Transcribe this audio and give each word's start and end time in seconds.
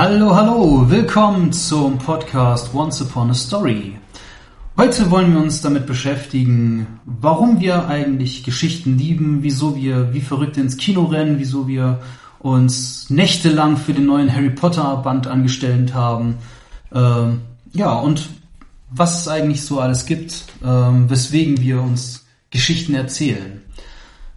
Hallo, 0.00 0.32
hallo, 0.32 0.88
willkommen 0.88 1.52
zum 1.52 1.98
Podcast 1.98 2.72
Once 2.72 3.02
Upon 3.02 3.30
a 3.30 3.34
Story. 3.34 3.98
Heute 4.76 5.10
wollen 5.10 5.32
wir 5.32 5.40
uns 5.40 5.60
damit 5.60 5.86
beschäftigen, 5.86 7.00
warum 7.04 7.58
wir 7.58 7.88
eigentlich 7.88 8.44
Geschichten 8.44 8.96
lieben, 8.96 9.42
wieso 9.42 9.74
wir 9.74 10.14
wie 10.14 10.20
verrückt 10.20 10.56
ins 10.56 10.76
Kino 10.76 11.06
rennen, 11.06 11.40
wieso 11.40 11.66
wir 11.66 11.98
uns 12.38 13.10
nächtelang 13.10 13.76
für 13.76 13.92
den 13.92 14.06
neuen 14.06 14.32
Harry 14.32 14.50
Potter 14.50 14.98
Band 14.98 15.26
angestellt 15.26 15.94
haben. 15.94 16.36
Ähm, 16.94 17.40
ja, 17.72 17.92
und 17.94 18.28
was 18.90 19.22
es 19.22 19.26
eigentlich 19.26 19.62
so 19.62 19.80
alles 19.80 20.06
gibt, 20.06 20.44
ähm, 20.64 21.10
weswegen 21.10 21.60
wir 21.60 21.82
uns 21.82 22.24
Geschichten 22.50 22.94
erzählen. 22.94 23.62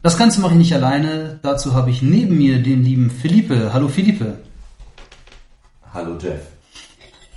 Das 0.02 0.18
Ganze 0.18 0.42
mache 0.42 0.54
ich 0.54 0.58
nicht 0.58 0.74
alleine. 0.74 1.40
Dazu 1.44 1.76
habe 1.76 1.92
ich 1.92 2.02
neben 2.02 2.40
mir 2.40 2.64
den 2.64 2.84
lieben 2.84 3.12
Philippe. 3.12 3.74
Hallo 3.74 3.90
Philippe. 3.90 4.40
Hallo 5.94 6.18
Jeff. 6.18 6.42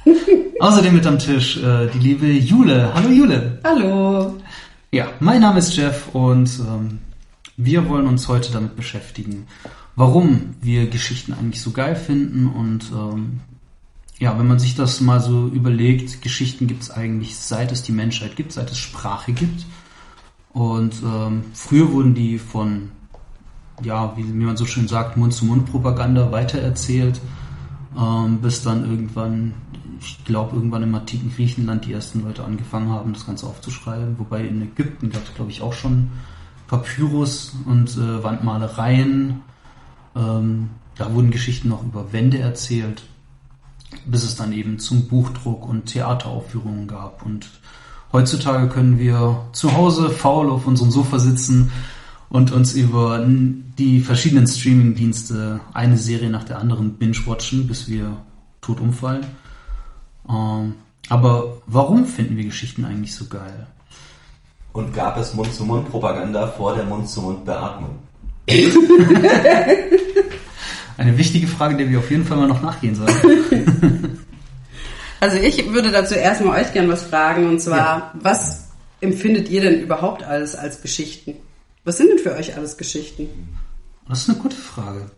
Außerdem 0.61 0.95
mit 0.95 1.05
am 1.07 1.19
Tisch 1.19 1.57
äh, 1.57 1.89
die 1.89 1.99
liebe 1.99 2.27
Jule. 2.27 2.95
Hallo 2.95 3.09
Jule. 3.09 3.59
Hallo. 3.65 4.37
Ja, 4.93 5.09
mein 5.19 5.41
Name 5.41 5.59
ist 5.59 5.75
Jeff 5.75 6.15
und 6.15 6.61
ähm, 6.61 7.01
wir 7.57 7.89
wollen 7.89 8.07
uns 8.07 8.29
heute 8.29 8.53
damit 8.53 8.77
beschäftigen, 8.77 9.49
warum 9.97 10.55
wir 10.61 10.89
Geschichten 10.89 11.33
eigentlich 11.33 11.61
so 11.61 11.73
geil 11.73 11.97
finden 11.97 12.47
und 12.47 12.93
ähm, 12.93 13.41
ja, 14.21 14.39
wenn 14.39 14.47
man 14.47 14.61
sich 14.61 14.77
das 14.77 15.01
mal 15.01 15.21
so 15.21 15.49
überlegt, 15.49 16.23
Geschichten 16.23 16.69
gibt 16.69 16.85
es 16.85 16.93
eigentlich 16.93 17.37
seit 17.37 17.73
es 17.73 17.83
die 17.83 17.91
Menschheit 17.91 18.37
gibt, 18.37 18.53
seit 18.53 18.71
es 18.71 18.79
Sprache 18.79 19.33
gibt. 19.33 19.67
Und 20.53 20.95
ähm, 21.03 21.43
früher 21.55 21.91
wurden 21.91 22.15
die 22.15 22.39
von, 22.39 22.93
ja, 23.83 24.17
wie, 24.17 24.23
wie 24.25 24.45
man 24.45 24.57
so 24.57 24.65
schön 24.65 24.87
sagt, 24.87 25.17
Mund-zu-Mund-Propaganda 25.17 26.31
weitererzählt, 26.31 27.21
ähm, 27.99 28.39
bis 28.41 28.63
dann 28.63 28.85
irgendwann, 28.85 29.55
ich 30.01 30.25
glaube, 30.25 30.57
irgendwann 30.57 30.83
im 30.83 30.95
antiken 30.95 31.33
Griechenland 31.35 31.85
die 31.85 31.93
ersten 31.93 32.23
Leute 32.23 32.45
angefangen 32.45 32.91
haben, 32.91 33.13
das 33.13 33.27
Ganze 33.27 33.47
aufzuschreiben. 33.47 34.19
Wobei 34.19 34.45
in 34.45 34.63
Ägypten 34.63 35.11
gab 35.11 35.25
es, 35.25 35.35
glaube 35.35 35.51
ich, 35.51 35.63
auch 35.63 35.73
schon 35.73 36.11
Papyrus 36.67 37.55
und 37.67 37.97
äh, 37.97 38.23
Wandmalereien. 38.23 39.43
Ähm, 40.17 40.71
da 40.97 41.13
wurden 41.13 41.31
Geschichten 41.31 41.69
noch 41.69 41.83
über 41.83 42.13
Wände 42.13 42.39
erzählt, 42.39 43.03
bis 44.07 44.25
es 44.25 44.37
dann 44.37 44.53
eben 44.53 44.79
zum 44.79 45.09
Buchdruck 45.09 45.69
und 45.69 45.87
Theateraufführungen 45.87 46.87
gab. 46.87 47.25
Und 47.25 47.49
heutzutage 48.13 48.69
können 48.69 48.99
wir 48.99 49.47
zu 49.53 49.77
Hause 49.77 50.11
faul 50.11 50.51
auf 50.51 50.67
unserem 50.67 50.91
Sofa 50.91 51.19
sitzen 51.19 51.73
und 52.29 52.53
uns 52.53 52.75
über 52.75 53.25
die 53.79 54.01
verschiedenen 54.01 54.47
Streaming-Dienste 54.47 55.61
eine 55.73 55.97
Serie 55.97 56.31
nach 56.31 56.45
der 56.45 56.59
anderen 56.59 56.95
binge-watchen, 56.95 57.67
bis 57.67 57.89
wir 57.89 58.17
tot 58.61 58.81
umfallen. 58.81 59.25
Ähm, 60.29 60.75
aber 61.09 61.63
warum 61.67 62.07
finden 62.07 62.37
wir 62.37 62.45
Geschichten 62.45 62.85
eigentlich 62.85 63.15
so 63.15 63.27
geil? 63.27 63.67
Und 64.73 64.93
gab 64.95 65.17
es 65.19 65.35
Mund-zu-Mund-Propaganda 65.35 66.49
vor 66.49 66.75
der 66.75 66.85
Mund-zu-Mund-Beatmung? 66.85 67.99
Eine 70.97 71.19
wichtige 71.19 71.47
Frage, 71.47 71.77
der 71.77 71.89
wir 71.89 71.99
auf 71.99 72.11
jeden 72.11 72.25
Fall 72.25 72.37
mal 72.39 72.49
noch 72.49 72.63
nachgehen 72.63 72.95
sollen. 72.95 74.21
Also 75.25 75.39
ich 75.39 75.73
würde 75.73 75.91
dazu 75.91 76.15
erstmal 76.17 76.61
euch 76.61 76.75
gern 76.75 76.87
was 76.87 77.05
fragen 77.05 77.49
und 77.49 77.59
zwar, 77.59 77.79
ja. 77.79 78.13
was 78.13 78.69
empfindet 79.01 79.49
ihr 79.49 79.63
denn 79.63 79.81
überhaupt 79.81 80.23
alles 80.23 80.55
als 80.55 80.83
Geschichten? 80.83 81.37
Was 81.85 81.99
sind 81.99 82.09
denn 82.09 82.19
für 82.19 82.35
euch 82.35 82.57
alles 82.57 82.77
Geschichten? 82.77 83.29
Das 84.09 84.23
ist 84.23 84.31
eine 84.31 84.39
gute 84.39 84.57
Frage. 84.57 85.11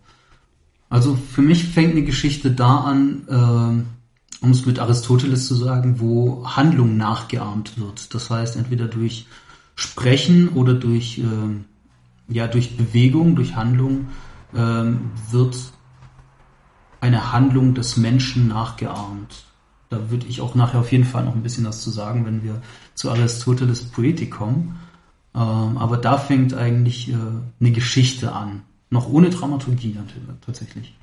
Also 0.89 1.17
für 1.17 1.42
mich 1.42 1.64
fängt 1.64 1.92
eine 1.92 2.05
Geschichte 2.05 2.50
da 2.50 2.78
an, 2.78 3.22
äh, 3.28 4.45
um 4.45 4.50
es 4.50 4.67
mit 4.67 4.78
Aristoteles 4.78 5.47
zu 5.47 5.55
sagen, 5.55 6.00
wo 6.00 6.47
Handlung 6.47 6.97
nachgeahmt 6.97 7.78
wird. 7.78 8.15
Das 8.15 8.31
heißt 8.31 8.56
entweder 8.56 8.87
durch 8.87 9.26
Sprechen 9.75 10.50
oder 10.50 10.75
durch, 10.75 11.19
äh, 11.19 12.32
ja, 12.32 12.47
durch 12.47 12.76
Bewegung, 12.76 13.37
durch 13.37 13.56
Handlung 13.56 14.09
äh, 14.53 14.84
wird 15.31 15.56
eine 17.00 17.32
Handlung 17.32 17.75
des 17.75 17.97
Menschen 17.97 18.49
nachgeahmt. 18.49 19.44
Da 19.88 20.10
würde 20.10 20.26
ich 20.26 20.41
auch 20.41 20.55
nachher 20.55 20.81
auf 20.81 20.91
jeden 20.91 21.05
Fall 21.05 21.25
noch 21.25 21.34
ein 21.34 21.43
bisschen 21.43 21.65
was 21.65 21.82
zu 21.82 21.91
sagen, 21.91 22.25
wenn 22.26 22.43
wir 22.43 22.60
zu 22.94 23.10
Aristoteles 23.10 23.84
Poetik 23.84 24.32
kommen. 24.32 24.78
Ähm, 25.37 25.79
aber 25.79 25.99
da 25.99 26.19
fängt 26.19 26.55
eigentlich 26.55 27.11
äh, 27.11 27.15
eine 27.61 27.71
Geschichte 27.71 28.33
an. 28.33 28.63
Noch 28.91 29.09
ohne 29.09 29.31
Dramaturgie 29.31 29.97
tatsächlich. 30.45 30.95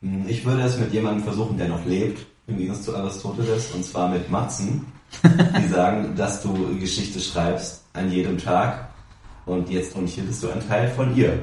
Hm, 0.00 0.24
ich 0.28 0.44
würde 0.44 0.62
es 0.62 0.78
mit 0.78 0.92
jemandem 0.92 1.24
versuchen, 1.24 1.58
der 1.58 1.68
noch 1.68 1.84
lebt, 1.84 2.24
im 2.46 2.56
Gegensatz 2.56 2.84
zu 2.84 2.96
Aristoteles, 2.96 3.72
und 3.72 3.84
zwar 3.84 4.08
mit 4.08 4.30
Matzen, 4.30 4.86
die 5.24 5.68
sagen, 5.68 6.14
dass 6.16 6.42
du 6.42 6.78
Geschichte 6.78 7.20
schreibst 7.20 7.84
an 7.92 8.10
jedem 8.10 8.38
Tag 8.38 8.88
und 9.46 9.68
jetzt 9.68 9.96
und 9.96 10.08
hier 10.08 10.24
bist 10.24 10.42
du 10.42 10.50
ein 10.50 10.66
Teil 10.68 10.88
von 10.88 11.16
ihr. 11.16 11.42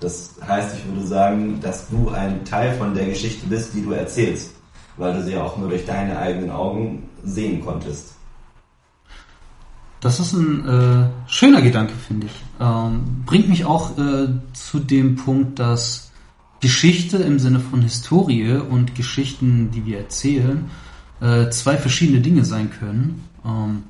Das 0.00 0.34
heißt, 0.46 0.76
ich 0.76 0.86
würde 0.86 1.06
sagen, 1.06 1.60
dass 1.60 1.88
du 1.88 2.10
ein 2.10 2.44
Teil 2.44 2.74
von 2.74 2.94
der 2.94 3.06
Geschichte 3.06 3.46
bist, 3.46 3.74
die 3.74 3.82
du 3.82 3.92
erzählst 3.92 4.54
weil 4.96 5.14
du 5.14 5.22
sie 5.22 5.36
auch 5.36 5.56
nur 5.56 5.68
durch 5.68 5.84
deine 5.84 6.18
eigenen 6.18 6.50
Augen 6.50 7.08
sehen 7.24 7.64
konntest. 7.64 8.14
Das 10.04 10.20
ist 10.20 10.34
ein 10.34 10.68
äh, 10.68 11.06
schöner 11.26 11.62
Gedanke, 11.62 11.94
finde 11.94 12.26
ich. 12.26 12.32
Ähm, 12.60 13.22
bringt 13.24 13.48
mich 13.48 13.64
auch 13.64 13.96
äh, 13.96 14.28
zu 14.52 14.78
dem 14.78 15.16
Punkt, 15.16 15.58
dass 15.58 16.12
Geschichte 16.60 17.16
im 17.16 17.38
Sinne 17.38 17.58
von 17.58 17.80
Historie 17.80 18.52
und 18.52 18.94
Geschichten, 18.94 19.70
die 19.70 19.86
wir 19.86 19.96
erzählen, 20.00 20.66
äh, 21.22 21.48
zwei 21.48 21.78
verschiedene 21.78 22.20
Dinge 22.20 22.44
sein 22.44 22.70
können. 22.70 23.24
Ähm, 23.46 23.84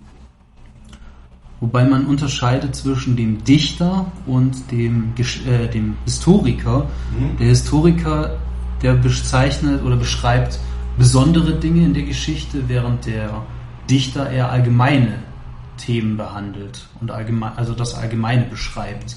wobei 1.59 1.85
man 1.85 2.07
unterscheidet 2.07 2.77
zwischen 2.77 3.17
dem 3.17 3.43
Dichter 3.43 4.07
und 4.25 4.71
dem, 4.71 5.15
äh, 5.19 5.67
dem 5.67 5.97
Historiker. 6.05 6.87
Mhm. 7.19 7.39
Der 7.39 7.49
Historiker, 7.49 8.39
der 8.83 8.95
bezeichnet 8.95 9.83
oder 9.83 9.97
beschreibt 9.97 10.61
besondere 10.97 11.59
Dinge 11.59 11.85
in 11.85 11.93
der 11.93 12.05
Geschichte, 12.05 12.69
während 12.69 13.05
der 13.07 13.43
Dichter 13.91 14.31
eher 14.31 14.53
allgemeine 14.53 15.34
Themen 15.77 16.17
behandelt 16.17 16.87
und 17.01 17.11
allgemein, 17.11 17.57
also 17.57 17.75
das 17.75 17.95
Allgemeine 17.95 18.45
beschreibt. 18.45 19.17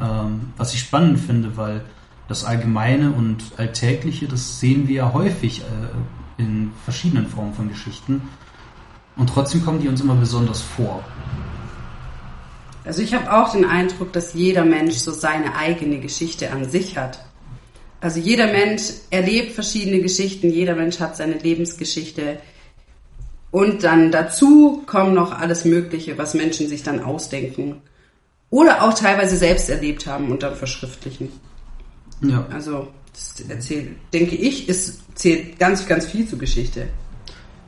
Ähm, 0.00 0.52
was 0.56 0.74
ich 0.74 0.80
spannend 0.80 1.20
finde, 1.20 1.56
weil 1.56 1.82
das 2.28 2.44
Allgemeine 2.44 3.12
und 3.12 3.44
Alltägliche, 3.56 4.26
das 4.26 4.60
sehen 4.60 4.88
wir 4.88 4.94
ja 4.96 5.12
häufig 5.12 5.60
äh, 5.60 6.42
in 6.42 6.72
verschiedenen 6.84 7.26
Formen 7.26 7.54
von 7.54 7.68
Geschichten. 7.68 8.22
Und 9.16 9.28
trotzdem 9.28 9.64
kommen 9.64 9.80
die 9.80 9.88
uns 9.88 10.00
immer 10.00 10.14
besonders 10.14 10.60
vor. 10.60 11.04
Also 12.84 13.02
ich 13.02 13.14
habe 13.14 13.32
auch 13.32 13.52
den 13.52 13.64
Eindruck, 13.64 14.12
dass 14.12 14.34
jeder 14.34 14.64
Mensch 14.64 14.94
so 14.94 15.12
seine 15.12 15.54
eigene 15.54 16.00
Geschichte 16.00 16.50
an 16.50 16.68
sich 16.68 16.96
hat. 16.96 17.24
Also 18.00 18.18
jeder 18.18 18.46
Mensch 18.46 18.82
erlebt 19.10 19.52
verschiedene 19.52 20.00
Geschichten, 20.00 20.50
jeder 20.50 20.74
Mensch 20.74 20.98
hat 20.98 21.16
seine 21.16 21.34
Lebensgeschichte. 21.34 22.38
Und 23.52 23.84
dann 23.84 24.10
dazu 24.10 24.82
kommt 24.86 25.14
noch 25.14 25.30
alles 25.38 25.64
Mögliche, 25.64 26.18
was 26.18 26.34
Menschen 26.34 26.68
sich 26.68 26.82
dann 26.82 27.00
ausdenken. 27.00 27.82
Oder 28.50 28.82
auch 28.82 28.94
teilweise 28.94 29.36
selbst 29.36 29.70
erlebt 29.70 30.06
haben 30.06 30.30
und 30.30 30.42
dann 30.42 30.56
verschriftlichen. 30.56 31.28
Ja. 32.22 32.46
Also, 32.50 32.88
das 33.12 33.44
erzählt, 33.48 33.90
denke 34.12 34.36
ich, 34.36 34.68
es 34.68 35.00
zählt 35.14 35.58
ganz, 35.58 35.86
ganz 35.86 36.06
viel 36.06 36.26
zur 36.26 36.38
Geschichte. 36.38 36.88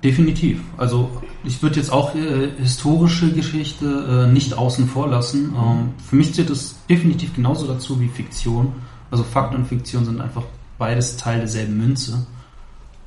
Definitiv. 0.02 0.60
Also 0.76 1.22
ich 1.44 1.62
würde 1.62 1.76
jetzt 1.76 1.90
auch 1.90 2.14
äh, 2.14 2.50
historische 2.58 3.32
Geschichte 3.32 4.26
äh, 4.26 4.32
nicht 4.32 4.52
außen 4.52 4.86
vor 4.86 5.08
lassen. 5.08 5.54
Ähm, 5.56 5.94
für 6.06 6.16
mich 6.16 6.34
zählt 6.34 6.50
es 6.50 6.76
definitiv 6.90 7.34
genauso 7.34 7.66
dazu 7.66 7.98
wie 8.00 8.08
Fiktion. 8.08 8.74
Also 9.10 9.24
Fakt 9.24 9.54
und 9.54 9.66
Fiktion 9.66 10.04
sind 10.04 10.20
einfach 10.20 10.44
beides 10.78 11.16
Teil 11.16 11.38
derselben 11.38 11.78
Münze. 11.78 12.26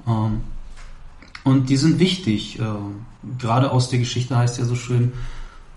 Ähm, 0.08 0.42
und 1.48 1.70
die 1.70 1.78
sind 1.78 2.00
wichtig. 2.00 2.60
Ähm, 2.60 3.06
gerade 3.38 3.72
aus 3.72 3.90
der 3.90 4.00
Geschichte 4.00 4.38
heißt 4.38 4.60
ja 4.60 4.66
so 4.66 4.76
schön, 4.76 5.14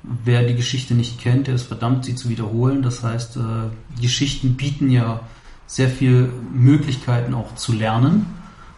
wer 0.02 0.42
die 0.42 0.54
Geschichte 0.54 0.94
nicht 0.94 1.20
kennt, 1.20 1.46
der 1.46 1.54
ist 1.54 1.64
verdammt, 1.64 2.04
sie 2.04 2.14
zu 2.14 2.28
wiederholen. 2.28 2.82
Das 2.82 3.02
heißt, 3.02 3.36
äh, 3.36 4.00
Geschichten 4.00 4.54
bieten 4.54 4.90
ja 4.90 5.20
sehr 5.66 5.88
viele 5.88 6.30
Möglichkeiten 6.52 7.34
auch 7.34 7.54
zu 7.54 7.72
lernen, 7.72 8.26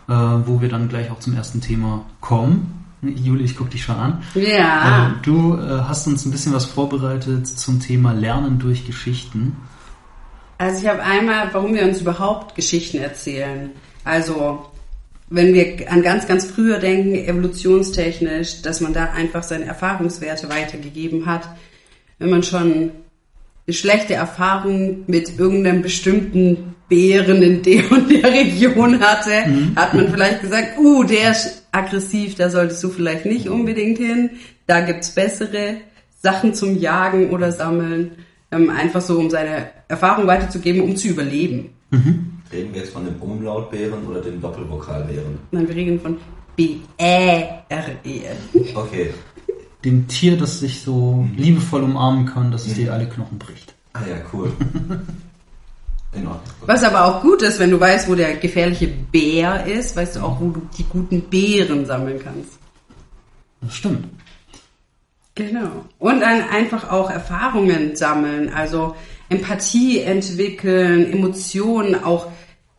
äh, 0.08 0.12
wo 0.12 0.60
wir 0.60 0.68
dann 0.68 0.88
gleich 0.88 1.10
auch 1.10 1.18
zum 1.18 1.34
ersten 1.34 1.60
Thema 1.60 2.04
kommen. 2.20 2.84
Juli, 3.02 3.44
ich 3.44 3.56
gucke 3.56 3.70
dich 3.70 3.82
schon 3.82 3.96
an. 3.96 4.22
Ja. 4.34 5.08
Äh, 5.08 5.12
du 5.22 5.58
hast 5.58 6.06
uns 6.06 6.24
ein 6.24 6.30
bisschen 6.30 6.52
was 6.52 6.66
vorbereitet 6.66 7.48
zum 7.48 7.80
Thema 7.80 8.12
Lernen 8.12 8.58
durch 8.58 8.86
Geschichten. 8.86 9.56
Also 10.58 10.82
ich 10.82 10.88
habe 10.88 11.02
einmal, 11.02 11.48
warum 11.52 11.74
wir 11.74 11.82
uns 11.82 12.00
überhaupt 12.00 12.54
Geschichten 12.54 12.98
erzählen. 12.98 13.70
Also 14.04 14.71
wenn 15.30 15.54
wir 15.54 15.90
an 15.90 16.02
ganz, 16.02 16.26
ganz 16.26 16.44
früher 16.44 16.78
denken, 16.78 17.14
evolutionstechnisch, 17.14 18.62
dass 18.62 18.80
man 18.80 18.92
da 18.92 19.12
einfach 19.12 19.42
seine 19.42 19.64
Erfahrungswerte 19.64 20.48
weitergegeben 20.48 21.26
hat. 21.26 21.48
Wenn 22.18 22.30
man 22.30 22.42
schon 22.42 22.90
eine 23.66 23.74
schlechte 23.74 24.14
Erfahrung 24.14 25.04
mit 25.06 25.38
irgendeinem 25.38 25.82
bestimmten 25.82 26.74
Bären 26.88 27.42
in 27.42 27.62
der 27.62 27.90
und 27.90 28.10
der 28.10 28.24
Region 28.24 29.00
hatte, 29.00 29.48
mhm. 29.48 29.76
hat 29.76 29.94
man 29.94 30.10
vielleicht 30.10 30.42
gesagt, 30.42 30.78
uh, 30.78 31.04
der 31.04 31.30
ist 31.30 31.62
aggressiv, 31.72 32.34
da 32.34 32.50
solltest 32.50 32.84
du 32.84 32.90
vielleicht 32.90 33.24
nicht 33.24 33.48
unbedingt 33.48 33.98
hin. 33.98 34.30
Da 34.66 34.80
gibt's 34.80 35.10
bessere 35.10 35.76
Sachen 36.20 36.54
zum 36.54 36.78
Jagen 36.78 37.30
oder 37.30 37.50
Sammeln. 37.50 38.12
Ähm, 38.50 38.68
einfach 38.68 39.00
so, 39.00 39.18
um 39.18 39.30
seine 39.30 39.70
Erfahrung 39.88 40.26
weiterzugeben, 40.26 40.82
um 40.82 40.96
zu 40.96 41.08
überleben. 41.08 41.70
Mhm. 41.90 42.41
Reden 42.52 42.74
wir 42.74 42.82
jetzt 42.82 42.92
von 42.92 43.04
dem 43.04 43.16
Umlautbären 43.20 44.06
oder 44.06 44.20
dem 44.20 44.40
Doppelvokalbären? 44.40 45.38
Nein, 45.52 45.66
wir 45.66 45.74
reden 45.74 45.98
von 45.98 46.18
B-E-R-E. 46.54 48.22
Okay. 48.74 49.14
Dem 49.84 50.06
Tier, 50.06 50.36
das 50.36 50.60
sich 50.60 50.82
so 50.82 51.14
mhm. 51.14 51.34
liebevoll 51.36 51.82
umarmen 51.82 52.26
kann, 52.26 52.52
dass 52.52 52.66
es 52.66 52.72
mhm. 52.72 52.76
dir 52.76 52.92
alle 52.92 53.08
Knochen 53.08 53.38
bricht. 53.38 53.74
Ah 53.94 54.02
ja, 54.08 54.16
cool. 54.32 54.52
In 56.14 56.26
Ordnung. 56.26 56.42
Was 56.66 56.84
aber 56.84 57.06
auch 57.06 57.22
gut 57.22 57.40
ist, 57.40 57.58
wenn 57.58 57.70
du 57.70 57.80
weißt, 57.80 58.06
wo 58.08 58.14
der 58.14 58.36
gefährliche 58.36 58.86
Bär 58.86 59.66
ist, 59.66 59.96
weißt 59.96 60.16
du 60.16 60.20
auch, 60.20 60.38
wo 60.38 60.50
du 60.50 60.68
die 60.76 60.84
guten 60.84 61.22
Beeren 61.22 61.86
sammeln 61.86 62.20
kannst. 62.22 62.58
Das 63.62 63.74
stimmt. 63.74 64.08
Genau. 65.34 65.86
Und 65.98 66.20
dann 66.20 66.42
einfach 66.50 66.90
auch 66.90 67.10
Erfahrungen 67.10 67.96
sammeln, 67.96 68.52
also 68.52 68.94
Empathie 69.30 70.00
entwickeln, 70.00 71.10
Emotionen, 71.10 71.94
auch 72.04 72.30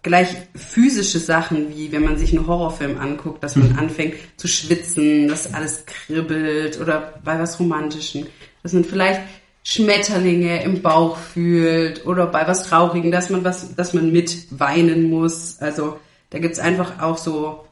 gleich 0.03 0.35
physische 0.53 1.19
Sachen, 1.19 1.69
wie 1.75 1.91
wenn 1.91 2.03
man 2.03 2.17
sich 2.17 2.35
einen 2.35 2.45
Horrorfilm 2.45 2.99
anguckt, 2.99 3.43
dass 3.43 3.55
man 3.55 3.71
mhm. 3.71 3.79
anfängt 3.79 4.15
zu 4.37 4.47
schwitzen, 4.47 5.27
dass 5.29 5.53
alles 5.53 5.85
kribbelt 5.85 6.79
oder 6.79 7.13
bei 7.23 7.39
was 7.39 7.59
Romantischen, 7.59 8.27
dass 8.61 8.73
man 8.73 8.83
vielleicht 8.83 9.21
Schmetterlinge 9.63 10.61
im 10.63 10.81
Bauch 10.81 11.17
fühlt 11.17 12.05
oder 12.05 12.27
bei 12.27 12.45
was 12.45 12.67
Traurigen, 12.67 13.11
dass 13.11 13.29
man 13.29 13.45
was, 13.45 13.75
dass 13.75 13.93
man 13.93 14.11
mit 14.11 14.47
weinen 14.51 15.09
muss. 15.09 15.57
Also 15.59 15.99
da 16.31 16.39
gibt's 16.39 16.59
einfach 16.59 17.01
auch 17.01 17.17
so 17.17 17.65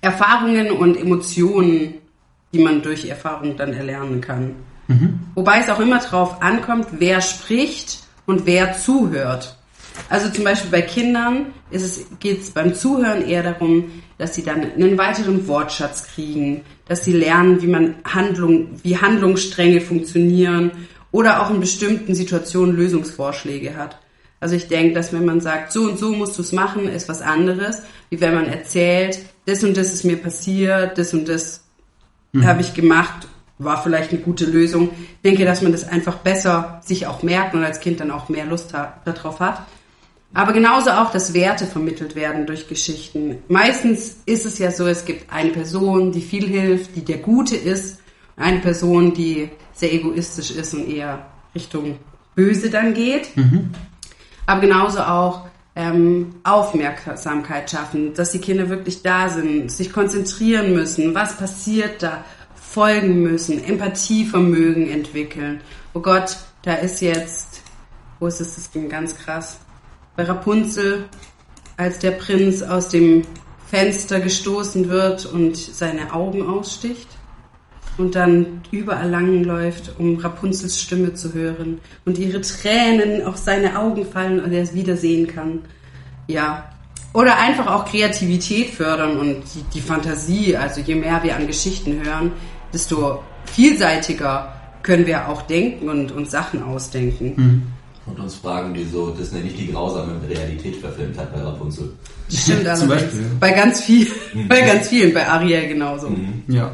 Erfahrungen 0.00 0.70
und 0.70 0.96
Emotionen, 0.96 1.94
die 2.52 2.60
man 2.60 2.82
durch 2.82 3.08
Erfahrung 3.08 3.56
dann 3.56 3.74
erlernen 3.74 4.20
kann. 4.20 4.54
Mhm. 4.86 5.20
Wobei 5.34 5.58
es 5.58 5.68
auch 5.68 5.80
immer 5.80 5.98
drauf 5.98 6.40
ankommt, 6.40 6.86
wer 6.92 7.20
spricht 7.20 8.04
und 8.26 8.46
wer 8.46 8.74
zuhört. 8.74 9.57
Also 10.08 10.30
zum 10.30 10.44
Beispiel 10.44 10.70
bei 10.70 10.82
Kindern 10.82 11.46
geht 12.20 12.40
es 12.40 12.50
beim 12.50 12.74
Zuhören 12.74 13.26
eher 13.26 13.42
darum, 13.42 13.90
dass 14.16 14.34
sie 14.34 14.42
dann 14.42 14.72
einen 14.72 14.98
weiteren 14.98 15.46
Wortschatz 15.46 16.08
kriegen, 16.08 16.62
dass 16.86 17.04
sie 17.04 17.12
lernen, 17.12 17.62
wie 17.62 17.66
man 17.66 17.94
Handlung, 18.04 18.68
wie 18.82 18.96
Handlungsstränge 18.96 19.80
funktionieren 19.80 20.72
oder 21.12 21.42
auch 21.42 21.50
in 21.50 21.60
bestimmten 21.60 22.14
Situationen 22.14 22.76
Lösungsvorschläge 22.76 23.76
hat. 23.76 23.98
Also 24.40 24.54
ich 24.54 24.68
denke, 24.68 24.94
dass 24.94 25.12
wenn 25.12 25.24
man 25.24 25.40
sagt, 25.40 25.72
so 25.72 25.82
und 25.82 25.98
so 25.98 26.12
musst 26.12 26.38
du 26.38 26.42
es 26.42 26.52
machen, 26.52 26.88
ist 26.88 27.08
was 27.08 27.22
anderes, 27.22 27.82
wie 28.10 28.20
wenn 28.20 28.34
man 28.34 28.46
erzählt, 28.46 29.18
das 29.46 29.64
und 29.64 29.76
das 29.76 29.92
ist 29.92 30.04
mir 30.04 30.16
passiert, 30.16 30.96
das 30.96 31.12
und 31.12 31.28
das 31.28 31.64
mhm. 32.32 32.46
habe 32.46 32.60
ich 32.60 32.74
gemacht, 32.74 33.26
war 33.58 33.82
vielleicht 33.82 34.12
eine 34.12 34.20
gute 34.20 34.44
Lösung. 34.44 34.90
Ich 34.92 35.22
denke, 35.24 35.44
dass 35.44 35.62
man 35.62 35.72
das 35.72 35.88
einfach 35.88 36.18
besser 36.18 36.80
sich 36.84 37.06
auch 37.06 37.22
merkt 37.22 37.54
und 37.54 37.64
als 37.64 37.80
Kind 37.80 37.98
dann 38.00 38.12
auch 38.12 38.28
mehr 38.28 38.46
Lust 38.46 38.72
darauf 39.04 39.40
hat. 39.40 39.66
Aber 40.34 40.52
genauso 40.52 40.90
auch, 40.90 41.10
dass 41.10 41.32
Werte 41.32 41.66
vermittelt 41.66 42.14
werden 42.14 42.46
durch 42.46 42.68
Geschichten. 42.68 43.38
Meistens 43.48 44.18
ist 44.26 44.44
es 44.44 44.58
ja 44.58 44.70
so, 44.70 44.86
es 44.86 45.04
gibt 45.04 45.32
eine 45.32 45.50
Person, 45.50 46.12
die 46.12 46.20
viel 46.20 46.46
hilft, 46.46 46.96
die 46.96 47.04
der 47.04 47.18
Gute 47.18 47.56
ist, 47.56 47.98
eine 48.36 48.60
Person, 48.60 49.14
die 49.14 49.50
sehr 49.72 49.92
egoistisch 49.92 50.50
ist 50.50 50.74
und 50.74 50.88
eher 50.88 51.26
Richtung 51.54 51.98
Böse 52.34 52.70
dann 52.70 52.94
geht. 52.94 53.36
Mhm. 53.36 53.70
Aber 54.46 54.60
genauso 54.60 55.00
auch 55.00 55.46
ähm, 55.74 56.36
Aufmerksamkeit 56.44 57.70
schaffen, 57.70 58.14
dass 58.14 58.32
die 58.32 58.38
Kinder 58.38 58.68
wirklich 58.68 59.02
da 59.02 59.28
sind, 59.28 59.70
sich 59.70 59.92
konzentrieren 59.92 60.72
müssen, 60.72 61.14
was 61.14 61.36
passiert 61.36 62.02
da, 62.02 62.24
folgen 62.54 63.22
müssen, 63.22 63.62
Empathievermögen 63.64 64.88
entwickeln. 64.90 65.60
Oh 65.94 66.00
Gott, 66.00 66.36
da 66.62 66.74
ist 66.74 67.00
jetzt, 67.00 67.62
wo 68.18 68.26
ist 68.26 68.40
es, 68.40 68.56
das 68.56 68.70
ging 68.70 68.88
ganz 68.88 69.16
krass, 69.16 69.58
bei 70.18 70.24
Rapunzel, 70.24 71.04
als 71.76 72.00
der 72.00 72.10
Prinz 72.10 72.62
aus 72.62 72.88
dem 72.88 73.22
Fenster 73.70 74.18
gestoßen 74.18 74.88
wird 74.88 75.26
und 75.26 75.56
seine 75.56 76.12
Augen 76.12 76.44
aussticht 76.44 77.06
und 77.98 78.16
dann 78.16 78.62
überall 78.72 79.08
lang 79.10 79.44
läuft, 79.44 79.92
um 79.96 80.16
Rapunzels 80.16 80.82
Stimme 80.82 81.14
zu 81.14 81.34
hören 81.34 81.80
und 82.04 82.18
ihre 82.18 82.40
Tränen 82.40 83.24
auf 83.24 83.36
seine 83.36 83.78
Augen 83.78 84.04
fallen 84.04 84.42
und 84.42 84.52
er 84.52 84.62
es 84.62 84.74
wiedersehen 84.74 85.28
kann. 85.28 85.60
Ja. 86.26 86.68
Oder 87.14 87.38
einfach 87.38 87.68
auch 87.68 87.84
Kreativität 87.84 88.70
fördern 88.70 89.18
und 89.18 89.44
die, 89.54 89.62
die 89.72 89.80
Fantasie. 89.80 90.56
Also 90.56 90.80
je 90.80 90.96
mehr 90.96 91.22
wir 91.22 91.36
an 91.36 91.46
Geschichten 91.46 92.04
hören, 92.04 92.32
desto 92.72 93.22
vielseitiger 93.44 94.52
können 94.82 95.06
wir 95.06 95.28
auch 95.28 95.42
denken 95.42 95.88
und 95.88 96.10
uns 96.10 96.32
Sachen 96.32 96.64
ausdenken. 96.64 97.34
Mhm 97.36 97.77
und 98.08 98.20
uns 98.20 98.36
fragen, 98.36 98.70
wieso 98.74 99.10
Disney 99.10 99.40
nicht 99.40 99.58
die 99.58 99.72
grausame 99.72 100.14
Realität 100.28 100.76
verfilmt 100.76 101.18
hat 101.18 101.34
bei 101.34 101.40
Rapunzel. 101.40 101.92
Stimmt 102.30 102.66
allerdings. 102.66 103.12
Bei 103.40 103.52
ganz 103.52 103.80
vielen, 103.80 104.08
mhm. 104.34 104.48
bei 104.48 104.60
ganz 104.60 104.88
vielen, 104.88 105.14
bei 105.14 105.26
Ariel 105.26 105.68
genauso. 105.68 106.10
Mhm. 106.10 106.42
Ja. 106.48 106.72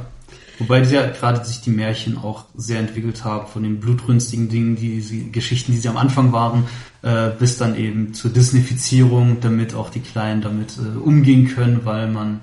Wobei 0.59 0.81
die 0.81 0.95
ja 0.95 1.07
gerade 1.07 1.45
sich 1.45 1.61
die 1.63 1.71
Märchen 1.71 2.17
auch 2.17 2.45
sehr 2.55 2.79
entwickelt 2.79 3.25
haben, 3.25 3.49
von 3.49 3.65
den 3.65 3.81
blutrünstigen 3.81 4.49
Dingen, 4.49 4.77
die 4.77 5.01
sie, 5.01 5.33
Geschichten, 5.33 5.73
die 5.73 5.79
sie 5.79 5.89
am 5.89 5.97
Anfang 5.97 6.33
waren, 6.33 6.65
äh, 7.03 7.31
bis 7.39 7.59
dann 7.59 7.77
eben 7.77 8.15
zur 8.15 8.31
Disneyfizierung, 8.31 9.39
damit 9.41 9.75
auch 9.75 9.91
die 9.91 10.01
Kleinen 10.01 10.43
damit 10.43 10.79
äh, 10.79 10.97
umgehen 10.97 11.49
können, 11.49 11.81
weil 11.85 12.09
man 12.09 12.41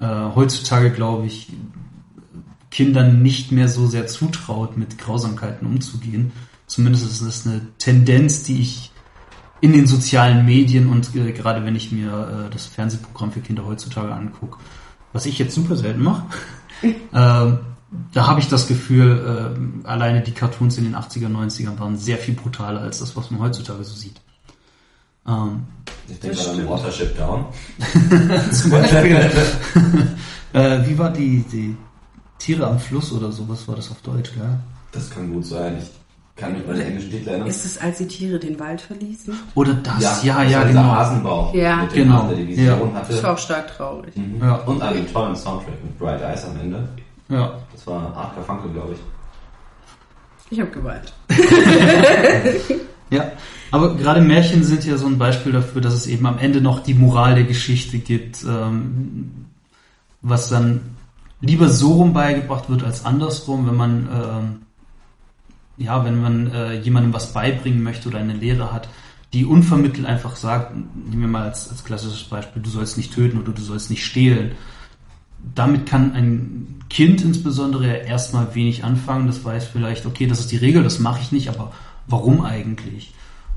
äh, 0.00 0.06
heutzutage, 0.34 0.90
glaube 0.90 1.26
ich, 1.26 1.48
Kindern 2.70 3.22
nicht 3.22 3.52
mehr 3.52 3.68
so 3.68 3.86
sehr 3.86 4.06
zutraut, 4.06 4.76
mit 4.76 4.98
Grausamkeiten 4.98 5.66
umzugehen. 5.66 6.32
Zumindest 6.66 7.06
ist 7.06 7.24
das 7.24 7.46
eine 7.46 7.60
Tendenz, 7.78 8.42
die 8.42 8.60
ich 8.60 8.92
in 9.60 9.72
den 9.72 9.86
sozialen 9.86 10.44
Medien 10.44 10.88
und 10.88 11.14
äh, 11.14 11.32
gerade 11.32 11.64
wenn 11.64 11.76
ich 11.76 11.92
mir 11.92 12.46
äh, 12.46 12.50
das 12.52 12.66
Fernsehprogramm 12.66 13.32
für 13.32 13.40
Kinder 13.40 13.64
heutzutage 13.64 14.12
angucke, 14.12 14.58
was 15.12 15.26
ich 15.26 15.38
jetzt 15.38 15.54
super 15.54 15.76
selten 15.76 16.02
mache, 16.02 16.26
äh, 16.82 16.88
da 17.12 18.26
habe 18.26 18.40
ich 18.40 18.48
das 18.48 18.66
Gefühl, 18.66 19.54
äh, 19.84 19.88
alleine 19.88 20.22
die 20.22 20.32
Cartoons 20.32 20.76
in 20.76 20.84
den 20.84 20.96
80er, 20.96 21.28
90ern 21.28 21.78
waren 21.78 21.96
sehr 21.96 22.18
viel 22.18 22.34
brutaler 22.34 22.80
als 22.80 22.98
das, 22.98 23.16
was 23.16 23.30
man 23.30 23.40
heutzutage 23.40 23.84
so 23.84 23.94
sieht. 23.94 24.20
Ähm, 25.26 25.64
ich 26.08 26.20
denke 26.20 26.50
an 26.50 26.68
Watership 26.68 27.16
Down. 27.16 27.46
Zum 28.52 28.70
Beispiel. 28.70 29.30
äh, 30.52 30.86
wie 30.86 30.98
war 30.98 31.10
die, 31.10 31.44
die 31.50 31.76
Tiere 32.38 32.66
am 32.66 32.78
Fluss 32.78 33.12
oder 33.12 33.32
sowas 33.32 33.66
war 33.66 33.76
das 33.76 33.90
auf 33.90 34.00
Deutsch, 34.02 34.32
gell? 34.34 34.58
Das 34.92 35.10
kann 35.10 35.32
gut 35.32 35.46
sein. 35.46 35.78
Ich 35.78 35.90
kann 36.36 36.52
mich 36.52 36.66
bei 36.66 36.74
den 36.74 36.86
englischen 36.86 37.10
Titel 37.10 37.30
erinnern. 37.30 37.48
Ist 37.48 37.64
es, 37.64 37.78
als 37.78 37.96
die 37.98 38.06
Tiere 38.06 38.38
den 38.38 38.60
Wald 38.60 38.82
verließen? 38.82 39.34
Oder 39.54 39.72
das, 39.72 40.22
ja, 40.22 40.22
ja, 40.22 40.42
das 40.42 40.52
ja 40.52 40.64
genau. 40.64 40.82
Hasenbauch 40.82 41.54
ja. 41.54 41.76
mit 41.76 41.92
dem 41.92 42.08
genau. 42.08 42.28
Der 42.28 42.36
die 42.36 42.48
Vision 42.48 42.90
ja. 42.90 42.94
hatte. 42.94 43.12
Das 43.12 43.22
war 43.22 43.32
auch 43.32 43.38
stark 43.38 43.74
traurig. 43.74 44.14
Mhm. 44.14 44.40
Ja. 44.40 44.56
Und 44.56 44.82
an 44.82 44.94
den 44.94 45.10
tollen 45.10 45.34
Soundtrack 45.34 45.82
mit 45.82 45.98
Bright 45.98 46.20
Eyes 46.20 46.44
am 46.44 46.60
Ende. 46.60 46.88
Ja. 47.30 47.58
Das 47.72 47.86
war 47.86 48.14
Art 48.14 48.36
Garfunkel, 48.36 48.70
glaube 48.70 48.92
ich. 48.92 48.98
Ich 50.50 50.60
habe 50.60 50.70
geweint. 50.70 51.12
ja, 53.10 53.32
aber 53.70 53.96
gerade 53.96 54.20
Märchen 54.20 54.62
sind 54.62 54.84
ja 54.84 54.96
so 54.96 55.06
ein 55.06 55.18
Beispiel 55.18 55.52
dafür, 55.52 55.80
dass 55.80 55.94
es 55.94 56.06
eben 56.06 56.26
am 56.26 56.38
Ende 56.38 56.60
noch 56.60 56.80
die 56.80 56.94
Moral 56.94 57.34
der 57.34 57.44
Geschichte 57.44 57.98
gibt, 57.98 58.44
ähm, 58.44 59.46
was 60.22 60.50
dann 60.50 60.96
lieber 61.40 61.68
so 61.68 61.94
rum 61.94 62.12
beigebracht 62.12 62.70
wird 62.70 62.84
als 62.84 63.04
andersrum, 63.04 63.66
wenn 63.66 63.74
man 63.74 64.08
ähm, 64.12 64.65
ja, 65.76 66.04
wenn 66.04 66.20
man 66.20 66.52
äh, 66.52 66.80
jemandem 66.80 67.12
was 67.12 67.32
beibringen 67.32 67.82
möchte 67.82 68.08
oder 68.08 68.18
eine 68.18 68.34
Lehre 68.34 68.72
hat, 68.72 68.88
die 69.32 69.44
unvermittelt 69.44 70.06
einfach 70.06 70.36
sagt, 70.36 70.74
nehmen 70.74 71.20
wir 71.20 71.28
mal 71.28 71.42
als, 71.42 71.68
als 71.68 71.84
klassisches 71.84 72.24
Beispiel, 72.24 72.62
du 72.62 72.70
sollst 72.70 72.96
nicht 72.96 73.12
töten 73.12 73.38
oder 73.38 73.52
du 73.52 73.60
sollst 73.60 73.90
nicht 73.90 74.04
stehlen. 74.04 74.52
Damit 75.54 75.86
kann 75.86 76.12
ein 76.12 76.84
Kind 76.88 77.22
insbesondere 77.22 77.98
erstmal 77.98 78.54
wenig 78.54 78.84
anfangen. 78.84 79.26
Das 79.26 79.44
weiß 79.44 79.66
vielleicht, 79.66 80.06
okay, 80.06 80.26
das 80.26 80.40
ist 80.40 80.52
die 80.52 80.56
Regel, 80.56 80.82
das 80.82 80.98
mache 80.98 81.20
ich 81.20 81.32
nicht, 81.32 81.48
aber 81.48 81.72
warum 82.06 82.42
eigentlich? 82.42 83.12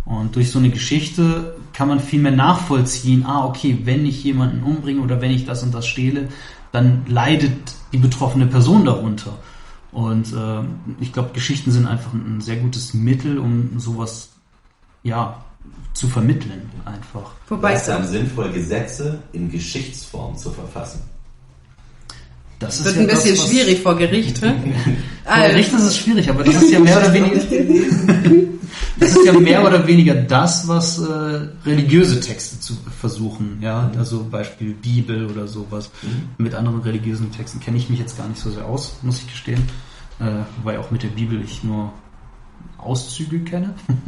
Und 0.06 0.36
durch 0.36 0.52
so 0.52 0.60
eine 0.60 0.70
Geschichte 0.70 1.56
kann 1.72 1.88
man 1.88 2.00
viel 2.00 2.20
mehr 2.20 2.32
nachvollziehen, 2.32 3.26
ah, 3.26 3.46
okay, 3.46 3.80
wenn 3.84 4.06
ich 4.06 4.24
jemanden 4.24 4.64
umbringe 4.64 5.02
oder 5.02 5.22
wenn 5.22 5.32
ich 5.32 5.46
das 5.46 5.64
und 5.64 5.74
das 5.74 5.88
stehle, 5.88 6.30
dann 6.72 7.04
leidet 7.08 7.54
die 7.94 7.98
betroffene 7.98 8.48
Person 8.48 8.86
darunter. 8.86 9.38
Und 9.92 10.34
äh, 10.34 10.62
ich 11.00 11.14
glaube, 11.14 11.32
Geschichten 11.34 11.72
sind 11.72 11.88
einfach 11.88 12.14
ein 12.14 12.42
sehr 12.42 12.58
gutes 12.58 12.94
Mittel, 12.94 13.40
um 13.40 13.80
sowas 13.80 14.30
ja 15.04 15.44
zu 15.94 16.08
vermitteln 16.08 16.70
einfach. 16.86 17.32
Wobei 17.48 17.74
es 17.74 17.86
dann 17.86 18.08
sinnvoll, 18.08 18.52
Gesetze 18.52 19.22
in 19.34 19.52
Geschichtsform 19.52 20.38
zu 20.38 20.52
verfassen. 20.52 21.02
Das 22.60 22.78
ist 22.78 22.86
Wird 22.86 22.96
ja 22.96 23.02
ein 23.02 23.08
bisschen 23.08 23.36
das, 23.36 23.48
schwierig 23.48 23.80
vor 23.82 23.96
Gericht. 23.98 24.42
ne? 24.42 24.56
Vor 25.24 25.48
Gericht 25.48 25.74
ist 25.74 25.82
es 25.82 25.98
schwierig, 25.98 26.30
aber 26.30 26.44
das 26.44 26.62
ist 26.62 26.72
ja 26.72 26.80
mehr 26.80 26.98
oder 26.98 27.14
weniger, 27.14 27.36
das 29.00 29.10
ist 29.12 29.26
ja 29.26 29.34
mehr 29.34 29.66
oder 29.66 29.88
weniger 29.88 30.14
das, 30.14 30.68
was 30.68 31.00
äh, 31.00 31.48
religiöse 31.66 32.20
Texte 32.20 32.60
zu 32.60 32.74
versuchen, 33.00 33.60
ja, 33.62 33.90
also 33.98 34.28
Beispiel 34.30 34.74
Bibel 34.74 35.28
oder 35.28 35.48
sowas. 35.48 35.90
Mit 36.38 36.54
anderen 36.54 36.82
religiösen 36.82 37.32
Texten 37.32 37.62
kenne 37.62 37.78
ich 37.78 37.90
mich 37.90 38.00
jetzt 38.00 38.18
gar 38.18 38.28
nicht 38.28 38.42
so 38.42 38.52
sehr 38.52 38.66
aus, 38.66 38.98
muss 39.04 39.20
ich 39.20 39.28
gestehen, 39.28 39.64
äh, 40.20 40.26
weil 40.64 40.78
auch 40.80 40.92
mit 40.92 41.04
der 41.04 41.10
Bibel 41.10 41.42
ich 41.42 41.64
nur 41.64 41.94
Auszüge 42.78 43.40
kenne. 43.40 43.74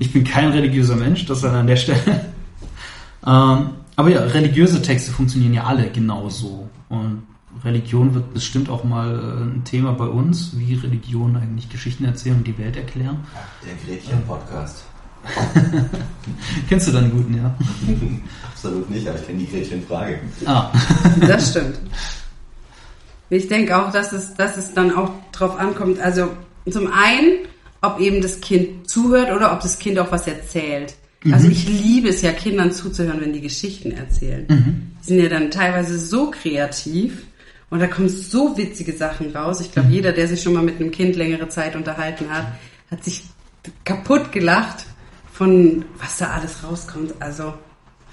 Ich 0.00 0.12
bin 0.12 0.22
kein 0.22 0.50
religiöser 0.50 0.94
Mensch, 0.94 1.26
das 1.26 1.40
dann 1.40 1.56
an 1.56 1.66
der 1.66 1.76
Stelle. 1.76 2.00
Ähm, 3.26 3.70
aber 3.96 4.10
ja, 4.10 4.20
religiöse 4.20 4.80
Texte 4.80 5.10
funktionieren 5.10 5.52
ja 5.52 5.64
alle 5.64 5.90
genauso. 5.90 6.68
Und 6.88 7.22
Religion 7.64 8.14
wird 8.14 8.34
bestimmt 8.34 8.68
auch 8.68 8.84
mal 8.84 9.14
äh, 9.14 9.42
ein 9.42 9.64
Thema 9.64 9.92
bei 9.92 10.06
uns, 10.06 10.52
wie 10.54 10.74
Religion 10.74 11.36
eigentlich 11.36 11.68
Geschichten 11.68 12.04
erzählen 12.04 12.36
und 12.36 12.46
die 12.46 12.56
Welt 12.58 12.76
erklären. 12.76 13.24
Der 13.64 13.74
Gretchen-Podcast. 13.96 14.84
Kennst 16.68 16.88
du 16.88 16.92
dann 16.92 17.10
guten, 17.10 17.36
ja? 17.36 17.54
Absolut 18.52 18.88
nicht, 18.90 19.08
aber 19.08 19.18
ich 19.18 19.26
kenne 19.26 19.38
die 19.38 19.46
Gretchen-Frage. 19.46 20.20
Ah, 20.46 20.70
Das 21.20 21.50
stimmt. 21.50 21.78
Ich 23.30 23.48
denke 23.48 23.76
auch, 23.76 23.92
dass 23.92 24.12
es, 24.12 24.34
dass 24.34 24.56
es 24.56 24.72
dann 24.72 24.94
auch 24.94 25.10
drauf 25.32 25.58
ankommt. 25.58 26.00
Also 26.00 26.30
zum 26.70 26.90
einen, 26.92 27.46
ob 27.82 28.00
eben 28.00 28.22
das 28.22 28.40
Kind 28.40 28.88
zuhört 28.88 29.32
oder 29.34 29.52
ob 29.52 29.60
das 29.60 29.78
Kind 29.78 29.98
auch 29.98 30.10
was 30.10 30.26
erzählt. 30.26 30.94
Also 31.32 31.48
ich 31.48 31.68
liebe 31.68 32.08
es 32.08 32.22
ja, 32.22 32.32
Kindern 32.32 32.72
zuzuhören, 32.72 33.20
wenn 33.20 33.32
die 33.32 33.40
Geschichten 33.40 33.90
erzählen. 33.92 34.46
Die 35.00 35.06
sind 35.06 35.20
ja 35.20 35.28
dann 35.28 35.50
teilweise 35.50 35.98
so 35.98 36.30
kreativ 36.30 37.24
und 37.70 37.80
da 37.80 37.86
kommen 37.86 38.08
so 38.08 38.56
witzige 38.56 38.92
Sachen 38.92 39.34
raus. 39.34 39.60
Ich 39.60 39.72
glaube, 39.72 39.88
jeder, 39.90 40.12
der 40.12 40.28
sich 40.28 40.42
schon 40.42 40.54
mal 40.54 40.62
mit 40.62 40.80
einem 40.80 40.90
Kind 40.90 41.16
längere 41.16 41.48
Zeit 41.48 41.76
unterhalten 41.76 42.30
hat, 42.30 42.46
hat 42.90 43.04
sich 43.04 43.24
kaputt 43.84 44.32
gelacht 44.32 44.86
von 45.32 45.84
was 45.98 46.18
da 46.18 46.30
alles 46.30 46.64
rauskommt. 46.64 47.14
Also 47.20 47.54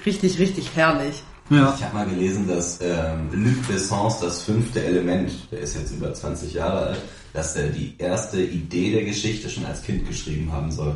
richtig, 0.06 0.40
richtig 0.40 0.76
herrlich. 0.76 1.24
ja. 1.50 1.74
Ich 1.78 1.84
habe 1.84 1.96
mal 1.96 2.08
gelesen, 2.08 2.48
dass 2.48 2.80
ähm, 2.82 3.30
Luc 3.32 3.68
Bessons 3.68 4.20
das 4.20 4.44
fünfte 4.44 4.84
Element, 4.84 5.32
der 5.52 5.60
ist 5.60 5.76
jetzt 5.76 5.92
über 5.92 6.14
20 6.14 6.54
Jahre 6.54 6.88
alt, 6.88 7.02
dass 7.34 7.56
er 7.56 7.70
die 7.70 7.96
erste 7.98 8.42
Idee 8.42 8.92
der 8.92 9.06
Geschichte 9.06 9.50
schon 9.50 9.66
als 9.66 9.84
Kind 9.84 10.08
geschrieben 10.08 10.52
haben 10.52 10.72
soll. 10.72 10.96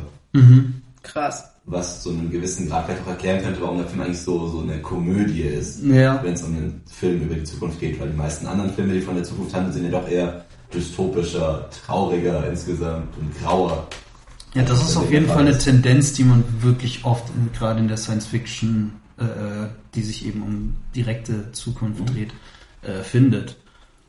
Krass. 1.02 1.44
Was 1.70 2.02
zu 2.02 2.10
einem 2.10 2.30
gewissen 2.30 2.68
Grad 2.68 2.86
vielleicht 2.86 3.02
auch 3.02 3.08
erklären 3.10 3.42
könnte, 3.42 3.60
warum 3.60 3.78
der 3.78 3.86
Film 3.86 4.00
eigentlich 4.02 4.20
so, 4.20 4.48
so 4.48 4.60
eine 4.60 4.82
Komödie 4.82 5.42
ist, 5.42 5.82
Ja. 5.84 6.20
wenn 6.22 6.34
es 6.34 6.42
um 6.42 6.56
einen 6.56 6.80
Film 6.86 7.22
über 7.22 7.34
die 7.36 7.44
Zukunft 7.44 7.78
geht. 7.78 8.00
Weil 8.00 8.10
die 8.10 8.16
meisten 8.16 8.46
anderen 8.46 8.72
Filme, 8.74 8.92
die 8.94 9.00
von 9.00 9.14
der 9.14 9.22
Zukunft 9.24 9.54
handeln, 9.54 9.72
sind 9.72 9.84
ja 9.84 9.90
doch 10.00 10.08
eher 10.08 10.44
dystopischer, 10.74 11.68
trauriger 11.70 12.48
insgesamt 12.48 13.16
und 13.18 13.38
grauer. 13.40 13.86
Ja, 14.54 14.62
das 14.64 14.82
ist 14.82 14.96
auf 14.96 15.10
jeden 15.12 15.26
Fall 15.26 15.46
eine 15.46 15.56
Tendenz, 15.56 16.12
die 16.14 16.24
man 16.24 16.42
wirklich 16.60 17.04
oft 17.04 17.28
in, 17.30 17.52
gerade 17.52 17.78
in 17.78 17.86
der 17.86 17.96
Science 17.96 18.26
Fiction, 18.26 18.94
äh, 19.18 19.24
äh, 19.24 19.68
die 19.94 20.02
sich 20.02 20.26
eben 20.26 20.42
um 20.42 20.76
direkte 20.94 21.52
Zukunft 21.52 22.12
dreht, 22.12 22.32
äh, 22.82 23.02
findet. 23.04 23.56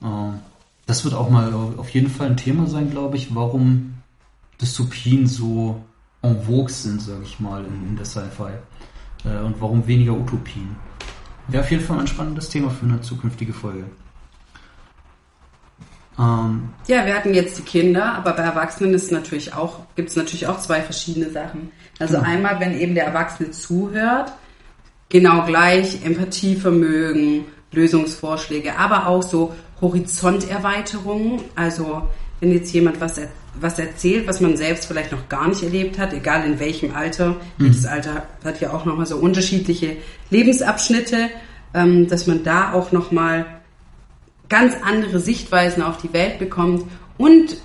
Ähm, 0.02 0.40
das 0.88 1.04
wird 1.04 1.14
auch 1.14 1.30
mal 1.30 1.54
auf 1.78 1.90
jeden 1.90 2.10
Fall 2.10 2.28
ein 2.28 2.38
Thema 2.38 2.66
sein, 2.66 2.90
glaube 2.90 3.18
ich, 3.18 3.36
warum 3.36 3.94
Dystopien 4.60 5.28
so 5.28 5.84
en 6.24 6.42
vogue 6.44 6.70
sind, 6.70 7.02
sage 7.02 7.24
ich 7.24 7.40
mal, 7.40 7.64
in, 7.66 7.88
in 7.90 7.96
der 7.96 8.06
Sci-Fi. 8.06 8.52
Äh, 9.28 9.40
und 9.44 9.60
warum 9.60 9.86
weniger 9.88 10.14
Utopien. 10.14 10.76
Wäre 11.48 11.64
auf 11.64 11.72
jeden 11.72 11.84
Fall 11.84 12.00
ein 12.00 12.08
spannendes 12.08 12.50
Thema 12.50 12.70
für 12.70 12.86
eine 12.86 13.02
zukünftige 13.02 13.54
Folge. 13.54 13.86
Ähm, 16.20 16.70
Ja, 16.88 17.06
wir 17.06 17.16
hatten 17.16 17.34
jetzt 17.34 17.58
die 17.58 17.64
Kinder, 17.64 18.14
aber 18.16 18.34
bei 18.34 18.44
Erwachsenen 18.44 18.94
ist 18.94 19.12
natürlich 19.12 19.54
auch, 19.54 19.80
gibt 19.96 20.10
es 20.10 20.16
natürlich 20.16 20.48
auch 20.48 20.60
zwei 20.60 20.82
verschiedene 20.82 21.30
Sachen. 21.32 21.72
Also 22.00 22.18
Genau. 22.18 22.28
einmal, 22.30 22.60
wenn 22.60 22.78
eben 22.80 22.96
der 22.96 23.06
Erwachsene 23.06 23.52
zuhört, 23.52 24.34
genau 25.10 25.46
gleich 25.46 26.06
Empathievermögen, 26.06 27.46
Lösungsvorschläge, 27.72 28.78
aber 28.78 29.08
auch 29.08 29.24
so 29.24 29.54
Horizonterweiterungen. 29.82 31.42
Also 31.56 32.08
wenn 32.40 32.52
jetzt 32.52 32.74
jemand 32.74 33.00
was, 33.02 33.18
er, 33.18 33.30
was 33.60 33.78
erzählt, 33.80 34.28
was 34.28 34.40
man 34.40 34.56
selbst 34.56 34.86
vielleicht 34.86 35.12
noch 35.12 35.28
gar 35.30 35.48
nicht 35.48 35.64
erlebt 35.64 36.00
hat, 36.00 36.14
egal 36.14 36.46
in 36.46 36.60
welchem 36.60 36.96
Alter, 36.96 37.38
jedes 37.58 37.86
Alter 37.86 38.24
hat 38.44 38.62
ja 38.62 38.72
auch 38.72 38.86
nochmal 38.86 39.06
so 39.06 39.18
unterschiedliche 39.18 39.98
Lebensabschnitte, 40.30 41.30
ähm, 41.74 42.08
dass 42.08 42.28
man 42.28 42.44
da 42.44 42.74
auch 42.74 42.92
nochmal 42.92 43.46
ganz 44.50 44.76
andere 44.84 45.20
Sichtweisen 45.20 45.84
auf 45.84 45.98
die 45.98 46.14
Welt 46.14 46.40
bekommt 46.40 46.86
und 47.18 47.58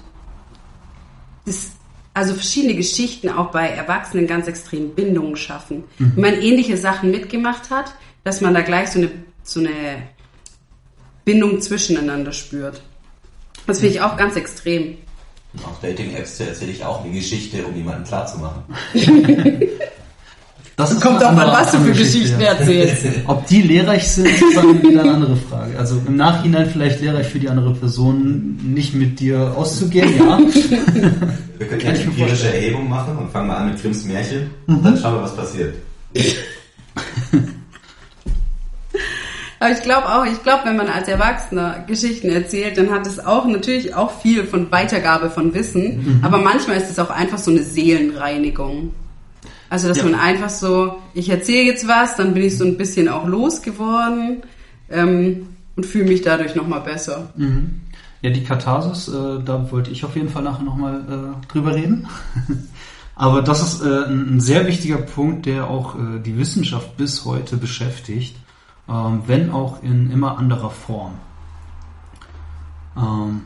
das, 1.44 1.72
also 2.14 2.34
verschiedene 2.34 2.74
Geschichten 2.74 3.28
auch 3.28 3.50
bei 3.50 3.68
Erwachsenen 3.68 4.26
ganz 4.26 4.48
extrem 4.48 4.94
Bindungen 4.94 5.36
schaffen. 5.36 5.84
Wenn 5.98 6.32
man 6.32 6.42
ähnliche 6.42 6.76
Sachen 6.76 7.10
mitgemacht 7.10 7.70
hat, 7.70 7.94
dass 8.24 8.40
man 8.40 8.54
da 8.54 8.62
gleich 8.62 8.90
so 8.90 8.98
eine, 8.98 9.10
so 9.42 9.60
eine 9.60 10.02
Bindung 11.24 11.60
zwischeneinander 11.60 12.32
spürt. 12.32 12.82
Das 13.66 13.80
finde 13.80 13.94
ich 13.94 14.00
auch 14.00 14.16
ganz 14.16 14.36
extrem. 14.36 14.96
Auf 15.64 15.80
Dating-Apps 15.80 16.40
erzähle 16.40 16.72
ich 16.72 16.84
auch 16.84 17.04
eine 17.04 17.12
Geschichte, 17.12 17.64
um 17.64 17.74
jemanden 17.74 18.04
klarzumachen. 18.04 18.62
das 20.76 21.00
Kommt 21.00 21.24
auch 21.24 21.30
an, 21.30 21.36
was 21.36 21.72
du 21.72 21.78
für 21.78 21.92
Geschichten 21.92 22.40
erzählst. 22.40 23.06
Ob 23.26 23.46
die 23.46 23.62
lehrreich 23.62 24.08
sind, 24.08 24.26
ist 24.26 24.56
dann 24.56 24.82
wieder 24.82 25.02
eine 25.02 25.12
andere 25.12 25.36
Frage. 25.36 25.78
Also 25.78 26.00
im 26.06 26.16
Nachhinein 26.16 26.68
vielleicht 26.70 27.00
lehrreich 27.00 27.26
für 27.26 27.38
die 27.38 27.48
andere 27.48 27.74
Person, 27.74 28.58
nicht 28.62 28.94
mit 28.94 29.18
dir 29.20 29.54
auszugehen, 29.56 30.16
ja. 30.18 30.38
Wir 31.58 31.66
können 31.66 31.80
ja 31.80 31.88
eine 31.88 31.98
empirische. 31.98 32.52
Erhebung 32.52 32.88
machen 32.88 33.16
und 33.16 33.30
fangen 33.30 33.48
mal 33.48 33.56
an 33.56 33.70
mit 33.70 33.80
Grimms 33.80 34.04
Märchen. 34.04 34.50
Und 34.66 34.84
dann 34.84 34.98
schauen 34.98 35.14
wir, 35.14 35.22
was 35.22 35.36
passiert. 35.36 35.74
Aber 39.58 39.70
ich 39.70 39.82
glaube 39.82 40.06
auch, 40.08 40.26
ich 40.26 40.42
glaube, 40.42 40.64
wenn 40.66 40.76
man 40.76 40.88
als 40.88 41.08
Erwachsener 41.08 41.84
Geschichten 41.86 42.28
erzählt, 42.28 42.76
dann 42.76 42.90
hat 42.90 43.06
es 43.06 43.18
auch 43.24 43.46
natürlich 43.46 43.94
auch 43.94 44.20
viel 44.20 44.44
von 44.44 44.70
Weitergabe 44.70 45.30
von 45.30 45.54
Wissen. 45.54 46.20
Aber 46.22 46.38
manchmal 46.38 46.76
ist 46.76 46.90
es 46.90 46.98
auch 46.98 47.10
einfach 47.10 47.38
so 47.38 47.50
eine 47.50 47.62
Seelenreinigung. 47.62 48.92
Also, 49.70 49.88
dass 49.88 49.98
Ja. 49.98 50.04
man 50.04 50.14
einfach 50.14 50.50
so, 50.50 50.96
ich 51.14 51.28
erzähle 51.28 51.64
jetzt 51.66 51.88
was, 51.88 52.16
dann 52.16 52.34
bin 52.34 52.44
ich 52.44 52.56
so 52.58 52.64
ein 52.64 52.76
bisschen 52.76 53.08
auch 53.08 53.26
losgeworden 53.26 54.42
ähm, 54.90 55.48
und 55.74 55.86
fühle 55.86 56.04
mich 56.04 56.22
dadurch 56.22 56.54
nochmal 56.54 56.82
besser. 56.82 57.30
Ja, 58.22 58.30
die 58.30 58.44
Katharsis, 58.44 59.08
äh, 59.08 59.42
da 59.44 59.70
wollte 59.72 59.90
ich 59.90 60.04
auf 60.04 60.14
jeden 60.16 60.28
Fall 60.28 60.42
nachher 60.42 60.64
nochmal 60.64 61.00
äh, 61.00 61.46
drüber 61.52 61.74
reden. 61.74 62.06
Aber 63.16 63.40
das 63.42 63.62
ist 63.62 63.82
äh, 63.82 64.04
ein, 64.04 64.36
ein 64.36 64.40
sehr 64.40 64.66
wichtiger 64.66 64.98
Punkt, 64.98 65.46
der 65.46 65.68
auch 65.68 65.94
äh, 65.96 66.20
die 66.24 66.36
Wissenschaft 66.38 66.96
bis 66.98 67.24
heute 67.24 67.56
beschäftigt, 67.56 68.36
ähm, 68.88 69.22
wenn 69.26 69.50
auch 69.50 69.82
in 69.82 70.10
immer 70.10 70.38
anderer 70.38 70.70
Form. 70.70 71.14
Ähm, 72.96 73.42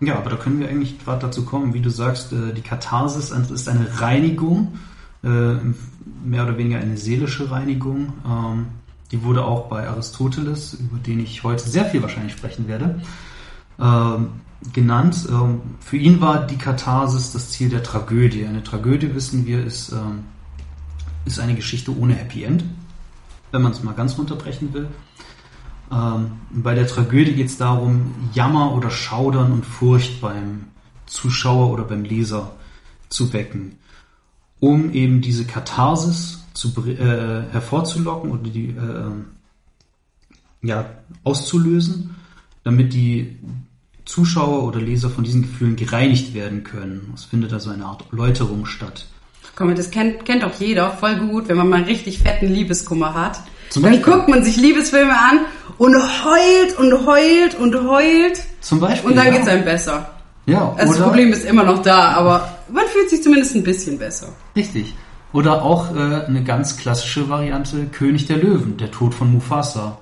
ja, 0.00 0.16
aber 0.16 0.30
da 0.30 0.36
können 0.36 0.60
wir 0.60 0.68
eigentlich 0.68 0.98
gerade 1.04 1.26
dazu 1.26 1.44
kommen, 1.44 1.74
wie 1.74 1.80
du 1.80 1.90
sagst, 1.90 2.32
äh, 2.32 2.54
die 2.54 2.62
Katharsis 2.62 3.30
ist 3.30 3.68
eine 3.68 4.00
Reinigung, 4.00 4.78
äh, 5.22 5.54
mehr 6.24 6.44
oder 6.44 6.56
weniger 6.56 6.78
eine 6.78 6.96
seelische 6.96 7.50
Reinigung. 7.50 8.12
Ähm, 8.26 8.66
die 9.12 9.22
wurde 9.22 9.44
auch 9.44 9.68
bei 9.68 9.88
Aristoteles, 9.88 10.74
über 10.74 10.98
den 10.98 11.20
ich 11.20 11.42
heute 11.42 11.68
sehr 11.68 11.84
viel 11.84 12.00
wahrscheinlich 12.00 12.32
sprechen 12.32 12.68
werde, 12.68 13.00
ähm, 13.78 14.28
genannt. 14.72 15.26
Ähm, 15.30 15.60
für 15.80 15.96
ihn 15.96 16.20
war 16.20 16.46
die 16.46 16.56
Katharsis 16.56 17.32
das 17.32 17.50
Ziel 17.50 17.68
der 17.68 17.82
Tragödie. 17.82 18.46
Eine 18.46 18.62
Tragödie, 18.62 19.14
wissen 19.14 19.46
wir, 19.46 19.64
ist, 19.64 19.92
ähm, 19.92 20.24
ist 21.24 21.40
eine 21.40 21.54
Geschichte 21.54 21.96
ohne 21.96 22.14
Happy 22.14 22.44
End, 22.44 22.64
wenn 23.52 23.62
man 23.62 23.72
es 23.72 23.82
mal 23.82 23.94
ganz 23.94 24.18
runterbrechen 24.18 24.72
will. 24.72 24.88
Ähm, 25.92 26.32
bei 26.50 26.74
der 26.74 26.86
Tragödie 26.86 27.32
geht 27.32 27.48
es 27.48 27.56
darum, 27.56 28.14
Jammer 28.32 28.74
oder 28.74 28.90
Schaudern 28.90 29.52
und 29.52 29.66
Furcht 29.66 30.20
beim 30.20 30.66
Zuschauer 31.06 31.70
oder 31.70 31.84
beim 31.84 32.04
Leser 32.04 32.52
zu 33.08 33.32
wecken, 33.32 33.76
um 34.60 34.92
eben 34.92 35.20
diese 35.20 35.44
Katharsis 35.44 36.44
zu, 36.54 36.68
äh, 36.86 37.42
hervorzulocken 37.50 38.30
oder 38.30 38.50
die 38.50 38.68
äh, 38.68 39.10
ja, 40.62 40.90
auszulösen, 41.24 42.14
damit 42.62 42.92
die 42.92 43.38
Zuschauer 44.04 44.64
oder 44.64 44.80
Leser 44.80 45.10
von 45.10 45.24
diesen 45.24 45.42
Gefühlen 45.42 45.76
gereinigt 45.76 46.34
werden 46.34 46.64
können. 46.64 47.12
Es 47.14 47.24
findet 47.24 47.52
also 47.52 47.70
eine 47.70 47.86
Art 47.86 48.04
Läuterung 48.12 48.66
statt. 48.66 49.06
Komm, 49.56 49.74
das 49.74 49.90
kennt, 49.90 50.24
kennt 50.24 50.42
doch 50.42 50.54
jeder 50.58 50.90
voll 50.92 51.16
gut, 51.16 51.48
wenn 51.48 51.56
man 51.56 51.68
mal 51.68 51.76
einen 51.76 51.84
richtig 51.86 52.20
fetten 52.20 52.48
Liebeskummer 52.48 53.14
hat. 53.14 53.40
Zum 53.68 53.82
Dann 53.82 53.92
Beispiel. 53.92 54.12
guckt 54.12 54.28
man 54.28 54.42
sich 54.42 54.56
Liebesfilme 54.56 55.12
an 55.12 55.40
und 55.78 55.94
heult 55.94 56.78
und 56.78 57.06
heult 57.06 57.54
und 57.58 57.74
heult 57.88 58.42
Zum 58.60 58.80
Beispiel. 58.80 59.10
und 59.10 59.16
dann 59.16 59.26
ja. 59.26 59.32
geht's 59.34 59.48
einem 59.48 59.64
besser. 59.64 60.10
Ja, 60.46 60.74
Also 60.76 60.94
das 60.94 61.02
Problem 61.02 61.32
ist 61.32 61.44
immer 61.44 61.62
noch 61.64 61.82
da, 61.82 62.12
aber 62.12 62.56
man 62.72 62.84
fühlt 62.86 63.10
sich 63.10 63.22
zumindest 63.22 63.54
ein 63.54 63.62
bisschen 63.62 63.98
besser. 63.98 64.28
Richtig. 64.56 64.94
Oder 65.32 65.62
auch 65.62 65.94
äh, 65.94 66.24
eine 66.26 66.42
ganz 66.42 66.76
klassische 66.76 67.28
Variante, 67.28 67.84
König 67.92 68.26
der 68.26 68.38
Löwen, 68.38 68.76
der 68.78 68.90
Tod 68.90 69.14
von 69.14 69.30
Mufasa. 69.30 69.98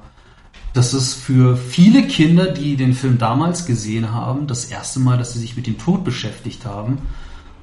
dass 0.72 0.92
es 0.94 1.12
für 1.12 1.56
viele 1.56 2.04
Kinder, 2.04 2.46
die 2.52 2.76
den 2.76 2.94
Film 2.94 3.18
damals 3.18 3.66
gesehen 3.66 4.14
haben, 4.14 4.46
das 4.46 4.66
erste 4.66 5.00
Mal, 5.00 5.18
dass 5.18 5.32
sie 5.34 5.40
sich 5.40 5.56
mit 5.56 5.66
dem 5.66 5.76
Tod 5.76 6.04
beschäftigt 6.04 6.64
haben. 6.64 6.98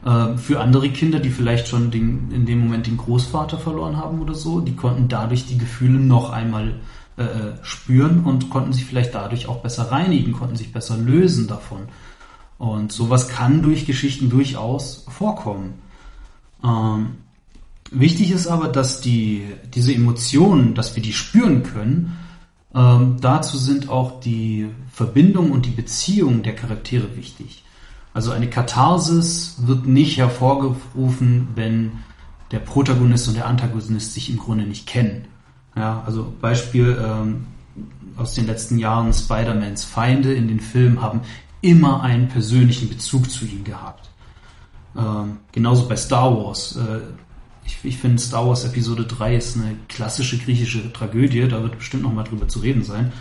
Äh, 0.05 0.37
für 0.37 0.61
andere 0.61 0.89
Kinder, 0.89 1.19
die 1.19 1.31
vielleicht 1.31 1.67
schon 1.67 1.89
den, 1.89 2.31
in 2.31 2.45
dem 2.45 2.59
Moment 2.59 2.85
den 2.85 2.97
Großvater 2.97 3.57
verloren 3.57 3.97
haben 3.97 4.21
oder 4.21 4.35
so, 4.35 4.61
die 4.61 4.75
konnten 4.75 5.07
dadurch 5.07 5.47
die 5.47 5.57
Gefühle 5.57 5.99
noch 5.99 6.29
einmal 6.29 6.75
äh, 7.17 7.23
äh, 7.23 7.53
spüren 7.63 8.23
und 8.23 8.51
konnten 8.51 8.71
sich 8.71 8.85
vielleicht 8.85 9.15
dadurch 9.15 9.47
auch 9.47 9.61
besser 9.61 9.91
reinigen, 9.91 10.33
konnten 10.33 10.55
sich 10.55 10.71
besser 10.71 10.95
lösen 10.95 11.47
davon. 11.47 11.87
Und 12.59 12.91
sowas 12.91 13.29
kann 13.29 13.63
durch 13.63 13.85
Geschichten 13.87 14.29
durchaus 14.29 15.05
vorkommen. 15.09 15.73
Ähm, 16.63 17.15
wichtig 17.89 18.31
ist 18.31 18.47
aber, 18.47 18.67
dass 18.67 19.01
die, 19.01 19.43
diese 19.73 19.93
Emotionen, 19.93 20.75
dass 20.75 20.95
wir 20.95 21.01
die 21.01 21.13
spüren 21.13 21.63
können, 21.63 22.15
ähm, 22.75 23.17
dazu 23.21 23.57
sind 23.57 23.89
auch 23.89 24.19
die 24.19 24.69
Verbindung 24.91 25.51
und 25.51 25.65
die 25.65 25.71
Beziehung 25.71 26.43
der 26.43 26.55
Charaktere 26.55 27.15
wichtig. 27.15 27.64
Also 28.15 28.31
eine 28.31 28.49
Katharsis 28.49 29.57
wird 29.65 29.87
nicht 29.87 30.17
hervorgerufen, 30.17 31.49
wenn 31.55 31.91
der 32.51 32.59
Protagonist 32.59 33.27
und 33.27 33.33
der 33.33 33.45
Antagonist 33.45 34.13
sich 34.13 34.29
im 34.29 34.37
Grunde 34.37 34.63
nicht 34.63 34.87
kennen. 34.87 35.25
Ja, 35.75 36.01
also 36.05 36.33
Beispiel 36.39 36.97
ähm, 36.97 37.45
aus 38.15 38.33
den 38.33 38.47
letzten 38.47 38.77
Jahren 38.77 39.11
Spider-Mans 39.11 39.83
Feinde 39.83 40.33
in 40.33 40.47
den 40.47 40.61
Filmen 40.61 41.01
haben 41.01 41.23
immer 41.59 42.03
einen 42.03 42.29
persönlichen 42.29 42.87
Bezug 42.87 43.29
zu 43.29 43.43
ihm 43.43 43.65
gehabt. 43.65 44.09
Ähm, 44.97 45.39
genauso 45.51 45.85
bei 45.85 45.97
Star 45.97 46.33
Wars. 46.37 46.77
Äh, 46.77 47.01
ich, 47.65 47.79
ich 47.83 47.97
finde 47.97 48.21
Star 48.21 48.47
Wars 48.47 48.63
Episode 48.63 49.03
3 49.03 49.35
ist 49.35 49.57
eine 49.57 49.75
klassische 49.89 50.37
griechische 50.37 50.93
Tragödie, 50.93 51.49
da 51.49 51.61
wird 51.61 51.79
bestimmt 51.79 52.03
noch 52.03 52.13
mal 52.13 52.23
drüber 52.23 52.47
zu 52.47 52.59
reden 52.59 52.85
sein. 52.85 53.11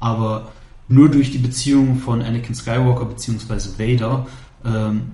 Aber 0.00 0.52
nur 0.88 1.10
durch 1.10 1.30
die 1.30 1.38
Beziehung 1.38 1.98
von 1.98 2.22
Anakin 2.22 2.54
Skywalker 2.54 3.04
bzw. 3.04 3.54
Vader 3.78 4.26
ähm, 4.64 5.12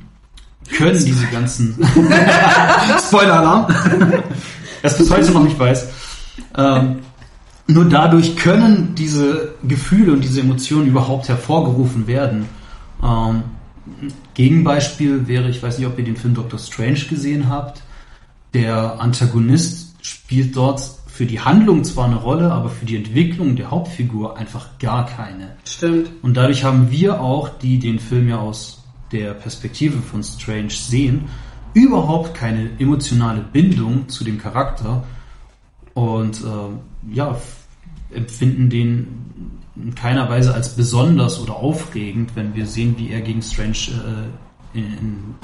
können 0.76 1.04
diese 1.04 1.26
ganzen 1.26 1.74
Spoiler-Alarm, 3.06 3.66
das 4.82 4.96
bis 4.96 5.10
heute 5.10 5.32
noch 5.32 5.44
nicht 5.44 5.58
weiß. 5.58 5.88
Ähm, 6.56 6.96
nur 7.66 7.86
dadurch 7.86 8.36
können 8.36 8.94
diese 8.94 9.54
Gefühle 9.62 10.12
und 10.12 10.22
diese 10.22 10.40
Emotionen 10.40 10.86
überhaupt 10.86 11.28
hervorgerufen 11.28 12.06
werden. 12.06 12.46
Ähm, 13.02 13.42
Gegenbeispiel 14.34 15.26
wäre, 15.28 15.48
ich 15.48 15.62
weiß 15.62 15.78
nicht, 15.78 15.86
ob 15.86 15.98
ihr 15.98 16.04
den 16.04 16.16
Film 16.16 16.34
Doctor 16.34 16.58
Strange 16.58 17.00
gesehen 17.08 17.48
habt. 17.48 17.82
Der 18.52 19.00
Antagonist 19.00 19.94
spielt 20.02 20.56
dort 20.56 20.82
für 21.14 21.26
die 21.26 21.38
Handlung 21.38 21.84
zwar 21.84 22.06
eine 22.06 22.16
Rolle, 22.16 22.50
aber 22.50 22.68
für 22.68 22.86
die 22.86 22.96
Entwicklung 22.96 23.54
der 23.54 23.70
Hauptfigur 23.70 24.36
einfach 24.36 24.80
gar 24.80 25.06
keine. 25.06 25.54
Stimmt. 25.64 26.10
Und 26.22 26.36
dadurch 26.36 26.64
haben 26.64 26.90
wir 26.90 27.20
auch, 27.20 27.48
die 27.50 27.78
den 27.78 28.00
Film 28.00 28.28
ja 28.28 28.40
aus 28.40 28.82
der 29.12 29.32
Perspektive 29.32 29.98
von 30.02 30.24
Strange 30.24 30.70
sehen, 30.70 31.26
überhaupt 31.72 32.34
keine 32.34 32.68
emotionale 32.80 33.42
Bindung 33.42 34.08
zu 34.08 34.24
dem 34.24 34.38
Charakter 34.38 35.04
und 35.94 36.40
äh, 36.40 37.14
ja, 37.14 37.40
empfinden 38.12 38.68
den 38.68 39.06
in 39.76 39.94
keiner 39.94 40.28
Weise 40.28 40.52
als 40.52 40.74
besonders 40.74 41.40
oder 41.40 41.54
aufregend, 41.54 42.34
wenn 42.34 42.56
wir 42.56 42.66
sehen, 42.66 42.96
wie 42.98 43.10
er 43.10 43.20
gegen 43.20 43.40
Strange 43.40 44.26
äh, 44.74 44.78
in, 44.78 45.36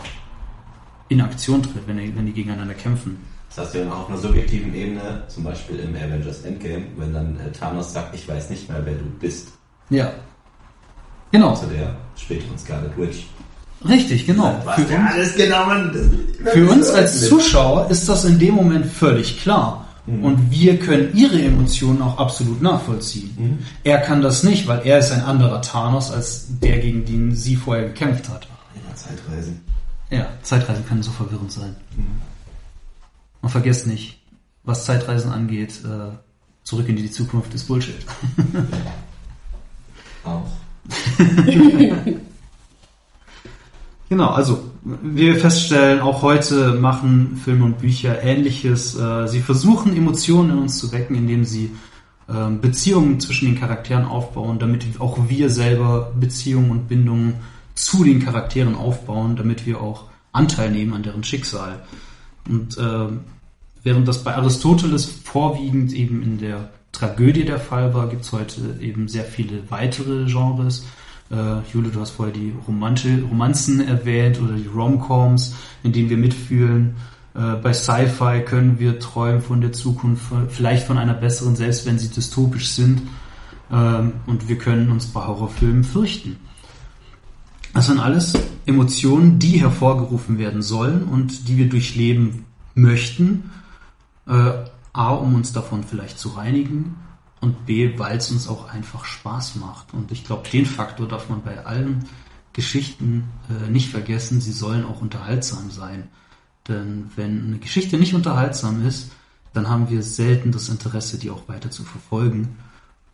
in 1.08 1.20
Aktion 1.20 1.62
tritt, 1.62 1.86
wenn, 1.86 1.98
er, 2.00 2.16
wenn 2.16 2.26
die 2.26 2.32
gegeneinander 2.32 2.74
kämpfen. 2.74 3.18
Das 3.50 3.66
hast 3.66 3.74
du 3.74 3.80
ja 3.80 3.90
auch 3.90 4.02
auf 4.02 4.08
einer 4.08 4.18
subjektiven 4.18 4.72
Ebene, 4.72 5.24
zum 5.26 5.42
Beispiel 5.42 5.80
im 5.80 5.94
Avengers 5.96 6.42
Endgame, 6.42 6.84
wenn 6.96 7.12
dann 7.12 7.36
äh, 7.40 7.50
Thanos 7.50 7.92
sagt, 7.92 8.14
ich 8.14 8.28
weiß 8.28 8.48
nicht 8.50 8.68
mehr, 8.68 8.80
wer 8.84 8.94
du 8.94 9.04
bist. 9.18 9.48
Ja. 9.90 10.12
Genau. 11.32 11.56
Zu 11.56 11.66
der 11.66 11.96
späteren 12.16 12.56
Scarlet 12.56 12.96
Witch. 12.96 13.26
Richtig, 13.88 14.26
genau. 14.26 14.60
Was 14.64 14.76
für 14.76 14.82
uns, 14.82 15.10
alles 15.12 15.34
genommen. 15.34 16.28
Für 16.52 16.70
uns 16.70 16.90
als 16.90 17.28
Zuschauer 17.28 17.90
ist 17.90 18.08
das 18.08 18.24
in 18.24 18.38
dem 18.38 18.54
Moment 18.54 18.86
völlig 18.86 19.40
klar. 19.40 19.86
Mhm. 20.06 20.24
Und 20.24 20.50
wir 20.50 20.78
können 20.78 21.10
ihre 21.14 21.42
Emotionen 21.42 22.02
auch 22.02 22.18
absolut 22.18 22.62
nachvollziehen. 22.62 23.34
Mhm. 23.36 23.58
Er 23.82 23.98
kann 23.98 24.22
das 24.22 24.44
nicht, 24.44 24.68
weil 24.68 24.82
er 24.84 24.98
ist 24.98 25.10
ein 25.10 25.22
anderer 25.22 25.60
Thanos 25.60 26.12
als 26.12 26.46
der, 26.60 26.78
gegen 26.78 27.04
den 27.04 27.34
sie 27.34 27.56
vorher 27.56 27.86
gekämpft 27.86 28.28
hat. 28.28 28.46
Ja, 28.74 28.94
Zeitreisen. 28.94 29.60
Ja, 30.10 30.26
Zeitreisen 30.42 30.86
können 30.86 31.02
so 31.02 31.10
verwirrend 31.10 31.50
sein. 31.50 31.74
Mhm. 31.96 32.29
Und 33.42 33.50
vergesst 33.50 33.86
nicht, 33.86 34.20
was 34.64 34.84
Zeitreisen 34.84 35.32
angeht, 35.32 35.80
äh, 35.84 36.16
zurück 36.62 36.88
in 36.88 36.96
die 36.96 37.10
Zukunft 37.10 37.54
ist 37.54 37.68
Bullshit. 37.68 38.04
auch. 40.24 40.46
genau, 44.08 44.28
also 44.28 44.70
wir 44.82 45.36
feststellen, 45.36 46.00
auch 46.00 46.22
heute 46.22 46.74
machen 46.74 47.40
Filme 47.42 47.64
und 47.64 47.78
Bücher 47.78 48.22
Ähnliches. 48.22 48.98
Äh, 48.98 49.28
sie 49.28 49.40
versuchen 49.40 49.96
Emotionen 49.96 50.50
in 50.50 50.58
uns 50.58 50.78
zu 50.78 50.92
wecken, 50.92 51.16
indem 51.16 51.44
sie 51.44 51.70
ähm, 52.28 52.60
Beziehungen 52.60 53.18
zwischen 53.20 53.46
den 53.46 53.58
Charakteren 53.58 54.04
aufbauen, 54.04 54.58
damit 54.58 54.84
auch 55.00 55.18
wir 55.28 55.50
selber 55.50 56.12
Beziehungen 56.18 56.70
und 56.70 56.88
Bindungen 56.88 57.34
zu 57.74 58.04
den 58.04 58.20
Charakteren 58.22 58.74
aufbauen, 58.74 59.36
damit 59.36 59.66
wir 59.66 59.80
auch 59.80 60.04
Anteil 60.32 60.70
nehmen 60.70 60.92
an 60.92 61.02
deren 61.02 61.24
Schicksal. 61.24 61.82
Und 62.50 62.76
äh, 62.78 63.06
während 63.82 64.08
das 64.08 64.24
bei 64.24 64.34
Aristoteles 64.34 65.04
vorwiegend 65.06 65.92
eben 65.92 66.22
in 66.22 66.38
der 66.38 66.70
Tragödie 66.92 67.44
der 67.44 67.60
Fall 67.60 67.94
war, 67.94 68.08
gibt 68.08 68.24
es 68.24 68.32
heute 68.32 68.60
eben 68.80 69.08
sehr 69.08 69.24
viele 69.24 69.70
weitere 69.70 70.26
Genres. 70.26 70.84
Äh, 71.30 71.60
Jule, 71.72 71.90
du 71.90 72.00
hast 72.00 72.10
vorher 72.10 72.34
die 72.34 72.52
Romanze, 72.66 73.22
Romanzen 73.22 73.86
erwähnt 73.86 74.40
oder 74.40 74.54
die 74.54 74.66
Romcoms, 74.66 75.54
in 75.84 75.92
denen 75.92 76.10
wir 76.10 76.16
mitfühlen. 76.16 76.96
Äh, 77.34 77.54
bei 77.62 77.72
Sci-Fi 77.72 78.42
können 78.44 78.80
wir 78.80 78.98
träumen 78.98 79.40
von 79.40 79.60
der 79.60 79.72
Zukunft, 79.72 80.24
vielleicht 80.48 80.86
von 80.86 80.98
einer 80.98 81.14
besseren, 81.14 81.54
selbst 81.54 81.86
wenn 81.86 81.98
sie 81.98 82.10
dystopisch 82.10 82.70
sind. 82.70 83.02
Ähm, 83.72 84.14
und 84.26 84.48
wir 84.48 84.58
können 84.58 84.90
uns 84.90 85.06
bei 85.06 85.24
Horrorfilmen 85.24 85.84
fürchten. 85.84 86.36
Das 87.72 87.86
sind 87.86 88.00
alles 88.00 88.34
Emotionen, 88.66 89.38
die 89.38 89.60
hervorgerufen 89.60 90.38
werden 90.38 90.62
sollen 90.62 91.04
und 91.04 91.48
die 91.48 91.56
wir 91.56 91.68
durchleben 91.68 92.46
möchten. 92.74 93.50
Äh, 94.26 94.52
A, 94.92 95.10
um 95.10 95.34
uns 95.34 95.52
davon 95.52 95.84
vielleicht 95.84 96.18
zu 96.18 96.30
reinigen 96.30 96.96
und 97.40 97.66
B, 97.66 97.98
weil 97.98 98.18
es 98.18 98.30
uns 98.30 98.48
auch 98.48 98.68
einfach 98.68 99.04
Spaß 99.04 99.56
macht. 99.56 99.94
Und 99.94 100.12
ich 100.12 100.24
glaube, 100.24 100.48
den 100.48 100.66
Faktor 100.66 101.06
darf 101.06 101.28
man 101.28 101.42
bei 101.42 101.64
allen 101.64 102.04
Geschichten 102.52 103.24
äh, 103.48 103.70
nicht 103.70 103.90
vergessen. 103.90 104.40
Sie 104.40 104.52
sollen 104.52 104.84
auch 104.84 105.00
unterhaltsam 105.00 105.70
sein. 105.70 106.08
Denn 106.68 107.10
wenn 107.16 107.46
eine 107.46 107.58
Geschichte 107.58 107.96
nicht 107.98 108.14
unterhaltsam 108.14 108.84
ist, 108.84 109.12
dann 109.52 109.68
haben 109.68 109.90
wir 109.90 110.02
selten 110.02 110.52
das 110.52 110.68
Interesse, 110.68 111.18
die 111.18 111.30
auch 111.30 111.48
weiter 111.48 111.70
zu 111.70 111.84
verfolgen. 111.84 112.56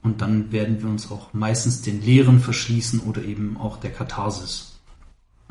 Und 0.03 0.21
dann 0.23 0.53
werden 0.53 0.83
wir 0.83 0.89
uns 0.89 1.11
auch 1.11 1.33
meistens 1.33 1.83
den 1.83 2.01
Lehren 2.03 2.41
verschließen 2.41 3.01
oder 3.01 3.23
eben 3.23 3.57
auch 3.57 3.79
der 3.79 3.93
Katharsis. 3.93 4.77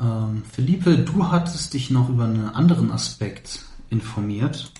Ähm, 0.00 0.42
Philippe, 0.50 0.98
du 0.98 1.30
hattest 1.30 1.74
dich 1.74 1.90
noch 1.90 2.08
über 2.08 2.24
einen 2.24 2.48
anderen 2.48 2.90
Aspekt 2.90 3.60
informiert 3.90 4.72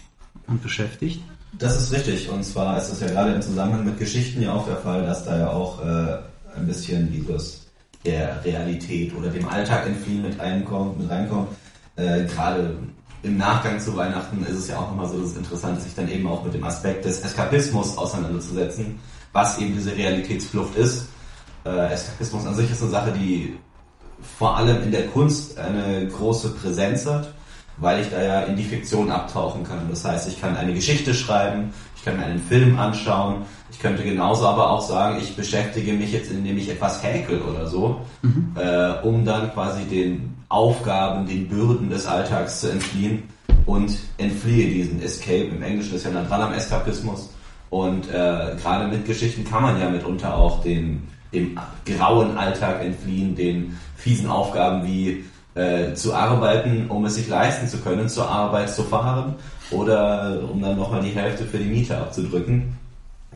und 0.46 0.62
beschäftigt. 0.62 1.22
Das 1.58 1.80
ist 1.80 1.92
richtig. 1.92 2.28
Und 2.28 2.44
zwar 2.44 2.76
ist 2.78 2.92
es 2.92 3.00
ja 3.00 3.08
gerade 3.08 3.32
im 3.32 3.42
Zusammenhang 3.42 3.84
mit 3.84 3.98
Geschichten 3.98 4.42
ja 4.42 4.52
auch 4.52 4.66
der 4.66 4.76
Fall, 4.76 5.02
dass 5.02 5.24
da 5.24 5.38
ja 5.38 5.50
auch 5.50 5.84
äh, 5.84 6.18
ein 6.56 6.66
bisschen 6.66 7.10
dieses 7.10 7.66
der 8.04 8.44
Realität 8.44 9.14
oder 9.14 9.30
dem 9.30 9.48
Alltag 9.48 9.86
entfliehen 9.86 10.22
mit, 10.22 10.38
reinkommt. 10.38 10.98
Mit 10.98 11.10
reinkommt. 11.10 11.48
Äh, 11.96 12.24
gerade 12.24 12.76
im 13.26 13.36
Nachgang 13.36 13.80
zu 13.80 13.96
Weihnachten 13.96 14.44
ist 14.44 14.56
es 14.56 14.68
ja 14.68 14.78
auch 14.78 14.88
nochmal 14.88 15.08
so 15.08 15.20
das 15.20 15.34
Interessante, 15.34 15.80
sich 15.80 15.94
dann 15.94 16.08
eben 16.08 16.26
auch 16.26 16.44
mit 16.44 16.54
dem 16.54 16.64
Aspekt 16.64 17.04
des 17.04 17.20
Eskapismus 17.20 17.98
auseinanderzusetzen, 17.98 18.98
was 19.32 19.58
eben 19.58 19.74
diese 19.74 19.96
Realitätsflucht 19.96 20.76
ist. 20.76 21.08
Äh, 21.64 21.92
Eskapismus 21.92 22.46
an 22.46 22.54
sich 22.54 22.70
ist 22.70 22.82
eine 22.82 22.90
Sache, 22.90 23.12
die 23.12 23.58
vor 24.38 24.56
allem 24.56 24.82
in 24.82 24.90
der 24.90 25.08
Kunst 25.08 25.58
eine 25.58 26.06
große 26.08 26.50
Präsenz 26.50 27.06
hat 27.06 27.34
weil 27.78 28.00
ich 28.00 28.10
da 28.10 28.22
ja 28.22 28.40
in 28.42 28.56
die 28.56 28.62
Fiktion 28.62 29.10
abtauchen 29.10 29.64
kann. 29.64 29.88
Das 29.90 30.04
heißt, 30.04 30.28
ich 30.28 30.40
kann 30.40 30.56
eine 30.56 30.72
Geschichte 30.72 31.14
schreiben, 31.14 31.72
ich 31.96 32.04
kann 32.04 32.16
mir 32.16 32.24
einen 32.24 32.40
Film 32.40 32.78
anschauen, 32.78 33.42
ich 33.70 33.78
könnte 33.78 34.02
genauso 34.02 34.46
aber 34.46 34.70
auch 34.70 34.80
sagen, 34.80 35.18
ich 35.20 35.36
beschäftige 35.36 35.92
mich 35.92 36.12
jetzt, 36.12 36.30
indem 36.30 36.56
ich 36.56 36.70
etwas 36.70 37.02
häkel 37.02 37.42
oder 37.42 37.66
so, 37.66 38.00
mhm. 38.22 38.54
äh, 38.56 38.92
um 39.02 39.24
dann 39.24 39.52
quasi 39.52 39.84
den 39.84 40.35
Aufgaben, 40.48 41.26
den 41.26 41.48
Bürden 41.48 41.90
des 41.90 42.06
Alltags 42.06 42.60
zu 42.60 42.70
entfliehen 42.70 43.24
und 43.66 43.96
entfliehe 44.18 44.68
diesen 44.68 45.02
Escape. 45.02 45.46
Im 45.46 45.62
Englischen 45.62 45.96
ist 45.96 46.04
ja 46.04 46.10
dann 46.10 46.28
dran 46.28 46.42
am 46.42 46.52
Eskapismus. 46.52 47.30
Und 47.70 48.08
äh, 48.08 48.56
gerade 48.62 48.86
mit 48.88 49.06
Geschichten 49.06 49.44
kann 49.44 49.62
man 49.62 49.80
ja 49.80 49.90
mitunter 49.90 50.36
auch 50.36 50.62
den, 50.62 51.02
dem 51.32 51.58
grauen 51.84 52.38
Alltag 52.38 52.82
entfliehen, 52.82 53.34
den 53.34 53.76
fiesen 53.96 54.28
Aufgaben 54.28 54.86
wie 54.86 55.24
äh, 55.54 55.94
zu 55.94 56.14
arbeiten, 56.14 56.86
um 56.88 57.04
es 57.06 57.16
sich 57.16 57.28
leisten 57.28 57.66
zu 57.66 57.78
können, 57.78 58.08
zur 58.08 58.28
Arbeit 58.28 58.70
zu 58.72 58.84
fahren 58.84 59.34
oder 59.70 60.40
um 60.52 60.62
dann 60.62 60.76
nochmal 60.76 61.02
die 61.02 61.10
Hälfte 61.10 61.44
für 61.44 61.58
die 61.58 61.64
Miete 61.64 61.98
abzudrücken. 61.98 62.76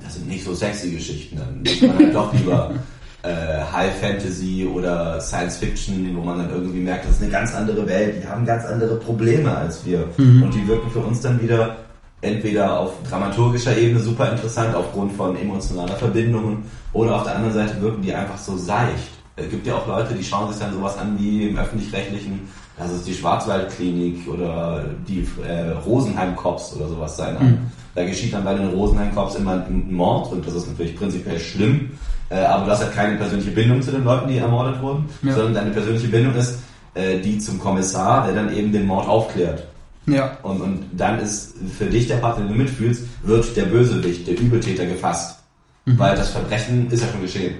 das 0.01 0.15
sind 0.15 0.29
nicht 0.29 0.45
so 0.45 0.55
sexy 0.55 0.93
Geschichten. 0.93 1.39
Dann 1.39 1.65
liest 1.65 1.83
man 1.83 1.99
halt 1.99 2.15
doch 2.15 2.33
lieber 2.33 2.71
High 3.29 3.95
Fantasy 4.01 4.67
oder 4.67 5.21
Science 5.21 5.59
Fiction, 5.59 6.17
wo 6.17 6.23
man 6.23 6.39
dann 6.39 6.51
irgendwie 6.51 6.81
merkt, 6.81 7.05
das 7.05 7.17
ist 7.17 7.23
eine 7.23 7.31
ganz 7.31 7.55
andere 7.55 7.87
Welt, 7.87 8.23
die 8.23 8.27
haben 8.27 8.47
ganz 8.47 8.65
andere 8.65 8.97
Probleme 8.97 9.55
als 9.55 9.85
wir. 9.85 10.09
Mhm. 10.17 10.43
Und 10.43 10.55
die 10.55 10.67
wirken 10.67 10.91
für 10.91 11.01
uns 11.01 11.21
dann 11.21 11.41
wieder 11.41 11.77
entweder 12.23 12.79
auf 12.79 12.93
dramaturgischer 13.09 13.77
Ebene 13.77 14.01
super 14.01 14.31
interessant 14.31 14.75
aufgrund 14.75 15.13
von 15.13 15.37
emotionaler 15.37 15.97
Verbindungen 15.97 16.65
oder 16.93 17.17
auf 17.17 17.25
der 17.25 17.37
anderen 17.37 17.55
Seite 17.55 17.81
wirken 17.81 18.03
die 18.03 18.15
einfach 18.15 18.39
so 18.39 18.57
seicht. 18.57 19.11
Es 19.37 19.49
gibt 19.49 19.67
ja 19.67 19.77
auch 19.77 19.87
Leute, 19.87 20.15
die 20.15 20.25
schauen 20.25 20.51
sich 20.51 20.61
dann 20.61 20.73
sowas 20.73 20.99
an 20.99 21.19
wie 21.19 21.49
im 21.49 21.57
öffentlich-rechtlichen, 21.57 22.49
das 22.79 22.91
ist 22.93 23.07
die 23.07 23.15
Schwarzwaldklinik 23.15 24.29
oder 24.29 24.85
die 25.07 25.27
äh, 25.47 25.71
Rosenheim-Cops 25.71 26.75
oder 26.77 26.89
sowas 26.89 27.17
sein. 27.17 27.37
Mhm. 27.39 27.59
Da 27.95 28.05
geschieht 28.05 28.33
dann 28.33 28.45
bei 28.45 28.55
den 28.55 28.69
Rosenheim-Cops 28.69 29.35
immer 29.37 29.65
ein 29.67 29.87
Mord 29.91 30.33
und 30.33 30.47
das 30.47 30.55
ist 30.55 30.69
natürlich 30.69 30.97
prinzipiell 30.97 31.39
schlimm, 31.39 31.91
äh, 32.29 32.37
aber 32.37 32.65
du 32.67 32.71
hast 32.71 32.83
halt 32.83 32.95
keine 32.95 33.17
persönliche 33.17 33.51
Bindung 33.51 33.83
zu 33.83 33.91
den 33.91 34.05
Leuten, 34.05 34.29
die 34.29 34.39
ermordet 34.39 34.81
wurden, 34.81 35.09
Ja. 35.23 35.35
sondern 35.35 35.55
deine 35.55 35.71
persönliche 35.71 36.09
Bindung 36.09 36.35
ist 36.37 36.61
äh, 36.95 37.19
die 37.21 37.39
zum 37.39 37.59
Kommissar, 37.59 38.27
der 38.27 38.35
dann 38.35 38.55
eben 38.57 38.73
den 38.73 38.87
Mord 38.87 39.09
aufklärt. 39.09 39.67
Ja. 40.07 40.37
Und, 40.43 40.61
und 40.61 40.85
dann 40.97 41.21
ist 41.21 41.55
für 41.79 41.87
dich 41.87 42.09
der 42.09 42.17
Part, 42.17 42.39
den 42.39 42.49
du 42.49 42.55
mitfühlst, 42.55 43.05
wird 43.23 43.57
der 43.57 43.65
Bösewicht, 43.65 44.27
der 44.27 44.39
Übeltäter 44.39 44.87
gefasst. 44.87 45.39
Weil 45.87 46.15
das 46.15 46.31
Verbrechen 46.31 46.89
ist 46.91 47.03
ja 47.03 47.09
schon 47.09 47.23
geschehen. 47.23 47.57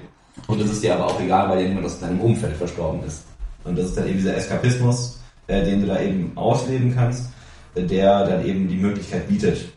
Und 0.47 0.61
es 0.61 0.71
ist 0.71 0.83
dir 0.83 0.95
aber 0.95 1.07
auch 1.07 1.19
egal, 1.19 1.49
weil 1.49 1.61
ja 1.63 1.67
niemand 1.67 1.85
aus 1.87 1.99
deinem 1.99 2.19
Umfeld 2.21 2.55
verstorben 2.55 3.01
ist. 3.05 3.23
Und 3.63 3.77
das 3.77 3.87
ist 3.87 3.97
dann 3.97 4.07
eben 4.07 4.17
dieser 4.17 4.35
Eskapismus, 4.37 5.19
äh, 5.47 5.63
den 5.65 5.81
du 5.81 5.87
da 5.87 5.99
eben 6.01 6.31
ausleben 6.35 6.93
kannst, 6.95 7.29
äh, 7.75 7.83
der 7.83 8.25
dann 8.25 8.45
eben 8.45 8.67
die 8.67 8.77
Möglichkeit 8.77 9.27
bietet, 9.27 9.70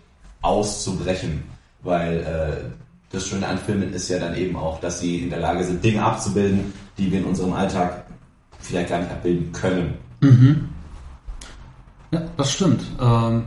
auszubrechen. 0.45 1.43
Weil 1.83 2.19
äh, 2.19 2.71
das 3.11 3.27
Schöne 3.29 3.47
an 3.47 3.59
Filmen 3.59 3.93
ist 3.93 4.09
ja 4.09 4.19
dann 4.19 4.37
eben 4.37 4.57
auch, 4.57 4.81
dass 4.81 5.01
sie 5.01 5.19
in 5.19 5.31
der 5.31 5.41
Lage 5.41 5.65
sind, 5.65 5.85
Dinge 5.85 6.03
abzubilden, 6.05 6.73
die 6.99 7.11
wir 7.11 7.19
in 7.21 7.25
unserem 7.25 7.53
Alltag 7.53 8.05
vielleicht 8.61 8.89
gar 8.89 8.99
nicht 8.99 9.11
abbilden 9.11 9.53
können. 9.53 9.95
Ja, 12.11 12.23
das 12.37 12.53
stimmt. 12.53 12.83
Ähm, 13.01 13.45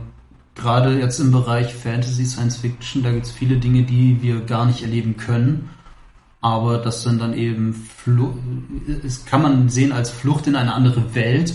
Gerade 0.54 0.98
jetzt 0.98 1.20
im 1.20 1.30
Bereich 1.30 1.72
Fantasy, 1.72 2.24
Science 2.24 2.56
Fiction, 2.56 3.04
da 3.04 3.12
gibt 3.12 3.26
es 3.26 3.32
viele 3.32 3.58
Dinge, 3.58 3.84
die 3.84 4.20
wir 4.22 4.40
gar 4.40 4.66
nicht 4.66 4.82
erleben 4.82 5.16
können. 5.16 5.70
Aber 6.40 6.78
das 6.78 7.02
sind 7.02 7.20
dann 7.20 7.34
eben, 7.34 7.88
es 9.04 9.24
kann 9.24 9.42
man 9.42 9.68
sehen 9.68 9.92
als 9.92 10.10
Flucht 10.10 10.46
in 10.46 10.56
eine 10.56 10.74
andere 10.74 11.14
Welt, 11.14 11.54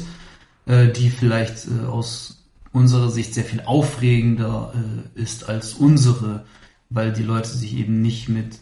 äh, 0.65 0.87
die 0.89 1.09
vielleicht 1.09 1.67
äh, 1.67 1.85
aus 1.85 2.32
unserer 2.73 3.09
Sicht 3.09 3.33
sehr 3.33 3.45
viel 3.45 3.61
aufregender 3.61 4.73
äh, 4.75 5.21
ist 5.21 5.47
als 5.47 5.73
unsere, 5.73 6.43
weil 6.89 7.13
die 7.13 7.23
Leute 7.23 7.49
sich 7.49 7.77
eben 7.77 8.01
nicht 8.01 8.27
mit, 8.27 8.59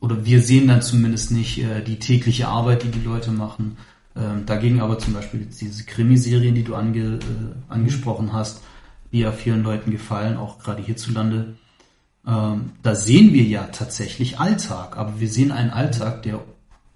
oder 0.00 0.24
wir 0.26 0.42
sehen 0.42 0.68
dann 0.68 0.82
zumindest 0.82 1.30
nicht 1.30 1.62
äh, 1.62 1.82
die 1.82 1.98
tägliche 1.98 2.48
Arbeit, 2.48 2.82
die 2.82 2.90
die 2.90 3.04
Leute 3.04 3.30
machen. 3.30 3.78
Ähm, 4.16 4.44
dagegen 4.46 4.80
aber 4.80 4.98
zum 4.98 5.14
Beispiel 5.14 5.46
diese 5.46 5.84
Krimiserien, 5.84 6.54
die 6.54 6.64
du 6.64 6.74
ange, 6.74 7.14
äh, 7.14 7.20
angesprochen 7.68 8.32
hast, 8.32 8.60
die 9.12 9.20
ja 9.20 9.32
vielen 9.32 9.62
Leuten 9.62 9.90
gefallen, 9.90 10.36
auch 10.36 10.58
gerade 10.58 10.82
hierzulande, 10.82 11.54
ähm, 12.26 12.72
da 12.82 12.94
sehen 12.94 13.32
wir 13.32 13.44
ja 13.44 13.64
tatsächlich 13.64 14.38
Alltag, 14.40 14.96
aber 14.96 15.20
wir 15.20 15.28
sehen 15.28 15.52
einen 15.52 15.70
Alltag, 15.70 16.22
der 16.22 16.40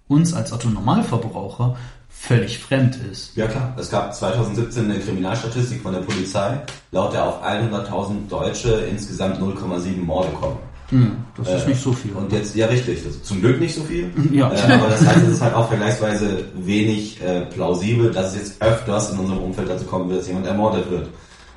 uns 0.08 0.32
als 0.32 0.52
Autonormalverbraucher 0.52 1.76
völlig 2.20 2.58
fremd 2.58 2.98
ist. 3.10 3.36
Ja 3.36 3.46
klar, 3.46 3.74
es 3.78 3.90
gab 3.90 4.14
2017 4.14 4.84
eine 4.90 4.98
Kriminalstatistik 4.98 5.82
von 5.82 5.92
der 5.92 6.00
Polizei, 6.00 6.60
laut 6.90 7.12
der 7.12 7.24
auf 7.24 7.42
100.000 7.44 8.28
Deutsche 8.28 8.70
insgesamt 8.90 9.40
0,7 9.40 10.04
Morde 10.04 10.28
kommen. 10.30 10.56
Hm, 10.90 11.16
das 11.36 11.48
ist 11.48 11.66
Äh, 11.66 11.68
nicht 11.68 11.82
so 11.82 11.92
viel. 11.92 12.12
Und 12.12 12.32
jetzt, 12.32 12.56
ja 12.56 12.66
richtig, 12.66 13.04
das 13.04 13.12
ist 13.14 13.26
zum 13.26 13.40
Glück 13.40 13.60
nicht 13.60 13.74
so 13.74 13.82
viel. 13.82 14.10
Ja. 14.32 14.50
Äh, 14.52 14.72
aber 14.72 14.88
das 14.88 15.06
heißt, 15.06 15.26
es 15.26 15.34
ist 15.34 15.42
halt 15.42 15.54
auch 15.54 15.68
vergleichsweise 15.68 16.44
wenig 16.54 17.22
äh, 17.22 17.42
plausibel, 17.42 18.10
dass 18.10 18.32
es 18.32 18.36
jetzt 18.36 18.62
öfters 18.62 19.12
in 19.12 19.18
unserem 19.18 19.38
Umfeld 19.38 19.68
dazu 19.68 19.84
kommen 19.84 20.08
wird, 20.08 20.20
dass 20.20 20.28
jemand 20.28 20.46
ermordet 20.46 20.90
wird. 20.90 21.08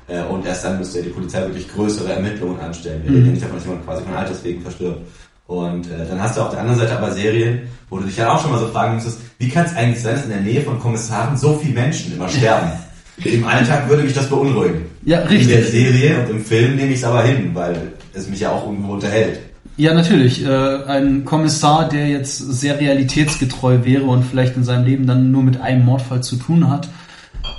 Äh, 0.06 0.22
und 0.24 0.44
erst 0.46 0.64
dann 0.64 0.78
müsste 0.78 1.02
die 1.02 1.08
Polizei 1.10 1.40
wirklich 1.40 1.68
größere 1.68 2.12
Ermittlungen 2.12 2.60
anstellen. 2.60 3.02
Wir 3.04 3.10
reden 3.12 3.26
ja 3.26 3.30
nicht 3.32 3.42
davon, 3.42 3.56
dass 3.56 3.64
jemand 3.66 3.84
quasi 3.86 4.02
von 4.04 4.14
Alterswegen 4.14 4.62
verstirbt. 4.62 5.00
Und 5.46 5.86
äh, 5.86 6.06
dann 6.08 6.22
hast 6.22 6.36
du 6.36 6.42
auf 6.42 6.50
der 6.50 6.60
anderen 6.60 6.78
Seite 6.78 6.96
aber 6.96 7.10
Serien, 7.10 7.62
wo 7.90 7.98
du 7.98 8.04
dich 8.04 8.16
ja 8.16 8.32
auch 8.32 8.40
schon 8.40 8.52
mal 8.52 8.60
so 8.60 8.68
fragen 8.68 8.94
müsstest, 8.94 9.18
wie 9.42 9.48
kann 9.48 9.66
es 9.66 9.74
eigentlich 9.74 10.00
sein, 10.00 10.14
dass 10.14 10.24
in 10.24 10.30
der 10.30 10.40
Nähe 10.40 10.60
von 10.62 10.78
Kommissaren 10.78 11.36
so 11.36 11.58
viele 11.58 11.74
Menschen 11.74 12.14
immer 12.14 12.28
sterben? 12.28 12.70
Im 13.24 13.44
Alltag 13.44 13.88
würde 13.88 14.04
mich 14.04 14.14
das 14.14 14.28
beunruhigen. 14.28 14.82
Ja, 15.04 15.18
In 15.22 15.28
der 15.28 15.38
richtig. 15.38 15.66
Serie 15.66 16.20
und 16.20 16.30
im 16.30 16.44
Film 16.44 16.76
nehme 16.76 16.92
ich 16.92 16.98
es 16.98 17.04
aber 17.04 17.24
hin, 17.24 17.50
weil 17.52 17.92
es 18.14 18.28
mich 18.28 18.40
ja 18.40 18.52
auch 18.52 18.66
irgendwo 18.66 18.92
unterhält. 18.92 19.40
Ja, 19.76 19.94
natürlich. 19.94 20.44
Äh, 20.44 20.48
ein 20.48 21.24
Kommissar, 21.24 21.88
der 21.88 22.08
jetzt 22.08 22.38
sehr 22.38 22.78
realitätsgetreu 22.80 23.84
wäre 23.84 24.04
und 24.04 24.22
vielleicht 24.22 24.56
in 24.56 24.64
seinem 24.64 24.84
Leben 24.84 25.06
dann 25.06 25.30
nur 25.30 25.42
mit 25.42 25.60
einem 25.60 25.84
Mordfall 25.84 26.22
zu 26.22 26.36
tun 26.36 26.70
hat. 26.70 26.88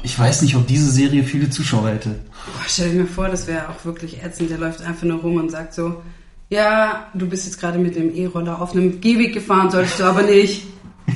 Ich 0.03 0.17
weiß 0.17 0.41
nicht, 0.41 0.55
ob 0.55 0.65
diese 0.65 0.89
Serie 0.89 1.23
viele 1.23 1.49
Zuschauer 1.49 1.89
hätte. 1.89 2.09
Boah, 2.09 2.63
stell 2.65 2.91
dir 2.91 3.01
mir 3.01 3.07
vor, 3.07 3.27
das 3.27 3.45
wäre 3.47 3.69
auch 3.69 3.83
wirklich 3.85 4.23
ätzend. 4.23 4.49
Der 4.49 4.57
läuft 4.57 4.81
einfach 4.81 5.03
nur 5.03 5.19
rum 5.19 5.35
und 5.35 5.51
sagt 5.51 5.73
so, 5.73 6.01
ja, 6.49 7.07
du 7.13 7.27
bist 7.27 7.45
jetzt 7.45 7.59
gerade 7.59 7.77
mit 7.77 7.95
dem 7.95 8.13
E-Roller 8.15 8.61
auf 8.61 8.73
einem 8.73 9.01
Gehweg 9.01 9.33
gefahren, 9.33 9.69
solltest 9.69 9.99
du 9.99 10.03
aber 10.05 10.23
nicht. 10.23 10.63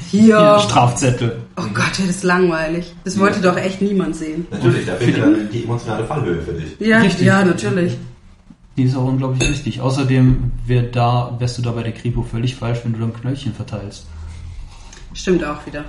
Hier. 0.09 0.37
Hier, 0.37 0.59
Strafzettel. 0.59 1.41
Oh 1.55 1.63
Gott, 1.73 1.91
das 1.91 2.07
ist 2.07 2.23
langweilig. 2.23 2.93
Das 3.03 3.17
wollte 3.19 3.41
doch 3.41 3.57
echt 3.57 3.81
niemand 3.81 4.15
sehen. 4.15 4.45
Natürlich, 4.51 4.85
da 4.85 4.95
fehlt 4.95 5.17
ja 5.17 5.25
dann 5.25 5.49
die 5.49 5.63
emotionale 5.63 6.05
Fallhöhe 6.05 6.41
für 6.41 6.53
dich. 6.53 6.79
Ja, 6.79 6.99
Richtig. 6.99 7.25
ja, 7.25 7.43
natürlich. 7.43 7.97
Die 8.75 8.83
ist 8.83 8.95
auch 8.95 9.05
unglaublich 9.05 9.49
wichtig. 9.49 9.81
Außerdem 9.81 10.51
wär 10.65 10.83
da, 10.83 11.35
wärst 11.39 11.57
du 11.57 11.61
da 11.61 11.71
bei 11.71 11.83
der 11.83 11.93
Kripo 11.93 12.21
völlig 12.21 12.55
falsch, 12.55 12.79
wenn 12.83 12.93
du 12.93 12.99
dann 12.99 13.13
Knöllchen 13.13 13.53
verteilst. 13.53 14.05
Stimmt 15.13 15.43
auch 15.43 15.65
wieder. 15.65 15.85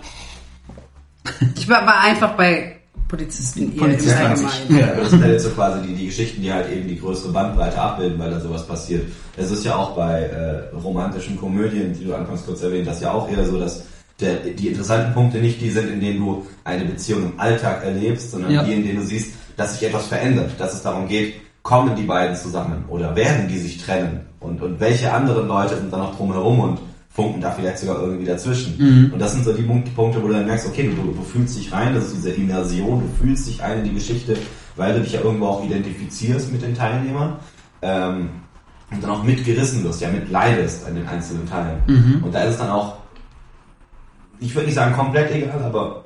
Ich 1.57 1.69
war, 1.69 1.85
war 1.85 2.01
einfach 2.01 2.35
bei 2.35 2.78
Polizisten 3.07 3.73
eher 3.75 3.81
Polizisten 3.81 4.21
im. 4.21 4.27
Allgemeinen. 4.27 4.79
Ja, 4.79 4.87
das 4.97 5.11
sind 5.11 5.23
halt 5.23 5.33
jetzt 5.33 5.45
so 5.45 5.51
quasi 5.51 5.87
die, 5.87 5.95
die 5.95 6.07
Geschichten, 6.07 6.43
die 6.43 6.53
halt 6.53 6.71
eben 6.73 6.89
die 6.89 6.99
größere 6.99 7.33
Bandbreite 7.33 7.81
abbilden, 7.81 8.19
weil 8.19 8.31
da 8.31 8.41
sowas 8.41 8.67
passiert. 8.67 9.05
Es 9.37 9.51
ist 9.51 9.65
ja 9.65 9.77
auch 9.77 9.91
bei 9.95 10.23
äh, 10.23 10.77
romantischen 10.77 11.37
Komödien, 11.39 11.95
die 11.99 12.05
du 12.05 12.15
anfangs 12.15 12.45
kurz 12.45 12.63
erwähnt 12.63 12.89
hast, 12.89 13.01
ja 13.03 13.13
auch 13.13 13.31
eher 13.31 13.45
so, 13.47 13.59
dass 13.59 13.85
der, 14.21 14.35
die 14.37 14.69
interessanten 14.69 15.15
Punkte 15.15 15.39
nicht 15.39 15.61
die 15.61 15.71
sind, 15.71 15.91
in 15.91 16.01
denen 16.01 16.19
du 16.19 16.45
eine 16.65 16.85
Beziehung 16.85 17.33
im 17.33 17.41
Alltag 17.41 17.85
erlebst, 17.85 18.33
sondern 18.33 18.51
Ja. 18.51 18.63
die, 18.65 18.73
in 18.73 18.83
denen 18.85 19.01
du 19.01 19.07
siehst, 19.07 19.33
dass 19.57 19.79
sich 19.79 19.89
etwas 19.89 20.07
verändert, 20.09 20.51
dass 20.59 20.75
es 20.75 20.83
darum 20.83 21.07
geht, 21.07 21.35
kommen 21.63 21.95
die 21.97 22.03
beiden 22.05 22.35
zusammen 22.37 22.85
oder 22.89 23.15
werden 23.15 23.47
die 23.49 23.59
sich 23.59 23.79
trennen 23.85 24.21
und, 24.41 24.63
und 24.63 24.81
welche 24.81 25.13
anderen 25.13 25.47
Leute 25.49 25.77
sind 25.77 25.93
da 25.93 25.99
noch 25.99 26.17
drumherum 26.17 26.61
und 26.61 26.79
funken 27.09 27.41
da 27.41 27.51
vielleicht 27.51 27.79
sogar 27.79 28.01
irgendwie 28.03 28.27
dazwischen. 28.27 28.77
Und 29.13 29.19
das 29.19 29.33
sind 29.33 29.45
so 29.45 29.53
die 29.53 29.63
Punkte, 29.63 30.23
wo 30.23 30.29
du 30.29 30.35
dann 30.35 30.47
merkst, 30.47 30.67
okay, 30.69 30.89
du, 30.95 31.13
du 31.13 31.23
fühlst 31.23 31.59
dich 31.59 31.73
rein, 31.73 31.95
das 31.95 32.07
ist 32.07 32.17
diese 32.17 32.31
Immersion, 32.31 33.01
du 33.01 33.09
fühlst 33.25 33.49
dich 33.49 33.63
ein 33.63 33.79
in 33.79 33.85
die 33.85 33.95
Geschichte, 33.95 34.37
weil 34.77 34.95
du 34.95 35.01
dich 35.01 35.13
ja 35.13 35.21
irgendwo 35.21 35.47
auch 35.47 35.65
identifizierst 35.65 36.53
mit 36.53 36.63
den 36.63 36.75
Teilnehmern. 36.75 37.37
Ähm, 37.83 38.29
und 38.91 39.03
dann 39.03 39.11
auch 39.11 39.23
mitgerissen 39.23 39.85
wirst, 39.85 40.01
ja 40.01 40.09
mitleidest 40.09 40.87
an 40.87 40.95
den 40.95 41.07
einzelnen 41.07 41.47
Teilen. 41.47 41.83
Und 42.23 42.35
da 42.35 42.45
ist 42.45 42.53
es 42.53 42.59
dann 42.59 42.71
auch, 42.71 42.97
ich 44.41 44.55
würde 44.55 44.67
nicht 44.67 44.77
sagen 44.77 44.95
komplett 44.95 45.31
egal, 45.31 45.63
aber 45.63 46.05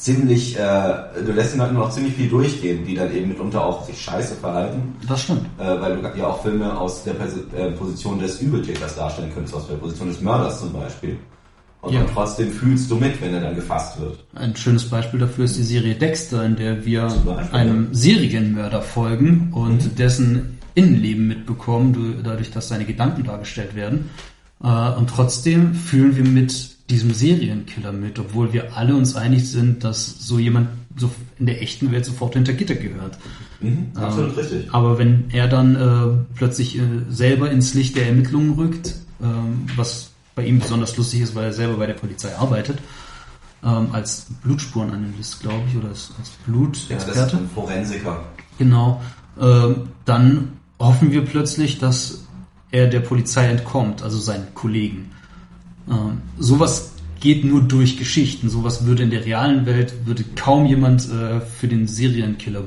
ziemlich, 0.00 0.58
äh, 0.58 0.94
du 1.26 1.32
lässt 1.32 1.52
den 1.52 1.60
Leuten 1.60 1.74
noch 1.74 1.90
ziemlich 1.90 2.14
viel 2.14 2.28
durchgehen, 2.28 2.84
die 2.86 2.94
dann 2.94 3.14
eben 3.14 3.28
mitunter 3.28 3.62
auch 3.64 3.84
sich 3.84 4.00
scheiße 4.00 4.34
verhalten, 4.36 4.94
Das 5.06 5.22
stimmt. 5.24 5.44
äh, 5.58 5.80
weil 5.80 5.96
du 5.96 6.18
ja 6.18 6.26
auch 6.28 6.42
Filme 6.42 6.76
aus 6.78 7.04
der 7.04 7.12
Pers 7.12 7.34
äh, 7.54 7.70
Position 7.72 8.18
des 8.18 8.40
Übeltäters 8.40 8.96
darstellen 8.96 9.30
könntest, 9.34 9.54
aus 9.54 9.68
der 9.68 9.74
Position 9.74 10.08
des 10.08 10.20
Mörders 10.22 10.60
zum 10.60 10.72
Beispiel. 10.72 11.18
Und, 11.82 11.92
Ja. 11.94 12.00
und 12.00 12.08
trotzdem 12.14 12.50
fühlst 12.50 12.90
du 12.90 12.96
mit, 12.96 13.20
wenn 13.20 13.34
er 13.34 13.40
dann 13.40 13.54
gefasst 13.54 14.00
wird. 14.00 14.24
Ein 14.34 14.54
schönes 14.56 14.88
Beispiel 14.88 15.20
dafür 15.20 15.44
ist 15.44 15.56
die 15.58 15.62
Serie 15.62 15.94
Dexter, 15.94 16.44
in 16.44 16.56
der 16.56 16.84
wir 16.84 17.02
Beispiel, 17.24 17.58
einem 17.58 17.88
Serienmörder 17.92 18.80
folgen 18.82 19.50
und 19.52 19.98
dessen 19.98 20.58
Innenleben 20.74 21.26
mitbekommen, 21.28 21.92
du- 21.92 22.22
dadurch, 22.22 22.50
dass 22.50 22.68
seine 22.68 22.84
Gedanken 22.86 23.24
dargestellt 23.24 23.74
werden. 23.74 24.08
Äh, 24.62 24.66
Und 24.98 25.08
trotzdem 25.10 25.74
fühlen 25.74 26.16
wir 26.16 26.24
mit 26.24 26.69
diesem 26.90 27.14
Serienkiller 27.14 27.92
mit, 27.92 28.18
obwohl 28.18 28.52
wir 28.52 28.76
alle 28.76 28.94
uns 28.94 29.16
einig 29.16 29.48
sind, 29.50 29.84
dass 29.84 30.26
so 30.26 30.38
jemand 30.38 30.68
so 30.96 31.10
in 31.38 31.46
der 31.46 31.62
echten 31.62 31.92
Welt 31.92 32.04
sofort 32.04 32.34
hinter 32.34 32.52
Gitter 32.52 32.74
gehört. 32.74 33.18
Mhm, 33.60 33.92
absolut 33.94 34.36
richtig. 34.36 34.72
Aber 34.72 34.98
wenn 34.98 35.24
er 35.30 35.48
dann 35.48 35.76
äh, 35.76 36.34
plötzlich 36.34 36.78
äh, 36.78 36.82
selber 37.08 37.50
ins 37.50 37.74
Licht 37.74 37.96
der 37.96 38.06
Ermittlungen 38.06 38.54
rückt, 38.54 38.96
ähm, 39.22 39.66
was 39.76 40.10
bei 40.34 40.44
ihm 40.44 40.58
besonders 40.58 40.96
lustig 40.96 41.20
ist, 41.20 41.34
weil 41.34 41.44
er 41.44 41.52
selber 41.52 41.76
bei 41.76 41.86
der 41.86 41.94
Polizei 41.94 42.34
arbeitet, 42.36 42.78
ähm, 43.62 43.88
als 43.92 44.26
Blutspurenanalyst, 44.42 45.40
glaube 45.40 45.62
ich, 45.68 45.76
oder 45.76 45.88
als, 45.88 46.12
als 46.18 46.28
Ja, 46.28 46.28
das 46.28 46.28
ist 46.28 46.44
Blutexperte. 46.46 47.38
Forensiker. 47.54 48.24
Genau. 48.58 49.02
Ähm, 49.40 49.88
dann 50.04 50.52
hoffen 50.78 51.12
wir 51.12 51.24
plötzlich, 51.24 51.78
dass 51.78 52.26
er 52.70 52.86
der 52.86 53.00
Polizei 53.00 53.46
entkommt, 53.46 54.02
also 54.02 54.18
seinen 54.18 54.54
Kollegen. 54.54 55.10
Ähm, 55.88 56.22
sowas 56.38 56.92
geht 57.20 57.44
nur 57.44 57.60
durch 57.62 57.96
Geschichten. 57.98 58.48
Sowas 58.48 58.86
würde 58.86 59.02
in 59.02 59.10
der 59.10 59.24
realen 59.24 59.66
Welt, 59.66 60.06
würde 60.06 60.24
kaum 60.36 60.66
jemand 60.66 61.08
äh, 61.10 61.40
für 61.40 61.68
den 61.68 61.86
Serienkiller 61.86 62.64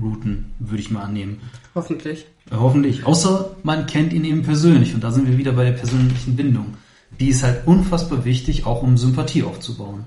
routen, 0.00 0.52
würde 0.58 0.80
ich 0.80 0.90
mal 0.90 1.02
annehmen. 1.02 1.40
Hoffentlich. 1.74 2.26
Ja, 2.50 2.58
hoffentlich. 2.60 3.04
Außer 3.04 3.56
man 3.62 3.86
kennt 3.86 4.12
ihn 4.12 4.24
eben 4.24 4.42
persönlich 4.42 4.94
und 4.94 5.02
da 5.02 5.10
sind 5.10 5.28
wir 5.28 5.36
wieder 5.36 5.52
bei 5.52 5.64
der 5.64 5.72
persönlichen 5.72 6.36
Bindung. 6.36 6.74
Die 7.18 7.28
ist 7.28 7.42
halt 7.42 7.66
unfassbar 7.66 8.24
wichtig, 8.24 8.66
auch 8.66 8.82
um 8.82 8.96
Sympathie 8.96 9.42
aufzubauen. 9.42 10.04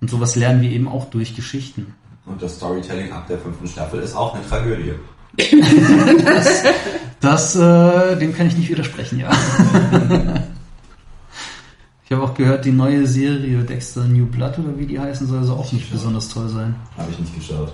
Und 0.00 0.10
sowas 0.10 0.36
lernen 0.36 0.62
wir 0.62 0.70
eben 0.70 0.88
auch 0.88 1.10
durch 1.10 1.36
Geschichten. 1.36 1.94
Und 2.26 2.42
das 2.42 2.56
Storytelling 2.56 3.12
ab 3.12 3.26
der 3.28 3.38
fünften 3.38 3.66
Staffel 3.66 4.00
ist 4.00 4.16
auch 4.16 4.34
eine 4.34 4.46
Tragödie. 4.46 4.94
das, 6.24 6.62
das 7.20 7.56
äh, 7.56 8.16
dem 8.18 8.34
kann 8.34 8.46
ich 8.46 8.56
nicht 8.56 8.70
widersprechen, 8.70 9.20
ja. 9.20 9.30
ich 12.04 12.12
habe 12.12 12.22
auch 12.22 12.34
gehört, 12.34 12.64
die 12.66 12.72
neue 12.72 13.06
Serie 13.06 13.62
Dexter 13.62 14.04
New 14.04 14.26
Blood 14.26 14.58
oder 14.58 14.78
wie 14.78 14.84
die 14.84 15.00
heißen 15.00 15.26
soll, 15.26 15.42
soll 15.44 15.56
auch 15.56 15.72
nicht 15.72 15.90
besonders 15.90 16.28
toll 16.28 16.48
sein. 16.48 16.74
Habe 16.98 17.10
ich 17.10 17.18
nicht 17.18 17.34
geschaut. 17.34 17.72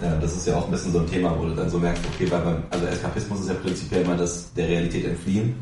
Ja, 0.00 0.16
das 0.16 0.36
ist 0.36 0.46
ja 0.46 0.56
auch 0.56 0.64
ein 0.64 0.70
bisschen 0.70 0.92
so 0.92 1.00
ein 1.00 1.06
Thema, 1.06 1.34
wo 1.38 1.44
du 1.44 1.54
dann 1.54 1.68
so 1.68 1.78
merkst, 1.78 2.02
okay, 2.14 2.30
weil 2.30 2.40
beim, 2.40 2.62
also 2.70 2.86
Eskapismus 2.86 3.40
ist 3.40 3.48
ja 3.48 3.54
prinzipiell 3.54 4.02
immer 4.02 4.16
das 4.16 4.52
der 4.54 4.68
Realität 4.68 5.06
entfliehen. 5.06 5.54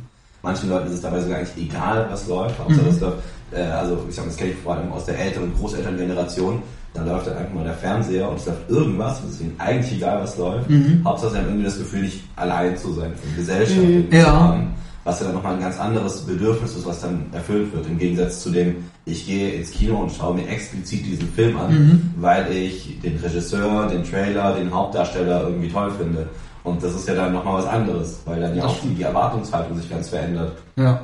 Manchen 0.43 0.69
Leuten 0.69 0.87
ist 0.89 0.95
es 0.95 1.01
dabei 1.01 1.21
sogar 1.21 1.39
eigentlich 1.39 1.69
egal, 1.69 2.07
was 2.11 2.29
läuft. 2.29 2.59
Hauptsache, 2.59 2.83
mhm. 2.83 2.87
das 2.87 3.01
läuft, 3.01 3.19
äh, 3.53 3.63
also 3.63 4.05
ich 4.09 4.15
sag, 4.15 4.27
das 4.27 4.37
kenne 4.37 4.51
ich 4.51 4.57
vor 4.59 4.75
allem 4.77 4.93
aus 4.93 5.05
der 5.05 5.19
älteren 5.19 5.51
und 5.51 5.59
Großelterngeneration. 5.59 6.63
Da 6.93 7.05
läuft 7.05 7.27
dann 7.27 7.39
einfach 7.39 7.55
mal 7.55 7.65
der 7.65 7.75
Fernseher 7.75 8.29
und 8.29 8.39
es 8.39 8.47
läuft 8.47 8.71
irgendwas, 8.71 9.21
und 9.21 9.29
es 9.31 9.35
ist 9.35 9.41
ihnen 9.41 9.57
eigentlich 9.59 9.95
egal, 9.95 10.23
was 10.23 10.39
läuft. 10.39 10.71
Mhm. 10.71 11.03
Hauptsache, 11.05 11.33
sie 11.33 11.39
haben 11.39 11.47
irgendwie 11.47 11.65
das 11.65 11.79
Gefühl, 11.79 12.03
nicht 12.03 12.21
allein 12.37 12.77
zu 12.77 12.93
sein, 12.93 13.13
von 13.17 13.35
Gesellschaft 13.35 14.13
ja. 14.13 14.25
zu 14.25 14.33
haben 14.33 14.75
was 15.05 15.21
ja 15.21 15.27
dann 15.27 15.35
nochmal 15.35 15.55
ein 15.55 15.61
ganz 15.61 15.79
anderes 15.79 16.23
Bedürfnis 16.23 16.75
ist, 16.75 16.87
was 16.87 17.01
dann 17.01 17.27
erfüllt 17.33 17.73
wird. 17.75 17.87
Im 17.87 17.99
Gegensatz 17.99 18.43
zu 18.43 18.51
dem, 18.51 18.85
ich 19.05 19.27
gehe 19.27 19.51
ins 19.51 19.71
Kino 19.71 19.97
und 19.97 20.11
schaue 20.11 20.35
mir 20.35 20.49
explizit 20.49 21.05
diesen 21.05 21.29
Film 21.33 21.59
an, 21.59 21.73
mhm. 21.73 22.15
weil 22.17 22.51
ich 22.51 23.01
den 23.03 23.19
Regisseur, 23.19 23.87
den 23.87 24.03
Trailer, 24.03 24.55
den 24.55 24.73
Hauptdarsteller 24.73 25.43
irgendwie 25.43 25.69
toll 25.69 25.93
finde. 25.99 26.29
Und 26.65 26.83
das 26.83 26.95
ist 26.95 27.07
ja 27.07 27.15
dann 27.15 27.35
nochmal 27.35 27.63
was 27.63 27.67
anderes, 27.67 28.23
weil 28.25 28.41
dann 28.41 28.57
ja 28.57 28.65
auch 28.65 28.81
die, 28.81 28.95
die 28.95 29.03
Erwartungshaltung 29.03 29.77
sich 29.77 29.91
ganz 29.91 30.09
verändert. 30.09 30.57
Ja. 30.77 31.03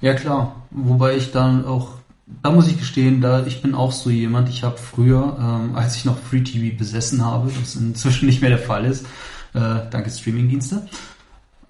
Ja 0.00 0.14
klar. 0.14 0.54
Wobei 0.70 1.16
ich 1.16 1.32
dann 1.32 1.64
auch, 1.64 1.88
da 2.42 2.52
muss 2.52 2.68
ich 2.68 2.78
gestehen, 2.78 3.20
da 3.20 3.44
ich 3.44 3.60
bin 3.60 3.74
auch 3.74 3.90
so 3.90 4.10
jemand, 4.10 4.48
ich 4.48 4.62
habe 4.62 4.78
früher, 4.78 5.36
ähm, 5.38 5.74
als 5.74 5.96
ich 5.96 6.04
noch 6.04 6.16
Free 6.18 6.42
TV 6.42 6.76
besessen 6.76 7.24
habe, 7.24 7.50
was 7.60 7.74
inzwischen 7.74 8.26
nicht 8.26 8.40
mehr 8.40 8.50
der 8.50 8.60
Fall 8.60 8.84
ist, 8.84 9.04
äh, 9.54 9.80
danke 9.90 10.10
Streamingdienste, 10.10 10.86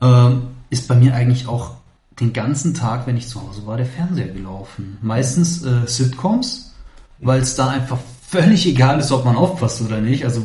ähm, 0.03 0.43
ist 0.71 0.89
bei 0.89 0.95
mir 0.95 1.15
eigentlich 1.15 1.47
auch 1.47 1.73
den 2.21 2.33
ganzen 2.33 2.75
Tag, 2.75 3.07
wenn 3.07 3.17
ich 3.17 3.29
zu 3.29 3.43
Hause 3.43 3.67
war, 3.67 3.77
der 3.77 3.87
Fernseher 3.87 4.29
gelaufen. 4.29 4.99
Meistens 5.03 5.63
äh, 5.63 5.87
Sitcoms, 5.87 6.75
weil 7.19 7.41
es 7.41 7.57
da 7.57 7.69
einfach 7.69 7.99
völlig 8.29 8.67
egal 8.67 8.99
ist, 8.99 9.13
ob 9.13 9.25
man 9.25 9.37
aufpasst 9.37 9.83
oder 9.83 10.01
nicht. 10.01 10.25
Also 10.25 10.45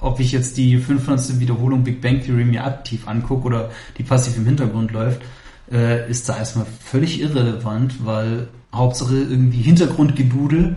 ob 0.00 0.20
ich 0.20 0.32
jetzt 0.32 0.56
die 0.56 0.78
500. 0.78 1.38
Wiederholung 1.38 1.84
Big 1.84 2.00
Bang 2.00 2.22
Theory 2.22 2.44
mir 2.44 2.64
aktiv 2.64 3.06
angucke 3.06 3.46
oder 3.46 3.70
die 3.98 4.02
passiv 4.02 4.36
im 4.36 4.46
Hintergrund 4.46 4.90
läuft, 4.90 5.22
äh, 5.70 6.10
ist 6.10 6.28
da 6.28 6.36
erstmal 6.36 6.66
völlig 6.66 7.20
irrelevant, 7.20 8.04
weil 8.04 8.48
Hauptsache 8.74 9.14
irgendwie 9.14 9.62
Hintergrundgedudel, 9.62 10.76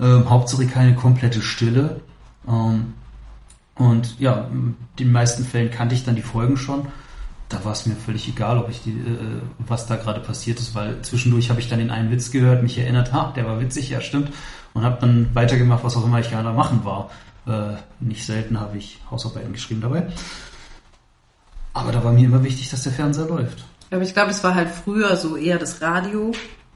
äh, 0.00 0.04
Hauptsache 0.04 0.66
keine 0.66 0.94
komplette 0.94 1.42
Stille. 1.42 2.00
Ähm, 2.48 2.94
und 3.76 4.18
ja, 4.18 4.48
in 4.50 4.76
den 4.98 5.12
meisten 5.12 5.44
Fällen 5.44 5.70
kannte 5.70 5.94
ich 5.94 6.04
dann 6.04 6.16
die 6.16 6.22
Folgen 6.22 6.56
schon 6.56 6.86
da 7.48 7.64
war 7.64 7.72
es 7.72 7.86
mir 7.86 7.94
völlig 7.94 8.28
egal, 8.28 8.58
ob 8.58 8.70
ich 8.70 8.82
die, 8.82 8.90
äh, 8.90 9.40
was 9.58 9.86
da 9.86 9.96
gerade 9.96 10.20
passiert 10.20 10.58
ist, 10.58 10.74
weil 10.74 11.02
zwischendurch 11.02 11.50
habe 11.50 11.60
ich 11.60 11.68
dann 11.68 11.78
den 11.78 11.90
einen 11.90 12.10
Witz 12.10 12.30
gehört, 12.30 12.62
mich 12.62 12.78
erinnert, 12.78 13.12
ha, 13.12 13.32
der 13.36 13.46
war 13.46 13.60
witzig, 13.60 13.90
ja 13.90 14.00
stimmt, 14.00 14.32
und 14.72 14.82
habe 14.82 14.98
dann 15.00 15.28
weitergemacht, 15.34 15.84
was 15.84 15.96
auch 15.96 16.04
immer 16.04 16.20
ich 16.20 16.30
gerade 16.30 16.50
machen 16.52 16.84
war. 16.84 17.10
Äh, 17.46 17.76
nicht 18.00 18.24
selten 18.24 18.58
habe 18.58 18.78
ich 18.78 19.00
Hausarbeiten 19.10 19.52
geschrieben 19.52 19.82
dabei. 19.82 20.06
Aber 21.74 21.92
da 21.92 22.02
war 22.02 22.12
mir 22.12 22.24
immer 22.24 22.42
wichtig, 22.42 22.70
dass 22.70 22.84
der 22.84 22.92
Fernseher 22.92 23.26
läuft. 23.26 23.64
Aber 23.90 24.02
ich 24.02 24.14
glaube, 24.14 24.30
es 24.30 24.42
war 24.42 24.54
halt 24.54 24.70
früher 24.70 25.16
so 25.16 25.36
eher 25.36 25.58
das 25.58 25.82
Radio, 25.82 26.32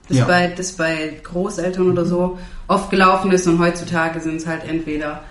das, 0.08 0.18
ja. 0.18 0.24
bei, 0.26 0.48
das 0.48 0.72
bei 0.72 1.20
Großeltern 1.22 1.90
oder 1.90 2.04
so 2.04 2.38
oft 2.66 2.90
gelaufen 2.90 3.32
ist 3.32 3.46
und 3.46 3.58
heutzutage 3.58 4.20
sind 4.20 4.36
es 4.36 4.46
halt 4.46 4.64
entweder 4.64 5.22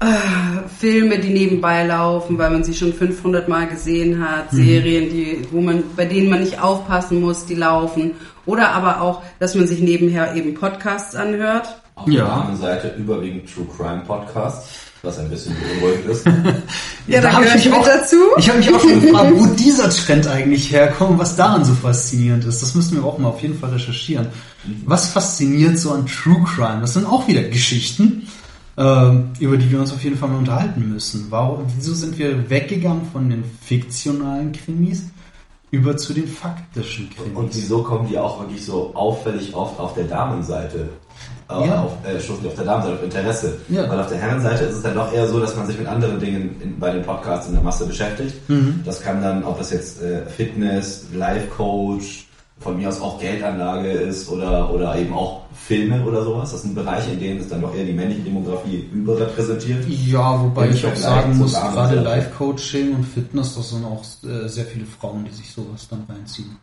äh, 0.00 0.68
Filme, 0.78 1.18
die 1.18 1.30
nebenbei 1.30 1.84
laufen, 1.84 2.38
weil 2.38 2.50
man 2.50 2.62
sie 2.62 2.74
schon 2.74 2.92
500 2.92 3.48
Mal 3.48 3.66
gesehen 3.66 4.24
hat, 4.24 4.52
mhm. 4.52 4.56
Serien, 4.56 5.10
die, 5.10 5.46
wo 5.50 5.60
man, 5.60 5.82
bei 5.96 6.04
denen 6.04 6.30
man 6.30 6.40
nicht 6.40 6.60
aufpassen 6.60 7.20
muss, 7.20 7.46
die 7.46 7.56
laufen. 7.56 8.12
Oder 8.46 8.70
aber 8.70 9.00
auch, 9.02 9.22
dass 9.40 9.54
man 9.54 9.66
sich 9.66 9.80
nebenher 9.80 10.34
eben 10.34 10.54
Podcasts 10.54 11.14
anhört. 11.14 11.82
Auf 11.96 12.08
ja. 12.08 12.24
der 12.24 12.32
anderen 12.32 12.56
Seite 12.56 12.94
überwiegend 12.96 13.52
True 13.52 13.66
Crime 13.76 14.02
Podcasts, 14.06 14.68
was 15.02 15.18
ein 15.18 15.28
bisschen 15.28 15.56
beunruhigend 15.56 16.06
ist. 16.06 16.26
ja, 17.08 17.20
da, 17.20 17.28
da 17.28 17.32
habe 17.32 17.46
ich 17.46 17.54
mich 17.54 17.72
auch 17.72 17.84
dazu. 17.84 18.16
Ich 18.38 18.48
habe 18.48 18.58
mich 18.58 18.72
auch 18.72 18.80
schon 18.80 19.00
gefragt, 19.00 19.32
wo 19.34 19.46
dieser 19.46 19.90
Trend 19.90 20.28
eigentlich 20.28 20.70
herkommt, 20.70 21.18
was 21.18 21.34
daran 21.34 21.64
so 21.64 21.74
faszinierend 21.74 22.44
ist. 22.44 22.62
Das 22.62 22.76
müssten 22.76 22.96
wir 22.96 23.04
auch 23.04 23.18
mal 23.18 23.30
auf 23.30 23.42
jeden 23.42 23.58
Fall 23.58 23.70
recherchieren. 23.70 24.28
Was 24.86 25.08
fasziniert 25.08 25.76
so 25.76 25.90
an 25.90 26.06
True 26.06 26.44
Crime? 26.44 26.82
Das 26.82 26.94
sind 26.94 27.04
auch 27.04 27.26
wieder 27.26 27.42
Geschichten 27.42 28.28
über 28.78 29.56
die 29.56 29.70
wir 29.70 29.80
uns 29.80 29.92
auf 29.92 30.04
jeden 30.04 30.16
Fall 30.16 30.28
mal 30.28 30.38
unterhalten 30.38 30.88
müssen. 30.88 31.26
Warum, 31.30 31.64
wieso 31.76 31.94
sind 31.94 32.16
wir 32.16 32.48
weggegangen 32.48 33.02
von 33.12 33.28
den 33.28 33.42
fiktionalen 33.60 34.52
Krimis 34.52 35.02
über 35.72 35.96
zu 35.96 36.14
den 36.14 36.28
faktischen 36.28 37.10
Krimis? 37.10 37.36
Und 37.36 37.54
wieso 37.56 37.82
kommen 37.82 38.08
die 38.08 38.16
auch 38.16 38.38
wirklich 38.40 38.64
so 38.64 38.94
auffällig 38.94 39.52
oft 39.52 39.80
auf 39.80 39.94
der 39.94 40.04
Damenseite? 40.04 40.90
Äh, 41.50 41.66
ja. 41.66 41.82
auf, 41.82 41.92
äh, 42.06 42.20
schon 42.20 42.36
auf 42.46 42.54
der 42.54 42.64
Damenseite, 42.64 42.96
auf 42.96 43.02
Interesse. 43.02 43.58
Ja. 43.68 43.88
Weil 43.88 44.00
auf 44.00 44.08
der 44.08 44.18
Herrenseite 44.18 44.64
ist 44.64 44.76
es 44.76 44.82
dann 44.82 44.94
doch 44.94 45.12
eher 45.12 45.26
so, 45.26 45.40
dass 45.40 45.56
man 45.56 45.66
sich 45.66 45.78
mit 45.78 45.88
anderen 45.88 46.20
Dingen 46.20 46.54
in, 46.60 46.78
bei 46.78 46.92
den 46.92 47.02
Podcasts 47.02 47.48
in 47.48 47.54
der 47.54 47.62
Masse 47.62 47.86
beschäftigt. 47.86 48.48
Mhm. 48.48 48.82
Das 48.84 49.00
kann 49.00 49.22
dann, 49.22 49.42
ob 49.42 49.58
das 49.58 49.72
jetzt 49.72 50.00
äh, 50.02 50.26
Fitness, 50.26 51.06
Life 51.12 51.48
Coach, 51.48 52.27
von 52.60 52.76
mir 52.76 52.88
aus 52.88 53.00
auch 53.00 53.20
Geldanlage 53.20 53.90
ist 53.90 54.28
oder, 54.28 54.72
oder 54.72 54.96
eben 54.96 55.12
auch 55.12 55.42
Filme 55.54 56.04
oder 56.04 56.24
sowas. 56.24 56.50
Das 56.50 56.62
sind 56.62 56.74
Bereiche, 56.74 57.12
in 57.12 57.20
denen 57.20 57.40
ist 57.40 57.52
dann 57.52 57.60
doch 57.60 57.74
eher 57.74 57.84
die 57.84 57.92
männliche 57.92 58.22
Demografie 58.22 58.88
überrepräsentiert. 58.92 59.86
Ja, 59.88 60.40
wobei 60.40 60.70
ich 60.70 60.84
auch 60.84 60.96
sagen 60.96 61.38
muss, 61.38 61.54
gerade 61.54 62.00
Life-Coaching 62.00 62.94
und 62.94 63.04
Fitness, 63.04 63.54
das 63.54 63.70
sind 63.70 63.84
auch 63.84 64.02
äh, 64.28 64.48
sehr 64.48 64.64
viele 64.64 64.86
Frauen, 64.86 65.24
die 65.24 65.32
sich 65.32 65.52
sowas 65.52 65.86
dann 65.88 66.04
reinziehen. 66.08 66.56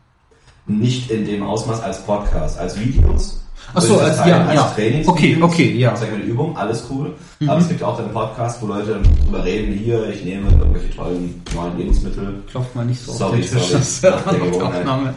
Nicht 0.66 1.10
in 1.10 1.24
dem 1.24 1.42
Ausmaß 1.42 1.80
als 1.80 2.02
Podcast, 2.02 2.58
als 2.58 2.78
Videos. 2.78 3.40
Achso, 3.74 3.98
als, 3.98 4.18
ja, 4.18 4.46
als 4.46 4.54
ja. 4.54 4.72
Trainings. 4.74 5.08
Okay, 5.08 5.36
okay, 5.40 5.72
ja. 5.72 5.90
Das 5.90 6.02
ist 6.02 6.08
eine 6.08 6.22
Übung, 6.22 6.56
alles 6.56 6.84
cool. 6.90 7.14
Mhm. 7.40 7.50
Aber 7.50 7.60
es 7.60 7.68
gibt 7.68 7.82
auch 7.82 7.96
dann 7.96 8.12
Podcast, 8.12 8.62
wo 8.62 8.66
Leute 8.66 9.00
darüber 9.20 9.44
reden, 9.44 9.72
hier, 9.72 10.08
ich 10.08 10.24
nehme 10.24 10.50
irgendwelche 10.50 10.94
tollen 10.96 11.42
neuen 11.54 11.76
Lebensmittel. 11.76 12.42
Klopft 12.50 12.74
mal 12.74 12.84
nicht 12.84 13.02
so 13.02 13.12
sorry, 13.12 13.40
auf 13.40 13.50
den 13.50 13.58
Tisch, 13.58 13.84
sorry, 13.84 14.14
nach 14.14 14.32
der 14.32 14.40
Gewohnheit. 14.40 15.14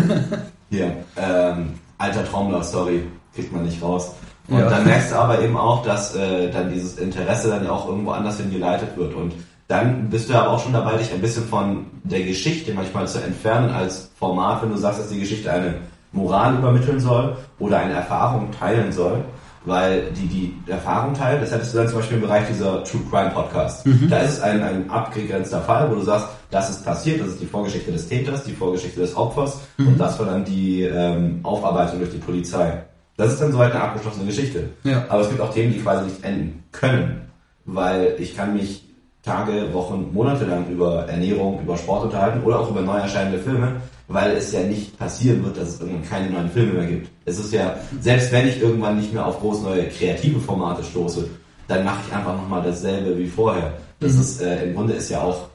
hier, 0.70 0.96
ähm, 1.16 1.74
alter 1.98 2.24
Trommler, 2.24 2.62
sorry, 2.62 3.02
kriegt 3.34 3.52
man 3.52 3.64
nicht 3.64 3.82
raus. 3.82 4.12
Und 4.48 4.58
ja. 4.58 4.68
dann 4.68 4.84
merkst 4.84 5.12
du 5.12 5.16
aber 5.16 5.40
eben 5.40 5.56
auch, 5.56 5.82
dass 5.82 6.14
äh, 6.16 6.50
dann 6.50 6.72
dieses 6.72 6.98
Interesse 6.98 7.48
dann 7.48 7.64
ja 7.64 7.70
auch 7.70 7.88
irgendwo 7.88 8.10
anders 8.10 8.38
hingeleitet 8.38 8.96
wird. 8.96 9.14
Und 9.14 9.34
dann 9.68 10.10
bist 10.10 10.28
du 10.28 10.34
aber 10.34 10.50
auch 10.50 10.62
schon 10.62 10.72
dabei, 10.72 10.96
dich 10.96 11.12
ein 11.12 11.20
bisschen 11.20 11.44
von 11.44 11.86
der 12.04 12.22
Geschichte 12.24 12.74
manchmal 12.74 13.06
zu 13.06 13.22
entfernen 13.22 13.70
als 13.70 14.10
Format, 14.18 14.62
wenn 14.62 14.70
du 14.70 14.76
sagst, 14.76 15.00
dass 15.00 15.08
die 15.08 15.20
Geschichte 15.20 15.50
eine 15.50 15.76
Moral 16.12 16.56
übermitteln 16.56 17.00
soll 17.00 17.36
oder 17.58 17.78
eine 17.78 17.94
Erfahrung 17.94 18.50
teilen 18.52 18.92
soll. 18.92 19.24
Weil 19.64 20.10
die, 20.10 20.26
die 20.26 20.56
Erfahrung 20.66 21.14
teilen, 21.14 21.40
das 21.40 21.52
hättest 21.52 21.72
du 21.72 21.78
dann 21.78 21.86
zum 21.86 21.98
Beispiel 21.98 22.16
im 22.16 22.22
Bereich 22.24 22.48
dieser 22.48 22.82
True 22.82 23.02
Crime 23.08 23.30
Podcast. 23.30 23.86
Mhm. 23.86 24.08
Da 24.10 24.18
ist 24.18 24.32
es 24.32 24.40
ein, 24.40 24.60
ein 24.60 24.90
abgegrenzter 24.90 25.60
Fall, 25.60 25.88
wo 25.88 25.94
du 25.94 26.00
sagst, 26.00 26.26
das 26.50 26.68
ist 26.68 26.84
passiert, 26.84 27.20
das 27.20 27.28
ist 27.28 27.40
die 27.40 27.46
Vorgeschichte 27.46 27.92
des 27.92 28.08
Täters, 28.08 28.42
die 28.42 28.54
Vorgeschichte 28.54 28.98
des 28.98 29.16
Opfers 29.16 29.60
mhm. 29.78 29.86
und 29.86 29.98
das 30.00 30.18
war 30.18 30.26
dann 30.26 30.44
die 30.44 30.82
ähm, 30.82 31.38
Aufarbeitung 31.44 32.00
durch 32.00 32.10
die 32.10 32.18
Polizei. 32.18 32.82
Das 33.16 33.34
ist 33.34 33.40
dann 33.40 33.52
soweit 33.52 33.72
eine 33.72 33.84
abgeschlossene 33.84 34.26
Geschichte. 34.26 34.70
Ja. 34.82 35.04
Aber 35.08 35.20
es 35.20 35.28
gibt 35.28 35.40
auch 35.40 35.54
Themen, 35.54 35.72
die 35.72 35.80
quasi 35.80 36.06
nicht 36.06 36.24
enden 36.24 36.64
können, 36.72 37.30
weil 37.64 38.16
ich 38.18 38.36
kann 38.36 38.54
mich 38.54 38.84
Tage, 39.22 39.72
Wochen, 39.72 40.10
Monate 40.12 40.44
lang 40.44 40.66
über 40.68 41.06
Ernährung, 41.06 41.60
über 41.60 41.76
Sport 41.76 42.04
unterhalten 42.04 42.42
oder 42.42 42.58
auch 42.58 42.70
über 42.70 42.80
neu 42.80 42.98
erscheinende 42.98 43.38
Filme, 43.38 43.76
weil 44.12 44.36
es 44.36 44.52
ja 44.52 44.60
nicht 44.60 44.98
passieren 44.98 45.44
wird, 45.44 45.56
dass 45.56 45.68
es 45.70 45.80
irgendwann 45.80 46.08
keine 46.08 46.30
neuen 46.30 46.50
Filme 46.50 46.72
mehr 46.74 46.86
gibt. 46.86 47.08
Es 47.24 47.38
ist 47.38 47.52
ja, 47.52 47.76
selbst 48.00 48.32
wenn 48.32 48.48
ich 48.48 48.60
irgendwann 48.60 48.96
nicht 48.96 49.12
mehr 49.12 49.26
auf 49.26 49.40
groß 49.40 49.62
neue 49.62 49.88
kreative 49.88 50.40
Formate 50.40 50.82
stoße, 50.82 51.28
dann 51.68 51.84
mache 51.84 52.00
ich 52.06 52.14
einfach 52.14 52.36
nochmal 52.36 52.62
dasselbe 52.62 53.16
wie 53.16 53.28
vorher. 53.28 53.72
Das 54.00 54.14
mhm. 54.14 54.20
ist, 54.20 54.42
äh, 54.42 54.64
im 54.64 54.74
Grunde 54.74 54.94
ist 54.94 55.08
ja 55.10 55.20
auch 55.20 55.48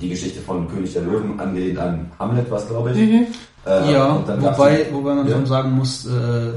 die 0.00 0.10
Geschichte 0.10 0.40
von 0.40 0.68
König 0.68 0.92
der 0.92 1.02
Löwen 1.02 1.38
angelehnt 1.40 1.78
an 1.78 2.10
Hamlet, 2.18 2.50
was 2.50 2.68
glaube 2.68 2.92
ich. 2.92 2.98
Mhm. 2.98 3.26
Äh, 3.66 3.92
ja, 3.92 4.22
wobei, 4.40 4.86
wobei 4.92 5.14
man 5.14 5.26
ja. 5.26 5.34
schon 5.34 5.46
sagen 5.46 5.72
muss, 5.72 6.06
äh, 6.06 6.52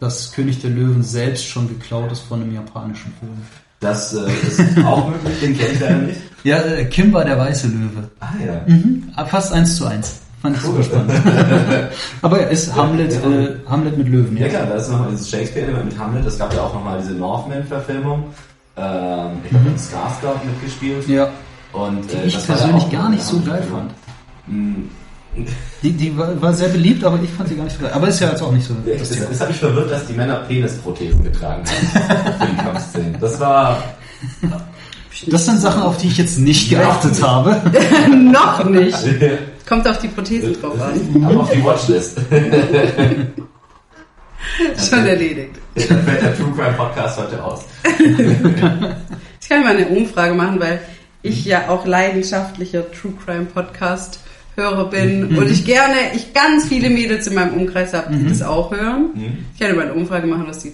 dass 0.00 0.32
König 0.32 0.60
der 0.60 0.70
Löwen 0.70 1.02
selbst 1.02 1.46
schon 1.46 1.68
geklaut 1.68 2.12
ist 2.12 2.20
von 2.20 2.42
einem 2.42 2.54
japanischen 2.54 3.12
Film. 3.18 3.32
Das 3.80 4.14
äh, 4.14 4.26
ist 4.46 4.60
auch 4.84 5.08
möglich, 5.08 5.40
den 5.40 5.58
kenne 5.58 5.72
ich 5.72 5.80
leider 5.80 5.98
nicht. 5.98 6.20
Ja, 6.44 6.58
äh, 6.58 6.84
Kimba 6.84 7.24
der 7.24 7.38
weiße 7.38 7.68
Löwe. 7.68 8.10
Ah 8.20 8.28
ja. 8.44 8.62
Mhm. 8.66 9.10
Fast 9.26 9.52
eins 9.52 9.76
zu 9.76 9.86
eins. 9.86 10.20
Fand 10.44 10.56
ich 10.58 10.62
super 10.62 10.82
spannend. 10.82 11.10
Aber 12.22 12.38
ja, 12.42 12.48
ist 12.48 12.76
Hamlet, 12.76 13.14
ja, 13.14 13.30
äh, 13.30 13.56
Hamlet 13.66 13.96
mit 13.96 14.08
Löwen. 14.08 14.36
Ja, 14.36 14.42
ja 14.46 14.48
klar, 14.50 14.66
da 14.66 14.74
ist 14.74 14.90
nochmal 14.90 15.08
dieses 15.12 15.30
Shakespeare 15.30 15.72
mit 15.82 15.98
Hamlet. 15.98 16.26
Es 16.26 16.38
gab 16.38 16.52
ja 16.52 16.60
auch 16.60 16.74
nochmal 16.74 16.98
diese 17.00 17.12
Northman-Verfilmung. 17.14 18.24
Ähm, 18.76 19.26
ich 19.42 19.50
glaube, 19.50 19.70
mhm. 19.70 19.76
Skarsgård 19.76 20.44
mitgespielt. 20.44 21.08
Ja. 21.08 21.28
Und, 21.72 22.12
Die 22.12 22.16
äh, 22.16 22.24
ich 22.26 22.34
das 22.34 22.46
war 22.50 22.56
ja 22.56 22.62
persönlich 22.62 22.90
gar 22.92 23.08
nicht 23.08 23.22
so 23.22 23.40
geil 23.40 23.62
fand. 23.72 23.90
Mm, 24.46 24.90
Die, 25.82 25.92
die 25.92 26.18
war, 26.18 26.42
war 26.42 26.52
sehr 26.52 26.68
beliebt, 26.68 27.02
aber 27.04 27.18
ich 27.22 27.30
fand 27.30 27.48
sie 27.48 27.56
gar 27.56 27.64
nicht 27.64 27.76
so 27.78 27.82
geil. 27.82 27.92
Aber 27.94 28.08
ist 28.08 28.20
ja 28.20 28.28
jetzt 28.28 28.42
auch 28.42 28.52
nicht 28.52 28.66
so 28.66 28.74
das 28.84 29.00
Es, 29.00 29.16
Thema. 29.16 29.26
es 29.32 29.40
hat 29.40 29.48
mich 29.48 29.58
verwirrt, 29.58 29.90
dass 29.90 30.06
die 30.06 30.12
Männer 30.12 30.36
Penisprothesen 30.46 31.24
getragen 31.24 31.64
haben 31.64 32.38
für 32.38 32.46
die 32.48 32.56
Kampfszenen. 32.56 33.16
Das 33.18 33.40
war 33.40 33.82
Das 35.26 35.46
sind 35.46 35.58
Sachen, 35.58 35.82
auf 35.84 35.96
die 35.96 36.08
ich 36.08 36.18
jetzt 36.18 36.38
nicht 36.38 36.68
geachtet 36.68 37.22
habe. 37.22 37.62
Noch 38.14 38.62
nicht. 38.64 38.98
Kommt 39.66 39.88
auf 39.88 39.98
die 39.98 40.08
Prothesen 40.08 40.60
drauf 40.60 40.80
an. 40.80 41.24
aber 41.24 41.40
auf 41.40 41.50
die 41.50 41.64
Watchlist. 41.64 42.18
Schon 44.88 45.06
erledigt. 45.06 45.56
Dann 45.74 46.02
fällt 46.02 46.22
der 46.22 46.36
True 46.36 46.52
Crime 46.54 46.74
Podcast 46.76 47.18
heute 47.18 47.42
aus. 47.42 47.64
Ich 49.40 49.50
kann 49.50 49.62
mal 49.62 49.76
eine 49.76 49.88
Umfrage 49.88 50.32
machen, 50.32 50.58
weil 50.58 50.80
ich 51.20 51.44
ja 51.44 51.68
auch 51.68 51.84
leidenschaftlicher 51.84 52.90
True 52.92 53.12
Crime 53.22 53.44
Podcast 53.44 54.20
Hörer 54.56 54.88
bin 54.88 55.36
und 55.36 55.50
ich 55.50 55.66
gerne, 55.66 55.96
ich 56.14 56.32
ganz 56.32 56.66
viele 56.66 56.88
Mädels 56.88 57.26
in 57.26 57.34
meinem 57.34 57.52
Umkreis 57.52 57.92
habe, 57.92 58.14
die 58.16 58.26
das 58.26 58.40
auch 58.40 58.70
hören. 58.70 59.44
Ich 59.52 59.60
kann 59.60 59.76
mal 59.76 59.82
eine 59.82 59.92
Umfrage 59.92 60.26
machen, 60.26 60.46
was 60.46 60.60
die, 60.60 60.72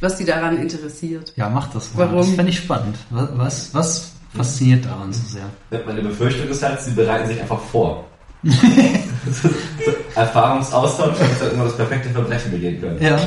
was 0.00 0.16
die 0.18 0.26
daran 0.26 0.58
interessiert. 0.58 1.32
Ja, 1.36 1.48
mach 1.48 1.72
das 1.72 1.94
mal. 1.94 2.10
Warum? 2.10 2.26
Das 2.26 2.34
fände 2.34 2.50
ich 2.50 2.58
spannend. 2.58 2.96
Was, 3.08 3.30
was, 3.36 3.74
was 3.74 4.12
fasziniert 4.34 4.84
daran 4.84 5.14
so 5.14 5.22
sehr? 5.26 5.82
Meine 5.86 6.02
Befürchtung 6.02 6.48
ist 6.48 6.62
halt, 6.62 6.78
sie 6.82 6.90
bereiten 6.90 7.28
sich 7.28 7.40
einfach 7.40 7.60
vor. 7.72 8.06
Erfahrungsaustausch, 10.14 11.18
damit 11.18 11.38
sie 11.38 11.46
immer 11.46 11.64
das 11.64 11.76
perfekte 11.76 12.10
Verbrechen 12.10 12.50
begehen 12.50 12.80
können. 12.80 13.02
Ja. 13.02 13.20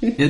ja. 0.00 0.28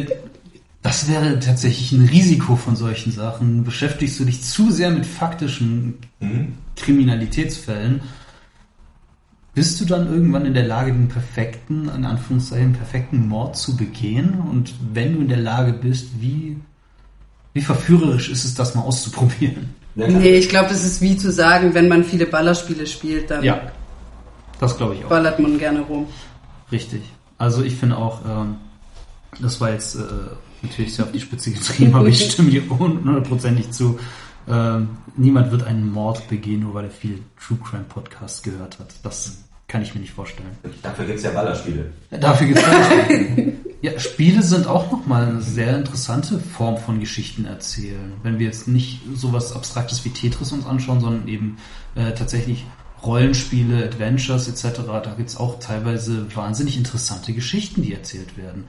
Das 0.83 1.09
wäre 1.09 1.39
tatsächlich 1.41 1.93
ein 1.93 2.07
Risiko 2.07 2.55
von 2.57 2.77
solchen 2.77 3.11
Sachen. 3.11 3.65
Beschäftigst 3.65 4.21
du 4.21 4.25
dich 4.25 4.43
zu 4.43 4.71
sehr 4.71 4.91
mit 4.91 5.05
faktischen 5.07 5.95
Mhm. 6.21 6.55
Kriminalitätsfällen, 6.77 8.01
bist 9.55 9.81
du 9.81 9.87
dann 9.87 10.07
irgendwann 10.13 10.45
in 10.45 10.55
der 10.55 10.67
Lage, 10.67 10.93
den 10.93 11.09
perfekten, 11.09 11.89
in 11.89 12.05
Anführungszeichen, 12.05 12.75
perfekten 12.75 13.27
Mord 13.27 13.57
zu 13.57 13.77
begehen? 13.77 14.39
Und 14.41 14.75
wenn 14.93 15.15
du 15.15 15.21
in 15.21 15.29
der 15.29 15.39
Lage 15.39 15.73
bist, 15.73 16.09
wie, 16.21 16.57
wie 17.55 17.63
verführerisch 17.63 18.29
ist 18.29 18.45
es, 18.45 18.55
das 18.55 18.75
mal 18.75 18.83
auszuprobieren? 18.83 19.71
Ja. 19.95 20.09
Nee, 20.09 20.37
ich 20.37 20.51
glaube, 20.51 20.69
das 20.69 20.85
ist 20.85 21.01
wie 21.01 21.17
zu 21.17 21.33
sagen, 21.33 21.73
wenn 21.73 21.89
man 21.89 22.05
viele 22.05 22.27
Ballerspiele 22.27 22.87
spielt, 22.87 23.31
dann 23.31 23.43
Ja, 23.43 23.73
das 24.59 24.77
glaube 24.77 24.95
ich 24.95 25.05
auch. 25.05 25.09
ballert 25.09 25.39
man 25.39 25.59
gerne 25.59 25.81
rum. 25.81 26.07
Richtig. 26.73 27.03
Also 27.39 27.63
ich 27.63 27.77
finde 27.77 27.97
auch, 27.97 28.21
ähm, 28.25 28.57
das 29.41 29.61
war 29.61 29.71
jetzt 29.71 29.97
äh, 29.97 30.01
natürlich 30.63 30.95
sehr 30.95 31.05
auf 31.05 31.13
die 31.13 31.21
Spitze 31.21 31.51
getrieben, 31.51 31.95
aber 31.95 32.09
ich 32.09 32.31
stimme 32.33 32.51
dir 32.51 32.63
hundertprozentig 32.69 33.71
zu. 33.71 33.99
Ähm, 34.49 34.99
niemand 35.17 35.51
wird 35.51 35.65
einen 35.65 35.91
Mord 35.91 36.29
begehen, 36.29 36.61
nur 36.61 36.75
weil 36.75 36.85
er 36.85 36.91
viel 36.91 37.23
True 37.45 37.59
Crime 37.63 37.85
Podcast 37.85 38.45
gehört 38.45 38.79
hat. 38.79 38.95
Das 39.03 39.39
kann 39.69 39.83
ich 39.83 39.95
mir 39.95 40.01
nicht 40.01 40.13
vorstellen. 40.13 40.57
Dafür 40.83 41.07
gibt's 41.07 41.25
ja 41.25 41.31
Ballerspiele. 41.31 41.93
Dafür 42.11 42.47
gibt 42.47 42.59
es 42.59 42.65
Ja, 43.83 43.99
Spiele 44.01 44.43
sind 44.43 44.67
auch 44.67 44.91
nochmal 44.91 45.29
eine 45.29 45.41
sehr 45.43 45.77
interessante 45.77 46.39
Form 46.39 46.79
von 46.79 46.99
Geschichten 46.99 47.45
erzählen. 47.45 48.13
Wenn 48.23 48.39
wir 48.39 48.47
jetzt 48.47 48.69
nicht 48.69 49.03
sowas 49.15 49.55
Abstraktes 49.55 50.05
wie 50.05 50.11
Tetris 50.11 50.51
uns 50.53 50.67
anschauen, 50.67 51.01
sondern 51.01 51.29
eben 51.29 51.59
äh, 51.95 52.13
tatsächlich 52.13 52.65
Rollenspiele, 53.07 53.85
Adventures 53.85 54.49
etc., 54.49 54.81
da 54.87 55.15
gibt's 55.17 55.37
auch 55.37 55.59
teilweise 55.61 56.35
wahnsinnig 56.35 56.77
interessante 56.77 57.33
Geschichten, 57.33 57.83
die 57.83 57.95
erzählt 57.95 58.37
werden. 58.37 58.65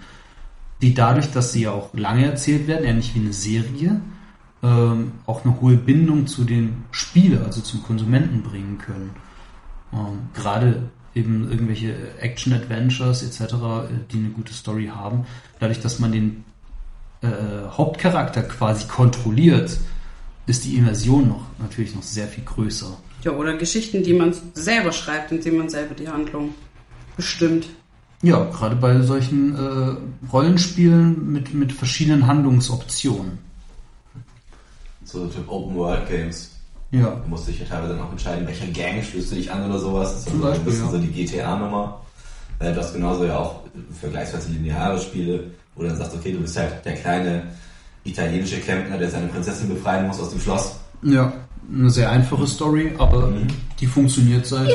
Die 0.81 0.93
dadurch, 0.93 1.31
dass 1.31 1.51
sie 1.51 1.63
ja 1.63 1.71
auch 1.71 1.93
lange 1.93 2.25
erzählt 2.25 2.67
werden, 2.67 2.97
nicht 2.97 3.15
wie 3.15 3.19
eine 3.19 3.33
Serie, 3.33 3.99
ähm, 4.63 5.13
auch 5.25 5.43
eine 5.43 5.59
hohe 5.59 5.75
Bindung 5.75 6.27
zu 6.27 6.43
dem 6.43 6.83
Spieler, 6.91 7.45
also 7.45 7.61
zum 7.61 7.83
Konsumenten 7.83 8.43
bringen 8.43 8.77
können. 8.77 9.11
Ähm, 9.93 10.29
gerade 10.33 10.89
eben 11.15 11.49
irgendwelche 11.49 11.95
Action-Adventures 12.19 13.23
etc., 13.23 13.41
äh, 13.41 13.57
die 14.11 14.17
eine 14.17 14.29
gute 14.29 14.53
Story 14.53 14.91
haben, 14.93 15.25
dadurch, 15.59 15.81
dass 15.81 15.99
man 15.99 16.11
den 16.11 16.43
äh, 17.21 17.27
Hauptcharakter 17.71 18.43
quasi 18.43 18.87
kontrolliert, 18.87 19.79
ist 20.45 20.63
die 20.65 20.75
Immersion 20.77 21.27
noch 21.27 21.45
natürlich 21.59 21.95
noch 21.95 22.03
sehr 22.03 22.27
viel 22.27 22.43
größer. 22.43 22.97
Ja, 23.27 23.33
oder 23.33 23.57
Geschichten, 23.57 24.03
die 24.03 24.13
man 24.13 24.33
selber 24.53 24.93
schreibt, 24.93 25.33
indem 25.33 25.57
man 25.57 25.67
selber 25.67 25.93
die 25.95 26.07
Handlung 26.07 26.53
bestimmt. 27.17 27.67
Ja, 28.21 28.45
gerade 28.45 28.77
bei 28.77 29.01
solchen 29.01 29.53
äh, 29.53 30.27
Rollenspielen 30.31 31.29
mit, 31.29 31.53
mit 31.53 31.73
verschiedenen 31.73 32.25
Handlungsoptionen. 32.25 33.37
So 35.03 35.27
Typ 35.27 35.51
Open 35.51 35.75
World 35.75 36.07
Games. 36.07 36.51
Ja. 36.91 37.09
Du 37.21 37.29
musst 37.29 37.49
dich 37.49 37.59
ja 37.59 37.65
teilweise 37.65 37.95
dann 37.95 38.03
auch 38.03 38.11
entscheiden, 38.11 38.47
welcher 38.47 38.67
Gang 38.67 39.03
schließt 39.03 39.31
du 39.31 39.35
dich 39.35 39.51
an 39.51 39.69
oder 39.69 39.77
sowas. 39.77 40.11
Das 40.11 40.19
ist 40.19 40.29
Zum 40.29 40.39
so 40.39 40.45
ein 40.45 40.51
Beispiel, 40.51 40.71
bisschen 40.71 40.85
ja. 40.85 40.91
so 40.91 40.97
die 40.99 41.07
GTA-Nummer. 41.25 42.01
Äh, 42.59 42.71
Du 42.71 42.79
hast 42.79 42.93
genauso 42.93 43.25
ja 43.25 43.37
auch 43.39 43.59
vergleichsweise 43.99 44.51
lineare 44.51 44.97
Spiele, 45.01 45.51
wo 45.75 45.81
du 45.81 45.89
dann 45.89 45.97
sagst, 45.97 46.15
okay, 46.15 46.31
du 46.31 46.39
bist 46.39 46.57
halt 46.57 46.85
der 46.85 46.93
kleine 46.93 47.43
italienische 48.05 48.61
Klempner, 48.61 48.97
der 48.97 49.09
seine 49.09 49.27
Prinzessin 49.27 49.67
befreien 49.67 50.07
muss 50.07 50.21
aus 50.21 50.29
dem 50.29 50.39
Schloss. 50.39 50.79
Ja, 51.03 51.33
eine 51.73 51.89
sehr 51.89 52.09
einfache 52.11 52.47
Story, 52.47 52.91
aber 52.97 53.27
Mhm. 53.27 53.47
die 53.79 53.87
funktioniert 53.87 54.45
seit... 54.45 54.69
Äh, 54.69 54.73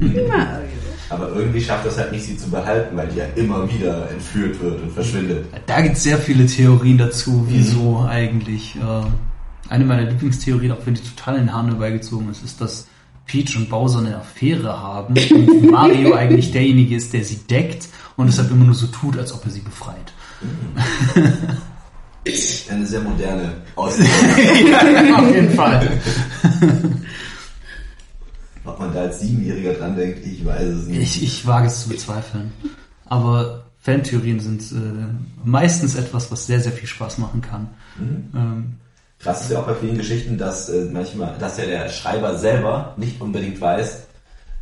Me, 0.00 0.22
Mario. 0.28 0.66
Aber 1.08 1.28
irgendwie 1.36 1.60
schafft 1.60 1.86
das 1.86 1.96
halt 1.98 2.10
nicht, 2.10 2.24
sie 2.24 2.36
zu 2.36 2.50
behalten, 2.50 2.96
weil 2.96 3.06
die 3.08 3.18
ja 3.18 3.26
immer 3.36 3.70
wieder 3.72 4.10
entführt 4.10 4.60
wird 4.60 4.82
und 4.82 4.90
verschwindet. 4.90 5.46
Da 5.66 5.80
gibt 5.80 5.96
es 5.96 6.02
sehr 6.02 6.18
viele 6.18 6.46
Theorien 6.46 6.98
dazu, 6.98 7.44
wieso 7.48 8.04
eigentlich. 8.08 8.74
Äh, 8.76 9.06
eine 9.68 9.84
meiner 9.84 10.02
Lieblingstheorien, 10.10 10.72
auch 10.72 10.78
wenn 10.84 10.94
die 10.94 11.02
total 11.02 11.36
in 11.36 11.42
den 11.42 11.52
Haaren 11.52 11.68
herbeigezogen 11.68 12.28
ist, 12.30 12.44
ist, 12.44 12.60
dass 12.60 12.88
Peach 13.26 13.56
und 13.56 13.68
Bowser 13.68 14.00
eine 14.00 14.16
Affäre 14.16 14.80
haben 14.80 15.14
und 15.30 15.70
Mario 15.70 16.14
eigentlich 16.14 16.50
derjenige 16.52 16.96
ist, 16.96 17.12
der 17.12 17.24
sie 17.24 17.36
deckt 17.36 17.88
und 18.16 18.26
deshalb 18.26 18.50
immer 18.50 18.64
nur 18.64 18.74
so 18.74 18.86
tut, 18.88 19.16
als 19.18 19.32
ob 19.32 19.44
er 19.44 19.50
sie 19.52 19.60
befreit. 19.60 20.12
Eine 22.70 22.86
sehr 22.86 23.00
moderne 23.00 23.52
Aussicht. 23.76 24.10
ja, 24.68 25.16
auf 25.18 25.34
jeden 25.34 25.50
Fall. 25.50 25.88
Ob 28.64 28.78
man 28.80 28.92
da 28.92 29.02
als 29.02 29.20
Siebenjähriger 29.20 29.74
dran 29.74 29.96
denkt, 29.96 30.26
ich 30.26 30.44
weiß 30.44 30.66
es 30.66 30.86
nicht. 30.86 31.00
Ich, 31.00 31.22
ich 31.22 31.46
wage 31.46 31.68
es 31.68 31.82
zu 31.82 31.88
bezweifeln. 31.88 32.52
Aber 33.04 33.66
Fantheorien 33.78 34.40
sind 34.40 34.62
äh, 34.72 35.06
meistens 35.44 35.94
etwas, 35.94 36.30
was 36.32 36.46
sehr, 36.46 36.60
sehr 36.60 36.72
viel 36.72 36.88
Spaß 36.88 37.18
machen 37.18 37.40
kann. 37.40 37.68
Ähm, 38.34 38.74
Krass 39.20 39.42
ist 39.42 39.52
ja 39.52 39.60
auch 39.60 39.66
bei 39.66 39.74
vielen 39.74 39.96
Geschichten, 39.96 40.36
dass 40.36 40.68
äh, 40.68 40.88
manchmal, 40.92 41.36
dass 41.38 41.58
ja 41.58 41.66
der 41.66 41.88
Schreiber 41.88 42.36
selber 42.36 42.94
nicht 42.96 43.20
unbedingt 43.20 43.60
weiß, 43.60 44.06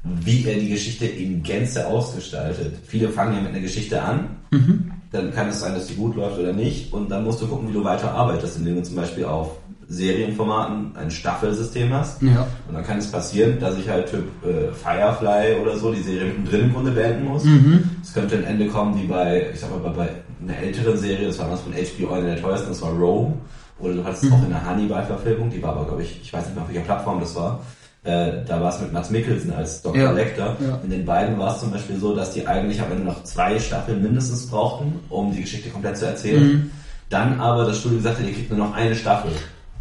wie 0.05 0.45
er 0.45 0.59
die 0.59 0.69
Geschichte 0.69 1.07
in 1.07 1.43
Gänze 1.43 1.87
ausgestaltet. 1.87 2.77
Viele 2.87 3.09
fangen 3.09 3.35
ja 3.35 3.41
mit 3.41 3.51
einer 3.51 3.61
Geschichte 3.61 4.03
an, 4.03 4.37
dann 5.15 5.33
kann 5.33 5.49
es 5.49 5.61
sein, 5.61 5.75
dass 5.75 5.87
die 5.87 5.95
gut 5.95 6.17
läuft 6.17 6.39
oder 6.39 6.53
nicht, 6.53 6.93
und 6.93 7.11
dann 7.11 7.25
musst 7.25 7.41
du 7.41 7.47
gucken, 7.47 7.69
wie 7.69 7.73
du 7.73 7.85
weiter 7.85 8.13
arbeitest, 8.13 8.59
indem 8.59 8.77
du 8.77 8.83
zum 8.83 8.97
Beispiel 8.97 9.25
auf 9.25 9.53
Serienformaten 9.89 10.97
ein 10.97 11.11
Staffelsystem 11.11 11.93
hast. 11.93 12.21
ja. 12.23 12.47
Und 12.67 12.75
dann 12.75 12.85
kann 12.85 12.99
es 12.99 13.11
passieren, 13.11 13.61
dass 13.61 13.79
ich 13.79 13.89
halt 13.89 14.11
Typ 14.11 14.25
äh, 14.45 14.73
Firefly 14.73 15.61
oder 15.63 15.77
so 15.77 15.93
die 15.93 16.01
Serie 16.01 16.25
mittendrin 16.25 16.63
im 16.63 16.73
Grunde 16.73 16.91
beenden 16.91 17.27
muss. 17.27 17.45
Es 18.03 18.13
könnte 18.13 18.37
ein 18.37 18.45
Ende 18.45 18.67
kommen 18.69 19.01
wie 19.01 19.07
bei, 19.07 19.51
ich 19.53 19.61
sag 19.61 19.71
mal, 19.71 19.91
bei, 19.91 19.91
bei 19.91 20.09
einer 20.43 20.59
älteren 20.59 20.97
Serie, 20.97 21.29
das 21.29 21.39
war 21.39 21.51
was 21.51 21.61
von 21.61 21.73
HBO, 21.73 22.15
eine 22.15 22.35
der 22.35 22.43
teuersten, 22.43 22.71
das 22.71 22.83
war 22.83 22.91
Rome. 22.91 23.35
Oder 23.79 23.95
du 23.95 24.05
hattest 24.05 24.33
auch 24.33 24.43
in 24.43 24.51
der 24.51 24.65
Hannibal-Verfilmung, 24.65 25.51
die 25.51 25.63
war 25.63 25.77
aber, 25.77 25.85
glaube 25.85 26.03
ich, 26.03 26.21
ich 26.23 26.33
weiß 26.33 26.47
nicht 26.47 26.55
mehr, 26.55 26.65
auf 26.65 26.69
welcher 26.69 26.85
Plattform 26.85 27.21
das 27.21 27.35
war. 27.35 27.61
Äh, 28.05 28.45
da 28.47 28.61
war 28.61 28.69
es 28.69 28.81
mit 28.81 28.93
Mats 28.93 29.09
Mikkelsen 29.11 29.53
als 29.53 29.81
Dr. 29.81 29.97
Ja, 30.03 30.11
Lecter. 30.13 30.57
ja. 30.61 30.79
In 30.85 30.91
den 30.91 31.07
beiden 31.07 31.39
war 31.39 31.55
es 31.55 31.61
zum 31.61 31.71
Beispiel 31.71 31.97
so, 31.97 32.15
dass 32.15 32.33
die 32.33 32.47
eigentlich 32.47 32.81
am 32.83 32.93
Ende 32.93 33.05
noch 33.05 33.25
zwei 33.25 33.59
Staffeln 33.59 34.03
mindestens 34.03 34.47
brauchten, 34.47 35.01
um 35.09 35.33
die 35.33 35.41
Geschichte 35.41 35.71
komplett 35.71 35.97
zu 35.97 36.07
erzählen. 36.07 36.43
Mhm. 36.47 36.71
Dann 37.09 37.41
aber 37.41 37.65
das 37.65 37.79
Studio 37.79 37.99
gesagt 37.99 38.19
hat, 38.19 38.27
ihr 38.27 38.35
kriegt 38.35 38.51
nur 38.51 38.59
noch 38.59 38.75
eine 38.75 38.95
Staffel. 38.95 39.31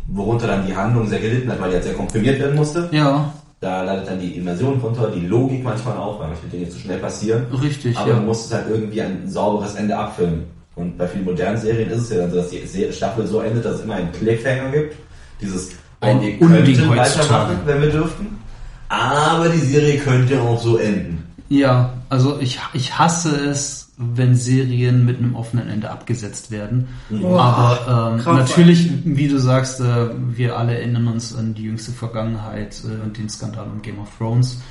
Worunter 0.07 0.47
dann 0.47 0.65
die 0.65 0.75
Handlung 0.75 1.07
sehr 1.07 1.19
gelitten 1.19 1.49
hat, 1.51 1.59
weil 1.59 1.69
die 1.69 1.75
halt 1.75 1.83
sehr 1.85 1.93
komprimiert 1.93 2.39
werden 2.39 2.55
musste. 2.55 2.87
Ja, 2.91 3.33
Da 3.61 3.81
leidet 3.83 4.07
dann 4.07 4.19
die 4.19 4.35
Immersion 4.37 4.79
drunter, 4.79 5.09
die 5.09 5.25
Logik 5.25 5.63
manchmal 5.63 5.97
auch, 5.97 6.19
weil 6.19 6.27
manche 6.27 6.47
Dinge 6.47 6.67
zu 6.69 6.79
schnell 6.79 6.99
passieren. 6.99 7.45
richtig. 7.61 7.97
Aber 7.97 8.09
ja. 8.09 8.15
du 8.15 8.21
musst 8.21 8.47
es 8.47 8.53
halt 8.53 8.65
irgendwie 8.69 9.01
ein 9.01 9.29
sauberes 9.29 9.75
Ende 9.75 9.97
abfilmen. 9.97 10.43
Und 10.75 10.97
bei 10.97 11.07
vielen 11.07 11.25
modernen 11.25 11.57
Serien 11.57 11.89
ist 11.89 12.03
es 12.03 12.09
ja 12.09 12.17
dann 12.17 12.31
so, 12.31 12.37
dass 12.37 12.49
die 12.49 12.91
Staffel 12.91 13.27
so 13.27 13.41
endet, 13.41 13.63
dass 13.63 13.75
es 13.75 13.81
immer 13.81 13.95
einen 13.95 14.11
Cliffhanger 14.11 14.71
gibt. 14.71 14.95
Dieses, 15.39 15.71
Ein 16.03 16.17
oh, 16.17 16.21
wir 16.21 16.37
könnten 16.37 16.89
weitermachen, 16.89 17.57
wenn 17.65 17.81
wir 17.81 17.89
dürften. 17.89 18.37
Aber 18.89 19.49
die 19.49 19.59
Serie 19.59 19.99
könnte 19.99 20.41
auch 20.41 20.61
so 20.61 20.77
enden. 20.77 21.23
Ja, 21.49 21.93
also 22.09 22.39
ich, 22.39 22.59
ich 22.73 22.97
hasse 22.97 23.35
es, 23.35 23.91
wenn 23.97 24.35
Serien 24.35 25.05
mit 25.05 25.19
einem 25.19 25.35
offenen 25.35 25.69
Ende 25.69 25.89
abgesetzt 25.89 26.51
werden. 26.51 26.87
Boah, 27.09 27.41
Aber 27.41 28.17
ähm, 28.25 28.35
natürlich, 28.37 28.89
wie 29.03 29.27
du 29.27 29.37
sagst, 29.39 29.79
äh, 29.79 30.09
wir 30.35 30.57
alle 30.57 30.75
erinnern 30.75 31.07
uns 31.07 31.35
an 31.35 31.53
die 31.53 31.63
jüngste 31.63 31.91
Vergangenheit 31.91 32.81
äh, 32.85 33.03
und 33.03 33.17
den 33.17 33.29
Skandal 33.29 33.67
um 33.67 33.81
Game 33.81 33.99
of 33.99 34.09
Thrones, 34.17 34.61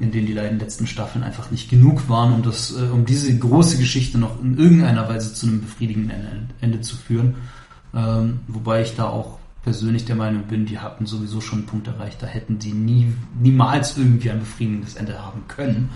in 0.00 0.10
denen 0.10 0.26
die 0.26 0.34
beiden 0.34 0.58
letzten 0.58 0.86
Staffeln 0.86 1.22
einfach 1.22 1.50
nicht 1.50 1.70
genug 1.70 2.08
waren, 2.08 2.32
um 2.32 2.42
das, 2.42 2.72
äh, 2.72 2.90
um 2.92 3.06
diese 3.06 3.36
große 3.36 3.78
Geschichte 3.78 4.18
noch 4.18 4.42
in 4.42 4.58
irgendeiner 4.58 5.08
Weise 5.08 5.32
zu 5.32 5.46
einem 5.46 5.60
befriedigenden 5.60 6.10
Ende, 6.10 6.54
Ende 6.60 6.80
zu 6.80 6.96
führen. 6.96 7.36
Ähm, 7.94 8.40
wobei 8.48 8.82
ich 8.82 8.96
da 8.96 9.06
auch 9.06 9.38
persönlich 9.64 10.04
der 10.04 10.16
Meinung 10.16 10.42
bin, 10.44 10.66
die 10.66 10.78
hatten 10.78 11.06
sowieso 11.06 11.40
schon 11.40 11.60
einen 11.60 11.66
Punkt 11.66 11.86
erreicht, 11.86 12.22
da 12.22 12.26
hätten 12.26 12.58
die 12.58 12.72
nie, 12.72 13.12
niemals 13.40 13.96
irgendwie 13.96 14.30
ein 14.30 14.40
befriedigendes 14.40 14.96
Ende 14.96 15.18
haben 15.18 15.44
können. 15.48 15.90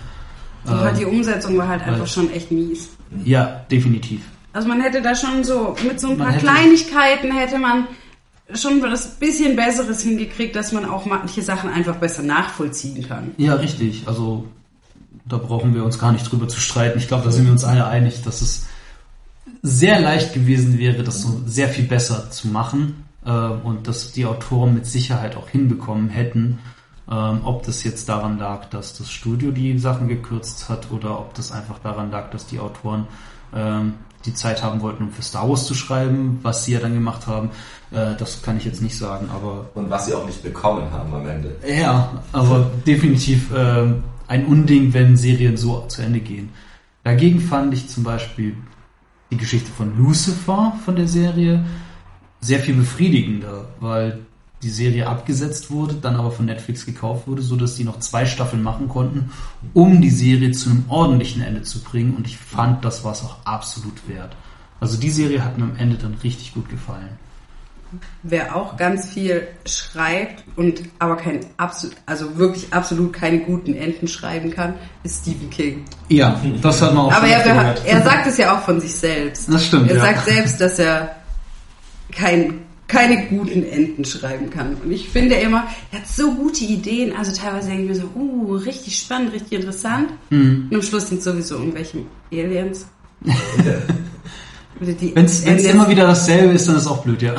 Und 0.65 0.73
halt 0.73 0.97
die 0.99 1.05
Umsetzung 1.05 1.57
war 1.57 1.67
halt 1.67 1.81
einfach 1.83 1.99
weil- 1.99 2.07
schon 2.07 2.31
echt 2.31 2.51
mies. 2.51 2.89
Ja, 3.23 3.61
definitiv. 3.71 4.21
Also 4.53 4.67
man 4.67 4.81
hätte 4.81 5.01
da 5.01 5.15
schon 5.15 5.43
so, 5.43 5.75
mit 5.87 5.99
so 5.99 6.09
ein 6.11 6.17
paar 6.17 6.31
hätte- 6.31 6.45
Kleinigkeiten 6.45 7.31
hätte 7.31 7.59
man 7.59 7.87
schon 8.53 8.81
das 8.81 9.15
bisschen 9.19 9.55
Besseres 9.55 10.01
hingekriegt, 10.01 10.55
dass 10.55 10.71
man 10.71 10.85
auch 10.85 11.05
manche 11.05 11.41
Sachen 11.41 11.69
einfach 11.69 11.97
besser 11.97 12.23
nachvollziehen 12.23 13.07
kann. 13.07 13.31
Ja, 13.37 13.55
richtig. 13.55 14.03
Also 14.07 14.45
da 15.25 15.37
brauchen 15.37 15.75
wir 15.75 15.83
uns 15.83 15.99
gar 15.99 16.11
nicht 16.13 16.29
drüber 16.31 16.47
zu 16.47 16.59
streiten. 16.59 16.97
Ich 16.97 17.07
glaube, 17.09 17.25
da 17.25 17.31
sind 17.31 17.45
wir 17.45 17.51
uns 17.51 17.65
alle 17.65 17.85
einig, 17.87 18.23
dass 18.23 18.41
es 18.41 18.65
sehr 19.61 19.99
leicht 19.99 20.33
gewesen 20.33 20.77
wäre, 20.77 21.03
das 21.03 21.21
so 21.21 21.41
sehr 21.45 21.67
viel 21.67 21.85
besser 21.85 22.31
zu 22.31 22.47
machen 22.47 23.03
äh, 23.27 23.29
und 23.29 23.87
dass 23.87 24.13
die 24.13 24.25
Autoren 24.25 24.73
mit 24.73 24.87
Sicherheit 24.87 25.35
auch 25.35 25.49
hinbekommen 25.49 26.09
hätten. 26.09 26.59
Ähm, 27.09 27.41
ob 27.43 27.63
das 27.65 27.83
jetzt 27.83 28.09
daran 28.09 28.37
lag, 28.37 28.65
dass 28.65 28.97
das 28.97 29.11
Studio 29.11 29.51
die 29.51 29.77
Sachen 29.77 30.07
gekürzt 30.07 30.67
hat 30.67 30.91
oder 30.91 31.19
ob 31.19 31.33
das 31.35 31.51
einfach 31.51 31.79
daran 31.79 32.11
lag, 32.11 32.31
dass 32.31 32.47
die 32.47 32.59
Autoren 32.59 33.07
ähm, 33.55 33.93
die 34.25 34.33
Zeit 34.33 34.61
haben 34.61 34.81
wollten, 34.81 35.03
um 35.03 35.11
für 35.11 35.21
Star 35.21 35.47
Wars 35.47 35.65
zu 35.65 35.73
schreiben, 35.73 36.39
was 36.41 36.65
sie 36.65 36.73
ja 36.73 36.79
dann 36.79 36.93
gemacht 36.93 37.27
haben, 37.27 37.49
äh, 37.91 38.15
das 38.17 38.41
kann 38.41 38.57
ich 38.57 38.65
jetzt 38.65 38.81
nicht 38.81 38.97
sagen, 38.97 39.29
aber 39.33 39.69
Und 39.75 39.89
was 39.89 40.07
sie 40.07 40.13
auch 40.13 40.25
nicht 40.25 40.43
bekommen 40.43 40.91
haben 40.91 41.13
am 41.13 41.27
Ende. 41.27 41.55
ja, 41.65 42.09
aber 42.33 42.69
definitiv 42.85 43.51
ähm, 43.55 44.03
ein 44.27 44.45
Unding, 44.45 44.93
wenn 44.93 45.15
Serien 45.15 45.55
so 45.55 45.85
zu 45.87 46.01
Ende 46.01 46.19
gehen. 46.19 46.49
Dagegen 47.05 47.39
fand 47.39 47.73
ich 47.73 47.87
zum 47.87 48.03
Beispiel 48.03 48.57
die 49.31 49.37
Geschichte 49.37 49.71
von 49.71 49.97
Lucifer 49.97 50.73
von 50.83 50.97
der 50.97 51.07
Serie 51.07 51.63
sehr 52.41 52.59
viel 52.59 52.75
befriedigender, 52.75 53.65
weil 53.79 54.19
die 54.63 54.69
Serie 54.69 55.07
abgesetzt 55.07 55.69
wurde, 55.69 55.95
dann 55.95 56.15
aber 56.15 56.31
von 56.31 56.45
Netflix 56.45 56.85
gekauft 56.85 57.27
wurde, 57.27 57.41
so 57.41 57.55
dass 57.55 57.75
die 57.75 57.83
noch 57.83 57.99
zwei 57.99 58.25
Staffeln 58.25 58.63
machen 58.63 58.89
konnten, 58.89 59.29
um 59.73 60.01
die 60.01 60.09
Serie 60.09 60.51
zu 60.51 60.69
einem 60.69 60.85
ordentlichen 60.87 61.43
Ende 61.43 61.61
zu 61.61 61.79
bringen. 61.81 62.15
Und 62.15 62.25
ich 62.25 62.37
fand, 62.37 62.83
das 62.83 63.03
war 63.03 63.11
es 63.11 63.23
auch 63.23 63.37
absolut 63.45 64.07
wert. 64.07 64.35
Also 64.79 64.97
die 64.97 65.11
Serie 65.11 65.43
hat 65.43 65.57
mir 65.57 65.65
am 65.65 65.75
Ende 65.77 65.97
dann 65.97 66.15
richtig 66.23 66.53
gut 66.53 66.69
gefallen. 66.69 67.09
Wer 68.21 68.53
auch 68.55 68.75
ganz 68.75 69.07
viel 69.07 69.47
schreibt 69.65 70.43
und 70.57 70.81
aber 70.99 71.15
kein 71.15 71.39
absolut, 71.55 71.95
also 72.05 72.37
wirklich 72.37 72.73
absolut 72.73 73.13
keine 73.13 73.39
guten 73.39 73.73
Enden 73.75 74.09
schreiben 74.09 74.51
kann, 74.51 74.73
ist 75.03 75.21
Stephen 75.21 75.49
King. 75.49 75.85
Ja, 76.09 76.39
das 76.61 76.81
hat 76.81 76.93
man 76.93 77.05
auch 77.05 77.13
Aber 77.13 77.27
er, 77.27 77.45
er 77.85 78.01
sagt 78.01 78.27
es 78.27 78.37
ja 78.37 78.57
auch 78.57 78.61
von 78.63 78.81
sich 78.81 78.93
selbst. 78.93 79.51
Das 79.51 79.65
stimmt, 79.65 79.89
Er 79.89 79.97
ja. 79.97 80.01
sagt 80.01 80.25
selbst, 80.25 80.59
dass 80.59 80.79
er 80.79 81.15
kein, 82.17 82.59
keine 82.87 83.27
guten 83.27 83.63
Enden 83.63 84.03
schreiben 84.05 84.49
kann. 84.49 84.75
Und 84.83 84.91
ich 84.91 85.09
finde 85.09 85.35
immer, 85.35 85.65
er 85.91 85.99
hat 85.99 86.07
so 86.07 86.33
gute 86.33 86.63
Ideen. 86.63 87.15
Also 87.15 87.31
teilweise 87.33 87.67
denke 87.67 87.83
ich 87.83 87.89
mir 87.89 87.95
so, 87.95 88.09
uh, 88.15 88.55
richtig 88.55 88.97
spannend, 88.97 89.33
richtig 89.33 89.59
interessant. 89.59 90.09
Mhm. 90.29 90.67
Und 90.69 90.75
am 90.75 90.81
Schluss 90.81 91.09
sind 91.09 91.21
sowieso 91.21 91.55
irgendwelche 91.55 91.99
Aliens. 92.31 92.87
Wenn 94.79 95.25
es 95.25 95.43
immer 95.43 95.89
wieder 95.89 96.05
dasselbe 96.05 96.53
ist, 96.53 96.67
dann 96.67 96.75
ist 96.75 96.83
es 96.83 96.87
auch 96.87 97.03
blöd, 97.03 97.21
ja. 97.21 97.33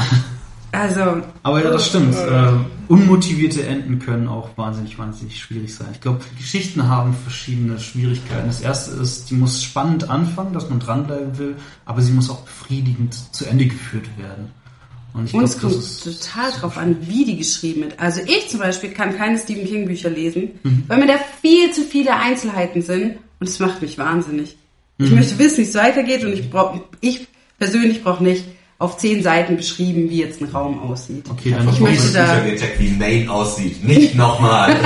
Also, 0.72 1.22
Aber 1.42 1.64
ja, 1.64 1.70
das 1.70 1.86
stimmt. 1.86 2.14
Ähm, 2.28 2.66
unmotivierte 2.88 3.64
Enden 3.66 3.98
können 4.00 4.28
auch 4.28 4.50
wahnsinnig, 4.56 4.98
wahnsinnig 4.98 5.40
schwierig 5.40 5.74
sein. 5.74 5.88
Ich 5.92 6.00
glaube, 6.00 6.20
Geschichten 6.36 6.86
haben 6.88 7.14
verschiedene 7.14 7.78
Schwierigkeiten. 7.78 8.48
Das 8.48 8.60
erste 8.60 9.00
ist, 9.00 9.30
die 9.30 9.34
muss 9.34 9.62
spannend 9.62 10.10
anfangen, 10.10 10.52
dass 10.52 10.68
man 10.68 10.78
dranbleiben 10.78 11.38
will, 11.38 11.56
aber 11.86 12.02
sie 12.02 12.12
muss 12.12 12.28
auch 12.28 12.40
befriedigend 12.40 13.34
zu 13.34 13.46
Ende 13.46 13.66
geführt 13.66 14.06
werden. 14.18 14.50
Und 15.14 15.24
ich 15.26 15.34
und 15.34 15.44
es 15.44 15.58
glaube, 15.58 15.74
kommt 15.74 16.04
total 16.04 16.50
drauf 16.52 16.76
an, 16.78 16.96
wie 17.00 17.24
die 17.24 17.36
geschrieben 17.38 17.82
wird. 17.82 17.98
Also 17.98 18.20
ich 18.24 18.48
zum 18.48 18.60
Beispiel 18.60 18.90
kann 18.90 19.16
keine 19.16 19.38
Stephen 19.38 19.66
King 19.66 19.86
Bücher 19.86 20.10
lesen, 20.10 20.50
Mhm. 20.62 20.84
weil 20.86 20.98
mir 20.98 21.06
da 21.06 21.14
viel 21.42 21.72
zu 21.72 21.82
viele 21.82 22.14
Einzelheiten 22.16 22.82
sind 22.82 23.16
und 23.40 23.48
es 23.48 23.58
macht 23.58 23.82
mich 23.82 23.98
wahnsinnig. 23.98 24.56
Ich 24.98 25.10
Mhm. 25.10 25.16
möchte 25.16 25.38
wissen, 25.38 25.58
wie 25.58 25.62
es 25.62 25.74
weitergeht 25.74 26.24
und 26.24 26.32
ich 26.32 26.50
brauche, 26.50 26.80
ich 27.00 27.26
persönlich 27.58 28.02
brauche 28.04 28.22
nicht 28.22 28.44
auf 28.80 28.96
zehn 28.96 29.24
Seiten 29.24 29.56
beschrieben, 29.56 30.08
wie 30.08 30.18
jetzt 30.20 30.40
ein 30.40 30.48
Raum 30.50 30.78
aussieht. 30.80 31.24
Okay, 31.28 31.50
dann, 31.56 31.68
Ich 31.68 31.80
möchte 31.80 32.12
da- 32.12 32.34
Bücher 32.36 32.50
gecheckt, 32.52 32.78
wie 32.80 32.90
Maine 32.90 33.28
aussieht. 33.30 33.82
Nicht 33.84 34.14
nochmal. 34.14 34.76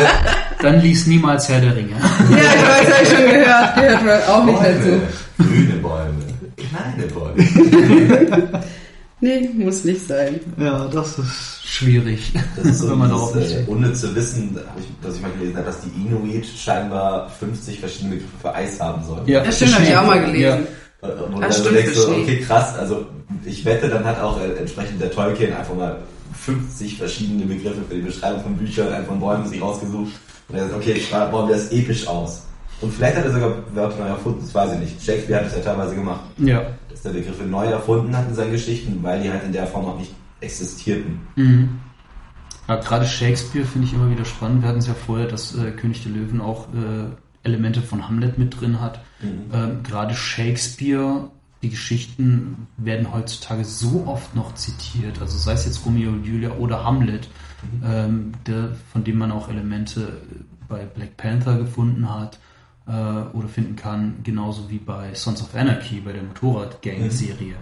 dann 0.62 0.80
lies 0.80 1.06
niemals 1.06 1.48
Herr 1.48 1.60
der 1.60 1.76
Ringe. 1.76 1.90
Ja, 1.92 2.36
ich 2.36 2.36
weiß, 2.36 2.94
habe 2.94 3.02
ich 3.04 3.08
schon 3.08 3.30
gehört, 3.30 3.74
gehört 4.02 4.28
auch 4.28 4.44
nicht 4.44 4.58
dazu. 4.58 4.88
Bäume, 4.88 5.08
grüne 5.38 5.74
Bäume, 5.80 6.24
kleine 6.56 7.06
Bäume. 7.12 8.64
Nee, 9.20 9.48
muss 9.54 9.84
nicht 9.84 10.06
sein. 10.06 10.40
Ja, 10.58 10.86
das 10.88 11.18
ist 11.18 11.66
schwierig, 11.66 12.32
Das 12.56 12.66
ist 12.66 12.78
so 12.80 12.90
wenn 12.90 12.98
man 12.98 13.08
darauf 13.10 13.32
dieses, 13.32 13.50
nicht 13.56 13.68
äh, 13.68 13.70
unnütze 13.70 14.14
Wissen, 14.14 14.58
ich, 14.78 14.84
dass 15.02 15.16
ich 15.16 15.22
mal 15.22 15.30
gelesen 15.32 15.56
habe, 15.56 15.66
dass 15.66 15.78
die 15.80 15.88
Inuit 16.06 16.46
scheinbar 16.46 17.30
50 17.30 17.80
verschiedene 17.80 18.16
Begriffe 18.16 18.36
für 18.42 18.54
Eis 18.54 18.78
haben 18.80 19.02
sollen. 19.04 19.26
Ja, 19.26 19.42
Das 19.42 19.56
stimmt, 19.56 19.74
habe 19.74 19.84
ich 19.84 19.96
auch 19.96 20.06
mal 20.06 20.20
gelesen. 20.24 20.66
Äh, 21.02 21.06
Wo 21.30 21.40
Ah, 21.40 21.46
du 21.46 21.52
stimmt, 21.52 21.76
denkst 21.76 21.94
so, 21.94 22.08
für 22.08 22.14
Schnee. 22.14 22.22
okay, 22.22 22.40
krass, 22.40 22.74
also 22.78 23.06
ich 23.44 23.64
wette, 23.64 23.88
dann 23.88 24.04
hat 24.04 24.20
auch 24.20 24.38
äh, 24.40 24.52
entsprechend 24.58 25.00
der 25.00 25.10
Tolkien 25.10 25.52
einfach 25.54 25.74
mal 25.74 25.96
50 26.38 26.98
verschiedene 26.98 27.46
Begriffe 27.46 27.80
für 27.88 27.94
die 27.94 28.02
Beschreibung 28.02 28.42
von 28.42 28.56
Büchern, 28.56 28.88
einfach 28.92 29.08
von 29.08 29.20
Bäumen 29.20 29.48
sich 29.48 29.60
rausgesucht. 29.62 30.12
Und 30.48 30.54
er 30.54 30.64
sagt, 30.68 30.76
okay, 30.76 31.00
bauen 31.10 31.48
wir 31.48 31.56
das 31.56 31.72
episch 31.72 32.06
aus. 32.06 32.42
Und 32.80 32.92
vielleicht 32.92 33.16
hat 33.16 33.24
er 33.24 33.32
sogar 33.32 33.74
Wörter 33.74 33.98
neu 33.98 34.08
erfunden, 34.08 34.40
das 34.40 34.54
weiß 34.54 34.74
ich 34.74 34.80
nicht. 34.80 35.02
Shakespeare 35.02 35.40
hat 35.40 35.46
es 35.46 35.56
ja 35.56 35.62
teilweise 35.62 35.94
gemacht. 35.94 36.20
Ja. 36.36 36.62
Dass 36.90 37.04
er 37.04 37.12
Begriffe 37.12 37.44
neu 37.44 37.66
erfunden 37.66 38.16
hat 38.16 38.28
in 38.28 38.34
seinen 38.34 38.52
Geschichten, 38.52 39.02
weil 39.02 39.22
die 39.22 39.30
halt 39.30 39.44
in 39.44 39.52
der 39.52 39.66
Form 39.66 39.86
noch 39.86 39.98
nicht 39.98 40.12
existierten. 40.40 41.20
Mhm. 41.36 41.80
Ja, 42.68 42.76
gerade 42.76 43.06
Shakespeare 43.06 43.64
finde 43.64 43.86
ich 43.86 43.94
immer 43.94 44.10
wieder 44.10 44.24
spannend. 44.24 44.62
Wir 44.62 44.68
hatten 44.68 44.80
es 44.80 44.88
ja 44.88 44.94
vorher, 44.94 45.26
dass 45.26 45.56
äh, 45.56 45.70
König 45.70 46.02
der 46.02 46.12
Löwen 46.12 46.40
auch 46.40 46.66
äh, 46.74 47.06
Elemente 47.44 47.80
von 47.80 48.08
Hamlet 48.08 48.38
mit 48.38 48.60
drin 48.60 48.80
hat. 48.80 49.00
Ähm, 49.22 49.82
gerade 49.82 50.14
Shakespeare, 50.14 51.30
die 51.62 51.70
Geschichten 51.70 52.66
werden 52.76 53.14
heutzutage 53.14 53.64
so 53.64 54.04
oft 54.06 54.34
noch 54.34 54.54
zitiert. 54.54 55.20
Also 55.20 55.38
sei 55.38 55.52
es 55.52 55.64
jetzt 55.64 55.86
Romeo 55.86 56.10
und 56.10 56.24
Julia 56.24 56.50
oder 56.58 56.84
Hamlet, 56.84 57.28
ähm, 57.84 58.32
der, 58.46 58.72
von 58.92 59.04
dem 59.04 59.18
man 59.18 59.30
auch 59.30 59.48
Elemente 59.48 60.20
bei 60.68 60.84
Black 60.84 61.16
Panther 61.16 61.56
gefunden 61.56 62.12
hat 62.12 62.40
äh, 62.86 62.90
oder 62.90 63.48
finden 63.48 63.76
kann, 63.76 64.16
genauso 64.22 64.70
wie 64.70 64.78
bei 64.78 65.14
Sons 65.14 65.42
of 65.42 65.54
Anarchy, 65.54 66.00
bei 66.00 66.12
der 66.12 66.22
Motorrad-Gang-Serie. 66.22 67.56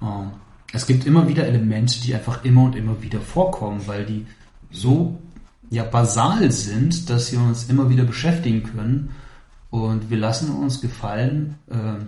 Ähm, 0.00 0.30
es 0.72 0.86
gibt 0.86 1.04
immer 1.04 1.28
wieder 1.28 1.46
Elemente, 1.46 2.00
die 2.00 2.14
einfach 2.14 2.44
immer 2.44 2.64
und 2.64 2.76
immer 2.76 3.02
wieder 3.02 3.20
vorkommen, 3.20 3.82
weil 3.86 4.06
die 4.06 4.26
so 4.70 5.18
ja 5.70 5.84
basal 5.84 6.50
sind, 6.50 7.10
dass 7.10 7.28
sie 7.28 7.36
uns 7.36 7.68
immer 7.68 7.88
wieder 7.90 8.04
beschäftigen 8.04 8.62
können. 8.62 9.10
Und 9.70 10.10
wir 10.10 10.18
lassen 10.18 10.50
uns 10.50 10.80
gefallen, 10.80 11.56
äh, 11.70 12.04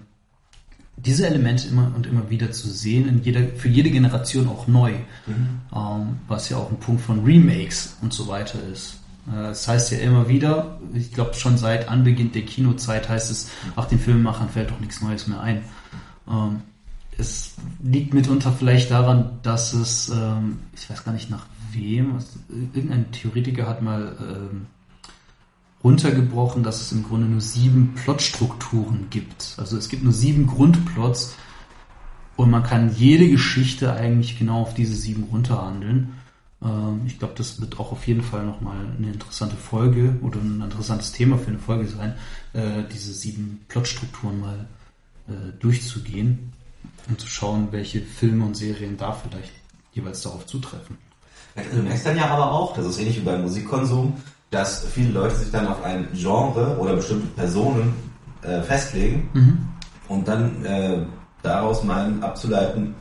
diese 0.97 1.27
Elemente 1.27 1.69
immer 1.69 1.93
und 1.95 2.07
immer 2.07 2.31
wieder 2.31 2.53
zu 2.53 2.69
sehen, 2.69 3.09
in 3.09 3.23
jeder, 3.23 3.49
für 3.57 3.69
jede 3.69 3.91
Generation 3.91 4.49
auch 4.49 4.67
neu. 4.67 4.93
Ähm, 5.75 6.17
was 6.29 6.49
ja 6.49 6.59
auch 6.59 6.71
ein 6.71 6.79
Punkt 6.79 7.03
von 7.03 7.25
Remakes 7.25 7.97
und 8.01 8.13
so 8.13 8.29
weiter 8.29 8.59
ist. 8.73 9.01
Äh, 9.29 9.49
Das 9.49 9.67
heißt 9.69 9.93
ja 9.93 9.99
immer 9.99 10.29
wieder, 10.29 10.79
ich 10.95 11.13
glaube 11.13 11.35
schon 11.35 11.59
seit 11.59 11.89
Anbeginn 11.89 12.33
der 12.33 12.43
Kinozeit 12.43 13.09
heißt 13.09 13.31
es, 13.31 13.51
ach 13.77 13.87
den 13.87 13.99
Filmemachern 13.99 14.49
fällt 14.49 14.71
doch 14.71 14.81
nichts 14.81 15.01
Neues 15.01 15.27
mehr 15.27 15.41
ein. 15.41 15.63
Ähm, 16.29 16.61
es 17.17 17.55
liegt 17.83 18.13
mitunter 18.13 18.53
vielleicht 18.53 18.91
daran, 18.91 19.39
dass 19.43 19.73
es, 19.73 20.09
ähm, 20.09 20.59
ich 20.75 20.91
weiß 20.91 21.05
gar 21.05 21.13
nicht 21.13 21.31
nach 21.31 21.47
wem, 21.73 22.19
irgendein 22.75 23.11
Theoretiker 23.13 23.67
hat 23.67 23.83
mal 23.83 24.17
ähm, 24.21 24.67
runtergebrochen, 25.83 26.63
dass 26.63 26.81
es 26.81 26.93
im 26.93 27.05
Grunde 27.05 27.27
nur 27.27 27.41
sieben 27.41 27.95
Plotstrukturen 27.95 29.09
gibt. 29.11 29.55
Also 29.59 29.77
es 29.77 29.89
gibt 29.89 30.03
nur 30.03 30.13
sieben 30.13 30.47
Grundplots 30.47 31.35
und 32.37 32.51
man 32.51 32.63
kann 32.63 32.95
jede 32.97 33.29
Geschichte 33.29 33.93
eigentlich 33.93 34.39
genau 34.39 34.63
auf 34.63 34.75
diese 34.75 34.95
sieben 34.95 35.25
runterhandeln. 35.25 36.15
Ähm, 36.63 37.03
ich 37.07 37.19
glaube, 37.19 37.35
das 37.37 37.61
wird 37.61 37.79
auch 37.79 37.93
auf 37.93 38.07
jeden 38.07 38.23
Fall 38.23 38.45
nochmal 38.45 38.87
eine 38.97 39.13
interessante 39.13 39.57
Folge 39.57 40.17
oder 40.23 40.39
ein 40.41 40.61
interessantes 40.63 41.13
Thema 41.13 41.39
für 41.39 41.49
eine 41.49 41.59
Folge 41.59 41.89
sein, 41.89 42.15
äh, 42.53 42.83
diese 42.93 43.13
sieben 43.13 43.65
Plotstrukturen 43.69 44.41
mal 44.41 44.67
äh, 45.29 45.33
durchzugehen 45.61 46.53
und 47.09 47.21
zu 47.21 47.27
schauen, 47.27 47.69
welche 47.71 48.01
Filme 48.01 48.45
und 48.45 48.57
Serien 48.57 48.97
da 48.97 49.13
vielleicht 49.13 49.53
jeweils 49.93 50.23
darauf 50.23 50.47
zutreffen. 50.47 50.99
Du 51.73 51.83
merkst 51.83 52.07
dann 52.07 52.17
ja 52.17 52.27
aber 52.27 52.51
auch, 52.51 52.75
das 52.75 52.87
ist 52.87 52.99
ähnlich 52.99 53.19
wie 53.19 53.25
beim 53.25 53.43
Musikkonsum, 53.43 54.15
dass 54.51 54.85
viele 54.87 55.13
Leute 55.13 55.37
sich 55.37 55.51
dann 55.53 55.69
auf 55.69 55.83
ein 55.85 56.09
Genre 56.13 56.77
oder 56.79 56.97
bestimmte 56.97 57.29
Personen 57.29 57.95
äh, 58.43 58.61
festlegen 58.63 59.29
und 60.09 60.27
dann 60.27 61.07
daraus 61.43 61.85
meinen 61.85 62.23
abzuleiten, 62.23 62.95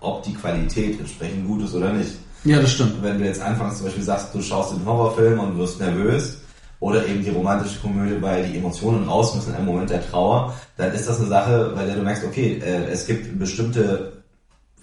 ob 0.00 0.22
die 0.22 0.34
Qualität 0.34 1.00
entsprechend 1.00 1.46
gut 1.46 1.62
ist 1.62 1.74
oder 1.74 1.92
nicht. 1.92 2.16
Ja, 2.46 2.60
das 2.60 2.72
stimmt. 2.72 3.02
Wenn 3.02 3.18
du 3.18 3.24
jetzt 3.24 3.42
anfangs 3.42 3.76
zum 3.76 3.86
Beispiel 3.86 4.04
sagst, 4.04 4.34
du 4.34 4.40
schaust 4.40 4.72
den 4.72 4.84
Horrorfilm 4.86 5.38
und 5.38 5.58
wirst 5.58 5.80
nervös 5.80 6.38
oder 6.80 7.06
eben 7.06 7.22
die 7.24 7.30
romantische 7.30 7.78
Komödie, 7.80 8.16
weil 8.20 8.46
die 8.46 8.56
Emotionen 8.58 9.08
raus 9.08 9.34
müssen 9.34 9.54
einem 9.54 9.66
Moment 9.66 9.90
der 9.90 10.06
Trauer, 10.08 10.54
dann 10.76 10.92
ist 10.92 11.08
das 11.08 11.18
eine 11.18 11.28
Sache, 11.28 11.72
bei 11.74 11.84
der 11.84 11.96
du 11.96 12.02
merkst, 12.02 12.24
okay, 12.24 12.60
äh, 12.64 12.84
es 12.92 13.06
gibt 13.06 13.38
bestimmte 13.38 14.12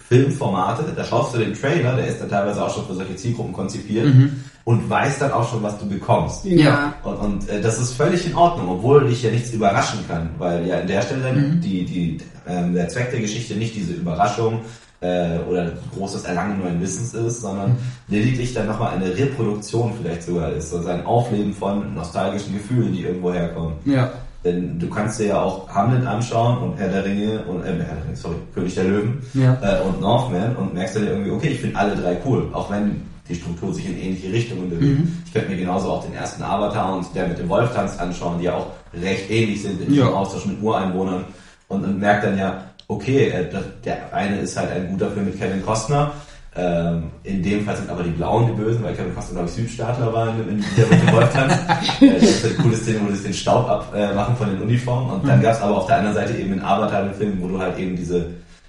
Filmformate, 0.08 0.84
da 0.94 1.04
schaust 1.04 1.34
du 1.34 1.38
den 1.38 1.54
Trailer, 1.54 1.96
der 1.96 2.08
ist 2.08 2.20
dann 2.20 2.28
teilweise 2.28 2.62
auch 2.64 2.74
schon 2.74 2.84
für 2.86 2.94
solche 2.94 3.16
Zielgruppen 3.16 3.52
konzipiert 3.54 4.06
Mhm. 4.06 4.44
und 4.64 4.90
weißt 4.90 5.22
dann 5.22 5.32
auch 5.32 5.48
schon, 5.50 5.62
was 5.62 5.78
du 5.78 5.88
bekommst. 5.88 6.44
Ja. 6.44 6.92
Und, 7.04 7.14
und 7.16 7.48
äh, 7.48 7.60
das 7.62 7.80
ist 7.80 7.94
völlig 7.94 8.26
in 8.26 8.34
Ordnung, 8.34 8.68
obwohl 8.68 9.06
dich 9.06 9.22
ja 9.22 9.30
nichts 9.30 9.50
überraschen 9.52 10.00
kann, 10.06 10.28
weil 10.38 10.66
ja 10.66 10.80
an 10.80 10.86
der 10.86 11.00
Stelle 11.00 11.22
dann 11.22 11.36
Mhm. 11.56 11.60
die, 11.62 11.84
die, 11.86 12.18
ähm, 12.46 12.74
der 12.74 12.88
Zweck 12.88 13.10
der 13.12 13.20
Geschichte 13.20 13.54
nicht 13.54 13.74
diese 13.74 13.94
Überraschung 13.94 14.60
äh, 15.00 15.38
oder 15.50 15.72
großes 15.96 16.24
Erlangen 16.24 16.60
neuen 16.60 16.80
Wissens 16.80 17.14
ist, 17.14 17.40
sondern 17.42 17.76
lediglich 18.08 18.54
dann 18.54 18.66
nochmal 18.66 18.94
eine 18.94 19.16
Reproduktion 19.16 19.92
vielleicht 20.00 20.22
sogar 20.22 20.52
ist, 20.52 20.72
also 20.74 20.88
ein 20.88 21.04
Aufleben 21.04 21.52
von 21.52 21.94
nostalgischen 21.94 22.54
Gefühlen, 22.54 22.92
die 22.92 23.02
irgendwo 23.02 23.32
herkommen. 23.32 23.74
Ja. 23.84 24.10
Denn 24.44 24.78
du 24.78 24.90
kannst 24.90 25.18
dir 25.20 25.26
ja 25.28 25.40
auch 25.42 25.68
Hamlet 25.70 26.06
anschauen 26.06 26.58
und 26.58 26.76
Herr 26.78 26.88
der 26.88 27.04
Ringe 27.04 27.42
und 27.44 27.62
äh, 27.62 27.68
Herr 27.68 27.74
der 27.96 28.04
Ringe, 28.04 28.14
sorry, 28.16 28.34
König 28.54 28.74
der 28.74 28.84
Löwen 28.84 29.18
Ja. 29.32 29.56
äh, 29.62 29.82
und 29.82 30.00
Northman 30.00 30.54
und 30.56 30.74
merkst 30.74 30.96
dann 30.96 31.06
irgendwie, 31.06 31.30
okay, 31.30 31.48
ich 31.48 31.60
finde 31.60 31.78
alle 31.78 31.96
drei 31.96 32.18
cool, 32.26 32.48
auch 32.52 32.70
wenn 32.70 33.02
die 33.26 33.34
Struktur 33.34 33.72
sich 33.72 33.86
in 33.86 33.98
ähnliche 33.98 34.30
Richtungen 34.30 34.68
bewegt. 34.68 34.98
Mhm. 35.00 35.22
Ich 35.24 35.32
könnte 35.32 35.48
mir 35.50 35.56
genauso 35.56 35.88
auch 35.90 36.04
den 36.04 36.12
ersten 36.14 36.42
Avatar 36.42 36.94
und 36.94 37.06
der 37.14 37.26
mit 37.28 37.38
dem 37.38 37.48
Wolftanz 37.48 37.98
anschauen, 37.98 38.38
die 38.38 38.44
ja 38.44 38.54
auch 38.54 38.66
recht 38.92 39.30
ähnlich 39.30 39.62
sind 39.62 39.80
in 39.80 39.94
Ja. 39.94 40.08
Austausch 40.10 40.44
mit 40.44 40.60
Ureinwohnern 40.62 41.24
und, 41.68 41.84
und 41.84 41.98
merkt 41.98 42.24
dann 42.24 42.36
ja, 42.36 42.64
okay, 42.88 43.28
äh, 43.28 43.46
der 43.84 44.12
eine 44.14 44.38
ist 44.40 44.56
halt 44.56 44.70
ein 44.72 44.88
guter 44.88 45.10
Film 45.10 45.26
mit 45.26 45.38
Kevin 45.38 45.64
Costner, 45.64 46.12
ähm, 46.56 47.10
in 47.24 47.42
dem 47.42 47.64
Fall 47.64 47.76
sind 47.76 47.90
aber 47.90 48.04
die 48.04 48.10
Blauen 48.10 48.46
die 48.46 48.52
Bösen, 48.52 48.84
weil 48.84 48.94
Kevin 48.94 49.12
Costner, 49.14 49.34
glaube 49.34 49.48
ich, 49.48 49.54
Südstaatler 49.56 50.12
war 50.12 50.28
in, 50.28 50.48
in 50.48 50.64
der 50.76 50.86
mit 50.86 51.02
dem 51.02 51.12
Wolftanz. 51.12 51.52
äh, 52.00 52.14
das 52.14 52.22
ist 52.22 52.44
eine 52.44 52.54
coole 52.54 52.76
Szene, 52.76 53.00
wo 53.04 53.12
sie 53.12 53.24
den 53.24 53.34
Staub 53.34 53.68
abmachen 53.68 54.34
äh, 54.34 54.36
von 54.36 54.48
den 54.50 54.62
Uniformen. 54.62 55.10
Und 55.10 55.26
dann 55.28 55.42
gab 55.42 55.54
es 55.54 55.60
aber 55.60 55.78
auf 55.78 55.86
der 55.86 55.96
anderen 55.96 56.14
Seite 56.14 56.38
eben 56.38 56.52
in 56.52 56.62
Avatar 56.62 57.02
den 57.02 57.14
Film, 57.14 57.42
wo 57.42 57.48
du 57.48 57.58
halt 57.58 57.76
eben 57.76 57.96
diese 57.96 58.26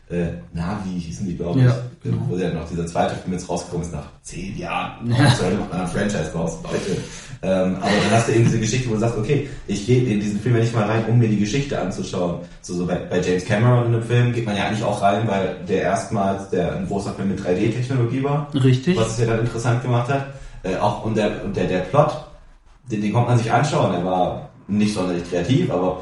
äh, 0.10 0.26
Navi 0.54 1.00
hießen 1.00 1.28
die, 1.28 1.38
glaube 1.38 1.60
ich, 1.60 1.66
Ja. 1.66 1.72
äh, 1.72 2.14
wo 2.28 2.36
ja 2.36 2.52
noch 2.54 2.68
dieser 2.68 2.88
zweite 2.88 3.16
Film 3.16 3.34
jetzt 3.34 3.48
rausgekommen 3.50 3.86
ist 3.86 3.94
nach 3.94 4.08
zehn 4.24 4.58
Jahren. 4.58 5.08
Ja. 5.12 5.18
Ja. 5.18 5.24
macht 5.24 5.72
man 5.72 5.82
ein 5.82 5.88
Franchise 5.88 6.32
raus, 6.34 6.58
Leute. 6.64 6.98
Ähm, 7.46 7.76
aber 7.80 7.92
dann 7.92 8.12
hast 8.12 8.28
du 8.28 8.34
eben 8.34 8.46
diese 8.46 8.60
Geschichte, 8.60 8.90
wo 8.90 8.96
du 8.96 9.00
sagst, 9.00 9.18
okay, 9.20 9.48
ich 9.68 9.86
gehe 9.86 10.04
in 10.04 10.20
diesen 10.20 10.40
Film 10.40 10.56
ja 10.56 10.62
nicht 10.62 10.74
mal 10.74 10.86
rein, 10.86 11.06
um 11.08 11.20
mir 11.20 11.30
die 11.30 11.40
Geschichte 11.40 11.80
anzuschauen. 11.80 12.40
So, 12.62 12.74
so 12.74 12.88
bei, 12.88 12.96
bei 12.96 13.20
James 13.20 13.46
Cameron 13.46 13.86
in 13.86 13.94
einem 13.94 14.04
Film 14.04 14.34
geht 14.34 14.48
man 14.48 14.58
ja 14.58 14.66
eigentlich 14.66 14.84
auch 14.84 15.00
rein, 15.02 15.28
weil 15.28 15.58
der 15.70 15.84
erstmals 15.84 16.50
der 16.50 16.76
ein 16.76 16.88
großer 16.88 17.14
Film 17.14 17.30
mit 17.30 17.40
3D-Technologie 17.40 18.24
war, 18.24 18.48
Richtig. 18.56 18.98
was 18.98 19.12
es 19.12 19.20
ja 19.20 19.28
dann 19.28 19.42
interessant 19.42 19.84
gemacht 19.84 20.10
hat. 20.12 20.26
Äh, 20.64 20.78
auch 20.78 21.06
und 21.06 21.16
der 21.16 21.46
und 21.46 21.56
der 21.56 21.66
der 21.66 21.80
Plot, 21.80 22.16
den, 22.90 23.02
den 23.02 23.14
konnte 23.14 23.30
man 23.30 23.38
sich 23.38 23.52
anschauen. 23.52 23.94
Er 23.94 24.04
war 24.04 24.50
nicht 24.68 24.96
sonderlich 24.96 25.30
kreativ, 25.30 25.70
aber 25.70 26.02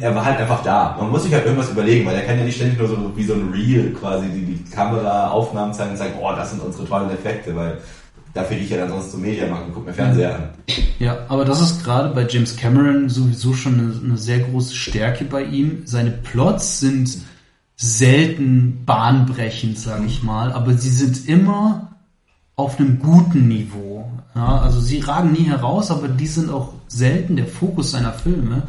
er 0.00 0.14
war 0.14 0.24
halt 0.24 0.38
einfach 0.38 0.62
da. 0.62 0.96
Man 1.00 1.10
muss 1.10 1.24
sich 1.24 1.32
halt 1.32 1.44
irgendwas 1.44 1.70
überlegen, 1.70 2.06
weil 2.06 2.14
er 2.14 2.22
kann 2.22 2.38
ja 2.38 2.44
nicht 2.44 2.54
ständig 2.54 2.78
nur 2.78 2.86
so 2.86 3.12
wie 3.16 3.24
so 3.24 3.34
ein 3.34 3.50
Reel 3.52 3.92
quasi 3.92 4.28
die, 4.28 4.44
die 4.44 4.70
Kamera 4.70 5.30
Aufnahmen 5.30 5.72
zeigen 5.72 5.92
und 5.92 5.96
sagen, 5.96 6.12
oh, 6.20 6.30
das 6.36 6.50
sind 6.50 6.62
unsere 6.62 6.86
tollen 6.86 7.10
Effekte, 7.10 7.56
weil 7.56 7.78
dafür 8.34 8.56
gehe 8.56 8.64
ich 8.64 8.70
ja 8.70 8.78
dann 8.78 8.90
sonst 8.90 9.12
zum 9.12 9.22
Media 9.22 9.46
machen 9.46 9.66
und 9.66 9.74
guck 9.74 9.86
mir 9.86 9.92
Fernseher 9.92 10.34
an. 10.34 10.48
Ja, 10.98 11.18
aber 11.28 11.44
das 11.44 11.60
ist 11.60 11.84
gerade 11.84 12.14
bei 12.14 12.26
James 12.28 12.56
Cameron 12.56 13.08
sowieso 13.08 13.54
schon 13.54 13.74
eine, 13.74 14.00
eine 14.04 14.18
sehr 14.18 14.40
große 14.40 14.74
Stärke 14.74 15.24
bei 15.24 15.44
ihm. 15.44 15.82
Seine 15.86 16.10
Plots 16.10 16.80
sind 16.80 17.18
selten 17.76 18.84
bahnbrechend, 18.84 19.78
sage 19.78 20.06
ich 20.06 20.22
mal, 20.22 20.52
aber 20.52 20.74
sie 20.74 20.90
sind 20.90 21.28
immer 21.28 21.94
auf 22.56 22.78
einem 22.78 23.00
guten 23.00 23.48
Niveau. 23.48 24.10
Ja, 24.34 24.58
also 24.58 24.80
sie 24.80 25.00
ragen 25.00 25.32
nie 25.32 25.44
heraus, 25.44 25.90
aber 25.90 26.08
die 26.08 26.26
sind 26.26 26.50
auch 26.50 26.72
selten 26.88 27.36
der 27.36 27.46
Fokus 27.46 27.92
seiner 27.92 28.12
Filme, 28.12 28.62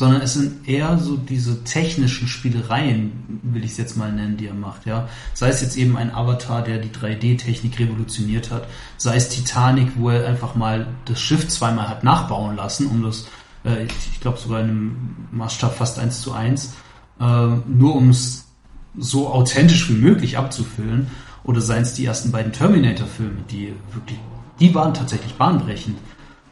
sondern 0.00 0.22
es 0.22 0.32
sind 0.32 0.66
eher 0.66 0.96
so 0.96 1.18
diese 1.18 1.62
technischen 1.62 2.26
Spielereien, 2.26 3.12
will 3.42 3.62
ich 3.62 3.72
es 3.72 3.76
jetzt 3.76 3.98
mal 3.98 4.10
nennen, 4.10 4.38
die 4.38 4.46
er 4.46 4.54
macht. 4.54 4.86
Ja, 4.86 5.10
sei 5.34 5.50
es 5.50 5.60
jetzt 5.60 5.76
eben 5.76 5.98
ein 5.98 6.10
Avatar, 6.14 6.62
der 6.62 6.78
die 6.78 6.88
3D-Technik 6.88 7.78
revolutioniert 7.78 8.50
hat, 8.50 8.66
sei 8.96 9.16
es 9.16 9.28
Titanic, 9.28 9.90
wo 9.96 10.08
er 10.08 10.26
einfach 10.26 10.54
mal 10.54 10.86
das 11.04 11.20
Schiff 11.20 11.46
zweimal 11.48 11.86
hat 11.90 12.02
nachbauen 12.02 12.56
lassen, 12.56 12.86
um 12.86 13.02
das, 13.02 13.26
äh, 13.62 13.84
ich, 13.84 14.20
glaube 14.22 14.38
sogar 14.38 14.60
in 14.60 14.70
einem 14.70 15.16
Maßstab 15.32 15.76
fast 15.76 15.98
eins 15.98 16.22
zu 16.22 16.32
eins, 16.32 16.72
äh, 17.20 17.24
nur 17.68 17.94
um 17.94 18.08
es 18.08 18.48
so 18.96 19.28
authentisch 19.28 19.90
wie 19.90 19.98
möglich 19.98 20.38
abzufüllen. 20.38 21.08
Oder 21.44 21.60
seien 21.60 21.82
es 21.82 21.92
die 21.92 22.06
ersten 22.06 22.32
beiden 22.32 22.52
Terminator-Filme, 22.52 23.42
die 23.50 23.74
wirklich, 23.92 24.18
die 24.60 24.74
waren 24.74 24.94
tatsächlich 24.94 25.34
bahnbrechend. 25.34 25.98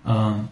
Ähm, 0.07 0.49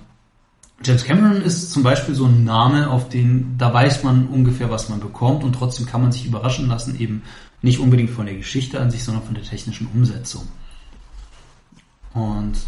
James 0.85 1.05
Cameron 1.05 1.43
ist 1.43 1.73
zum 1.73 1.83
Beispiel 1.83 2.15
so 2.15 2.27
ein 2.27 2.45
Name, 2.45 2.91
auf 2.91 3.09
den, 3.09 3.57
da 3.57 3.73
weiß 3.73 4.05
man 4.05 4.27
ungefähr, 4.27 4.71
was 4.71 4.89
man 4.89 5.01
bekommt 5.01 5.43
und 5.43 5.55
trotzdem 5.55 5.87
kann 5.87 6.03
man 6.03 6.13
sich 6.13 6.27
überraschen 6.27 6.69
lassen, 6.69 7.01
eben 7.01 7.23
nicht 7.63 7.81
unbedingt 7.81 8.11
von 8.11 8.27
der 8.27 8.37
Geschichte 8.37 8.81
an 8.81 8.91
sich, 8.91 9.03
sondern 9.03 9.25
von 9.25 9.35
der 9.35 9.45
technischen 9.45 9.89
Umsetzung. 9.95 10.47
Und 12.13 12.59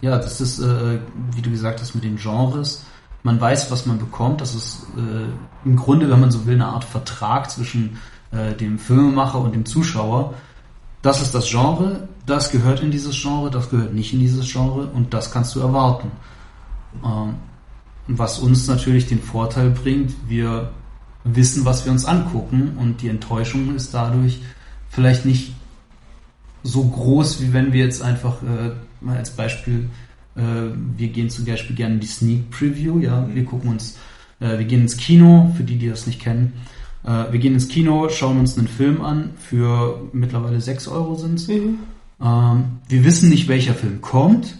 ja, 0.00 0.18
das 0.18 0.40
ist, 0.40 0.58
äh, 0.58 0.98
wie 1.32 1.42
du 1.42 1.50
gesagt 1.50 1.80
hast, 1.80 1.94
mit 1.94 2.04
den 2.04 2.16
Genres. 2.16 2.84
Man 3.22 3.40
weiß, 3.40 3.70
was 3.70 3.86
man 3.86 3.98
bekommt. 3.98 4.40
Das 4.40 4.54
ist 4.54 4.86
äh, 4.96 5.66
im 5.66 5.76
Grunde, 5.76 6.10
wenn 6.10 6.20
man 6.20 6.32
so 6.32 6.44
will, 6.46 6.54
eine 6.54 6.66
Art 6.66 6.84
Vertrag 6.84 7.50
zwischen 7.50 7.98
äh, 8.32 8.54
dem 8.54 8.78
Filmemacher 8.78 9.38
und 9.38 9.54
dem 9.54 9.64
Zuschauer. 9.64 10.34
Das 11.02 11.22
ist 11.22 11.34
das 11.34 11.48
Genre, 11.48 12.08
das 12.26 12.50
gehört 12.50 12.80
in 12.80 12.90
dieses 12.90 13.20
Genre, 13.20 13.50
das 13.50 13.70
gehört 13.70 13.92
nicht 13.92 14.12
in 14.12 14.20
dieses 14.20 14.50
Genre 14.50 14.86
und 14.86 15.14
das 15.14 15.30
kannst 15.30 15.54
du 15.54 15.60
erwarten. 15.60 16.10
Ähm, 17.04 17.34
was 18.08 18.38
uns 18.38 18.66
natürlich 18.66 19.06
den 19.06 19.20
Vorteil 19.20 19.70
bringt, 19.70 20.12
wir 20.28 20.72
wissen, 21.24 21.64
was 21.64 21.84
wir 21.84 21.92
uns 21.92 22.04
angucken 22.04 22.76
und 22.78 23.00
die 23.02 23.08
Enttäuschung 23.08 23.74
ist 23.74 23.94
dadurch 23.94 24.40
vielleicht 24.90 25.24
nicht 25.24 25.54
so 26.62 26.84
groß, 26.84 27.42
wie 27.42 27.52
wenn 27.52 27.72
wir 27.72 27.84
jetzt 27.84 28.02
einfach 28.02 28.42
äh, 28.42 28.72
mal 29.00 29.16
als 29.16 29.30
Beispiel, 29.30 29.88
äh, 30.36 30.40
wir 30.96 31.08
gehen 31.08 31.30
zum 31.30 31.44
Beispiel 31.44 31.76
gerne 31.76 31.94
in 31.94 32.00
die 32.00 32.06
Sneak 32.06 32.50
Preview, 32.50 32.98
ja, 32.98 33.26
wir 33.32 33.44
gucken 33.44 33.70
uns, 33.70 33.98
äh, 34.40 34.58
wir 34.58 34.64
gehen 34.64 34.82
ins 34.82 34.96
Kino, 34.96 35.52
für 35.56 35.64
die, 35.64 35.76
die 35.76 35.88
das 35.88 36.06
nicht 36.06 36.20
kennen, 36.20 36.52
wir 37.04 37.40
gehen 37.40 37.54
ins 37.54 37.66
Kino, 37.66 38.08
schauen 38.10 38.38
uns 38.38 38.56
einen 38.56 38.68
Film 38.68 39.00
an, 39.00 39.30
für 39.36 40.08
mittlerweile 40.12 40.60
6 40.60 40.86
Euro 40.86 41.16
sind's. 41.16 41.48
Ähm, 41.48 41.76
wir 42.20 43.04
wissen 43.04 43.28
nicht, 43.28 43.48
welcher 43.48 43.74
Film 43.74 44.00
kommt. 44.00 44.54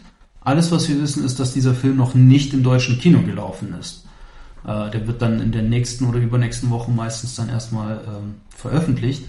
Alles, 0.45 0.73
was 0.73 0.89
wir 0.89 1.01
wissen, 1.01 1.25
ist, 1.25 1.39
dass 1.39 1.53
dieser 1.53 1.75
Film 1.75 1.97
noch 1.97 2.15
nicht 2.15 2.53
im 2.53 2.63
deutschen 2.63 2.99
Kino 2.99 3.23
gelaufen 3.23 3.75
ist. 3.79 4.05
Äh, 4.65 4.91
der 4.91 5.07
wird 5.07 5.23
dann 5.23 5.41
in 5.41 5.53
der 5.53 5.63
nächsten 5.63 6.07
oder 6.07 6.19
übernächsten 6.19 6.71
Woche 6.71 6.91
meistens 6.91 7.37
dann 7.37 7.49
erstmal 7.49 8.01
ähm, 8.07 8.35
veröffentlicht. 8.51 9.25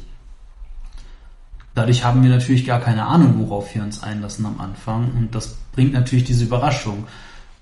Dadurch 1.75 2.03
haben 2.03 2.21
wir 2.21 2.29
natürlich 2.29 2.65
gar 2.65 2.79
keine 2.79 3.05
Ahnung, 3.05 3.35
worauf 3.39 3.73
wir 3.73 3.81
uns 3.81 4.03
einlassen 4.03 4.45
am 4.45 4.59
Anfang. 4.59 5.11
Und 5.17 5.33
das 5.35 5.55
bringt 5.73 5.93
natürlich 5.93 6.25
diese 6.25 6.45
Überraschung. 6.45 7.05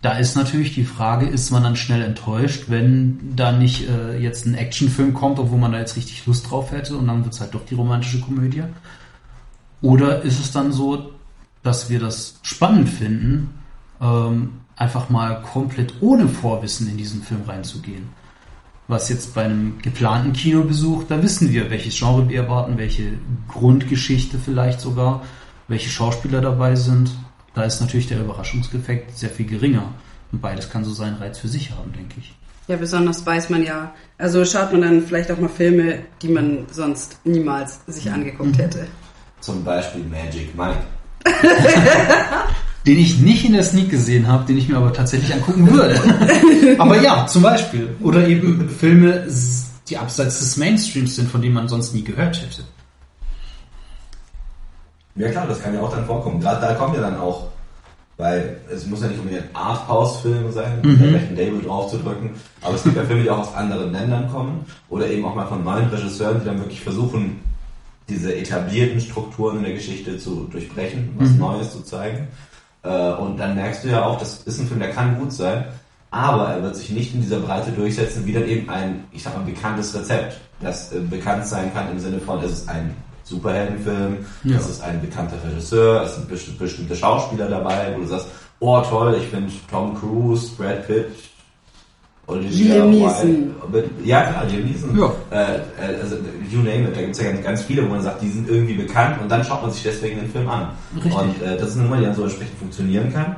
Da 0.01 0.17
ist 0.17 0.35
natürlich 0.35 0.73
die 0.73 0.83
Frage, 0.83 1.27
ist 1.27 1.51
man 1.51 1.63
dann 1.63 1.75
schnell 1.75 2.01
enttäuscht, 2.01 2.65
wenn 2.67 3.35
da 3.35 3.51
nicht 3.51 3.87
äh, 3.87 4.17
jetzt 4.17 4.45
ein 4.45 4.55
Actionfilm 4.55 5.13
kommt, 5.13 5.39
obwohl 5.39 5.59
man 5.59 5.71
da 5.71 5.79
jetzt 5.79 5.95
richtig 5.95 6.25
Lust 6.25 6.49
drauf 6.49 6.71
hätte 6.71 6.97
und 6.97 7.07
dann 7.07 7.23
wird 7.23 7.35
es 7.35 7.39
halt 7.39 7.53
doch 7.53 7.65
die 7.65 7.75
romantische 7.75 8.19
Komödie? 8.19 8.63
Oder 9.81 10.23
ist 10.23 10.39
es 10.39 10.51
dann 10.51 10.71
so, 10.71 11.11
dass 11.63 11.89
wir 11.89 11.99
das 11.99 12.39
spannend 12.43 12.89
finden, 12.89 13.59
ähm, 14.01 14.61
einfach 14.75 15.09
mal 15.09 15.41
komplett 15.41 15.93
ohne 16.01 16.27
Vorwissen 16.27 16.89
in 16.89 16.97
diesen 16.97 17.21
Film 17.21 17.41
reinzugehen? 17.47 18.09
Was 18.87 19.09
jetzt 19.09 19.33
bei 19.33 19.43
einem 19.43 19.79
geplanten 19.81 20.33
Kinobesuch, 20.33 21.03
da 21.07 21.21
wissen 21.23 21.51
wir, 21.51 21.69
welches 21.69 21.97
Genre 21.97 22.27
wir 22.27 22.41
erwarten, 22.41 22.77
welche 22.77 23.13
Grundgeschichte 23.47 24.37
vielleicht 24.37 24.81
sogar, 24.81 25.23
welche 25.67 25.89
Schauspieler 25.89 26.41
dabei 26.41 26.75
sind. 26.75 27.11
Da 27.53 27.63
ist 27.63 27.79
natürlich 27.79 28.07
der 28.07 28.19
Überraschungseffekt 28.19 29.17
sehr 29.17 29.29
viel 29.29 29.45
geringer. 29.45 29.93
Und 30.31 30.41
beides 30.41 30.69
kann 30.69 30.83
so 30.83 30.91
seinen 30.91 31.17
Reiz 31.17 31.37
für 31.39 31.47
sich 31.47 31.71
haben, 31.71 31.93
denke 31.93 32.15
ich. 32.19 32.35
Ja, 32.67 32.77
besonders 32.77 33.25
weiß 33.25 33.49
man 33.49 33.63
ja, 33.63 33.93
also 34.17 34.45
schaut 34.45 34.71
man 34.71 34.81
dann 34.81 35.01
vielleicht 35.03 35.31
auch 35.31 35.37
mal 35.37 35.49
Filme, 35.49 35.99
die 36.21 36.29
man 36.29 36.67
sonst 36.71 37.19
niemals 37.25 37.81
sich 37.87 38.09
angeguckt 38.09 38.57
hätte. 38.57 38.87
Zum 39.41 39.63
Beispiel 39.63 40.03
Magic 40.03 40.55
Mike. 40.55 40.83
Den 42.85 42.97
ich 42.97 43.19
nicht 43.19 43.45
in 43.45 43.53
der 43.53 43.63
Sneak 43.63 43.91
gesehen 43.91 44.27
habe, 44.27 44.45
den 44.45 44.57
ich 44.57 44.67
mir 44.67 44.77
aber 44.77 44.91
tatsächlich 44.91 45.31
angucken 45.33 45.71
würde. 45.71 46.01
aber 46.79 46.99
ja, 46.99 47.27
zum 47.27 47.43
Beispiel. 47.43 47.95
Oder 47.99 48.27
eben 48.27 48.67
Filme, 48.69 49.27
die 49.87 49.97
abseits 49.97 50.39
des 50.39 50.57
Mainstreams 50.57 51.15
sind, 51.15 51.29
von 51.29 51.41
denen 51.41 51.53
man 51.53 51.67
sonst 51.67 51.93
nie 51.93 52.03
gehört 52.03 52.41
hätte. 52.41 52.63
Ja 55.15 55.29
klar, 55.29 55.45
das 55.47 55.61
kann 55.61 55.73
ja 55.73 55.81
auch 55.81 55.91
dann 55.91 56.05
vorkommen. 56.05 56.41
Da, 56.41 56.59
da 56.59 56.73
kommt 56.73 56.95
ja 56.95 57.01
dann 57.01 57.19
auch, 57.19 57.47
weil 58.17 58.57
es 58.73 58.87
muss 58.87 59.01
ja 59.01 59.07
nicht 59.07 59.19
unbedingt 59.19 59.43
ein 59.43 59.55
Arthouse-Film 59.55 60.51
sein, 60.51 60.79
um 60.83 60.97
da 60.97 61.05
gleich 61.05 61.29
ein 61.29 61.35
Label 61.35 61.61
drauf 61.61 61.91
zu 61.91 61.97
drücken, 61.97 62.31
aber 62.61 62.75
es 62.75 62.83
gibt 62.83 62.95
ja 62.95 63.03
Filme, 63.03 63.23
die 63.23 63.29
auch 63.29 63.39
aus 63.39 63.53
anderen 63.53 63.91
Ländern 63.91 64.29
kommen 64.31 64.65
oder 64.89 65.07
eben 65.07 65.25
auch 65.25 65.35
mal 65.35 65.47
von 65.47 65.63
neuen 65.63 65.89
Regisseuren, 65.89 66.39
die 66.39 66.45
dann 66.45 66.59
wirklich 66.59 66.81
versuchen, 66.81 67.41
diese 68.11 68.35
etablierten 68.35 68.99
Strukturen 69.01 69.57
in 69.57 69.63
der 69.63 69.73
Geschichte 69.73 70.17
zu 70.19 70.47
durchbrechen, 70.51 71.09
was 71.17 71.31
Neues 71.31 71.71
zu 71.71 71.81
zeigen. 71.81 72.27
Äh, 72.83 73.13
Und 73.13 73.37
dann 73.37 73.55
merkst 73.55 73.83
du 73.83 73.87
ja 73.89 74.05
auch, 74.05 74.19
das 74.19 74.41
ist 74.43 74.59
ein 74.59 74.67
Film, 74.67 74.79
der 74.81 74.91
kann 74.91 75.17
gut 75.19 75.31
sein, 75.31 75.65
aber 76.11 76.49
er 76.49 76.61
wird 76.63 76.75
sich 76.75 76.89
nicht 76.91 77.13
in 77.15 77.21
dieser 77.21 77.39
Breite 77.39 77.71
durchsetzen, 77.71 78.25
wie 78.25 78.33
dann 78.33 78.45
eben 78.47 78.69
ein, 78.69 79.05
ich 79.11 79.23
sag 79.23 79.35
mal, 79.37 79.45
bekanntes 79.45 79.95
Rezept, 79.95 80.37
das 80.59 80.91
äh, 80.93 80.99
bekannt 80.99 81.45
sein 81.47 81.73
kann 81.73 81.89
im 81.91 81.99
Sinne 81.99 82.19
von, 82.19 82.43
es 82.43 82.51
ist 82.51 82.69
ein 82.69 82.93
Superheldenfilm, 83.23 84.25
Ja. 84.43 84.57
es 84.57 84.69
ist 84.69 84.81
ein 84.81 84.99
bekannter 85.01 85.37
Regisseur, 85.49 86.03
es 86.03 86.15
sind 86.15 86.29
besti- 86.29 86.57
bestimmte 86.57 86.95
Schauspieler 86.95 87.47
dabei, 87.49 87.93
wo 87.95 88.01
du 88.01 88.07
sagst, 88.07 88.27
oh 88.59 88.81
toll, 88.81 89.15
ich 89.19 89.27
finde 89.29 89.51
Tom 89.69 89.95
Cruise, 89.97 90.51
Brad 90.57 90.85
Pitt, 90.85 91.07
Olivia 92.31 92.85
Wilde-. 92.85 93.89
Ja, 94.03 94.23
klar, 94.23 94.45
Neeson. 94.45 94.97
Ja. 94.97 95.11
Äh, 95.31 95.55
äh, 95.55 96.01
also, 96.01 96.15
you 96.49 96.59
name 96.59 96.87
it, 96.87 96.95
da 96.95 97.01
gibt 97.01 97.15
es 97.15 97.21
ja 97.21 97.31
ganz, 97.31 97.61
viele, 97.61 97.83
wo 97.85 97.89
man 97.89 98.01
sagt, 98.01 98.21
die 98.21 98.29
sind 98.29 98.49
irgendwie 98.49 98.73
bekannt 98.73 99.21
und 99.21 99.29
dann 99.29 99.43
schaut 99.43 99.61
man 99.61 99.71
sich 99.71 99.83
deswegen 99.83 100.19
den 100.19 100.29
Film 100.29 100.49
an. 100.49 100.69
Richtig. 100.95 101.13
Und 101.13 101.41
äh, 101.41 101.57
das 101.57 101.69
ist 101.69 101.75
eine 101.75 101.83
Nummer, 101.83 101.97
die 101.97 102.05
dann 102.05 102.15
so 102.15 102.23
entsprechend 102.23 102.57
funktionieren 102.59 103.13
kann. 103.13 103.35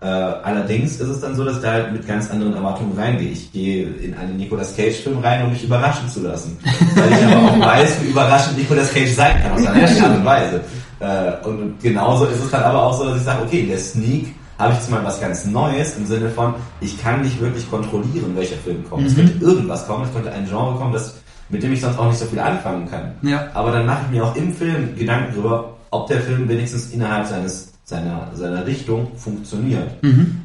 Äh, 0.00 0.06
allerdings 0.06 1.00
ist 1.00 1.08
es 1.08 1.20
dann 1.20 1.34
so, 1.34 1.44
dass 1.44 1.56
ich 1.56 1.62
da 1.62 1.72
halt 1.72 1.92
mit 1.92 2.06
ganz 2.06 2.30
anderen 2.30 2.54
Erwartungen 2.54 2.96
reingehe. 2.96 3.30
Ich 3.30 3.50
gehe 3.52 3.86
in 3.86 4.14
einen 4.14 4.36
Nicolas 4.36 4.76
Cage-Film 4.76 5.18
rein, 5.20 5.44
um 5.44 5.52
mich 5.52 5.64
überraschen 5.64 6.08
zu 6.08 6.20
lassen. 6.20 6.58
Weil 6.94 7.12
ich 7.12 7.24
aber 7.24 7.50
auch 7.50 7.60
weiß, 7.60 8.02
wie 8.02 8.10
überraschend 8.10 8.58
Nicolas 8.58 8.92
Cage 8.92 9.12
sein 9.12 9.42
kann, 9.42 9.52
aus 9.52 9.66
einer 9.66 9.88
Art 9.88 10.18
und 10.18 10.24
Weise. 10.24 10.60
Äh, 11.00 11.48
und 11.48 11.80
genauso 11.80 12.26
ist 12.26 12.44
es 12.44 12.50
dann 12.50 12.62
aber 12.64 12.82
auch 12.82 12.98
so, 12.98 13.04
dass 13.06 13.16
ich 13.16 13.22
sage, 13.22 13.42
okay, 13.42 13.66
der 13.66 13.78
Sneak 13.78 14.34
habe 14.58 14.72
ich 14.72 14.78
jetzt 14.78 14.90
mal 14.90 15.04
was 15.04 15.20
ganz 15.20 15.44
Neues 15.46 15.96
im 15.96 16.06
Sinne 16.06 16.28
von, 16.30 16.54
ich 16.80 17.00
kann 17.02 17.22
nicht 17.22 17.40
wirklich 17.40 17.68
kontrollieren, 17.70 18.34
welcher 18.36 18.56
Film 18.56 18.84
kommt. 18.88 19.06
Es 19.06 19.14
könnte 19.16 19.44
irgendwas 19.44 19.86
kommen, 19.86 20.04
es 20.04 20.12
könnte 20.12 20.30
ein 20.32 20.46
Genre 20.46 20.76
kommen, 20.78 20.92
das, 20.92 21.16
mit 21.48 21.62
dem 21.62 21.72
ich 21.72 21.80
sonst 21.80 21.98
auch 21.98 22.06
nicht 22.06 22.18
so 22.18 22.24
viel 22.26 22.38
anfangen 22.38 22.88
kann. 22.88 23.12
Ja. 23.22 23.48
Aber 23.54 23.72
dann 23.72 23.86
mache 23.86 24.02
ich 24.06 24.10
mir 24.16 24.24
auch 24.24 24.36
im 24.36 24.52
Film 24.52 24.94
Gedanken 24.96 25.32
darüber, 25.34 25.74
ob 25.90 26.06
der 26.08 26.20
Film 26.20 26.48
wenigstens 26.48 26.90
innerhalb 26.92 27.26
seines 27.26 27.72
seiner, 27.86 28.30
seiner 28.34 28.64
Richtung 28.66 29.08
funktioniert 29.14 29.90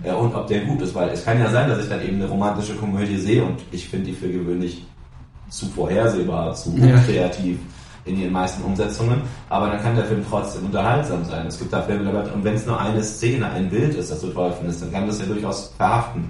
äh, 0.03 0.11
und 0.11 0.35
ob 0.35 0.47
der 0.47 0.59
gut 0.65 0.81
ist, 0.81 0.93
weil 0.93 1.07
es 1.09 1.23
kann 1.23 1.39
ja 1.39 1.49
sein, 1.49 1.69
dass 1.69 1.81
ich 1.81 1.87
dann 1.87 2.01
eben 2.01 2.17
eine 2.17 2.27
romantische 2.27 2.75
Komödie 2.75 3.15
sehe 3.17 3.45
und 3.45 3.55
ich 3.71 3.87
finde 3.87 4.07
die 4.07 4.11
für 4.13 4.27
gewöhnlich 4.27 4.85
zu 5.49 5.65
vorhersehbar, 5.67 6.53
zu 6.53 6.75
Ja. 6.77 6.95
unkreativ 6.95 7.57
in 8.09 8.19
ihren 8.19 8.31
meisten 8.33 8.63
Umsetzungen, 8.63 9.21
aber 9.49 9.67
dann 9.67 9.81
kann 9.81 9.95
der 9.95 10.05
Film 10.05 10.23
trotzdem 10.29 10.65
unterhaltsam 10.65 11.23
sein. 11.25 11.47
Es 11.47 11.57
gibt 11.59 11.71
da 11.71 11.81
Filme 11.81 12.11
dabei, 12.11 12.29
und 12.31 12.43
wenn 12.43 12.55
es 12.55 12.65
nur 12.65 12.79
eine 12.79 13.01
Szene, 13.03 13.49
ein 13.49 13.69
Bild 13.69 13.95
ist, 13.95 14.11
das 14.11 14.21
du 14.21 14.27
toll 14.27 14.51
findest, 14.57 14.81
dann 14.81 14.91
kann 14.91 15.07
das 15.07 15.19
ja 15.19 15.25
durchaus 15.25 15.73
verhaften. 15.77 16.29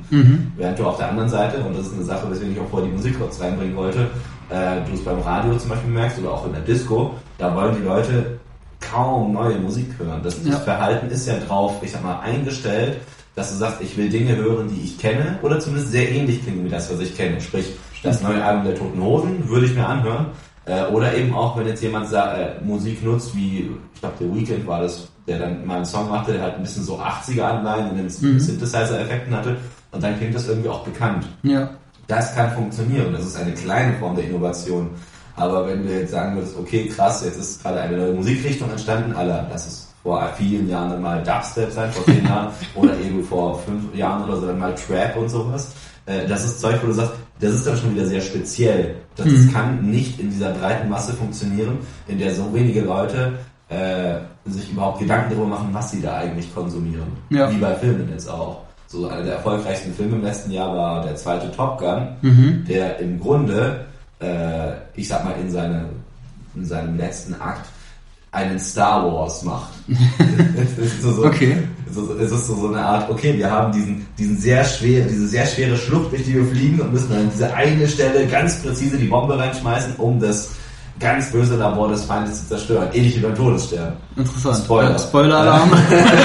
Während 0.58 0.78
du 0.80 0.86
auf 0.86 0.98
der 0.98 1.10
anderen 1.10 1.30
Seite, 1.30 1.58
und 1.64 1.78
das 1.78 1.88
ist 1.88 1.94
eine 1.96 2.04
Sache, 2.04 2.30
weswegen 2.30 2.54
ich 2.54 2.60
auch 2.60 2.70
vorher 2.70 2.88
die 2.90 2.96
Musik 2.96 3.18
kurz 3.18 3.40
reinbringen 3.42 3.76
wollte, 3.76 4.02
äh, 4.50 4.82
du 4.88 4.94
es 4.94 5.04
beim 5.04 5.20
Radio 5.20 5.56
zum 5.58 5.70
Beispiel 5.70 5.92
merkst 5.92 6.20
oder 6.20 6.32
auch 6.32 6.46
in 6.46 6.54
der 6.54 6.62
Disco, 6.62 7.14
da 7.38 7.56
wollen 7.56 7.76
die 7.76 7.84
Leute 7.88 8.40
kaum 8.80 9.34
neue 9.34 9.58
Musik 9.60 9.88
hören. 9.98 10.22
Das, 10.24 10.38
Ja. 10.44 10.54
das 10.54 10.64
Verhalten 10.64 11.10
ist 11.10 11.28
ja 11.28 11.36
drauf, 11.48 11.76
ich 11.82 11.92
sag 11.92 12.04
mal, 12.04 12.20
eingestellt, 12.22 12.98
dass 13.36 13.52
du 13.52 13.58
sagst, 13.58 13.82
ich 13.82 13.96
will 13.98 14.10
Dinge 14.10 14.36
hören, 14.36 14.68
die 14.70 14.82
ich 14.84 14.98
kenne, 14.98 15.38
oder 15.42 15.60
zumindest 15.60 15.92
sehr 15.92 16.10
ähnlich 16.12 16.44
klingen 16.44 16.66
wie 16.66 16.70
das, 16.70 16.92
was 16.92 17.00
ich 17.00 17.16
kenne. 17.16 17.40
Sprich, 17.40 17.74
das 18.04 18.22
neue 18.22 18.44
Album 18.44 18.64
der 18.66 18.76
Toten 18.76 19.02
Hosen 19.02 19.48
würde 19.50 19.66
ich 19.66 19.76
mir 19.76 19.86
anhören. 19.86 20.28
Äh, 20.70 20.86
oder 20.92 21.16
eben 21.16 21.34
auch, 21.34 21.58
wenn 21.58 21.66
jetzt 21.66 21.82
jemand 21.82 22.14
äh, 22.14 22.64
Musik 22.64 23.04
nutzt, 23.04 23.36
wie, 23.36 23.72
ich 23.94 24.00
glaube, 24.00 24.16
The 24.20 24.34
Weeknd 24.36 24.68
war 24.68 24.82
das, 24.82 25.08
der 25.28 25.40
dann 25.40 25.66
mal 25.66 25.78
einen 25.78 25.86
Song 25.86 26.08
machte, 26.10 26.34
der 26.34 26.44
halt 26.44 26.56
ein 26.58 26.62
bisschen 26.62 26.84
so 26.84 27.00
80er-Anleihen 27.00 27.90
in 27.90 27.98
den 27.98 28.10
Synthesizer-Effekten 28.10 29.36
hatte, 29.36 29.58
und 29.92 30.04
dann 30.04 30.16
klingt 30.18 30.36
das 30.36 30.48
irgendwie 30.48 30.70
auch 30.70 30.84
bekannt. 30.84 31.26
Ja. 31.42 31.72
Das 32.08 32.36
kann 32.36 32.52
funktionieren. 32.52 33.12
Das 33.14 33.26
ist 33.26 33.36
eine 33.36 33.54
kleine 33.54 33.94
Form 33.98 34.16
der 34.16 34.26
Innovation. 34.26 34.92
Aber 35.36 35.68
wenn 35.68 35.84
du 35.88 35.92
jetzt 35.92 36.12
sagen 36.12 36.36
würdest, 36.36 36.56
okay, 36.60 36.88
krass, 36.88 37.24
jetzt 37.26 37.40
ist 37.40 37.64
gerade 37.64 37.82
eine 37.82 37.98
neue 37.98 38.14
Musikrichtung 38.14 38.70
entstanden, 38.70 39.14
aller, 39.14 39.48
lass 39.50 39.66
es 39.66 39.94
vor 40.04 40.28
vielen 40.38 40.70
Jahren 40.70 40.92
dann 40.92 41.02
mal 41.02 41.24
Dubstep 41.24 41.72
sein, 41.72 41.92
vor 41.92 42.06
zehn 42.06 42.26
Jahren, 42.26 42.50
oder 42.76 42.98
eben 43.00 43.24
vor 43.24 43.60
fünf 43.60 43.96
Jahren 43.96 44.24
oder 44.24 44.40
so 44.40 44.48
dann 44.48 44.60
mal 44.60 44.76
Trap 44.76 45.18
und 45.18 45.30
sowas. 45.30 45.72
Äh, 46.06 46.28
Das 46.28 46.46
ist 46.46 46.60
Zeug, 46.62 46.78
wo 46.84 46.88
du 46.88 46.94
sagst, 46.94 47.14
das 47.40 47.54
ist 47.54 47.66
dann 47.68 47.78
schon 47.78 47.96
wieder 47.96 48.06
sehr 48.06 48.22
speziell. 48.22 48.96
Das, 49.16 49.26
das 49.28 49.54
kann 49.54 49.90
nicht 49.90 50.20
in 50.20 50.30
dieser 50.30 50.52
breiten 50.52 50.90
Masse 50.90 51.14
funktionieren, 51.14 51.78
in 52.08 52.18
der 52.20 52.34
so 52.34 52.54
wenige 52.54 52.82
Leute 52.82 53.34
äh, 53.70 54.16
sich 54.46 54.72
überhaupt 54.72 55.00
Gedanken 55.00 55.32
darüber 55.32 55.48
machen, 55.48 55.70
was 55.72 55.92
sie 55.92 56.02
da 56.02 56.18
eigentlich 56.18 56.54
konsumieren. 56.54 57.08
Ja. 57.30 57.52
Wie 57.52 57.58
bei 57.58 57.76
Filmen 57.76 58.10
jetzt 58.12 58.30
auch. 58.30 58.62
So 58.88 59.08
einer 59.08 59.24
der 59.24 59.34
erfolgreichsten 59.36 59.94
Filme 59.94 60.16
im 60.16 60.24
letzten 60.24 60.52
Jahr 60.52 60.76
war 60.76 61.04
der 61.04 61.16
zweite 61.16 61.52
Top 61.52 61.78
Gun, 61.80 62.08
Mhm. 62.22 62.66
der 62.68 62.98
im 63.00 63.20
Grunde, 63.20 63.86
äh, 64.20 64.72
ich 64.96 65.08
sag 65.08 65.24
mal, 65.24 65.36
in, 65.40 65.52
seine, 65.52 65.86
in 66.56 66.66
seinem 66.66 66.98
letzten 66.98 67.36
Akt 67.36 67.68
einen 68.32 68.60
Star 68.60 69.06
Wars 69.06 69.44
macht. 69.44 69.74
so, 71.02 71.26
Okay. 71.26 71.58
So, 71.94 72.14
es 72.16 72.32
ist 72.32 72.48
so, 72.48 72.56
so 72.56 72.68
eine 72.68 72.82
Art, 72.82 73.10
okay, 73.10 73.38
wir 73.38 73.50
haben 73.50 73.72
diesen, 73.72 74.06
diesen 74.18 74.38
sehr 74.38 74.64
schwer, 74.64 75.06
diese 75.06 75.28
sehr 75.28 75.46
schwere 75.46 75.78
Schlucht, 75.78 76.12
durch 76.12 76.24
die 76.24 76.36
wir 76.36 76.46
fliegen 76.46 76.80
und 76.82 76.94
müssen 76.94 77.14
an 77.14 77.30
diese 77.32 77.54
eine 77.54 77.88
Stelle 77.88 78.28
ganz 78.28 78.62
präzise 78.62 78.98
die 78.98 79.08
Bombe 79.08 79.38
reinschmeißen, 79.38 79.96
um 79.98 80.20
das 80.20 80.52
ganz 81.00 81.32
böse 81.32 81.56
Labor 81.56 81.88
des 81.90 82.04
Feindes 82.04 82.42
zu 82.42 82.50
zerstören. 82.50 82.90
Ähnlich 82.94 83.16
wie 83.18 83.22
beim 83.22 83.36
Todesstern. 83.36 83.94
Interessant. 84.18 84.58
Spoiler. 84.58 84.92
Ja, 84.92 85.00
Spoiler-Alarm. 85.00 85.72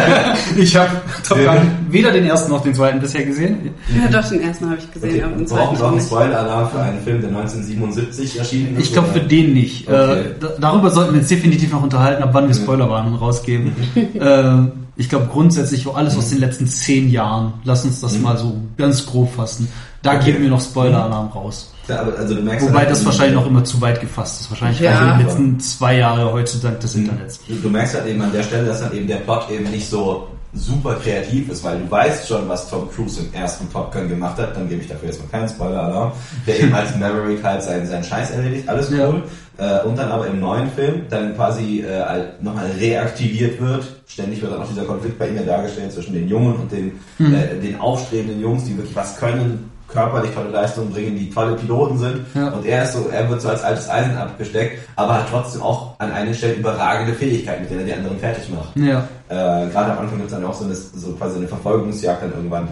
ich 0.57 0.77
habe 0.77 0.91
Top 1.27 1.39
Gun 1.39 1.71
weder 1.91 2.11
den 2.11 2.25
ersten 2.27 2.51
noch 2.51 2.63
den 2.63 2.75
zweiten 2.75 3.01
bisher 3.01 3.25
gesehen. 3.25 3.71
Ja, 3.95 4.09
doch, 4.21 4.29
den 4.29 4.41
ersten 4.43 4.67
habe 4.67 4.79
ich 4.79 4.91
gesehen, 4.93 5.11
Okay, 5.11 5.23
aber 5.23 5.31
den 5.37 5.41
wir 5.41 5.47
brauchen 5.47 5.67
zweiten 5.67 5.79
doch 5.79 5.87
einen 5.87 5.97
nicht. 5.97 6.07
Spoiler-Alarm 6.07 6.71
für 6.71 6.81
einen 6.81 7.01
Film, 7.03 7.21
der 7.21 7.31
1977 7.31 8.39
erschienen 8.39 8.77
ist. 8.77 8.83
Ich 8.87 8.93
glaube 8.93 9.09
für 9.09 9.21
den 9.21 9.53
nicht. 9.55 9.89
Okay. 9.89 10.21
Äh, 10.21 10.25
da, 10.41 10.49
darüber 10.61 10.91
sollten 10.91 11.15
wir 11.15 11.21
uns 11.21 11.29
definitiv 11.29 11.73
noch 11.73 11.83
unterhalten, 11.83 12.23
ab 12.23 12.31
wann 12.33 12.49
wir 12.49 12.55
Spoilerwarnungen 12.55 13.19
rausgeben. 13.19 13.73
äh, 13.97 14.53
ich 14.97 15.09
glaube 15.09 15.29
grundsätzlich 15.31 15.87
alles 15.89 16.17
aus 16.17 16.31
den 16.31 16.39
letzten 16.39 16.67
zehn 16.67 17.11
Jahren. 17.11 17.55
Lass 17.65 17.85
uns 17.85 18.01
das 18.01 18.19
mal 18.19 18.37
so 18.37 18.57
ganz 18.77 19.07
grob 19.07 19.35
fassen. 19.35 19.69
Da 20.03 20.15
Okay. 20.15 20.33
geben 20.33 20.43
wir 20.45 20.51
noch 20.51 20.61
Spoiler-Alarm 20.61 21.29
raus. 21.29 21.73
Ja, 21.89 22.01
aber 22.01 22.17
also 22.19 22.35
du 22.35 22.41
merkst 22.43 22.67
Wobei 22.67 22.79
halt, 22.81 22.91
das 22.91 22.99
eben- 23.01 23.07
wahrscheinlich 23.07 23.35
noch 23.35 23.47
immer 23.47 23.63
zu 23.65 23.81
weit 23.81 24.01
gefasst 24.01 24.41
ist. 24.41 24.51
Wahrscheinlich 24.51 24.81
Ja. 24.81 24.93
reichen 24.99 25.19
die 25.19 25.25
letzten 25.25 25.61
zwei 25.61 25.97
Jahre 25.99 26.33
heute 26.33 26.57
dank 26.59 26.81
des 26.81 26.95
Internets. 26.95 27.41
Du, 27.47 27.55
du 27.57 27.69
merkst 27.69 27.95
halt 27.95 28.07
eben 28.07 28.23
an 28.23 28.33
der 28.33 28.43
Stelle, 28.43 28.67
dass 28.67 28.81
dann 28.81 28.93
eben 28.95 29.07
der 29.07 29.17
Plot 29.17 29.51
eben 29.51 29.71
nicht 29.71 29.89
so 29.89 30.29
super 30.57 30.95
kreativ 31.03 31.49
ist, 31.51 31.65
weil 31.65 31.79
du 31.81 31.91
weißt 31.91 32.29
schon, 32.29 32.49
was 32.49 32.71
Tom 32.71 32.89
Cruise 32.89 33.21
im 33.21 33.35
ersten 33.35 33.71
Top 33.73 33.93
Gun 33.93 34.09
gemacht 34.09 34.39
hat, 34.39 34.57
dann 34.57 34.69
gebe 34.69 34.81
ich 34.83 34.89
dafür 34.89 35.09
jetzt 35.09 35.21
mal 35.21 35.29
keinen 35.29 35.49
Spoiler-Alarm, 35.49 36.13
der 36.47 36.61
eben 36.61 36.73
als 36.73 36.97
Maverick 36.97 37.43
halt 37.43 37.61
seinen, 37.63 37.87
seinen 37.87 38.05
Scheiß 38.05 38.31
erledigt, 38.31 38.69
alles 38.69 38.89
Ja. 38.91 39.09
cool. 39.09 39.25
Äh, 39.59 39.81
und 39.87 39.99
dann 39.99 40.11
aber 40.11 40.27
im 40.29 40.39
neuen 40.41 40.71
Film 40.71 41.03
dann 41.11 41.35
quasi 41.37 41.81
äh, 41.81 42.25
nochmal 42.41 42.67
reaktiviert 42.81 43.61
wird. 43.61 43.85
Ständig 44.07 44.41
wird 44.43 44.53
dann 44.53 44.63
auch 44.63 44.69
dieser 44.69 44.85
Konflikt 44.85 45.19
bei 45.19 45.29
ihm 45.29 45.37
ja 45.37 45.43
dargestellt 45.43 45.93
zwischen 45.93 46.13
den 46.15 46.29
Jungen 46.29 46.55
und 46.55 46.71
den, 46.73 46.93
Mhm. 47.19 47.35
äh, 47.35 47.61
den 47.61 47.79
aufstrebenden 47.81 48.41
Jungs, 48.41 48.65
die 48.65 48.77
wirklich 48.77 48.95
was 48.97 49.17
können, 49.19 49.71
körperlich 49.95 50.33
tolle 50.33 50.51
Leistungen 50.51 50.91
bringen, 50.91 51.17
die 51.17 51.31
tolle 51.31 51.55
Piloten 51.55 51.99
sind. 51.99 52.27
Ja. 52.35 52.49
Und 52.49 52.67
er 52.67 52.83
ist 52.83 52.93
so, 52.93 53.09
er 53.11 53.31
wird 53.31 53.41
so 53.41 53.49
als 53.49 53.63
altes 53.63 53.89
Eisen 53.89 54.17
abgesteckt, 54.17 54.87
aber 54.97 55.15
hat 55.15 55.29
trotzdem 55.31 55.63
auch 55.63 55.99
an 55.99 56.13
einigen 56.13 56.35
Stellen 56.35 56.59
überragende 56.59 57.15
Fähigkeiten, 57.15 57.63
mit 57.63 57.71
denen 57.71 57.81
er 57.81 57.87
die 57.87 57.95
anderen 57.95 58.19
fertig 58.19 58.51
macht. 58.51 58.77
Ja. 58.77 59.09
Äh, 59.29 59.71
Gerade 59.71 59.93
am 59.93 59.99
Anfang 60.01 60.19
gibt 60.19 60.31
es 60.31 60.37
dann 60.37 60.45
auch 60.45 60.55
so, 60.55 60.65
eine, 60.65 60.75
so 60.75 61.13
quasi 61.13 61.39
eine 61.39 61.49
Verfolgungsjagd 61.49 62.23
dann 62.23 62.33
irgendwann, 62.33 62.69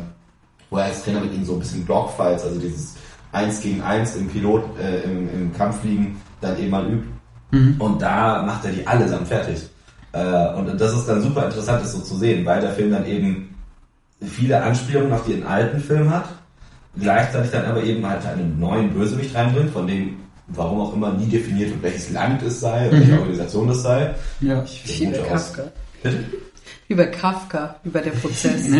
wo 0.68 0.76
er 0.76 0.84
als 0.84 1.02
Trainer 1.02 1.20
mit 1.20 1.32
ihm 1.32 1.44
so 1.44 1.54
ein 1.54 1.60
bisschen 1.60 1.86
Dogfights, 1.86 2.44
also 2.44 2.60
dieses 2.60 2.94
Eins 3.32 3.60
gegen 3.62 3.80
Eins 3.82 4.16
im 4.16 4.28
Pilot, 4.28 4.64
äh, 4.78 5.00
im, 5.04 5.28
im 5.32 5.52
Kampffliegen 5.56 6.20
dann 6.40 6.58
eben 6.58 6.70
mal 6.70 6.86
übt. 6.86 7.06
Und 7.78 8.02
da 8.02 8.42
macht 8.42 8.64
er 8.64 8.72
die 8.72 8.86
allesamt 8.86 9.28
fertig. 9.28 9.68
Äh, 10.12 10.54
und 10.54 10.80
das 10.80 10.92
ist 10.92 11.06
dann 11.06 11.22
super 11.22 11.44
interessant, 11.44 11.82
das 11.82 11.92
so 11.92 12.00
zu 12.00 12.16
sehen, 12.16 12.44
weil 12.44 12.60
der 12.60 12.72
Film 12.72 12.90
dann 12.90 13.06
eben 13.06 13.54
viele 14.20 14.62
Anspielungen 14.62 15.12
auf 15.12 15.24
den 15.24 15.46
alten 15.46 15.80
Film 15.80 16.10
hat, 16.10 16.26
gleichzeitig 16.98 17.50
dann 17.50 17.64
aber 17.66 17.82
eben 17.82 18.06
halt 18.06 18.24
einen 18.26 18.58
neuen 18.58 18.90
Bösewicht 18.90 19.34
reinbringt, 19.34 19.70
von 19.70 19.86
dem, 19.86 20.16
warum 20.48 20.80
auch 20.80 20.94
immer, 20.94 21.12
nie 21.12 21.26
definiert 21.26 21.70
wird, 21.70 21.82
welches 21.82 22.10
Land 22.10 22.42
es 22.42 22.60
sei, 22.60 22.88
oder 22.88 22.98
welche 22.98 23.12
Organisation 23.12 23.68
das 23.68 23.82
sei. 23.82 24.14
Ja. 24.40 24.62
Ich 24.64 25.00
Wie 25.00 25.06
bei 25.06 25.12
vermute 25.12 25.34
aus. 25.34 25.52
Kafka. 25.52 25.62
Bitte? 26.02 26.24
Wie 26.88 26.94
bei 26.94 27.06
Kafka, 27.06 27.76
über 27.84 28.00
der 28.00 28.10
Prozess. 28.10 28.70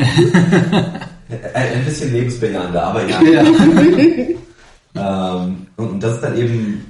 Ein, 1.55 1.73
ein 1.73 1.85
bisschen 1.87 2.13
lebensbejahender, 2.13 2.83
aber 2.83 3.09
ja. 3.09 3.21
Ja. 4.95 5.45
ähm, 5.45 5.67
und, 5.77 5.91
und 5.93 6.03
das 6.03 6.17
ist 6.17 6.21
dann 6.23 6.37
eben 6.37 6.85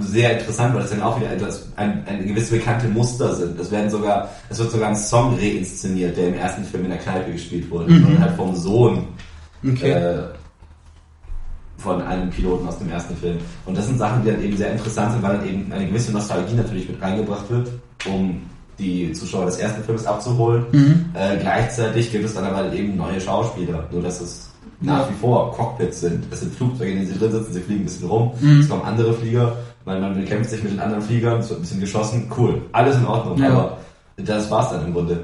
sehr 0.00 0.40
interessant, 0.40 0.74
weil 0.74 0.82
das 0.82 0.90
dann 0.90 1.02
auch 1.02 1.20
wieder 1.20 1.30
etwas, 1.30 1.68
ein, 1.76 2.02
ein 2.08 2.26
gewisse 2.26 2.56
bekannte 2.56 2.88
Muster 2.88 3.32
sind. 3.34 3.60
Es 3.60 3.70
werden 3.70 3.88
sogar, 3.88 4.28
es 4.50 4.58
wird 4.58 4.72
sogar 4.72 4.88
ein 4.88 4.96
Song 4.96 5.38
reinszeniert, 5.38 6.16
der 6.16 6.28
im 6.28 6.34
ersten 6.34 6.64
Film 6.64 6.84
in 6.84 6.90
der 6.90 6.98
Kneipe 6.98 7.30
gespielt 7.30 7.70
wurde, 7.70 7.92
sondern 7.94 8.18
halt 8.18 8.36
vom 8.36 8.56
Sohn 8.56 9.06
Okay. 9.66 9.92
äh, 9.92 10.24
von 11.84 12.02
einem 12.02 12.30
Piloten 12.30 12.66
aus 12.66 12.78
dem 12.78 12.90
ersten 12.90 13.14
Film. 13.16 13.36
Und 13.66 13.76
das 13.78 13.86
sind 13.86 13.98
Sachen, 13.98 14.22
die 14.24 14.30
dann 14.30 14.42
eben 14.42 14.56
sehr 14.56 14.72
interessant 14.72 15.12
sind, 15.12 15.22
weil 15.22 15.36
dann 15.38 15.46
eben 15.48 15.70
eine 15.72 15.86
gewisse 15.86 16.10
Nostalgie 16.12 16.54
natürlich 16.56 16.88
mit 16.88 17.00
reingebracht 17.00 17.48
wird, 17.50 17.68
um 18.06 18.40
die 18.78 19.12
Zuschauer 19.12 19.44
des 19.46 19.58
ersten 19.58 19.84
Films 19.84 20.04
abzuholen. 20.06 20.64
Äh, 21.14 21.36
gleichzeitig 21.38 22.10
gibt 22.10 22.24
es 22.24 22.34
dann 22.34 22.44
aber 22.44 22.72
eben 22.72 22.96
neue 22.96 23.20
Schauspieler, 23.20 23.84
nur 23.92 24.02
dass 24.02 24.20
es 24.20 24.50
nach 24.80 25.08
wie 25.08 25.14
vor 25.20 25.52
Cockpits 25.52 26.00
sind. 26.00 26.24
Es 26.32 26.40
sind 26.40 26.52
Flugzeuge, 26.54 26.90
in 26.90 26.96
denen 26.98 27.12
sie 27.12 27.18
drin 27.18 27.30
sitzen, 27.32 27.52
sie 27.52 27.60
fliegen 27.60 27.80
ein 27.82 27.84
bisschen 27.84 28.08
rum, 28.08 28.32
es 28.60 28.68
kommen 28.68 28.82
andere 28.82 29.12
Flieger, 29.14 29.56
weil 29.84 30.00
man 30.00 30.14
bekämpft 30.18 30.50
sich 30.50 30.62
mit 30.62 30.72
den 30.72 30.80
anderen 30.80 31.02
Fliegern, 31.02 31.38
es 31.38 31.48
wird 31.50 31.60
ein 31.60 31.62
bisschen 31.62 31.80
geschossen, 31.80 32.30
cool, 32.36 32.62
alles 32.72 32.96
in 32.96 33.06
Ordnung, 33.06 33.38
Ja. 33.38 33.50
aber 33.50 33.78
das 34.16 34.50
war's 34.50 34.70
dann 34.70 34.86
im 34.86 34.92
Grunde. 34.94 35.20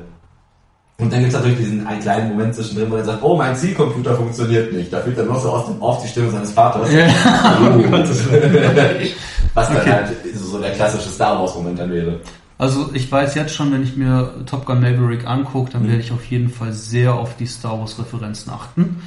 Und 1.00 1.12
dann 1.12 1.20
gibt's 1.20 1.34
natürlich 1.34 1.58
diesen 1.58 1.86
einen 1.86 2.00
kleinen 2.00 2.28
Moment 2.28 2.54
zwischendrin, 2.54 2.90
wo 2.90 2.96
er 2.96 3.04
sagt, 3.04 3.22
oh, 3.22 3.36
mein 3.36 3.56
Zielcomputer 3.56 4.14
funktioniert 4.16 4.72
nicht. 4.72 4.92
Da 4.92 5.00
fehlt 5.00 5.18
dann 5.18 5.28
noch 5.28 5.40
so 5.42 5.48
aus 5.50 5.66
dem 5.66 5.80
Off 5.80 6.02
die 6.02 6.08
Stimme 6.08 6.30
seines 6.30 6.52
Vaters. 6.52 6.92
Ja, 6.92 7.06
Gottes 7.90 8.30
Willen. 8.30 9.08
Was 9.54 9.68
dann 9.68 9.76
Okay. 9.78 9.90
halt 9.92 10.08
so 10.34 10.58
der 10.58 10.72
klassische 10.72 11.08
Star 11.08 11.40
Wars-Moment 11.40 11.78
dann 11.78 11.90
wäre. 11.90 12.20
Also 12.58 12.90
ich 12.92 13.10
weiß 13.10 13.34
jetzt 13.36 13.54
schon, 13.54 13.72
wenn 13.72 13.82
ich 13.82 13.96
mir 13.96 14.34
Top 14.44 14.66
Gun 14.66 14.80
Maverick 14.82 15.26
angucke, 15.26 15.70
dann 15.72 15.84
Mhm. 15.84 15.88
werde 15.88 16.00
ich 16.02 16.12
auf 16.12 16.24
jeden 16.26 16.50
Fall 16.50 16.72
sehr 16.74 17.14
auf 17.14 17.34
die 17.36 17.46
Star 17.46 17.80
Wars 17.80 17.98
Referenzen 17.98 18.52
achten. 18.52 19.00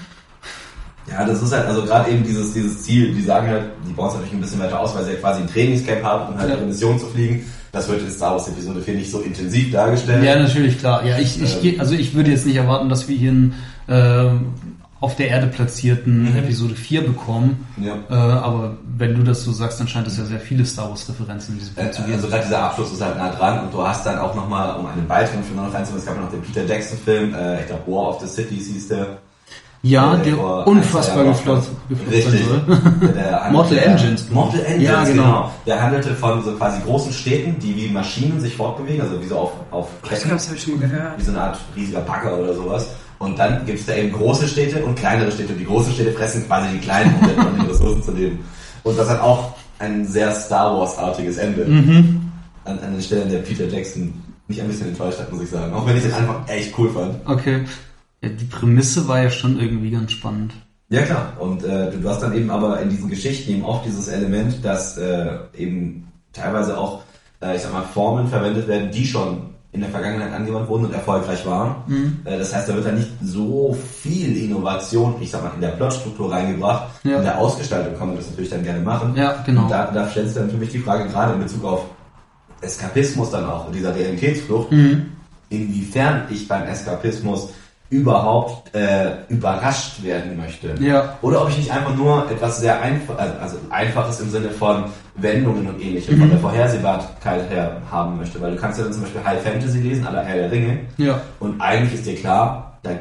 Ja, 1.10 1.26
das 1.26 1.42
ist 1.44 1.52
halt, 1.52 1.68
also 1.68 1.84
gerade 1.84 2.10
eben 2.10 2.24
dieses, 2.24 2.54
dieses 2.54 2.82
Ziel, 2.84 3.14
die 3.14 3.22
sagen 3.24 3.48
halt, 3.50 3.66
die 3.88 3.92
bauen 3.94 4.08
es 4.08 4.14
natürlich 4.14 4.34
ein 4.34 4.42
bisschen 4.42 4.62
weiter 4.62 4.80
aus, 4.80 4.96
weil 4.96 5.04
sie 5.04 5.12
ja 5.12 5.18
quasi 5.18 5.42
ein 5.42 5.48
Trainingscamp 5.50 6.02
haben, 6.04 6.34
um 6.34 6.40
halt 6.40 6.50
Ja. 6.50 6.56
ihre 6.56 6.66
Mission 6.66 6.98
zu 6.98 7.06
fliegen. 7.08 7.46
Das 7.74 7.90
wird 7.90 8.02
in 8.04 8.10
Star 8.12 8.32
Wars 8.34 8.48
Episode 8.48 8.82
4 8.82 8.94
nicht 8.94 9.12
so 9.12 9.20
intensiv 9.20 9.72
dargestellt. 9.72 10.24
Ja, 10.24 10.38
natürlich, 10.40 10.78
klar. 10.80 11.04
Ja, 11.06 11.18
ich, 11.18 11.42
ich 11.42 11.64
Ähm. 11.66 11.80
also 11.80 11.96
ich 11.96 12.14
würde 12.14 12.30
jetzt 12.32 12.46
nicht 12.46 12.56
erwarten, 12.56 12.88
dass 12.88 13.08
wir 13.10 13.18
hier 13.18 13.32
einen 13.32 13.54
ähm, 13.90 14.54
auf 15.02 15.16
der 15.18 15.28
Erde 15.30 15.48
platzierten 15.48 16.32
Mhm. 16.32 16.38
Episode 16.38 16.76
4 16.76 17.02
bekommen. 17.02 17.68
Ja. 17.82 17.96
Äh, 18.10 18.14
aber 18.14 18.78
wenn 18.98 19.16
du 19.16 19.24
das 19.24 19.44
so 19.44 19.52
sagst, 19.52 19.80
dann 19.80 19.88
scheint 19.90 20.08
es 20.08 20.18
ja 20.18 20.24
sehr 20.24 20.40
viele 20.40 20.66
Star 20.66 20.90
Wars 20.90 21.10
Referenzen 21.10 21.56
in 21.56 21.60
diesem 21.60 21.76
Äh, 21.76 21.82
Film 21.82 21.92
zu 21.94 22.02
geben. 22.04 22.14
Also 22.14 22.28
gerade 22.30 22.44
dieser 22.44 22.64
Abschluss 22.64 22.94
ist 22.94 23.02
halt 23.02 23.18
nah 23.18 23.30
dran 23.32 23.66
und 23.66 23.74
du 23.74 23.86
hast 23.86 24.06
dann 24.06 24.20
auch 24.20 24.34
nochmal, 24.36 24.80
um 24.80 24.86
einen 24.86 25.10
weiteren 25.10 25.44
Film 25.44 25.58
noch 25.58 25.74
reinzuholen, 25.74 26.00
es 26.00 26.06
gab 26.06 26.16
ja 26.16 26.22
noch 26.22 26.32
den 26.32 26.42
Peter 26.42 26.64
Jackson 26.66 26.98
Film, 27.04 27.34
äh, 27.34 27.60
ich 27.62 27.66
glaube 27.68 27.82
War 27.92 28.10
of 28.10 28.22
the 28.22 28.28
Cities 28.28 28.68
hieß 28.68 28.88
der. 28.90 29.08
Ja, 29.84 30.16
der 30.16 30.66
unfassbar 30.66 31.26
geflott 31.26 31.64
Richtig. 32.10 32.42
Mortal 33.52 33.76
der, 33.76 33.86
Engines. 33.88 34.30
Mortal 34.30 34.62
Engines, 34.66 34.90
Ja, 34.90 35.04
genau. 35.04 35.24
genau. 35.24 35.52
Der 35.68 35.82
handelte 35.84 36.16
von 36.16 36.44
so 36.44 36.54
quasi 36.54 36.82
großen 36.82 37.12
Städten, 37.12 37.60
die 37.60 37.76
wie 37.76 37.90
Maschinen 37.90 38.40
sich 38.40 38.56
fortbewegen, 38.56 39.02
also 39.02 39.22
wie 39.22 39.28
so 39.28 39.38
auf, 39.38 39.52
auf 39.72 39.90
Ich 40.04 40.10
glaube, 40.10 40.30
das 40.36 40.48
habe 40.48 40.56
ich 40.58 40.64
schon 40.64 40.80
mal 40.80 40.88
gehört. 40.88 41.18
wie 41.20 41.24
so 41.24 41.32
eine 41.32 41.42
Art 41.42 41.60
riesiger 41.76 42.00
Bagger 42.02 42.38
oder 42.38 42.54
sowas. 42.54 42.88
Und 43.20 43.38
dann 43.38 43.66
gibt 43.66 43.80
es 43.80 43.86
da 43.86 43.94
eben 43.96 44.12
große 44.14 44.48
Städte 44.48 44.84
und 44.84 44.96
kleinere 44.96 45.32
Städte. 45.32 45.54
Und 45.54 45.60
die 45.60 45.66
großen 45.66 45.94
Städte 45.94 46.12
fressen 46.14 46.46
quasi 46.48 46.70
die 46.74 46.80
kleinen, 46.80 47.14
um 47.16 47.60
die 47.62 47.68
Ressourcen 47.70 48.04
zu 48.04 48.12
nehmen. 48.12 48.40
Und 48.84 48.98
das 48.98 49.10
hat 49.10 49.22
auch 49.22 49.54
ein 49.80 50.06
sehr 50.06 50.34
Star 50.34 50.78
Wars-artiges 50.78 51.38
Ende. 51.38 51.66
Mhm. 51.66 52.32
An, 52.66 52.80
an 52.80 52.94
den 52.94 53.02
Stellen, 53.02 53.30
der 53.30 53.40
Peter 53.40 53.66
Jackson 53.68 54.14
mich 54.48 54.62
ein 54.62 54.68
bisschen 54.68 54.90
enttäuscht 54.90 55.20
hat, 55.20 55.32
muss 55.32 55.44
ich 55.44 55.50
sagen. 55.50 55.74
Auch 55.74 55.86
wenn 55.86 55.98
ich 55.98 56.04
den 56.04 56.14
Anfang 56.14 56.44
echt 56.48 56.74
cool 56.78 56.90
fand. 56.90 57.16
Okay. 57.26 57.64
Ja, 58.24 58.30
die 58.30 58.46
Prämisse 58.46 59.08
war 59.08 59.22
ja 59.22 59.30
schon 59.30 59.60
irgendwie 59.60 59.92
ganz 59.92 60.12
spannend. 60.14 60.54
Ja 60.90 61.02
klar. 61.02 61.34
Und 61.40 61.64
äh, 61.64 61.92
du, 61.92 61.98
du 62.00 62.10
hast 62.10 62.22
dann 62.22 62.34
eben 62.34 62.50
aber 62.50 62.80
in 62.82 62.90
diesen 62.90 63.10
Geschichten 63.10 63.52
eben 63.52 63.66
auch 63.66 63.84
dieses 63.84 64.08
Element, 64.08 64.64
dass 64.64 64.98
äh, 64.98 65.28
eben 65.58 66.08
teilweise 66.32 66.78
auch, 66.78 67.02
äh, 67.42 67.56
ich 67.56 67.62
sag 67.62 67.74
mal, 67.74 67.84
Formen 67.84 68.28
verwendet 68.28 68.68
werden, 68.68 68.92
die 68.92 69.06
schon 69.06 69.50
in 69.72 69.82
der 69.82 69.90
Vergangenheit 69.90 70.32
angewandt 70.32 70.70
wurden 70.70 70.86
und 70.86 70.94
erfolgreich 70.94 71.46
waren. 71.48 71.76
Mhm. 71.88 72.20
Äh, 72.26 72.38
das 72.38 72.54
heißt, 72.56 72.70
da 72.70 72.76
wird 72.76 72.86
dann 72.86 72.96
nicht 72.96 73.10
so 73.24 73.76
viel 74.02 74.38
Innovation, 74.38 75.16
ich 75.20 75.32
sag 75.32 75.44
mal, 75.44 75.52
in 75.56 75.62
der 75.62 75.70
Plotstruktur 75.70 76.32
reingebracht. 76.32 76.90
Ja. 77.04 77.18
In 77.18 77.24
der 77.24 77.40
Ausgestaltung 77.40 77.98
kann 77.98 78.08
man 78.10 78.18
das 78.18 78.30
natürlich 78.30 78.52
dann 78.52 78.64
gerne 78.64 78.80
machen. 78.82 79.14
Ja, 79.16 79.42
genau. 79.46 79.64
Und 79.64 79.72
da, 79.72 79.90
da 79.92 80.08
stellt 80.10 80.28
sich 80.28 80.38
dann 80.38 80.50
für 80.50 80.58
mich 80.58 80.70
die 80.70 80.80
Frage, 80.80 81.10
gerade 81.10 81.34
in 81.34 81.40
Bezug 81.40 81.66
auf 81.66 81.86
Eskapismus 82.62 83.32
dann 83.32 83.46
auch, 83.46 83.72
dieser 83.72 83.96
Realitätsflucht, 83.96 84.72
Mhm. 84.72 85.08
inwiefern 85.50 86.24
ich 86.30 86.48
beim 86.48 86.64
Eskapismus 86.68 87.50
überhaupt 87.90 88.74
äh, 88.76 89.12
überrascht 89.30 90.02
werden 90.04 90.36
möchte. 90.38 90.74
Ja. 90.80 91.18
Oder 91.22 91.42
ob 91.44 91.50
ich 91.50 91.58
nicht 91.58 91.72
einfach 91.72 91.96
nur 91.96 92.30
etwas 92.32 92.60
sehr 92.60 92.82
einfach, 92.82 93.18
also, 93.18 93.34
also 93.40 93.58
einfaches 93.70 94.20
im 94.20 94.30
Sinne 94.32 94.50
von 94.50 94.86
Wendungen 95.16 95.68
und 95.68 95.80
ähnlichem, 95.82 96.16
Mhm. 96.16 96.20
von 96.22 96.30
der 96.32 96.40
Vorhersehbarkeit 96.40 97.50
her 97.52 97.78
haben 97.92 98.18
möchte. 98.18 98.42
Weil 98.42 98.52
du 98.52 98.58
kannst 98.58 98.80
ja 98.80 98.86
dann 98.86 98.94
zum 98.94 99.04
Beispiel 99.04 99.22
High 99.24 99.42
Fantasy 99.44 99.80
lesen, 99.80 100.08
aller 100.08 100.24
Herr 100.24 100.38
der 100.38 100.52
Ringe. 100.52 100.80
Ja. 100.98 101.22
Und 101.40 101.62
eigentlich 101.62 101.94
ist 102.00 102.06
dir 102.08 102.16
klar, 102.16 102.80
da 102.82 102.92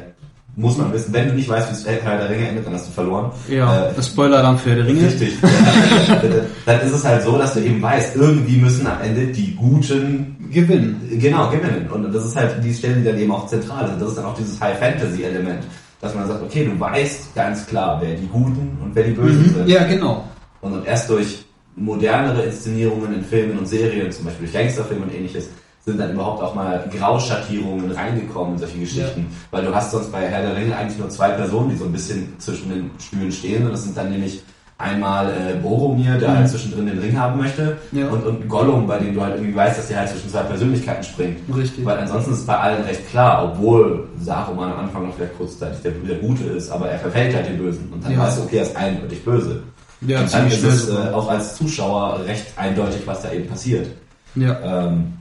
muss 0.55 0.77
man 0.77 0.93
wissen, 0.93 1.11
wenn 1.11 1.29
du 1.29 1.33
nicht 1.33 1.49
weißt, 1.49 1.69
wie 1.69 1.73
es 1.73 1.87
Herr 2.03 2.17
der 2.19 2.29
Ringe 2.29 2.47
endet, 2.47 2.67
dann 2.67 2.73
hast 2.75 2.87
du 2.87 2.91
verloren. 2.91 3.31
Ja, 3.49 3.87
Äh, 3.87 3.93
das 3.95 4.05
Spoiler-Alarm 4.09 4.59
für 4.59 4.75
der 4.75 4.85
Ringe. 4.85 5.07
Richtig. 5.07 5.33
dann 6.67 6.79
ist 6.81 6.91
es 6.93 7.03
halt 7.03 7.23
so, 7.23 7.37
dass 7.39 7.55
du 7.55 7.61
eben 7.61 7.81
weißt, 7.81 8.15
irgendwie 8.15 8.57
müssen 8.57 8.85
am 8.85 9.01
Ende 9.01 9.27
die 9.27 9.55
Guten 9.55 10.32
Gewinnen. 10.53 11.01
genau 11.19 11.49
gewinnen. 11.49 11.89
Und 11.91 12.13
das 12.13 12.25
ist 12.25 12.35
halt 12.35 12.63
die 12.63 12.73
Stelle, 12.73 12.95
die 12.95 13.03
dann 13.03 13.17
eben 13.17 13.31
auch 13.31 13.47
zentral 13.47 13.89
ist. 13.89 13.99
Das 13.99 14.09
ist 14.09 14.17
dann 14.17 14.25
auch 14.25 14.35
dieses 14.35 14.59
High 14.61 14.77
Fantasy 14.77 15.23
Element, 15.23 15.63
dass 15.99 16.15
man 16.15 16.27
sagt, 16.27 16.43
okay, 16.43 16.65
du 16.65 16.79
weißt 16.79 17.35
ganz 17.35 17.65
klar, 17.65 17.99
wer 18.01 18.15
die 18.15 18.27
Guten 18.27 18.77
und 18.81 18.91
wer 18.93 19.03
die 19.03 19.11
Bösen 19.11 19.45
sind. 19.45 19.63
Mhm. 19.65 19.67
Ja, 19.67 19.83
genau. 19.85 20.23
Und 20.61 20.85
erst 20.85 21.09
durch 21.09 21.45
modernere 21.75 22.43
Inszenierungen 22.43 23.15
in 23.15 23.23
Filmen 23.23 23.57
und 23.57 23.67
Serien, 23.67 24.11
zum 24.11 24.25
Beispiel 24.25 24.47
durch 24.47 24.53
Gangsterfilme 24.53 25.05
und 25.05 25.13
ähnliches, 25.13 25.49
sind 25.85 25.99
dann 25.99 26.13
überhaupt 26.13 26.41
auch 26.41 26.55
mal 26.55 26.89
Grauschattierungen 26.97 27.91
reingekommen 27.91 28.53
in 28.53 28.59
solche 28.59 28.79
Geschichten. 28.79 29.27
Weil 29.51 29.65
du 29.65 29.75
hast 29.75 29.91
sonst 29.91 30.11
bei 30.11 30.21
Herr 30.21 30.41
der 30.41 30.55
Ringe 30.55 30.75
eigentlich 30.77 30.97
nur 30.97 31.09
zwei 31.09 31.29
Personen, 31.31 31.71
die 31.71 31.75
so 31.75 31.85
ein 31.85 31.91
bisschen 31.91 32.33
zwischen 32.39 32.69
den 32.69 32.91
Stühlen 32.99 33.31
stehen. 33.31 33.65
Und 33.65 33.73
das 33.73 33.83
sind 33.83 33.97
dann 33.97 34.09
nämlich 34.09 34.41
einmal 34.77 35.29
äh, 35.31 35.53
Boromir, 35.61 36.17
der 36.17 36.35
halt 36.37 36.49
zwischendrin 36.49 36.87
den 36.87 36.99
Ring 36.99 37.17
haben 37.17 37.39
möchte, 37.39 37.77
Mhm. 37.91 37.99
Ja. 37.99 38.07
und, 38.09 38.25
und 38.25 38.49
Gollum, 38.49 38.87
bei 38.87 38.97
dem 38.99 39.13
du 39.13 39.21
halt 39.21 39.35
irgendwie 39.35 39.55
weißt, 39.55 39.77
dass 39.79 39.87
der 39.87 39.99
halt 39.99 40.09
zwischen 40.09 40.29
zwei 40.29 40.43
Persönlichkeiten 40.43 41.03
springt. 41.03 41.37
Richtig. 41.55 41.85
Weil 41.85 41.99
ansonsten 41.99 42.33
ist 42.33 42.45
bei 42.47 42.57
allen 42.57 42.83
recht 42.83 43.07
klar, 43.09 43.43
obwohl 43.53 44.07
Saruman 44.19 44.71
am 44.73 44.79
Anfang 44.79 45.07
noch 45.07 45.15
vielleicht 45.15 45.37
kurzzeitig 45.37 45.81
der, 45.83 45.91
der 45.91 46.17
Gute 46.17 46.43
ist, 46.45 46.69
aber 46.71 46.89
er 46.89 46.99
verfällt 46.99 47.35
halt 47.35 47.47
den 47.47 47.57
Bösen. 47.57 47.87
Und 47.93 48.03
dann 48.03 48.11
Ja. 48.13 48.19
weißt 48.19 48.39
du, 48.39 48.43
okay, 48.43 48.57
er 48.57 48.63
ist 48.63 48.75
eindeutig 48.75 49.23
böse. 49.23 49.63
Ja, 50.05 50.19
und 50.21 50.33
dann 50.33 50.47
ist 50.47 50.63
es 50.63 50.89
äh, 50.89 51.11
auch 51.13 51.29
als 51.29 51.55
Zuschauer 51.55 52.19
recht 52.27 52.47
eindeutig, 52.57 53.03
was 53.05 53.21
da 53.21 53.31
eben 53.31 53.47
passiert. 53.47 53.87
Ja. 54.35 54.87
Ähm, 54.87 55.13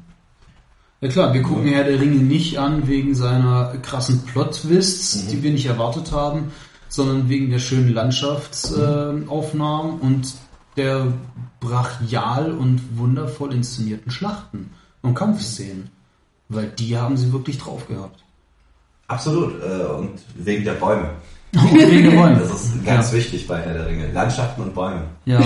Ja 1.01 1.09
klar, 1.09 1.35
wir 1.35 1.43
gucken 1.43 1.65
Herr 1.67 1.85
der 1.85 2.01
Ringe 2.01 2.17
nicht 2.17 2.59
an 2.59 2.87
wegen 2.89 3.15
seiner 3.15 3.75
krassen 3.83 4.23
Plot-Twists, 4.25 5.25
Mhm. 5.25 5.29
die 5.31 5.43
wir 5.43 5.51
nicht 5.53 5.67
erwartet 5.67 6.11
haben, 6.13 6.53
sondern 6.93 7.28
wegen 7.30 7.51
der 7.51 7.59
schönen 7.59 7.95
Landschaftsaufnahmen 7.95 9.99
äh, 9.99 10.05
und 10.05 10.34
der 10.76 11.07
brachial 11.59 12.53
und 12.53 12.82
wundervoll 12.99 13.55
inszenierten 13.55 14.12
Schlachten 14.12 14.70
und 15.01 15.14
Kampfszenen. 15.14 15.88
Weil 16.51 16.66
die 16.66 16.99
haben 16.99 17.16
sie 17.16 17.32
wirklich 17.32 17.57
drauf 17.57 17.88
gehabt. 17.88 18.22
absolut. 19.09 19.55
Äh, 19.62 19.86
und 19.86 20.20
wegen 20.34 20.64
der 20.64 20.74
Bäume. 20.74 21.09
Und 21.55 21.72
wegen 21.72 22.11
der 22.11 22.16
Bäume. 22.16 22.38
Das 22.40 22.64
ist 22.64 22.84
ganz 22.84 23.11
wichtig 23.12 23.49
bei 23.49 23.59
Herr 23.59 23.72
der 23.72 23.86
Ringe. 23.86 24.12
Landschaften 24.12 24.61
und 24.62 24.74
Bäume. 24.74 25.05
Ja, 25.24 25.40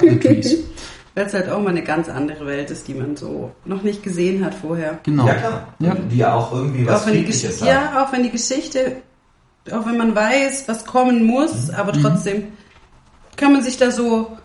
the 0.00 0.18
trees. 0.18 0.56
Weil 1.14 1.26
es 1.26 1.34
halt 1.34 1.48
auch 1.48 1.60
mal 1.60 1.70
eine 1.70 1.84
ganz 1.84 2.08
andere 2.08 2.44
Welt 2.46 2.70
ist, 2.70 2.88
die 2.88 2.94
man 2.94 3.16
so 3.16 3.52
noch 3.66 3.82
nicht 3.82 4.02
gesehen 4.02 4.44
hat 4.44 4.54
vorher. 4.54 4.98
Genau. 5.04 5.28
Ja 5.28 5.34
klar. 5.34 5.68
Ja. 5.78 5.94
Die 5.94 6.16
ja 6.16 6.34
auch 6.34 6.52
irgendwie 6.52 6.86
was 6.86 7.02
auch 7.02 7.06
wenn 7.06 7.12
die 7.12 7.18
Friedliches 7.20 7.60
hat. 7.60 7.68
ja, 7.68 8.02
auch 8.02 8.12
wenn 8.12 8.22
die 8.22 8.30
Geschichte, 8.30 8.96
auch 9.70 9.86
wenn 9.86 9.96
man 9.96 10.14
weiß, 10.14 10.66
was 10.68 10.84
kommen 10.84 11.24
muss, 11.24 11.68
Mhm. 11.68 11.74
aber 11.74 11.92
trotzdem 11.92 12.44
kann 13.36 13.52
man 13.52 13.62
sich 13.62 13.76
da 13.76 13.90
so, 13.90 14.36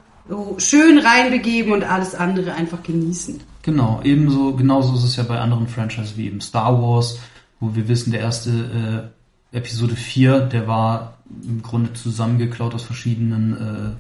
schön 0.58 1.00
reinbegeben 1.00 1.72
und 1.72 1.84
alles 1.84 2.14
andere 2.14 2.54
einfach 2.54 2.84
genießen. 2.84 3.40
Genau, 3.62 4.02
ebenso, 4.04 4.54
genauso 4.54 4.96
ist 4.96 5.04
es 5.04 5.16
ja 5.16 5.24
bei 5.24 5.40
anderen 5.40 5.68
Franchises 5.68 6.18
wie 6.18 6.28
eben 6.28 6.42
Star 6.42 6.82
Wars, 6.82 7.20
wo 7.60 7.76
wir 7.76 7.88
wissen, 7.88 8.12
der 8.12 8.20
erste 8.22 9.12
äh, 9.54 9.58
Episode 9.58 9.96
4, 9.96 10.42
der 10.42 10.68
war 10.68 11.14
im 11.44 11.62
Grunde 11.62 11.94
zusammengeklaut 11.94 12.76
aus 12.76 12.84
verschiedenen 12.84 13.98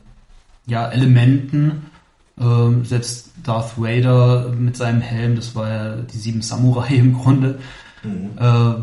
äh, 0.67 0.71
ja, 0.71 0.89
Elementen. 0.89 1.85
Ähm, 2.39 2.85
selbst 2.85 3.31
Darth 3.43 3.77
Vader 3.77 4.49
mit 4.57 4.77
seinem 4.77 5.01
Helm, 5.01 5.35
das 5.35 5.55
war 5.55 5.69
ja 5.69 5.95
die 5.95 6.17
sieben 6.17 6.41
Samurai 6.41 6.93
im 6.95 7.17
Grunde. 7.17 7.59
Äh, 8.03 8.81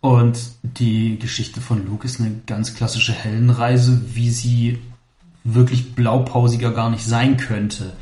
und 0.00 0.38
die 0.62 1.18
Geschichte 1.18 1.60
von 1.60 1.86
Luke 1.86 2.06
ist 2.06 2.20
eine 2.20 2.32
ganz 2.46 2.74
klassische 2.74 3.12
Heldenreise, 3.12 4.00
wie 4.14 4.30
sie 4.30 4.78
wirklich 5.44 5.94
blaupausiger 5.94 6.72
gar 6.72 6.90
nicht 6.90 7.04
sein 7.04 7.36
könnte. 7.36 7.92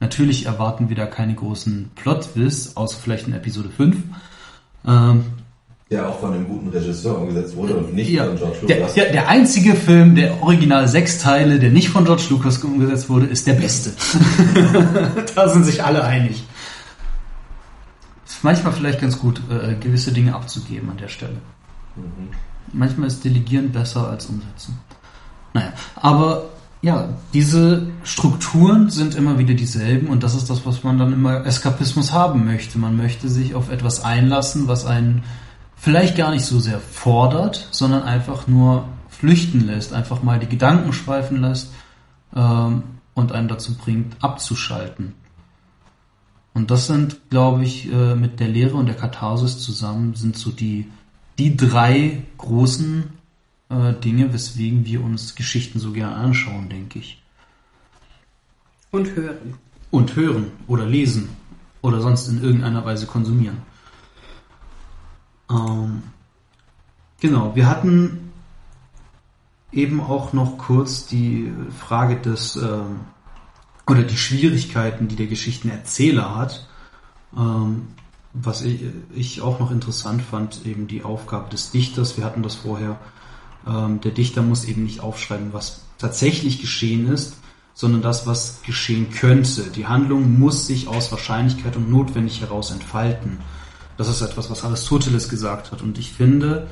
Natürlich 0.00 0.46
erwarten 0.46 0.88
wir 0.88 0.96
da 0.96 1.06
keine 1.06 1.34
großen 1.34 1.90
Plot-Twists, 1.96 2.76
außer 2.76 2.98
vielleicht 3.02 3.26
in 3.26 3.34
Episode 3.34 3.68
5. 3.68 3.96
Ähm, 4.86 5.24
Der 5.90 6.08
auch 6.08 6.20
von 6.20 6.34
einem 6.34 6.46
guten 6.46 6.68
Regisseur 6.68 7.18
umgesetzt 7.18 7.56
wurde 7.56 7.74
und 7.74 7.94
nicht 7.94 8.10
ja, 8.10 8.26
von 8.26 8.36
George 8.36 8.58
der, 8.68 8.76
Lucas. 8.78 8.94
der, 8.94 9.10
der 9.10 9.28
einzige 9.28 9.74
Film, 9.74 10.14
der 10.14 10.40
original 10.42 10.86
sechs 10.86 11.18
Teile, 11.18 11.58
der 11.58 11.70
nicht 11.70 11.88
von 11.88 12.04
George 12.04 12.26
Lucas 12.30 12.58
umgesetzt 12.58 13.08
wurde, 13.08 13.26
ist 13.26 13.46
der 13.46 13.54
beste. 13.54 13.90
da 15.34 15.48
sind 15.48 15.64
sich 15.64 15.82
alle 15.82 16.04
einig. 16.04 16.44
Ist 18.38 18.44
manchmal 18.44 18.72
vielleicht 18.72 19.00
ganz 19.00 19.18
gut, 19.18 19.42
äh, 19.50 19.74
gewisse 19.74 20.12
Dinge 20.12 20.32
abzugeben 20.32 20.88
an 20.90 20.96
der 20.96 21.08
Stelle. 21.08 21.38
Mhm. 21.96 22.28
Manchmal 22.72 23.08
ist 23.08 23.24
Delegieren 23.24 23.72
besser 23.72 24.08
als 24.08 24.26
Umsetzen. 24.26 24.78
Naja, 25.54 25.72
aber 25.96 26.44
ja, 26.80 27.08
diese 27.34 27.88
Strukturen 28.04 28.90
sind 28.90 29.16
immer 29.16 29.40
wieder 29.40 29.54
dieselben 29.54 30.06
und 30.06 30.22
das 30.22 30.36
ist 30.36 30.48
das, 30.50 30.64
was 30.64 30.84
man 30.84 30.98
dann 30.98 31.12
immer 31.12 31.44
Eskapismus 31.46 32.12
haben 32.12 32.44
möchte. 32.44 32.78
Man 32.78 32.96
möchte 32.96 33.28
sich 33.28 33.56
auf 33.56 33.72
etwas 33.72 34.04
einlassen, 34.04 34.68
was 34.68 34.86
einen 34.86 35.24
vielleicht 35.76 36.16
gar 36.16 36.30
nicht 36.30 36.44
so 36.44 36.60
sehr 36.60 36.78
fordert, 36.78 37.66
sondern 37.72 38.04
einfach 38.04 38.46
nur 38.46 38.84
flüchten 39.08 39.66
lässt, 39.66 39.92
einfach 39.92 40.22
mal 40.22 40.38
die 40.38 40.46
Gedanken 40.48 40.92
schweifen 40.92 41.40
lässt 41.40 41.72
ähm, 42.36 42.84
und 43.14 43.32
einen 43.32 43.48
dazu 43.48 43.76
bringt, 43.76 44.14
abzuschalten. 44.22 45.14
Und 46.58 46.72
das 46.72 46.88
sind, 46.88 47.30
glaube 47.30 47.62
ich, 47.62 47.88
äh, 47.92 48.16
mit 48.16 48.40
der 48.40 48.48
Lehre 48.48 48.74
und 48.74 48.86
der 48.86 48.96
Katharsis 48.96 49.60
zusammen 49.60 50.16
sind 50.16 50.36
so 50.36 50.50
die, 50.50 50.90
die 51.38 51.56
drei 51.56 52.24
großen 52.36 53.04
äh, 53.68 53.92
Dinge, 53.92 54.32
weswegen 54.32 54.84
wir 54.84 55.04
uns 55.04 55.36
Geschichten 55.36 55.78
so 55.78 55.92
gern 55.92 56.12
anschauen, 56.12 56.68
denke 56.68 56.98
ich. 56.98 57.22
Und 58.90 59.14
hören. 59.14 59.54
Und 59.92 60.16
hören 60.16 60.50
oder 60.66 60.84
lesen 60.84 61.28
oder 61.80 62.00
sonst 62.00 62.26
in 62.26 62.42
irgendeiner 62.42 62.84
Weise 62.84 63.06
konsumieren. 63.06 63.58
Ähm, 65.48 66.02
genau, 67.20 67.54
wir 67.54 67.68
hatten 67.68 68.32
eben 69.70 70.00
auch 70.00 70.32
noch 70.32 70.58
kurz 70.58 71.06
die 71.06 71.52
Frage 71.78 72.16
des 72.16 72.56
ähm, 72.56 72.98
oder 73.88 74.02
die 74.02 74.16
Schwierigkeiten, 74.16 75.08
die 75.08 75.16
der 75.16 75.26
Geschichtenerzähler 75.26 76.36
hat. 76.36 76.66
Ähm, 77.36 77.88
was 78.34 78.62
ich, 78.62 78.82
ich, 79.14 79.40
auch 79.40 79.58
noch 79.58 79.70
interessant 79.70 80.22
fand, 80.22 80.66
eben 80.66 80.86
die 80.86 81.02
Aufgabe 81.02 81.50
des 81.50 81.70
Dichters. 81.70 82.16
Wir 82.16 82.24
hatten 82.24 82.42
das 82.42 82.54
vorher. 82.54 82.98
Ähm, 83.66 84.00
der 84.00 84.12
Dichter 84.12 84.42
muss 84.42 84.64
eben 84.64 84.84
nicht 84.84 85.00
aufschreiben, 85.00 85.52
was 85.52 85.82
tatsächlich 85.98 86.60
geschehen 86.60 87.08
ist, 87.08 87.36
sondern 87.74 88.02
das, 88.02 88.26
was 88.26 88.62
geschehen 88.62 89.10
könnte. 89.10 89.70
Die 89.70 89.86
Handlung 89.86 90.38
muss 90.38 90.66
sich 90.66 90.88
aus 90.88 91.10
Wahrscheinlichkeit 91.10 91.76
und 91.76 91.90
notwendig 91.90 92.40
heraus 92.40 92.70
entfalten. 92.70 93.38
Das 93.96 94.08
ist 94.08 94.20
etwas, 94.20 94.50
was 94.50 94.64
Aristoteles 94.64 95.28
gesagt 95.28 95.72
hat. 95.72 95.82
Und 95.82 95.98
ich 95.98 96.12
finde, 96.12 96.68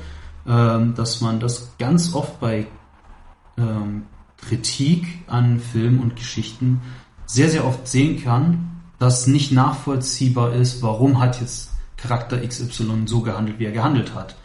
ähm, 0.47 0.95
dass 0.95 1.21
man 1.21 1.39
das 1.39 1.73
ganz 1.77 2.13
oft 2.13 2.39
bei 2.39 2.67
ähm, 3.57 4.03
Kritik 4.37 5.05
an 5.27 5.59
Filmen 5.59 5.99
und 5.99 6.15
Geschichten 6.15 6.81
sehr, 7.27 7.49
sehr 7.49 7.65
oft 7.65 7.87
sehen 7.87 8.23
kann, 8.23 8.81
dass 8.97 9.27
nicht 9.27 9.51
nachvollziehbar 9.51 10.53
ist, 10.53 10.81
warum 10.81 11.19
hat 11.19 11.39
jetzt 11.39 11.69
Charakter 11.97 12.39
XY 12.39 13.03
so 13.05 13.21
gehandelt, 13.21 13.59
wie 13.59 13.65
er 13.65 13.71
gehandelt 13.71 14.15
hat. 14.15 14.35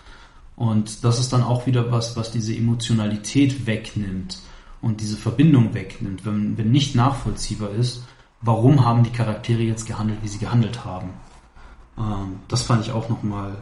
Und 0.57 1.05
das 1.05 1.18
ist 1.18 1.33
dann 1.33 1.43
auch 1.43 1.66
wieder 1.66 1.91
was, 1.91 2.16
was 2.16 2.30
diese 2.30 2.55
Emotionalität 2.55 3.66
wegnimmt 3.66 4.41
und 4.83 5.01
diese 5.01 5.16
Verbindung 5.16 5.74
wegnimmt, 5.74 6.26
wenn, 6.26 6.59
wenn 6.59 6.70
nicht 6.70 6.95
nachvollziehbar 6.95 7.70
ist, 7.70 8.05
warum 8.41 8.85
haben 8.85 9.05
die 9.05 9.11
Charaktere 9.11 9.62
jetzt 9.62 9.87
gehandelt, 9.87 10.18
wie 10.22 10.28
sie 10.28 10.39
gehandelt 10.39 10.85
haben. 10.85 11.11
Ähm, 11.97 12.41
das 12.49 12.62
fand 12.62 12.85
ich 12.85 12.93
auch 12.93 13.09
nochmal 13.09 13.57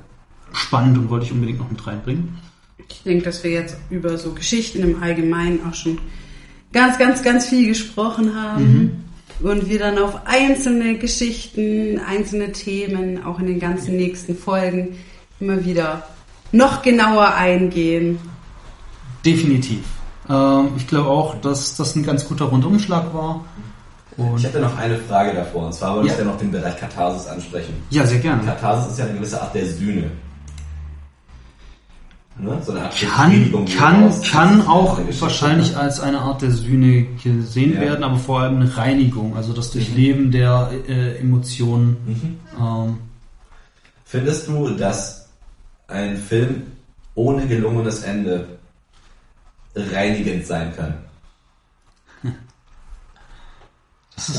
spannend 0.53 0.99
und 0.99 1.11
wollte 1.11 1.27
ich 1.27 1.33
unbedingt 1.33 1.59
noch 1.59 1.71
mit 1.71 1.87
reinbringen. 1.87 2.39
Ich 2.89 3.03
denke, 3.03 3.25
dass 3.25 3.45
wir 3.45 3.53
jetzt 3.53 3.77
über 3.91 4.19
so 4.19 4.33
Geschichten 4.33 4.83
im 4.83 5.03
Allgemeinen 5.03 5.61
auch 5.69 5.75
schon 5.75 5.99
ganz, 6.73 6.99
ganz, 6.99 7.23
ganz 7.23 7.47
viel 7.47 7.69
gesprochen 7.69 8.35
haben. 8.35 8.73
Mhm 8.73 9.10
und 9.43 9.69
wir 9.69 9.79
dann 9.79 9.99
auf 9.99 10.27
einzelne 10.27 10.99
Geschichten, 10.99 12.01
einzelne 12.07 12.53
Themen, 12.53 13.25
auch 13.25 13.39
in 13.39 13.47
den 13.47 13.61
ganzen 13.61 13.97
nächsten 13.97 14.37
Folgen 14.37 14.97
immer 15.39 15.65
wieder 15.65 16.05
noch 16.53 16.83
genauer 16.83 17.35
eingehen. 17.35 18.19
Definitiv. 19.25 19.85
Ähm, 20.29 20.71
ich 20.77 20.87
glaube 20.87 21.09
auch, 21.09 21.41
dass 21.41 21.77
das 21.77 21.97
ein 21.97 22.03
ganz 22.03 22.27
guter 22.27 22.47
Rundumschlag 22.47 23.13
war. 23.15 23.45
Und 24.17 24.39
ich 24.39 24.45
hätte 24.45 24.61
noch 24.61 24.77
eine 24.77 24.99
Frage 24.99 25.35
davor, 25.35 25.67
und 25.67 25.73
zwar 25.73 25.95
wollte 25.95 26.09
ja. 26.09 26.15
ich 26.15 26.19
ja 26.19 26.25
noch 26.27 26.37
den 26.37 26.51
Bereich 26.51 26.77
Katharsis 26.79 27.27
ansprechen. 27.27 27.75
Ja, 27.91 28.05
sehr 28.07 28.19
gerne. 28.19 28.43
Katharsis 28.45 28.93
ist 28.93 28.99
ja 28.99 29.07
eine 29.07 29.15
gewisse 29.15 29.41
Art 29.41 29.55
der 29.55 29.67
Sühne. 29.67 30.11
Ne? 32.43 32.61
So 32.65 32.73
eine 32.73 32.83
Art 32.83 32.97
kann, 32.97 33.67
kann, 33.67 34.23
kann 34.23 34.67
auch 34.67 34.99
wahrscheinlich 35.21 35.77
als 35.77 36.01
eine 36.01 36.21
Art 36.21 36.43
der 36.43 36.51
Sühne 36.51 37.07
gesehen 37.23 37.75
ja. 37.75 37.81
werden, 37.81 38.05
aber 38.05 38.17
vor 38.17 38.41
allem 38.41 38.57
eine 38.57 38.77
Reinigung, 38.77 39.37
also 39.37 39.53
das 39.53 39.71
Durchleben 39.71 40.27
mhm. 40.27 40.31
der 40.31 40.71
äh, 40.89 41.19
Emotionen. 41.19 41.97
Mhm. 42.07 42.39
Ähm. 42.59 42.99
Findest 44.05 44.49
du, 44.49 44.71
dass 44.71 45.29
ein 45.87 46.17
Film 46.17 46.63
ohne 47.15 47.47
gelungenes 47.47 48.03
Ende 48.03 48.59
reinigend 49.75 50.47
sein 50.47 50.75
kann? 50.75 50.95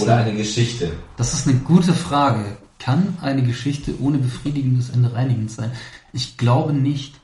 Oder 0.01 0.17
eine, 0.17 0.29
eine 0.29 0.37
Geschichte? 0.37 0.91
Das 1.17 1.33
ist 1.33 1.47
eine 1.47 1.57
gute 1.59 1.93
Frage. 1.93 2.57
Kann 2.79 3.17
eine 3.21 3.43
Geschichte 3.43 3.93
ohne 4.01 4.17
befriedigendes 4.17 4.89
Ende 4.89 5.13
reinigend 5.13 5.51
sein? 5.51 5.71
Ich 6.13 6.37
glaube 6.37 6.73
nicht. 6.73 7.20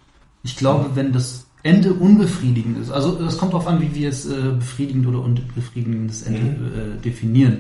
Ich 0.48 0.56
glaube, 0.56 0.96
wenn 0.96 1.12
das 1.12 1.46
Ende 1.62 1.94
unbefriedigend 1.94 2.78
ist, 2.78 2.90
also 2.90 3.16
das 3.16 3.38
kommt 3.38 3.52
darauf 3.52 3.68
an, 3.68 3.82
wie 3.82 3.94
wir 3.94 4.08
es 4.08 4.26
äh, 4.26 4.54
befriedigend 4.58 5.06
oder 5.06 5.20
unbefriedigendes 5.20 6.24
Ende 6.24 6.40
mhm. 6.40 6.98
äh, 7.00 7.02
definieren. 7.02 7.58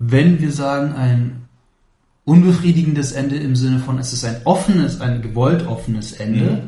Wenn 0.00 0.40
wir 0.40 0.50
sagen, 0.50 0.94
ein 0.94 1.42
unbefriedigendes 2.24 3.12
Ende 3.12 3.36
im 3.36 3.54
Sinne 3.54 3.78
von, 3.78 4.00
es 4.00 4.12
ist 4.12 4.24
ein 4.24 4.40
offenes, 4.44 5.00
ein 5.00 5.22
gewollt 5.22 5.64
offenes 5.68 6.12
Ende, 6.12 6.64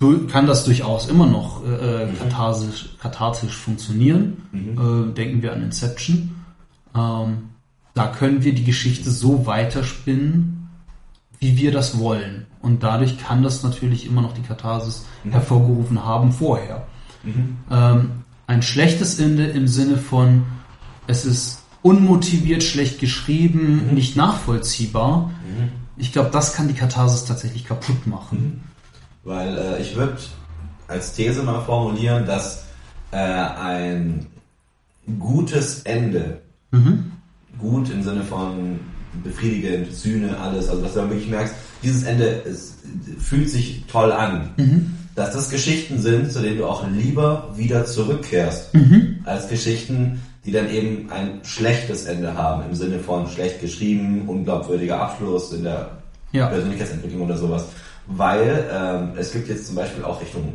mhm. 0.00 0.26
kann 0.28 0.46
das 0.46 0.64
durchaus 0.64 1.08
immer 1.08 1.26
noch 1.26 1.64
äh, 1.64 2.04
mhm. 2.04 2.18
katharsisch, 2.18 2.90
kathartisch 3.00 3.56
funktionieren. 3.56 4.42
Mhm. 4.52 5.12
Äh, 5.12 5.14
denken 5.14 5.40
wir 5.40 5.54
an 5.54 5.62
Inception. 5.62 6.36
Ähm, 6.94 7.38
da 7.94 8.08
können 8.08 8.44
wir 8.44 8.54
die 8.54 8.64
Geschichte 8.64 9.10
so 9.10 9.46
weiterspinnen, 9.46 10.59
wie 11.40 11.56
wir 11.56 11.72
das 11.72 11.98
wollen. 11.98 12.46
Und 12.60 12.82
dadurch 12.82 13.18
kann 13.18 13.42
das 13.42 13.62
natürlich 13.62 14.06
immer 14.06 14.22
noch 14.22 14.34
die 14.34 14.42
Katharsis 14.42 15.06
mhm. 15.24 15.32
hervorgerufen 15.32 16.04
haben 16.04 16.32
vorher. 16.32 16.86
Mhm. 17.24 17.56
Ähm, 17.70 18.10
ein 18.46 18.62
schlechtes 18.62 19.18
Ende 19.18 19.46
im 19.46 19.66
Sinne 19.66 19.96
von, 19.96 20.44
es 21.06 21.24
ist 21.24 21.62
unmotiviert, 21.82 22.62
schlecht 22.62 23.00
geschrieben, 23.00 23.88
mhm. 23.88 23.94
nicht 23.94 24.16
nachvollziehbar. 24.16 25.30
Mhm. 25.46 25.72
Ich 25.96 26.12
glaube, 26.12 26.30
das 26.30 26.54
kann 26.54 26.68
die 26.68 26.74
Katharsis 26.74 27.24
tatsächlich 27.24 27.64
kaputt 27.64 28.06
machen. 28.06 28.38
Mhm. 28.38 28.60
Weil 29.24 29.56
äh, 29.56 29.80
ich 29.80 29.96
würde 29.96 30.18
als 30.88 31.12
These 31.14 31.42
mal 31.42 31.62
formulieren, 31.62 32.26
dass 32.26 32.64
äh, 33.12 33.16
ein 33.16 34.26
gutes 35.18 35.82
Ende, 35.82 36.42
mhm. 36.70 37.12
gut 37.58 37.90
im 37.90 38.02
Sinne 38.02 38.24
von 38.24 38.80
befriedigend, 39.22 39.92
Sühne, 39.92 40.38
alles, 40.38 40.68
also 40.68 40.82
dass 40.82 40.94
du 40.94 41.00
dann 41.00 41.10
wirklich 41.10 41.28
merkst, 41.28 41.54
dieses 41.82 42.04
Ende 42.04 42.42
es 42.46 42.74
fühlt 43.18 43.50
sich 43.50 43.84
toll 43.86 44.12
an. 44.12 44.50
Mhm. 44.56 44.96
Dass 45.14 45.32
das 45.32 45.50
Geschichten 45.50 45.98
sind, 46.00 46.32
zu 46.32 46.40
denen 46.40 46.58
du 46.58 46.66
auch 46.66 46.86
lieber 46.88 47.52
wieder 47.56 47.84
zurückkehrst, 47.84 48.74
mhm. 48.74 49.20
als 49.24 49.48
Geschichten, 49.48 50.22
die 50.46 50.52
dann 50.52 50.70
eben 50.70 51.10
ein 51.10 51.40
schlechtes 51.42 52.06
Ende 52.06 52.34
haben, 52.34 52.62
im 52.68 52.74
Sinne 52.74 52.98
von 53.00 53.28
schlecht 53.28 53.60
geschrieben, 53.60 54.24
unglaubwürdiger 54.26 55.00
Abschluss 55.00 55.52
in 55.52 55.64
der 55.64 55.90
ja. 56.32 56.46
Persönlichkeitsentwicklung 56.46 57.22
oder 57.22 57.36
sowas. 57.36 57.66
Weil 58.06 58.68
ähm, 58.72 59.12
es 59.16 59.32
gibt 59.32 59.48
jetzt 59.48 59.66
zum 59.66 59.76
Beispiel 59.76 60.04
auch 60.04 60.20
Richtung, 60.20 60.54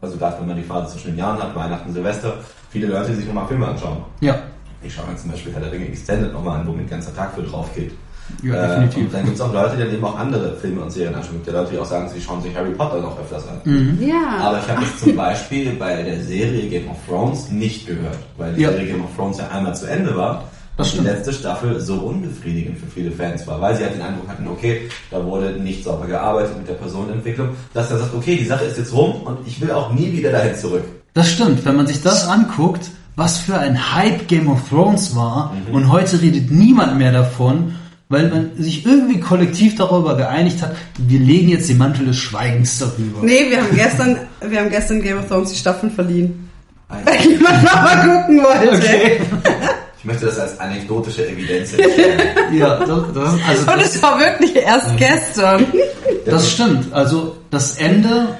also 0.00 0.16
gerade 0.16 0.40
wenn 0.40 0.48
man 0.48 0.56
die 0.56 0.62
Phase 0.62 0.92
zwischen 0.92 1.08
den 1.08 1.18
Jahren 1.18 1.42
hat, 1.42 1.54
Weihnachten, 1.54 1.92
Silvester, 1.92 2.38
viele 2.70 2.86
Leute, 2.86 3.10
die 3.10 3.16
sich 3.16 3.26
nochmal 3.26 3.46
Filme 3.48 3.66
anschauen. 3.68 3.98
Ja. 4.20 4.38
Ich 4.86 4.94
schaue 4.94 5.06
mir 5.08 5.16
zum 5.16 5.30
Beispiel 5.30 5.52
Herr 5.52 5.60
der 5.60 5.72
Ringe 5.72 5.88
Extended 5.88 6.32
nochmal 6.32 6.60
an, 6.60 6.66
wo 6.66 6.72
mir 6.72 6.80
ein 6.80 6.88
ganzer 6.88 7.14
Tag 7.14 7.34
für 7.34 7.42
drauf 7.42 7.68
geht. 7.74 7.92
Ja, 8.42 8.54
äh, 8.54 8.68
definitiv. 8.68 9.04
und 9.04 9.14
dann 9.14 9.24
gibt 9.24 9.36
es 9.36 9.40
auch 9.40 9.52
Leute, 9.52 9.76
die 9.76 9.82
dann 9.84 9.94
eben 9.94 10.04
auch 10.04 10.18
andere 10.18 10.56
Filme 10.56 10.82
und 10.82 10.90
Serien 10.90 11.14
anschauen. 11.14 11.40
Die 11.46 11.50
Leute, 11.50 11.72
die 11.72 11.78
auch 11.78 11.86
sagen, 11.86 12.08
sie 12.08 12.20
schauen 12.20 12.42
sich 12.42 12.54
Harry 12.56 12.72
Potter 12.72 13.00
noch 13.00 13.18
öfters 13.18 13.46
an. 13.48 13.60
Mhm. 13.64 13.98
Ja. 14.00 14.38
Aber 14.40 14.58
ich 14.58 14.68
habe 14.68 14.82
es 14.82 14.98
zum 14.98 15.16
Beispiel 15.16 15.72
bei 15.74 16.02
der 16.02 16.20
Serie 16.22 16.68
Game 16.68 16.90
of 16.90 16.96
Thrones 17.06 17.50
nicht 17.50 17.86
gehört, 17.86 18.18
weil 18.36 18.54
die 18.54 18.62
ja. 18.62 18.70
Serie 18.70 18.86
Game 18.86 19.04
of 19.04 19.14
Thrones 19.16 19.38
ja 19.38 19.48
einmal 19.48 19.74
zu 19.74 19.86
Ende 19.86 20.16
war. 20.16 20.44
Das 20.76 20.92
und 20.92 21.00
die 21.00 21.08
letzte 21.08 21.32
Staffel 21.32 21.80
so 21.80 21.94
unbefriedigend 21.94 22.78
für 22.78 22.86
viele 22.86 23.10
Fans 23.10 23.46
war, 23.46 23.58
weil 23.62 23.74
sie 23.76 23.84
halt 23.84 23.94
den 23.94 24.02
Eindruck 24.02 24.28
hatten, 24.28 24.46
okay, 24.46 24.90
da 25.10 25.24
wurde 25.24 25.52
nicht 25.52 25.84
sauber 25.84 26.06
gearbeitet 26.06 26.58
mit 26.58 26.68
der 26.68 26.74
Personenentwicklung, 26.74 27.50
dass 27.72 27.90
er 27.90 27.98
sagt, 27.98 28.14
okay, 28.14 28.36
die 28.36 28.44
Sache 28.44 28.64
ist 28.66 28.76
jetzt 28.76 28.92
rum 28.92 29.22
und 29.22 29.38
ich 29.46 29.58
will 29.58 29.70
auch 29.70 29.94
nie 29.94 30.12
wieder 30.12 30.32
dahin 30.32 30.54
zurück. 30.54 30.84
Das 31.14 31.30
stimmt, 31.30 31.64
wenn 31.64 31.76
man 31.76 31.86
sich 31.86 32.02
das 32.02 32.28
anguckt, 32.28 32.90
was 33.16 33.38
für 33.38 33.58
ein 33.58 33.94
Hype 33.94 34.28
Game 34.28 34.48
of 34.48 34.68
Thrones 34.68 35.16
war 35.16 35.54
mhm. 35.68 35.74
und 35.74 35.90
heute 35.90 36.20
redet 36.22 36.50
niemand 36.50 36.98
mehr 36.98 37.12
davon 37.12 37.74
weil 38.08 38.28
man 38.28 38.50
sich 38.56 38.86
irgendwie 38.86 39.20
kollektiv 39.20 39.74
darüber 39.76 40.16
geeinigt 40.16 40.62
hat, 40.62 40.76
wir 40.96 41.18
legen 41.18 41.48
jetzt 41.48 41.68
den 41.68 41.78
Mantel 41.78 42.06
des 42.06 42.16
Schweigens 42.16 42.78
darüber. 42.78 43.22
Nee, 43.22 43.50
wir 43.50 43.58
haben 43.62 43.74
gestern, 43.74 44.18
wir 44.40 44.60
haben 44.60 44.70
gestern 44.70 45.02
Game 45.02 45.18
of 45.18 45.26
Thrones 45.26 45.50
die 45.50 45.58
Staffeln 45.58 45.90
verliehen. 45.90 46.48
Weil 46.88 47.20
jemand 47.20 47.64
mal 47.64 48.20
gucken 48.20 48.42
wollte. 48.44 48.76
Okay. 48.76 49.20
Ich 49.98 50.04
möchte 50.04 50.26
das 50.26 50.38
als 50.38 50.60
anekdotische 50.60 51.26
Evidenz 51.28 51.72
Ja, 52.52 52.78
das, 52.78 53.12
das, 53.12 53.34
also 53.48 53.72
Und 53.72 53.80
es 53.80 54.00
war 54.00 54.20
wirklich 54.20 54.54
erst 54.54 54.92
mhm. 54.92 54.96
gestern. 54.98 55.66
Das 56.24 56.52
stimmt. 56.52 56.92
Also 56.92 57.38
das 57.50 57.78
Ende 57.78 58.36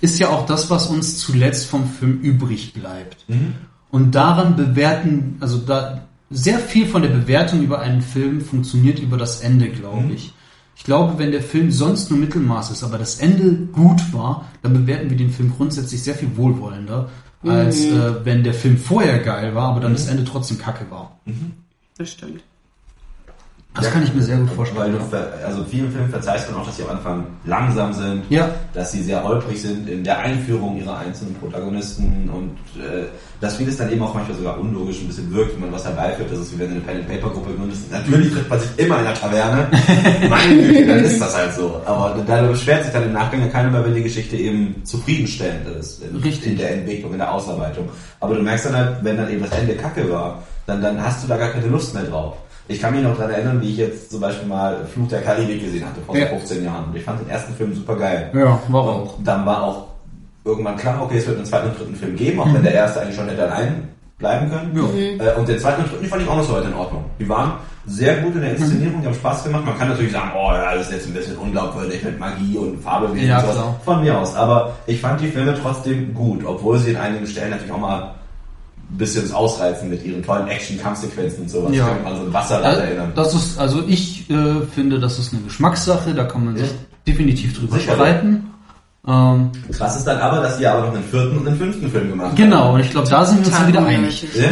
ist 0.00 0.18
ja 0.18 0.30
auch 0.30 0.44
das, 0.44 0.70
was 0.70 0.88
uns 0.88 1.18
zuletzt 1.18 1.66
vom 1.66 1.88
Film 1.88 2.18
übrig 2.20 2.72
bleibt. 2.72 3.28
Mhm. 3.28 3.54
Und 3.94 4.16
daran 4.16 4.56
bewerten, 4.56 5.36
also 5.38 5.56
da, 5.56 6.02
sehr 6.28 6.58
viel 6.58 6.88
von 6.88 7.02
der 7.02 7.10
Bewertung 7.10 7.62
über 7.62 7.78
einen 7.78 8.02
Film 8.02 8.40
funktioniert 8.40 8.98
über 8.98 9.16
das 9.16 9.40
Ende, 9.40 9.68
glaube 9.68 10.06
mhm. 10.06 10.14
ich. 10.14 10.32
Ich 10.74 10.82
glaube, 10.82 11.16
wenn 11.20 11.30
der 11.30 11.44
Film 11.44 11.70
sonst 11.70 12.10
nur 12.10 12.18
Mittelmaß 12.18 12.72
ist, 12.72 12.82
aber 12.82 12.98
das 12.98 13.20
Ende 13.20 13.52
gut 13.70 14.12
war, 14.12 14.48
dann 14.62 14.72
bewerten 14.72 15.10
wir 15.10 15.16
den 15.16 15.30
Film 15.30 15.52
grundsätzlich 15.56 16.02
sehr 16.02 16.16
viel 16.16 16.36
wohlwollender, 16.36 17.08
mhm. 17.44 17.50
als 17.50 17.84
äh, 17.84 18.24
wenn 18.24 18.42
der 18.42 18.54
Film 18.54 18.78
vorher 18.78 19.20
geil 19.20 19.54
war, 19.54 19.68
aber 19.70 19.78
dann 19.78 19.92
mhm. 19.92 19.96
das 19.96 20.08
Ende 20.08 20.24
trotzdem 20.24 20.58
kacke 20.58 20.90
war. 20.90 21.16
Mhm. 21.26 21.52
Das 21.96 22.10
stimmt. 22.10 22.42
Das 23.74 23.86
Ja, 23.86 23.90
kann 23.90 24.04
ich 24.04 24.14
mir 24.14 24.22
sehr 24.22 24.36
gut 24.36 24.50
Weil 24.50 24.54
vorstellen. 24.56 24.92
du, 24.92 25.00
ver- 25.04 25.32
also 25.44 25.64
vielen 25.64 25.90
Filmen 25.90 26.08
verzeihst 26.08 26.48
du 26.48 26.54
auch, 26.56 26.64
dass 26.64 26.76
sie 26.76 26.84
am 26.84 26.90
Anfang 26.90 27.26
langsam 27.44 27.92
sind, 27.92 28.22
Ja. 28.30 28.48
dass 28.72 28.92
sie 28.92 29.02
sehr 29.02 29.24
holprig 29.24 29.60
sind 29.60 29.88
in 29.88 30.04
der 30.04 30.16
Einführung 30.20 30.76
ihrer 30.78 30.96
einzelnen 30.98 31.34
Protagonisten 31.34 32.30
und 32.32 32.50
äh, 32.80 33.06
dass 33.40 33.56
vieles 33.56 33.76
dann 33.76 33.90
eben 33.90 34.00
auch 34.02 34.14
manchmal 34.14 34.36
sogar 34.38 34.60
unlogisch 34.60 35.00
ein 35.00 35.08
bisschen 35.08 35.34
wirkt, 35.34 35.54
wenn 35.54 35.62
man 35.62 35.72
was 35.72 35.84
herbeiführt. 35.84 36.30
Das 36.30 36.38
ist 36.38 36.54
wie 36.54 36.60
wenn 36.60 36.68
du 36.68 36.74
eine 36.76 36.82
Pen-and-Paper-Gruppe 36.84 37.50
gründest. 37.58 37.90
Natürlich 37.90 38.32
trifft 38.32 38.48
man 38.48 38.60
sich 38.60 38.70
immer 38.76 38.98
in 39.00 39.04
der 39.06 39.14
Taverne. 39.14 39.66
Meine 40.30 40.62
Güte, 40.62 40.86
dann 40.86 41.04
ist 41.04 41.20
das 41.20 41.36
halt 41.36 41.54
so. 41.54 41.80
Aber 41.84 42.16
da 42.24 42.42
beschwert 42.42 42.84
sich 42.84 42.92
dann 42.92 43.02
im 43.02 43.12
Nachgang 43.12 43.40
ja 43.40 43.48
keiner 43.48 43.70
mehr, 43.70 43.84
wenn 43.84 43.94
die 43.96 44.04
Geschichte 44.04 44.36
eben 44.36 44.82
zufriedenstellend 44.84 45.66
ist. 45.80 46.00
In, 46.00 46.14
Richtig. 46.18 46.52
In 46.52 46.58
der 46.58 46.70
Entwicklung, 46.76 47.10
in 47.12 47.18
der 47.18 47.32
Ausarbeitung. 47.32 47.88
Aber 48.20 48.36
du 48.36 48.42
merkst 48.42 48.66
dann 48.66 48.76
halt, 48.76 48.96
wenn 49.02 49.16
dann 49.16 49.28
eben 49.32 49.42
das 49.42 49.50
Ende 49.58 49.74
kacke 49.74 50.08
war, 50.10 50.44
dann, 50.66 50.80
dann 50.80 51.02
hast 51.04 51.24
du 51.24 51.28
da 51.28 51.36
gar 51.36 51.48
keine 51.50 51.66
Lust 51.66 51.92
mehr 51.92 52.04
drauf. 52.04 52.36
Ich 52.66 52.80
kann 52.80 52.94
mich 52.94 53.02
noch 53.02 53.14
daran 53.16 53.30
erinnern, 53.32 53.60
wie 53.60 53.70
ich 53.70 53.76
jetzt 53.76 54.10
zum 54.10 54.20
Beispiel 54.20 54.48
mal 54.48 54.84
Fluch 54.92 55.08
der 55.08 55.20
Karibik 55.20 55.62
gesehen 55.62 55.84
hatte, 55.84 56.00
vor 56.06 56.16
Ja. 56.16 56.26
15 56.28 56.64
Jahren. 56.64 56.84
Und 56.86 56.96
ich 56.96 57.02
fand 57.04 57.20
den 57.20 57.28
ersten 57.28 57.54
Film 57.54 57.74
super 57.74 57.96
geil. 57.96 58.30
Ja, 58.34 58.58
war 58.68 58.82
auch. 58.82 59.18
Und 59.18 59.26
dann 59.26 59.44
war 59.44 59.62
auch 59.62 59.84
irgendwann 60.44 60.76
klar, 60.76 61.02
okay, 61.02 61.18
es 61.18 61.26
wird 61.26 61.36
einen 61.36 61.46
zweiten 61.46 61.68
und 61.68 61.78
dritten 61.78 61.94
Film 61.96 62.16
geben, 62.16 62.40
auch 62.40 62.52
wenn 62.52 62.62
der 62.62 62.72
erste 62.74 63.00
eigentlich 63.02 63.16
schon 63.16 63.28
hätte 63.28 63.42
allein 63.50 63.88
bleiben 64.18 64.48
können. 64.50 64.70
Ja. 65.18 65.26
Äh, 65.26 65.36
Und 65.38 65.48
den 65.48 65.58
zweiten 65.58 65.82
und 65.82 65.92
dritten 65.92 66.06
fand 66.06 66.22
ich 66.22 66.28
auch 66.28 66.36
noch 66.36 66.44
so 66.44 66.54
weit 66.54 66.64
in 66.64 66.74
Ordnung. 66.74 67.04
Die 67.18 67.28
waren 67.28 67.52
sehr 67.86 68.16
gut 68.22 68.34
in 68.34 68.40
der 68.40 68.52
Inszenierung, 68.52 69.00
die 69.02 69.06
haben 69.08 69.14
Spaß 69.14 69.44
gemacht. 69.44 69.66
Man 69.66 69.76
kann 69.76 69.88
natürlich 69.88 70.12
sagen, 70.12 70.30
oh 70.34 70.52
ja, 70.52 70.74
das 70.74 70.86
ist 70.86 70.92
jetzt 70.92 71.06
ein 71.08 71.12
bisschen 71.14 71.36
unglaubwürdig 71.36 72.02
mit 72.02 72.18
Magie 72.18 72.56
und 72.56 72.80
Farbe 72.82 73.08
Ja, 73.18 73.40
und 73.40 73.42
sowas. 73.52 73.64
Von 73.84 74.02
mir 74.02 74.18
aus. 74.18 74.34
Aber 74.34 74.72
ich 74.86 75.00
fand 75.02 75.20
die 75.20 75.28
Filme 75.28 75.54
trotzdem 75.60 76.14
gut, 76.14 76.44
obwohl 76.46 76.78
sie 76.78 76.92
in 76.92 76.96
einigen 76.96 77.26
Stellen 77.26 77.50
natürlich 77.50 77.72
auch 77.72 77.78
mal 77.78 78.14
bisschen 78.90 79.32
Ausreizen 79.32 79.90
mit 79.90 80.04
ihren 80.04 80.22
tollen 80.22 80.46
Action-Kampfsequenzen 80.48 81.42
und 81.42 81.48
sowas. 81.50 81.72
Ja. 81.74 81.84
Ich 81.84 81.88
kann 81.88 81.98
mich 81.98 82.06
an 82.06 82.16
so 82.18 82.22
ein 82.26 82.32
Wasserrad 82.32 82.76
Äh, 82.78 82.80
erinnern. 82.86 83.12
Das 83.14 83.34
ist, 83.34 83.58
also 83.58 83.82
ich 83.86 84.28
äh, 84.30 84.60
finde, 84.74 85.00
das 85.00 85.18
ist 85.18 85.32
eine 85.32 85.42
Geschmackssache, 85.42 86.14
da 86.14 86.24
kann 86.24 86.44
man 86.44 86.56
sich 86.56 86.66
Ja. 86.68 86.74
definitiv 87.06 87.58
drüber 87.58 87.76
Sicher. 87.78 87.94
streiten. 87.94 88.46
Ähm, 89.06 89.50
Krass 89.70 89.96
ist 89.98 90.06
dann 90.06 90.18
aber, 90.18 90.40
dass 90.40 90.56
sie 90.56 90.66
aber 90.66 90.86
noch 90.86 90.94
einen 90.94 91.04
vierten 91.04 91.36
und 91.36 91.46
einen 91.46 91.58
fünften 91.58 91.90
Film 91.90 92.08
gemacht 92.08 92.28
haben. 92.28 92.36
genau, 92.36 92.72
und 92.72 92.80
ich 92.80 92.90
glaube, 92.90 93.06
da 93.06 93.22
sind 93.24 93.40
wir 93.40 93.46
uns 93.48 93.54
dann 93.58 93.68
wieder 93.68 93.84
einig. 93.84 94.26
Ja, 94.34 94.44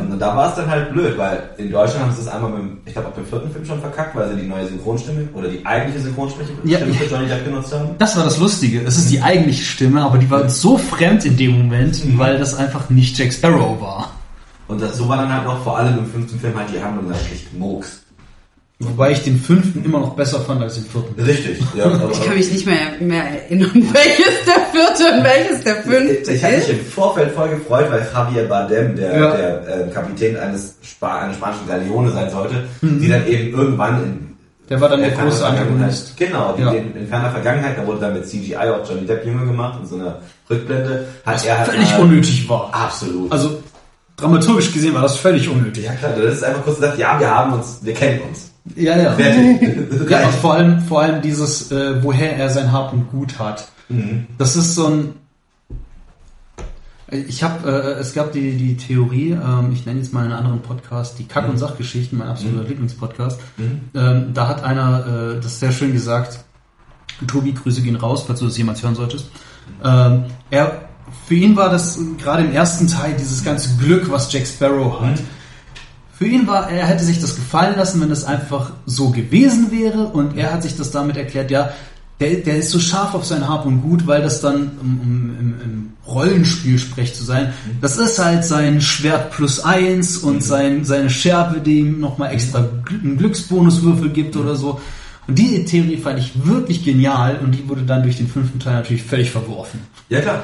und 0.00 0.18
da 0.18 0.36
war 0.36 0.48
es 0.48 0.56
dann 0.56 0.68
halt 0.68 0.90
blöd, 0.92 1.16
weil 1.16 1.40
in 1.58 1.70
Deutschland 1.70 2.06
haben 2.06 2.12
sie 2.16 2.22
es 2.22 2.26
einmal 2.28 2.50
mit, 2.50 2.60
dem- 2.60 2.78
ich 2.86 2.92
glaube, 2.92 3.06
ab 3.06 3.14
dem 3.14 3.24
vierten 3.24 3.50
Film 3.52 3.64
schon 3.64 3.80
verkackt, 3.80 4.16
weil 4.16 4.30
sie 4.34 4.40
die 4.42 4.48
neue 4.48 4.66
Synchronstimme 4.66 5.28
oder 5.32 5.48
die 5.48 5.64
eigentliche 5.64 6.00
Synchronspreche 6.06 6.50
Ja. 6.64 6.78
Für 6.78 7.04
Johnny 7.04 7.28
Depp 7.28 7.44
genutzt 7.44 7.72
haben. 7.72 7.90
Das 7.98 8.16
war 8.16 8.24
das 8.24 8.38
Lustige. 8.38 8.82
Es 8.84 8.98
ist 8.98 9.10
die 9.12 9.22
eigentliche 9.22 9.64
Stimme, 9.64 10.02
aber 10.02 10.18
die 10.18 10.28
war 10.28 10.42
uns 10.42 10.60
so 10.60 10.76
fremd 10.76 11.24
in 11.24 11.36
dem 11.36 11.52
Moment, 11.58 12.04
Mhm. 12.04 12.18
weil 12.18 12.36
das 12.36 12.54
einfach 12.56 12.90
nicht 12.90 13.16
Jack 13.16 13.32
Sparrow 13.32 13.80
war. 13.80 14.10
Und 14.66 14.82
das, 14.82 14.96
so 14.96 15.08
war 15.08 15.18
dann 15.18 15.32
halt 15.32 15.44
noch 15.44 15.62
vor 15.62 15.78
allem 15.78 15.98
im 15.98 16.06
fünften 16.06 16.38
Film 16.40 16.56
halt 16.56 16.68
die 16.74 16.82
Handlung 16.82 17.08
dann 17.08 17.18
schlicht 17.28 17.56
Murks. 17.56 17.99
Wobei 18.82 19.12
ich 19.12 19.22
den 19.22 19.38
fünften 19.38 19.84
immer 19.84 20.00
noch 20.00 20.14
besser 20.14 20.40
fand 20.40 20.62
als 20.62 20.76
den 20.76 20.84
vierten. 20.86 21.20
Richtig, 21.22 21.58
ja. 21.76 21.84
aber- 21.84 22.10
Ich 22.12 22.24
kann 22.24 22.34
mich 22.34 22.50
nicht 22.50 22.64
mehr, 22.64 22.78
mehr 23.00 23.24
erinnern, 23.42 23.70
welches 23.74 24.44
der 24.46 24.66
vierte 24.72 25.16
und 25.18 25.22
welches 25.24 25.62
der 25.64 25.76
fünfte 25.82 26.32
ich 26.32 26.42
habe 26.42 26.56
mich 26.56 26.70
im 26.70 26.80
Vorfeld 26.86 27.32
voll 27.32 27.50
gefreut, 27.50 27.86
weil 27.90 28.06
Javier 28.12 28.48
Bardem, 28.48 28.96
der, 28.96 29.18
Ja. 29.18 29.36
der 29.36 29.86
äh, 29.86 29.90
Kapitän 29.92 30.36
eines 30.38 30.76
Spa 30.82 31.18
einer 31.20 31.34
spanischen 31.34 31.68
Galeone 31.68 32.10
sein 32.10 32.30
sollte, 32.30 32.54
die 32.80 33.06
dann 33.08 33.26
eben 33.26 33.52
irgendwann 33.54 34.02
in 34.02 34.36
Der 34.70 34.80
war 34.80 34.88
dann 34.88 35.00
der 35.00 35.10
große 35.10 35.44
Antagonist. 35.44 36.16
Genau, 36.16 36.54
die, 36.56 36.62
Ja. 36.62 36.70
in, 36.72 36.96
in 36.96 37.06
ferner 37.06 37.30
Vergangenheit, 37.32 37.76
da 37.76 37.86
wurde 37.86 38.00
dann 38.00 38.14
mit 38.14 38.26
CGI 38.26 38.56
auch 38.56 38.88
Johnny 38.88 39.06
Depp 39.06 39.26
jünger 39.26 39.44
gemacht 39.44 39.78
in 39.82 39.86
so 39.88 39.96
einer 39.96 40.20
Rückblende. 40.48 41.04
Hat 41.26 41.44
er 41.44 41.58
halt 41.58 41.68
Völlig 41.68 41.90
mal- 41.92 42.00
unnötig 42.00 42.48
war. 42.48 42.70
Absolut. 42.72 43.30
Also 43.30 43.62
dramaturgisch 44.16 44.72
gesehen 44.72 44.94
war 44.94 45.02
das 45.02 45.16
völlig 45.16 45.46
unnötig. 45.50 45.84
ja 45.84 45.92
klar, 45.92 46.12
das 46.16 46.36
ist 46.36 46.44
einfach 46.44 46.62
kurz 46.64 46.76
gesagt, 46.76 46.98
ja, 46.98 47.20
wir 47.20 47.30
haben 47.30 47.52
uns, 47.52 47.78
wir 47.82 47.92
kennen 47.92 48.20
uns. 48.28 48.49
Ja, 48.76 48.96
ja. 48.96 49.16
Ja, 50.08 50.26
und 50.26 50.34
vor 50.34 50.54
allem, 50.54 50.80
vor 50.80 51.00
allem 51.02 51.22
dieses, 51.22 51.70
äh, 51.70 52.02
woher 52.02 52.36
er 52.36 52.50
sein 52.50 52.72
Hab 52.72 52.92
und 52.92 53.10
Gut 53.10 53.38
hat. 53.38 53.68
Mhm. 53.88 54.26
Das 54.38 54.56
ist 54.56 54.74
so 54.74 54.86
ein. 54.86 55.14
Ich 57.12 57.42
habe, 57.42 57.68
äh, 57.68 58.00
es 58.00 58.14
gab 58.14 58.32
die, 58.32 58.56
die 58.56 58.76
Theorie, 58.76 59.32
ähm, 59.32 59.70
ich 59.72 59.84
nenne 59.84 59.98
jetzt 59.98 60.12
mal 60.12 60.22
einen 60.24 60.32
anderen 60.32 60.60
Podcast, 60.60 61.18
die 61.18 61.24
Kack- 61.24 61.48
und 61.48 61.58
Sachgeschichten, 61.58 62.18
mein 62.18 62.28
absoluter 62.28 62.68
Lieblingspodcast. 62.68 63.40
Ähm, 63.94 64.30
da 64.32 64.46
hat 64.46 64.62
einer 64.62 65.34
äh, 65.36 65.40
das 65.40 65.58
sehr 65.58 65.72
schön 65.72 65.92
gesagt. 65.92 66.44
Tobi, 67.26 67.52
Grüße 67.52 67.82
gehen 67.82 67.96
raus, 67.96 68.24
falls 68.26 68.38
du 68.38 68.46
das 68.46 68.56
jemals 68.56 68.82
hören 68.82 68.94
solltest. 68.94 69.28
Ähm, 69.84 70.24
er, 70.50 70.88
für 71.26 71.34
ihn 71.34 71.56
war 71.56 71.68
das 71.68 71.98
gerade 72.18 72.44
im 72.44 72.52
ersten 72.52 72.86
Teil 72.86 73.16
dieses 73.18 73.42
ganze 73.44 73.76
Glück, 73.76 74.10
was 74.10 74.32
Jack 74.32 74.46
Sparrow 74.46 75.00
hat. 75.00 75.18
Für 76.20 76.26
ihn 76.26 76.46
war, 76.46 76.68
er 76.68 76.86
hätte 76.86 77.02
sich 77.02 77.18
das 77.18 77.34
gefallen 77.34 77.76
lassen, 77.78 77.98
wenn 78.02 78.10
es 78.10 78.24
einfach 78.24 78.72
so 78.84 79.08
gewesen 79.08 79.70
wäre 79.72 80.08
und 80.08 80.36
er 80.36 80.52
hat 80.52 80.62
sich 80.62 80.76
das 80.76 80.90
damit 80.90 81.16
erklärt, 81.16 81.50
ja, 81.50 81.70
der, 82.20 82.34
der 82.34 82.58
ist 82.58 82.68
so 82.68 82.78
scharf 82.78 83.14
auf 83.14 83.24
sein 83.24 83.48
Hab 83.48 83.64
und 83.64 83.80
Gut, 83.80 84.06
weil 84.06 84.20
das 84.20 84.42
dann, 84.42 84.72
um, 84.82 85.00
um 85.00 85.36
im, 85.40 85.54
im 85.64 85.92
Rollenspiel 86.06 86.78
sprech 86.78 87.14
zu 87.14 87.24
sein, 87.24 87.54
das 87.80 87.96
ist 87.96 88.18
halt 88.18 88.44
sein 88.44 88.82
Schwert 88.82 89.30
plus 89.30 89.60
eins 89.60 90.18
und 90.18 90.44
sein, 90.44 90.84
seine 90.84 91.08
Scherbe, 91.08 91.60
die 91.60 91.78
ihm 91.78 92.00
nochmal 92.00 92.34
extra 92.34 92.58
Gl- 92.58 93.02
einen 93.02 93.16
Glücksbonuswürfel 93.16 94.10
gibt 94.10 94.36
oder 94.36 94.56
so. 94.56 94.78
Und 95.26 95.38
die 95.38 95.64
Theorie 95.64 95.96
fand 95.96 96.18
ich 96.18 96.32
wirklich 96.44 96.84
genial 96.84 97.38
und 97.42 97.52
die 97.52 97.66
wurde 97.66 97.84
dann 97.84 98.02
durch 98.02 98.18
den 98.18 98.28
fünften 98.28 98.58
Teil 98.58 98.74
natürlich 98.74 99.04
völlig 99.04 99.30
verworfen. 99.30 99.80
Ja 100.10 100.20
klar. 100.20 100.42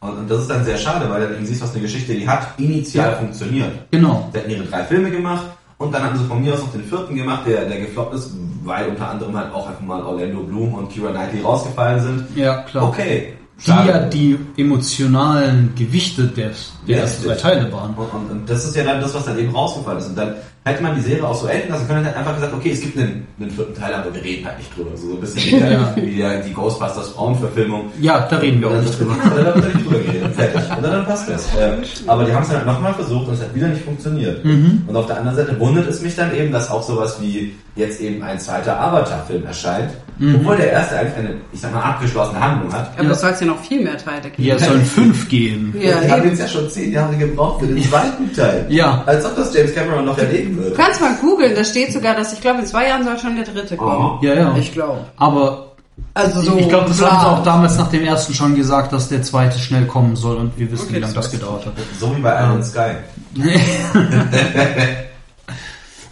Und, 0.00 0.10
und 0.18 0.30
das 0.30 0.42
ist 0.42 0.50
dann 0.50 0.64
sehr 0.64 0.76
schade, 0.76 1.08
weil 1.10 1.20
du 1.22 1.26
dann 1.28 1.36
eben 1.36 1.46
siehst, 1.46 1.62
was 1.62 1.72
eine 1.72 1.82
Geschichte, 1.82 2.14
die 2.14 2.28
hat 2.28 2.48
initial 2.58 3.10
Ja. 3.12 3.16
funktioniert. 3.16 3.72
Genau. 3.90 4.28
Sie 4.32 4.38
hatten 4.38 4.50
ihre 4.50 4.64
drei 4.64 4.84
Filme 4.84 5.10
gemacht 5.10 5.46
und 5.78 5.92
dann 5.94 6.02
hatten 6.04 6.18
sie 6.18 6.24
von 6.24 6.42
mir 6.42 6.54
aus 6.54 6.60
noch 6.60 6.72
den 6.72 6.84
vierten 6.84 7.14
gemacht, 7.16 7.42
der, 7.46 7.64
der 7.64 7.80
gefloppt 7.80 8.14
ist, 8.14 8.32
weil 8.64 8.88
unter 8.88 9.08
anderem 9.10 9.36
halt 9.36 9.52
auch 9.54 9.66
einfach 9.68 9.80
mal 9.82 10.02
Orlando 10.02 10.40
Bloom 10.42 10.74
und 10.74 10.90
Kira 10.90 11.10
Knightley 11.10 11.40
rausgefallen 11.42 12.00
sind. 12.02 12.36
Ja, 12.36 12.62
klar. 12.62 12.84
Okay. 12.88 13.34
Die 13.64 13.70
ja 13.70 13.98
die 14.00 14.38
emotionalen 14.58 15.72
Gewichte 15.74 16.24
der, 16.24 16.50
der 16.86 16.96
Ja, 16.96 17.02
ersten 17.02 17.26
drei. 17.26 17.34
Teile 17.36 17.72
waren. 17.72 17.94
Und, 17.94 18.06
und, 18.12 18.30
und 18.30 18.50
das 18.50 18.64
ist 18.66 18.76
ja 18.76 18.84
dann 18.84 19.00
das, 19.00 19.14
was 19.14 19.24
dann 19.24 19.38
eben 19.38 19.54
rausgefallen 19.54 19.98
ist. 19.98 20.08
Und 20.08 20.18
dann 20.18 20.34
hätte 20.64 20.82
man 20.82 20.94
die 20.94 21.00
Serie 21.00 21.24
auch 21.26 21.34
so 21.34 21.46
enden 21.46 21.70
lassen 21.70 21.86
können, 21.88 22.04
hätte 22.04 22.18
einfach 22.18 22.34
gesagt, 22.34 22.52
okay, 22.52 22.72
es 22.72 22.80
gibt 22.82 22.98
einen, 22.98 23.26
einen 23.40 23.50
vierten 23.50 23.74
Teil, 23.74 23.94
aber 23.94 24.12
wir 24.12 24.22
reden 24.22 24.44
halt 24.44 24.58
nicht 24.58 24.76
drüber. 24.76 24.90
So 24.96 25.12
ein 25.14 25.20
bisschen 25.20 25.42
wie, 25.60 25.64
Ja. 25.72 25.94
die, 25.96 26.02
wie 26.02 26.10
die, 26.16 26.48
die 26.48 26.52
Ghostbusters 26.52 27.08
Frauenverfilmung. 27.10 27.86
Ja, 28.00 28.26
da 28.28 28.36
reden 28.36 28.60
wir 28.60 28.68
auch 28.68 28.72
dann- 28.72 28.84
nicht 28.84 28.98
drüber. 29.00 29.12
Und 29.12 29.36
dann 29.36 29.46
haben 29.46 29.62
wir 29.62 29.74
nicht 29.74 29.86
drüber 29.86 29.98
geredet. 30.00 30.34
Fertig. 30.34 30.60
Und 30.76 30.82
dann, 30.84 30.92
dann 30.92 31.06
passt 31.06 31.28
das. 31.30 31.48
Ähm, 31.58 31.72
aber 32.06 32.24
die 32.24 32.32
haben 32.34 32.42
es 32.42 32.48
dann 32.48 32.58
halt 32.58 32.66
nochmal 32.66 32.94
versucht 32.94 33.28
und 33.28 33.34
es 33.34 33.40
hat 33.40 33.54
wieder 33.54 33.68
nicht 33.68 33.84
funktioniert. 33.84 34.44
Mhm. 34.44 34.82
Und 34.86 34.96
auf 34.96 35.06
der 35.06 35.16
anderen 35.18 35.36
Seite 35.36 35.58
wundert 35.58 35.86
es 35.88 36.02
mich 36.02 36.14
dann 36.14 36.34
eben, 36.36 36.52
dass 36.52 36.70
auch 36.70 36.82
sowas 36.82 37.16
wie 37.22 37.54
jetzt 37.76 38.00
eben 38.00 38.22
ein 38.22 38.40
zweiter 38.40 38.80
Avatar-Film 38.80 39.44
erscheint, 39.46 39.90
Mhm. 40.18 40.36
obwohl 40.36 40.56
der 40.56 40.72
erste 40.72 40.98
eigentlich 40.98 41.16
eine, 41.18 41.34
ich 41.52 41.60
sag 41.60 41.74
mal, 41.74 41.82
abgeschlossene 41.82 42.40
Handlung 42.40 42.72
hat. 42.72 42.90
Aber 42.98 43.10
es 43.10 43.20
soll 43.20 43.34
ja 43.38 43.46
noch 43.46 43.60
viel 43.62 43.84
mehr 43.84 43.98
Teile 43.98 44.22
geben. 44.30 44.42
Ja, 44.48 44.54
es 44.54 44.64
sollen 44.64 44.82
fünf 44.84 45.28
geben. 45.28 45.74
Ja, 45.78 46.00
die 46.00 46.10
haben 46.10 46.24
jetzt 46.24 46.38
ja 46.40 46.48
schon 46.48 46.70
zehn 46.70 46.90
Jahre 46.92 47.14
gebraucht 47.16 47.60
für 47.60 47.66
den 47.66 47.82
zweiten 47.82 48.32
Teil. 48.34 48.64
Ja. 48.70 49.02
Als 49.04 49.26
ob 49.26 49.36
das 49.36 49.54
James 49.54 49.74
Cameron 49.74 50.06
noch 50.06 50.16
erleben 50.16 50.56
Du 50.56 50.62
würde. 50.62 50.74
kannst 50.76 51.02
mal 51.02 51.14
googeln, 51.20 51.54
da 51.54 51.62
steht 51.64 51.92
sogar, 51.92 52.14
dass 52.16 52.32
ich 52.32 52.40
glaube, 52.40 52.60
in 52.60 52.66
zwei 52.66 52.88
Jahren 52.88 53.04
soll 53.04 53.18
schon 53.18 53.36
der 53.36 53.44
dritte 53.44 53.76
kommen. 53.76 54.18
Ja, 54.22 54.32
ja. 54.34 54.56
Ich 54.56 54.72
glaube. 54.72 55.00
Aber 55.18 55.72
Also 56.14 56.40
so. 56.40 56.56
ich 56.56 56.68
glaube, 56.70 56.88
das 56.88 57.02
haben 57.02 57.20
sie 57.20 57.26
auch 57.26 57.42
damals 57.42 57.76
nach 57.76 57.90
dem 57.90 58.04
ersten 58.04 58.32
schon 58.32 58.54
gesagt, 58.56 58.94
dass 58.94 59.10
der 59.10 59.20
zweite 59.22 59.58
schnell 59.58 59.84
kommen 59.84 60.16
soll 60.16 60.36
und 60.36 60.58
wir 60.58 60.72
wissen, 60.72 60.84
Okay, 60.86 60.94
wie 60.96 61.00
lange 61.00 61.12
das 61.12 61.24
das 61.30 61.32
gedauert 61.38 61.66
hat. 61.66 61.72
So 62.00 62.16
wie 62.16 62.22
bei 62.22 62.40
Iron 62.42 62.62
Sky. 62.64 62.92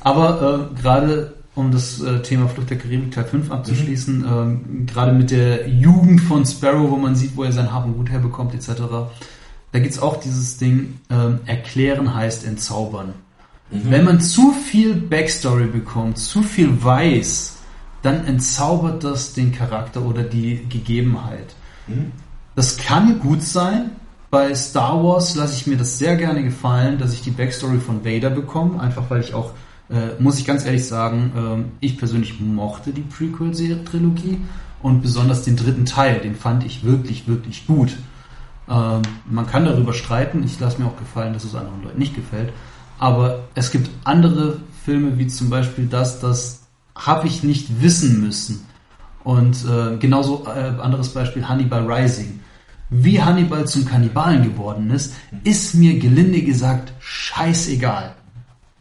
Aber 0.02 0.68
äh, 0.76 0.80
gerade 0.82 1.33
um 1.54 1.70
das 1.70 2.00
äh, 2.00 2.20
Thema 2.22 2.48
Flucht 2.48 2.70
der 2.70 2.78
Karibik 2.78 3.12
Teil 3.12 3.24
5 3.24 3.50
abzuschließen, 3.50 4.24
ähm, 4.26 4.86
gerade 4.86 5.12
mit 5.12 5.30
der 5.30 5.68
Jugend 5.68 6.20
von 6.20 6.44
Sparrow, 6.44 6.90
wo 6.90 6.96
man 6.96 7.14
sieht, 7.14 7.36
wo 7.36 7.44
er 7.44 7.52
sein 7.52 7.72
Hab 7.72 7.86
und 7.86 7.96
Gut 7.96 8.10
herbekommt, 8.10 8.54
etc., 8.54 8.82
da 9.72 9.80
gibt's 9.80 9.98
auch 9.98 10.18
dieses 10.18 10.56
Ding, 10.56 11.00
ähm, 11.10 11.40
erklären 11.46 12.14
heißt 12.14 12.46
entzaubern. 12.46 13.14
Wenn 13.70 14.04
man 14.04 14.20
zu 14.20 14.52
viel 14.52 14.94
Backstory 14.94 15.66
bekommt, 15.66 16.18
zu 16.18 16.42
viel 16.42 16.84
weiß, 16.84 17.56
dann 18.02 18.24
entzaubert 18.26 19.02
das 19.02 19.32
den 19.32 19.50
Charakter 19.52 20.02
oder 20.02 20.22
die 20.22 20.66
Gegebenheit. 20.68 21.56
Das 22.54 22.76
kann 22.76 23.18
gut 23.18 23.42
sein. 23.42 23.90
Bei 24.30 24.54
Star 24.54 25.02
Wars 25.02 25.34
lasse 25.34 25.54
ich 25.54 25.66
mir 25.66 25.76
das 25.76 25.98
sehr 25.98 26.16
gerne 26.16 26.44
gefallen, 26.44 26.98
dass 26.98 27.14
ich 27.14 27.22
die 27.22 27.30
Backstory 27.30 27.78
von 27.78 28.04
Vader 28.04 28.30
bekomme, 28.30 28.80
einfach 28.80 29.08
weil 29.08 29.20
ich 29.20 29.34
auch, 29.34 29.52
äh, 29.90 30.20
muss 30.20 30.38
ich 30.38 30.46
ganz 30.46 30.64
ehrlich 30.64 30.86
sagen, 30.86 31.32
ähm, 31.36 31.64
ich 31.80 31.98
persönlich 31.98 32.40
mochte 32.40 32.92
die 32.92 33.02
Prequel-Trilogie 33.02 34.38
und 34.82 35.02
besonders 35.02 35.44
den 35.44 35.56
dritten 35.56 35.84
Teil, 35.84 36.20
den 36.20 36.34
fand 36.34 36.64
ich 36.64 36.84
wirklich, 36.84 37.26
wirklich 37.28 37.66
gut. 37.66 37.96
Ähm, 38.68 39.02
man 39.28 39.46
kann 39.46 39.64
darüber 39.64 39.92
streiten, 39.92 40.42
ich 40.44 40.58
lasse 40.58 40.80
mir 40.80 40.88
auch 40.88 40.96
gefallen, 40.96 41.34
dass 41.34 41.44
es 41.44 41.54
anderen 41.54 41.82
Leuten 41.82 41.98
nicht 41.98 42.14
gefällt, 42.14 42.52
aber 42.98 43.44
es 43.54 43.70
gibt 43.70 43.90
andere 44.04 44.58
Filme, 44.84 45.18
wie 45.18 45.26
zum 45.26 45.50
Beispiel 45.50 45.86
das, 45.86 46.20
das 46.20 46.66
habe 46.94 47.26
ich 47.26 47.42
nicht 47.42 47.82
wissen 47.82 48.20
müssen. 48.20 48.66
Und 49.22 49.64
äh, 49.64 49.96
genauso 49.96 50.44
äh, 50.46 50.80
anderes 50.80 51.08
Beispiel 51.08 51.48
Hannibal 51.48 51.90
Rising. 51.90 52.40
Wie 52.90 53.20
Hannibal 53.20 53.66
zum 53.66 53.86
Kannibalen 53.86 54.42
geworden 54.42 54.90
ist, 54.90 55.14
ist 55.42 55.74
mir 55.74 55.98
gelinde 55.98 56.42
gesagt 56.42 56.92
scheißegal. 57.00 58.14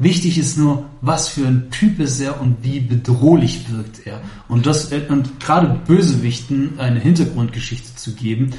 Wichtig 0.03 0.37
ist 0.37 0.57
nur, 0.57 0.85
was 1.01 1.29
für 1.29 1.45
ein 1.47 1.69
Typ 1.71 1.99
ist 1.99 2.19
er 2.19 2.39
und 2.41 2.57
wie 2.61 2.79
bedrohlich 2.79 3.65
wirkt 3.71 4.05
er. 4.05 4.21
Und 4.47 4.65
das 4.65 4.91
äh, 4.91 5.01
und 5.09 5.39
gerade 5.39 5.79
Bösewichten 5.87 6.77
eine 6.79 6.99
Hintergrundgeschichte 6.99 7.95
zu 7.95 8.13
geben, 8.13 8.51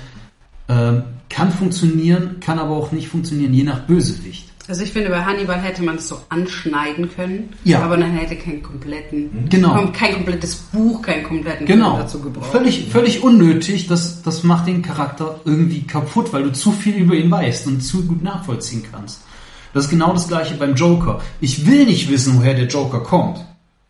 ähm, 0.68 1.02
kann 1.28 1.52
funktionieren, 1.52 2.36
kann 2.40 2.58
aber 2.58 2.76
auch 2.76 2.92
nicht 2.92 3.08
funktionieren, 3.08 3.52
je 3.52 3.64
nach 3.64 3.80
Bösewicht. 3.80 4.48
Also 4.66 4.82
ich 4.82 4.92
finde, 4.92 5.10
bei 5.10 5.22
Hannibal 5.22 5.60
hätte 5.60 5.82
man 5.82 5.96
es 5.96 6.08
so 6.08 6.16
anschneiden 6.30 7.10
können, 7.14 7.50
Ja. 7.64 7.82
aber 7.82 7.98
dann 7.98 8.12
hätte 8.12 8.34
keinen 8.36 8.62
kompletten, 8.62 9.46
Genau. 9.50 9.74
kom- 9.74 9.92
kein 9.92 10.14
komplettes 10.14 10.54
Buch, 10.54 11.02
keinen 11.02 11.22
kompletten 11.24 11.66
Genau. 11.66 11.90
Film 11.96 12.02
dazu 12.02 12.20
gebraucht. 12.20 12.50
Völlig, 12.50 12.86
völlig 12.90 13.22
unnötig. 13.22 13.88
Das, 13.88 14.22
das 14.22 14.42
macht 14.42 14.66
den 14.66 14.80
Charakter 14.80 15.38
irgendwie 15.44 15.82
kaputt, 15.82 16.32
weil 16.32 16.44
du 16.44 16.52
zu 16.52 16.72
viel 16.72 16.94
über 16.94 17.14
ihn 17.14 17.30
weißt 17.30 17.66
und 17.66 17.82
zu 17.82 18.06
gut 18.06 18.22
nachvollziehen 18.22 18.84
kannst. 18.90 19.20
Das 19.74 19.84
ist 19.84 19.90
genau 19.90 20.12
das 20.12 20.28
gleiche 20.28 20.54
beim 20.54 20.74
Joker. 20.74 21.20
Ich 21.40 21.66
will 21.66 21.84
nicht 21.84 22.08
wissen, 22.08 22.38
woher 22.38 22.54
der 22.54 22.68
Joker 22.68 23.00
kommt. 23.00 23.44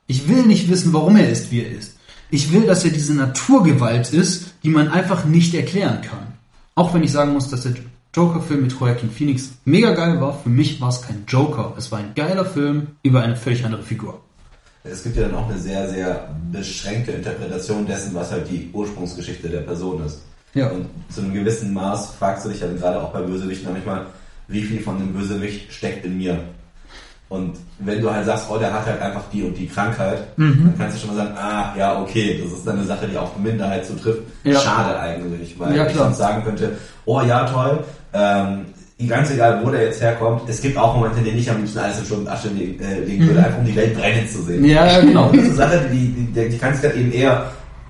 Ich 0.07 0.28
will 0.28 0.43
nicht 0.45 0.68
wissen, 0.68 0.93
warum 0.93 1.16
er 1.16 1.30
ist, 1.30 1.53
wie 1.53 1.62
er 1.62 1.70
ist. 1.70 1.97
Ich 2.30 2.53
will, 2.53 2.66
dass 2.66 2.85
er 2.85 2.91
diese 2.91 3.14
Naturgewalt 3.14 4.12
ist, 4.12 4.55
die 4.64 4.70
man 4.70 4.89
einfach 4.89 5.24
nicht 5.24 5.55
erklären 5.55 6.01
kann. 6.01 6.35
Auch 6.74 6.95
wenn 6.95 7.03
ich 7.03 7.12
sagen 7.12 7.35
muss, 7.35 7.49
dass 7.49 7.62
der 7.62 7.74
Joker-Film 8.14 8.62
mit 8.62 8.72
Joaquin 8.72 9.11
Phoenix 9.11 9.51
mega 9.64 9.93
geil 9.93 10.20
war, 10.20 10.39
für 10.43 10.49
mich 10.49 10.80
war 10.80 10.89
es 10.89 11.03
kein 11.03 11.24
Joker. 11.28 11.74
Es 11.76 11.93
war 11.93 11.99
ein 11.99 12.12
geiler 12.14 12.45
Film 12.45 12.89
über 13.03 13.22
eine 13.22 13.37
völlig 13.37 13.64
andere 13.64 13.82
Figur. 13.82 14.20
Es 14.85 15.03
gibt 15.03 15.16
ja 15.16 15.28
dann 15.28 15.35
auch 15.35 15.49
eine 15.49 15.59
sehr, 15.59 15.89
sehr 15.89 16.35
beschränkte 16.51 17.12
Interpretation 17.12 17.87
dessen, 17.87 18.14
was 18.14 18.30
halt 18.30 18.51
die 18.51 18.70
Ursprungsgeschichte 18.72 19.49
der 19.49 19.61
Person 19.61 20.05
ist. 20.05 20.22
Ja. 20.55 20.68
Und 20.70 20.87
zu 21.11 21.20
einem 21.20 21.35
gewissen 21.35 21.72
Maß 21.74 22.11
fragst 22.18 22.45
du 22.45 22.51
dich 22.51 22.61
dann 22.61 22.76
gerade 22.76 23.03
auch 23.03 23.12
bei 23.12 23.20
Bösewichten 23.22 23.72
manchmal, 23.72 24.07
wie 24.49 24.63
viel 24.63 24.81
von 24.81 24.99
dem 24.99 25.13
Bösewicht 25.13 25.73
steckt 25.73 26.05
in 26.05 26.19
mir? 26.19 26.39
Und 27.31 27.57
wenn 27.81 28.01
du 28.01 28.13
halt 28.13 28.27
sagst, 28.27 28.47
oh, 28.51 28.59
der 28.59 28.73
hat 28.73 28.87
halt 28.87 29.01
einfach 29.01 29.23
die 29.33 29.43
und 29.43 29.57
die 29.57 29.67
Krankheit, 29.67 30.19
Mhm. 30.37 30.65
dann 30.67 30.75
kannst 30.79 30.97
du 30.97 31.01
schon 31.07 31.17
mal 31.17 31.25
sagen, 31.25 31.37
ah, 31.37 31.75
ja, 31.77 32.01
okay, 32.01 32.41
das 32.43 32.53
ist 32.53 32.67
dann 32.67 32.77
eine 32.77 32.87
Sache, 32.87 33.09
die 33.09 33.17
auf 33.17 33.37
Minderheit 33.39 33.85
zutrifft. 33.87 34.21
Ja. 34.45 34.61
Schade 34.61 34.99
eigentlich, 35.01 35.59
weil 35.59 35.75
Ja, 35.75 35.87
ich 35.87 35.95
sonst 35.97 36.19
sagen 36.19 36.45
könnte, 36.45 36.77
oh 37.07 37.21
ja, 37.23 37.45
toll, 37.49 37.83
ähm, 38.13 38.67
ganz 39.09 39.31
egal, 39.33 39.61
wo 39.65 39.71
der 39.71 39.85
jetzt 39.85 40.01
herkommt, 40.01 40.43
es 40.49 40.61
gibt 40.61 40.77
auch 40.79 40.95
Momente, 40.95 41.19
in 41.19 41.25
denen 41.25 41.39
ich 41.39 41.51
am 41.51 41.57
liebsten 41.59 41.79
alles 41.79 41.99
in 41.99 42.05
Schutt 42.07 42.19
und 42.19 42.29
Asche 42.29 42.49
legen, 42.49 42.81
äh, 42.85 43.01
legen 43.01 43.27
würde, 43.27 43.43
einfach 43.45 43.59
um 43.59 43.65
die 43.65 43.75
Welt 43.75 43.99
brennen 43.99 44.29
zu 44.29 44.43
sehen. 44.43 44.65
Ja, 44.65 45.01
genau. 45.01 45.31
Das 45.33 45.43
ist 45.43 45.59
eine 45.61 45.71
Sache, 45.73 45.89
die, 45.93 46.09
die, 46.13 46.27
die, 46.33 46.49
die 46.51 46.59
kannst 46.59 46.85
du 46.85 46.93
eben 46.93 47.11
eher, 47.11 47.47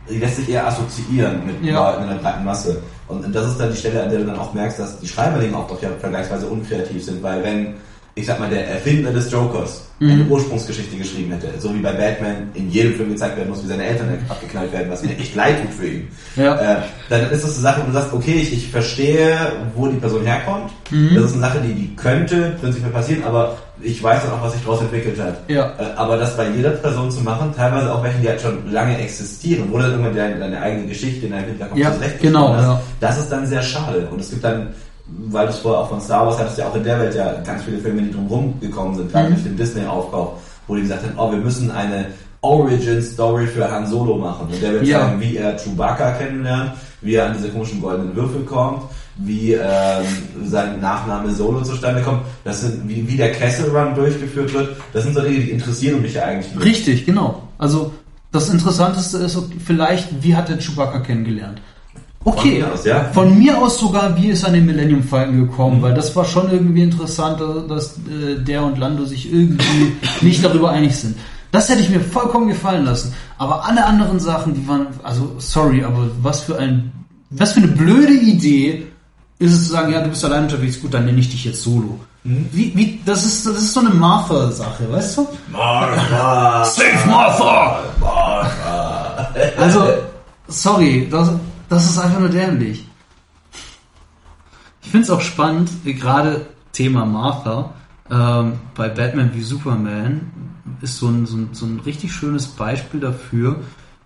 die 0.09 0.19
lässt 0.19 0.37
sich 0.37 0.49
eher 0.49 0.67
assoziieren 0.67 1.45
mit 1.47 1.63
Ja. 1.63 1.91
Leuten 1.91 2.05
in 2.05 2.09
der 2.11 2.17
breiten 2.17 2.45
Masse. 2.45 2.81
Und 3.09 3.35
das 3.35 3.49
ist 3.49 3.61
dann 3.61 3.71
die 3.71 3.77
Stelle, 3.77 4.03
an 4.03 4.11
der 4.11 4.21
du 4.21 4.27
dann 4.27 4.39
auch 4.39 4.55
merkst, 4.55 4.79
dass 4.79 4.99
die 4.99 5.09
Schreiberlinge 5.09 5.57
auch 5.57 5.69
doch 5.69 5.81
ja 5.83 5.91
vergleichsweise 6.01 6.47
unkreativ 6.47 7.05
sind, 7.05 7.23
weil 7.23 7.43
wenn, 7.43 7.75
ich 8.15 8.27
sag 8.27 8.39
mal, 8.41 8.49
der 8.49 8.69
Erfinder 8.69 9.13
des 9.13 9.31
Jokers 9.31 9.83
Mhm. 10.01 10.11
eine 10.11 10.25
Ursprungsgeschichte 10.25 10.97
geschrieben 10.97 11.33
hätte, 11.33 11.49
so 11.61 11.73
wie 11.73 11.79
bei 11.79 11.93
Batman 11.93 12.51
in 12.55 12.69
jedem 12.69 12.95
Film 12.95 13.11
gezeigt 13.11 13.37
werden 13.37 13.51
muss, 13.51 13.63
wie 13.63 13.69
seine 13.69 13.85
Eltern 13.85 14.19
abgeknallt 14.29 14.73
werden, 14.73 14.91
was 14.91 15.03
mir 15.03 15.11
echt 15.19 15.37
leid 15.37 15.63
tut 15.63 15.73
für 15.73 15.87
ihn. 15.87 16.09
Ja. 16.35 16.57
Äh, 16.57 16.83
dann 17.09 17.31
ist 17.31 17.45
das 17.45 17.55
eine 17.55 17.63
Sache, 17.63 17.83
wo 17.83 17.87
du 17.87 17.93
sagst, 17.93 18.13
okay, 18.13 18.35
ich, 18.35 18.53
ich 18.53 18.71
verstehe, 18.71 19.37
wo 19.75 19.87
die 19.87 19.97
Person 19.97 20.25
herkommt. 20.25 20.73
Mhm. 20.91 21.15
Das 21.15 21.25
ist 21.27 21.33
eine 21.35 21.43
Sache, 21.43 21.61
die, 21.61 21.75
die 21.75 21.95
könnte 21.95 22.57
prinzipiell 22.61 22.91
passieren, 22.91 23.23
aber 23.25 23.57
ich 23.85 24.03
weiß 24.03 24.23
dann 24.25 24.33
auch, 24.33 24.43
was 24.43 24.53
sich 24.55 24.63
daraus 24.63 24.81
entwickelt 24.81 25.21
hat. 25.21 25.37
Ja. 25.49 25.73
Äh, 25.79 25.95
aber 25.97 26.17
das 26.17 26.37
bei 26.37 26.49
jeder 26.49 26.71
Person 26.71 27.11
zu 27.11 27.21
machen, 27.23 27.53
teilweise 27.57 27.93
auch 27.95 28.03
welche, 28.03 28.19
die 28.19 28.29
halt 28.29 28.41
schon 28.41 28.73
lange 28.73 28.99
existieren, 28.99 29.69
wo 29.71 29.79
dann 29.79 29.91
irgendwann 29.93 30.17
deine, 30.17 30.39
deine 30.39 30.61
eigene 30.61 30.87
Geschichte 30.89 31.27
in 31.27 31.33
deinem 31.33 31.47
Hinterkopf 31.47 31.79
Ja, 31.79 31.93
zurechtgeschrieben 31.95 32.33
genau, 32.41 32.55
hast, 32.55 32.63
ja. 32.63 32.81
das 33.01 33.19
ist 33.19 33.29
dann 33.31 33.47
sehr 33.47 33.63
schade. 33.63 34.09
Und 34.11 34.21
es 34.21 34.31
gibt 34.31 34.43
dann, 34.45 34.69
weil 35.29 35.47
du 35.47 35.53
es 35.53 35.59
vorher 35.59 35.81
auch 35.83 35.89
von 35.91 36.01
Star 36.01 36.27
Wars 36.27 36.39
hattest, 36.39 36.59
ja 36.59 36.67
auch 36.67 36.75
in 36.75 36.85
der 36.85 36.99
Welt 36.99 37.15
ja 37.15 37.35
ganz 37.45 37.63
viele 37.63 37.79
Filme, 37.79 38.03
die 38.03 38.11
drumherum 38.13 38.59
gekommen 38.61 38.95
sind, 38.97 39.07
Mhm. 39.09 39.13
gerade 39.13 39.29
durch 39.31 39.43
den 39.45 39.57
Disney-Aufkauf, 39.57 40.29
wo 40.67 40.75
die 40.75 40.83
gesagt 40.83 41.03
haben, 41.03 41.15
oh, 41.19 41.31
wir 41.31 41.39
müssen 41.39 41.71
eine 41.71 42.07
Origin-Story 42.41 43.47
für 43.47 43.71
Han 43.71 43.87
Solo 43.87 44.17
machen. 44.17 44.49
Und 44.53 44.63
der 44.63 44.73
wird 44.73 44.87
Ja. 44.87 45.01
sagen, 45.01 45.21
wie 45.21 45.37
er 45.37 45.57
Chewbacca 45.57 46.13
kennenlernt, 46.13 46.73
wie 47.01 47.15
er 47.15 47.27
an 47.27 47.35
diese 47.37 47.49
komischen 47.51 47.81
goldenen 47.81 48.15
Würfel 48.17 48.43
kommt, 48.45 48.83
wie 49.17 49.53
ähm, 49.53 50.05
sein 50.45 50.81
Nachname 50.81 51.33
Solo 51.33 51.63
zustande 51.63 52.03
kommt, 52.03 52.23
das 52.43 52.63
sind, 52.63 52.89
wie, 52.89 53.07
wie 53.09 53.17
der 53.17 53.33
Castle 53.33 53.69
Run 53.69 53.95
durchgeführt 53.95 54.53
wird, 54.53 54.77
das 54.93 55.05
sind 55.05 55.15
so 55.15 55.21
Dinge, 55.21 55.39
die 55.39 55.51
interessieren 55.51 56.03
mich 56.03 56.15
ja 56.15 56.25
eigentlich 56.25 56.53
nicht. 56.55 56.65
Richtig, 56.65 57.07
genau. 57.07 57.43
Also 57.59 57.93
das 58.33 58.49
Interessanteste 58.49 59.19
ist 59.19 59.39
vielleicht, 59.65 60.23
wie 60.23 60.35
hat 60.35 60.49
der 60.49 60.59
Chewbacca 60.59 61.01
kennengelernt? 61.01 61.61
Okay, 62.25 62.61
Von 62.61 62.69
mir 62.69 62.73
aus, 62.73 62.85
ja. 62.85 63.05
von 63.13 63.39
mir 63.39 63.59
aus 63.59 63.79
sogar, 63.79 64.17
wie 64.17 64.29
ist 64.29 64.43
er 64.43 64.49
an 64.49 64.55
den 64.55 64.67
Millennium 64.67 65.03
Falcon 65.03 65.47
gekommen, 65.47 65.83
weil 65.83 65.93
das 65.93 66.17
war 66.17 66.25
schon 66.25 66.51
irgendwie 66.51 66.83
interessant, 66.83 67.39
dass, 67.39 67.67
dass 67.69 67.99
äh, 68.09 68.43
der 68.43 68.65
und 68.65 68.79
Lando 68.79 69.05
sich 69.05 69.31
irgendwie 69.31 69.93
nicht 70.23 70.43
darüber 70.43 70.71
einig 70.71 70.97
sind. 70.97 71.17
Das 71.53 71.69
hätte 71.69 71.83
ich 71.83 71.91
mir 71.91 72.01
vollkommen 72.01 72.49
gefallen 72.49 72.85
lassen. 72.85 73.15
Aber 73.39 73.65
alle 73.65 73.85
anderen 73.85 74.19
Sachen, 74.19 74.55
die 74.55 74.67
waren, 74.67 74.89
also 75.05 75.37
sorry, 75.39 75.85
aber 75.85 76.09
was 76.23 76.41
für 76.41 76.59
ein, 76.59 76.91
was 77.31 77.53
für 77.53 77.61
eine 77.61 77.69
blöde 77.69 78.15
Idee 78.15 78.87
ist 79.39 79.53
es 79.53 79.67
zu 79.67 79.73
sagen, 79.73 79.93
ja, 79.93 80.03
du 80.03 80.09
bist 80.09 80.25
allein 80.25 80.45
unterwegs, 80.45 80.81
gut, 80.81 80.95
dann 80.95 81.05
nenne 81.05 81.19
ich 81.19 81.31
dich 81.31 81.45
jetzt 81.45 81.63
Solo. 81.63 81.99
Wie, 82.23 82.75
wie, 82.75 83.01
das 83.05 83.25
ist, 83.25 83.47
das 83.47 83.57
ist 83.57 83.75
so 83.75 83.81
eine 83.81 83.91
Martha-Sache, 83.91 84.91
weißt 84.91 85.19
du? 85.19 85.29
Martha! 85.53 86.65
Save 86.65 87.07
Martha! 87.07 87.83
Martha! 88.01 89.35
Also, 89.59 89.95
sorry, 90.49 91.07
das, 91.11 91.31
das 91.69 91.91
ist 91.91 91.99
einfach 91.99 92.21
nur 92.21 92.31
dämlich. 92.31 92.87
Ich 94.83 94.91
finde 94.91 95.05
es 95.05 95.11
auch 95.11 95.21
spannend, 95.21 95.71
gerade 95.85 96.47
Thema 96.73 97.05
Martha, 97.05 97.75
ähm, 98.11 98.55
bei 98.75 98.89
Batman 98.89 99.31
wie 99.35 99.43
Superman 99.43 100.33
ist 100.81 100.99
so 100.99 101.09
ein, 101.09 101.27
so, 101.27 101.37
ein, 101.37 101.49
so 101.53 101.67
ein 101.67 101.81
richtig 101.81 102.13
schönes 102.13 102.47
Beispiel 102.47 103.01
dafür, 103.01 103.61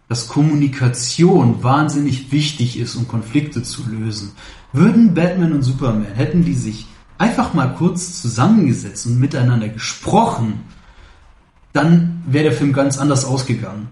dass 0.08 0.28
Kommunikation 0.28 1.62
wahnsinnig 1.62 2.32
wichtig 2.32 2.78
ist, 2.78 2.96
um 2.96 3.06
Konflikte 3.06 3.62
zu 3.62 3.82
lösen. 3.88 4.32
Würden 4.72 5.14
Batman 5.14 5.52
und 5.52 5.62
Superman, 5.62 6.06
hätten 6.14 6.44
die 6.44 6.54
sich 6.54 6.86
einfach 7.18 7.52
mal 7.54 7.74
kurz 7.74 8.20
zusammengesetzt 8.20 9.06
und 9.06 9.18
miteinander 9.18 9.68
gesprochen, 9.68 10.60
dann 11.72 12.22
wäre 12.26 12.44
der 12.44 12.52
Film 12.52 12.72
ganz 12.72 12.98
anders 12.98 13.24
ausgegangen. 13.24 13.88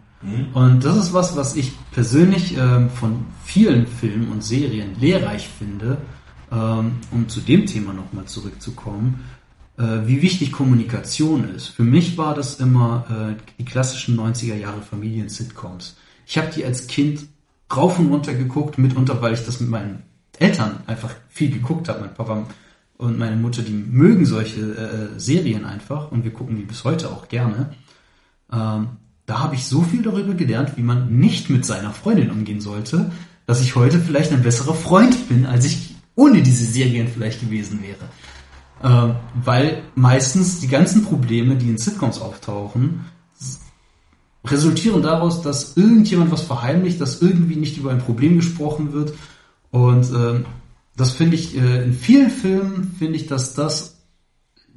Und 0.54 0.84
das 0.84 0.96
ist 0.96 1.12
was, 1.12 1.36
was 1.36 1.54
ich 1.54 1.72
persönlich 1.92 2.56
ähm, 2.56 2.90
von 2.90 3.26
vielen 3.44 3.86
Filmen 3.86 4.32
und 4.32 4.42
Serien 4.42 4.98
lehrreich 4.98 5.48
finde, 5.48 5.98
ähm, 6.50 6.96
um 7.12 7.28
zu 7.28 7.40
dem 7.40 7.66
Thema 7.66 7.92
nochmal 7.92 8.24
zurückzukommen, 8.24 9.24
äh, 9.78 9.82
wie 10.06 10.22
wichtig 10.22 10.52
Kommunikation 10.52 11.48
ist. 11.54 11.68
Für 11.68 11.84
mich 11.84 12.18
war 12.18 12.34
das 12.34 12.58
immer 12.60 13.36
äh, 13.38 13.42
die 13.58 13.64
klassischen 13.64 14.18
90er 14.18 14.56
Jahre 14.56 14.82
Familien-Sitcoms. 14.82 15.96
Ich 16.26 16.36
habe 16.36 16.50
die 16.54 16.64
als 16.64 16.88
Kind 16.88 17.20
rauf 17.74 17.98
und 17.98 18.08
runter 18.08 18.34
geguckt, 18.34 18.78
mitunter, 18.78 19.22
weil 19.22 19.34
ich 19.34 19.44
das 19.44 19.60
mit 19.60 19.70
meinen 19.70 20.02
Eltern 20.38 20.80
einfach 20.86 21.14
viel 21.28 21.50
geguckt 21.50 21.88
habe. 21.88 22.00
Mein 22.00 22.14
Papa 22.14 22.46
und 22.98 23.18
meine 23.18 23.36
Mutter, 23.36 23.62
die 23.62 23.72
mögen 23.72 24.26
solche 24.26 24.60
äh, 24.60 25.20
Serien 25.20 25.64
einfach 25.64 26.10
und 26.10 26.24
wir 26.24 26.32
gucken 26.32 26.56
die 26.56 26.64
bis 26.64 26.84
heute 26.84 27.10
auch 27.10 27.28
gerne. 27.28 27.74
Ähm, 28.52 28.88
da 29.26 29.40
habe 29.40 29.54
ich 29.54 29.66
so 29.66 29.82
viel 29.82 30.02
darüber 30.02 30.34
gelernt, 30.34 30.76
wie 30.76 30.82
man 30.82 31.18
nicht 31.18 31.50
mit 31.50 31.64
seiner 31.64 31.92
Freundin 31.92 32.30
umgehen 32.30 32.60
sollte, 32.60 33.10
dass 33.46 33.60
ich 33.60 33.74
heute 33.76 34.00
vielleicht 34.00 34.32
ein 34.32 34.42
besserer 34.42 34.74
Freund 34.74 35.28
bin, 35.28 35.46
als 35.46 35.64
ich 35.64 35.94
ohne 36.14 36.42
diese 36.42 36.64
Serien 36.64 37.08
vielleicht 37.08 37.40
gewesen 37.40 37.82
wäre. 37.82 38.08
Ähm, 38.82 39.16
weil 39.44 39.82
meistens 39.94 40.60
die 40.60 40.68
ganzen 40.68 41.04
Probleme, 41.04 41.56
die 41.56 41.68
in 41.68 41.78
Sitcoms 41.78 42.20
auftauchen, 42.20 43.04
resultieren 44.50 45.02
daraus, 45.02 45.42
dass 45.42 45.76
irgendjemand 45.76 46.30
was 46.30 46.42
verheimlicht, 46.42 47.00
dass 47.00 47.22
irgendwie 47.22 47.56
nicht 47.56 47.76
über 47.76 47.90
ein 47.90 47.98
Problem 47.98 48.36
gesprochen 48.36 48.92
wird. 48.92 49.14
Und 49.70 50.10
ähm, 50.10 50.44
das 50.96 51.12
finde 51.12 51.36
ich, 51.36 51.56
äh, 51.56 51.84
in 51.84 51.92
vielen 51.92 52.30
Filmen 52.30 52.94
finde 52.98 53.16
ich, 53.16 53.26
dass 53.26 53.54
das 53.54 53.96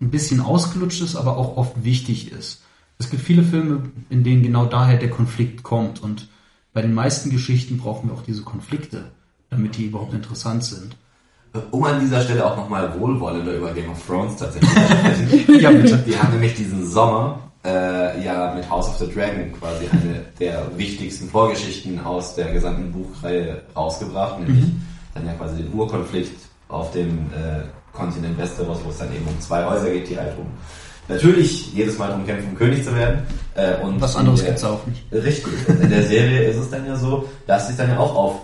ein 0.02 0.12
bisschen 0.12 0.42
ausgelutscht 0.42 1.02
ist, 1.02 1.16
aber 1.16 1.38
auch 1.38 1.58
oft 1.58 1.84
wichtig 1.84 2.32
ist. 2.32 2.62
Es 2.98 3.10
gibt 3.10 3.24
viele 3.24 3.44
Filme, 3.44 3.84
in 4.10 4.24
denen 4.24 4.44
genau 4.44 4.66
daher 4.66 4.98
der 4.98 5.10
Konflikt 5.10 5.64
kommt. 5.64 6.02
Und 6.02 6.28
bei 6.74 6.82
den 6.82 6.94
meisten 6.94 7.30
Geschichten 7.30 7.78
brauchen 7.78 8.10
wir 8.10 8.16
auch 8.16 8.24
diese 8.24 8.44
Konflikte, 8.44 9.12
damit 9.50 9.78
die 9.78 9.86
überhaupt 9.86 10.14
interessant 10.14 10.64
sind. 10.64 10.96
Um 11.72 11.84
an 11.84 12.00
dieser 12.00 12.22
Stelle 12.22 12.46
auch 12.46 12.56
nochmal 12.56 13.00
wohlwollender 13.00 13.56
über 13.56 13.74
Game 13.74 13.90
of 13.90 14.06
Thrones 14.06 14.36
tatsächlich 14.36 14.70
zu 14.70 14.80
sprechen. 14.80 15.60
Ja, 15.62 15.72
bitte. 15.72 16.06
Wir 16.06 16.22
haben 16.22 16.34
nämlich 16.34 16.54
diesen 16.54 16.86
Sommer 16.86 17.49
äh, 17.66 18.24
ja 18.24 18.54
mit 18.56 18.70
House 18.70 18.88
of 18.88 18.98
the 18.98 19.08
Dragon 19.14 19.52
quasi 19.60 19.86
eine 19.92 20.22
der 20.40 20.66
wichtigsten 20.78 21.28
Vorgeschichten 21.30 22.00
aus 22.04 22.36
der 22.36 22.52
gesamten 22.54 22.92
Buchreihe 22.92 23.62
rausgebracht, 23.76 24.40
nämlich 24.40 24.66
dann 25.14 25.26
ja 25.26 25.34
quasi 25.34 25.64
den 25.64 25.74
Urkonflikt 25.74 26.38
auf 26.70 26.92
dem 26.92 27.28
äh, 27.34 27.64
Kontinent 27.94 28.38
Westeros, 28.38 28.80
wo 28.86 28.90
es 28.90 28.98
dann 29.00 29.14
eben 29.14 29.26
um 29.28 29.40
zwei 29.42 29.66
Häuser 29.66 29.90
geht, 29.90 30.10
die 30.10 30.18
halt 30.18 30.38
um 30.38 30.46
natürlich 31.08 31.74
jedes 31.74 31.98
Mal 31.98 32.10
darum 32.10 32.26
kämpfen, 32.26 32.50
um 32.52 32.56
König 32.56 32.84
zu 32.86 32.96
werden. 32.96 33.22
Äh, 33.56 33.76
und 33.84 34.00
Was 34.00 34.16
anderes 34.16 34.40
der- 34.42 34.50
gibt's 34.50 34.64
auch 34.64 34.86
nicht. 34.86 35.02
Richtig. 35.12 35.52
In 35.68 35.90
der 35.90 36.04
Serie 36.04 36.44
ist 36.44 36.58
es 36.58 36.70
dann 36.70 36.86
ja 36.86 36.96
so, 36.96 37.28
dass 37.48 37.68
sich 37.68 37.76
dann 37.76 37.90
ja 37.90 37.98
auch 38.00 38.16
auf 38.16 38.36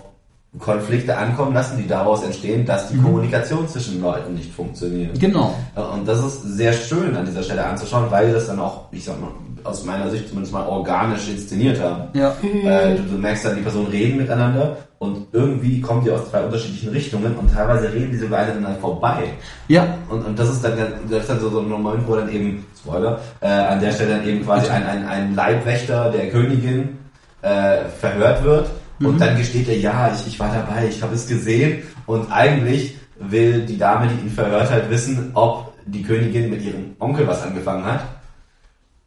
Konflikte 0.58 1.16
ankommen 1.16 1.54
lassen, 1.54 1.76
die 1.78 1.86
daraus 1.86 2.22
entstehen, 2.24 2.64
dass 2.64 2.88
die 2.88 2.96
Kommunikation 2.96 3.68
zwischen 3.68 4.00
Leuten 4.00 4.34
nicht 4.34 4.52
funktioniert. 4.52 5.18
Genau. 5.20 5.54
Und 5.74 6.08
das 6.08 6.24
ist 6.24 6.42
sehr 6.42 6.72
schön 6.72 7.14
an 7.14 7.26
dieser 7.26 7.42
Stelle 7.42 7.64
anzuschauen, 7.64 8.06
weil 8.10 8.32
das 8.32 8.46
dann 8.46 8.58
auch, 8.60 8.86
ich 8.90 9.04
sag 9.04 9.20
mal, 9.20 9.30
aus 9.64 9.84
meiner 9.84 10.08
Sicht 10.08 10.28
zumindest 10.28 10.54
mal 10.54 10.66
organisch 10.66 11.28
inszeniert 11.28 11.80
haben. 11.80 12.04
Ja. 12.14 12.34
Äh, 12.42 12.96
du, 12.96 13.02
du 13.02 13.18
merkst 13.18 13.44
dann, 13.44 13.56
die 13.56 13.62
Personen 13.62 13.88
reden 13.88 14.16
miteinander 14.16 14.76
und 14.98 15.26
irgendwie 15.32 15.80
kommen 15.80 16.04
die 16.04 16.10
aus 16.10 16.30
zwei 16.30 16.42
unterschiedlichen 16.42 16.90
Richtungen 16.90 17.34
und 17.36 17.52
teilweise 17.52 17.92
reden 17.92 18.12
die 18.12 18.18
sogar 18.18 18.40
aneinander 18.40 18.78
vorbei. 18.80 19.24
Ja. 19.68 19.86
Und, 20.08 20.24
und 20.24 20.38
das 20.38 20.50
ist 20.50 20.64
dann, 20.64 20.78
das 21.10 21.20
ist 21.20 21.30
dann 21.30 21.40
so, 21.40 21.50
so 21.50 21.60
ein 21.60 21.68
Moment, 21.68 22.06
wo 22.06 22.14
dann 22.14 22.32
eben, 22.32 22.64
Spoiler, 22.78 23.18
äh, 23.40 23.48
an 23.48 23.80
der 23.80 23.92
Stelle 23.92 24.16
dann 24.16 24.26
eben 24.26 24.44
quasi 24.44 24.70
ein, 24.70 24.84
ein, 24.84 25.06
ein 25.06 25.34
Leibwächter 25.34 26.10
der 26.10 26.30
Königin 26.30 26.98
äh, 27.42 27.88
verhört 28.00 28.44
wird 28.44 28.70
und 29.00 29.20
dann 29.20 29.36
gesteht 29.36 29.68
er, 29.68 29.76
ja, 29.78 30.10
ich, 30.14 30.26
ich 30.26 30.40
war 30.40 30.48
dabei, 30.52 30.86
ich 30.88 31.02
habe 31.02 31.14
es 31.14 31.26
gesehen 31.26 31.82
und 32.06 32.30
eigentlich 32.32 32.96
will 33.18 33.64
die 33.66 33.78
Dame, 33.78 34.08
die 34.08 34.26
ihn 34.26 34.32
verhört 34.32 34.70
hat, 34.70 34.90
wissen, 34.90 35.30
ob 35.34 35.72
die 35.86 36.02
Königin 36.02 36.50
mit 36.50 36.62
ihrem 36.62 36.94
Onkel 36.98 37.26
was 37.26 37.42
angefangen 37.42 37.84
hat. 37.84 38.00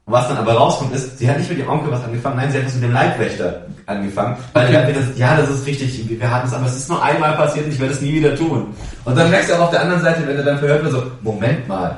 Was 0.05 0.27
dann 0.27 0.37
aber 0.37 0.53
rauskommt 0.53 0.95
ist, 0.95 1.19
sie 1.19 1.29
hat 1.29 1.37
nicht 1.37 1.49
mit 1.49 1.59
ihrem 1.59 1.69
Onkel 1.69 1.91
was 1.91 2.03
angefangen, 2.03 2.37
nein, 2.37 2.51
sie 2.51 2.57
hat 2.57 2.65
was 2.65 2.73
mit 2.73 2.83
dem 2.83 2.93
Leibwächter 2.93 3.67
angefangen. 3.85 4.37
Weil 4.53 4.75
Okay. 4.75 4.87
wird 4.87 4.97
das, 4.97 5.17
ja, 5.17 5.37
das 5.37 5.49
ist 5.51 5.67
richtig, 5.67 6.09
wir 6.09 6.31
hatten 6.31 6.47
es, 6.47 6.53
aber 6.53 6.65
es 6.65 6.77
ist 6.77 6.89
nur 6.89 7.03
einmal 7.03 7.35
passiert 7.35 7.65
und 7.65 7.73
ich 7.73 7.79
werde 7.79 7.93
es 7.93 8.01
nie 8.01 8.13
wieder 8.13 8.35
tun. 8.35 8.73
Und 9.05 9.15
dann 9.15 9.29
merkst 9.29 9.51
du 9.51 9.55
auch 9.55 9.65
auf 9.65 9.69
der 9.69 9.81
anderen 9.81 10.01
Seite, 10.01 10.27
wenn 10.27 10.35
er 10.35 10.43
dann 10.43 10.57
verhört 10.57 10.83
wird, 10.83 10.93
so, 10.93 11.03
Moment 11.21 11.67
mal, 11.67 11.95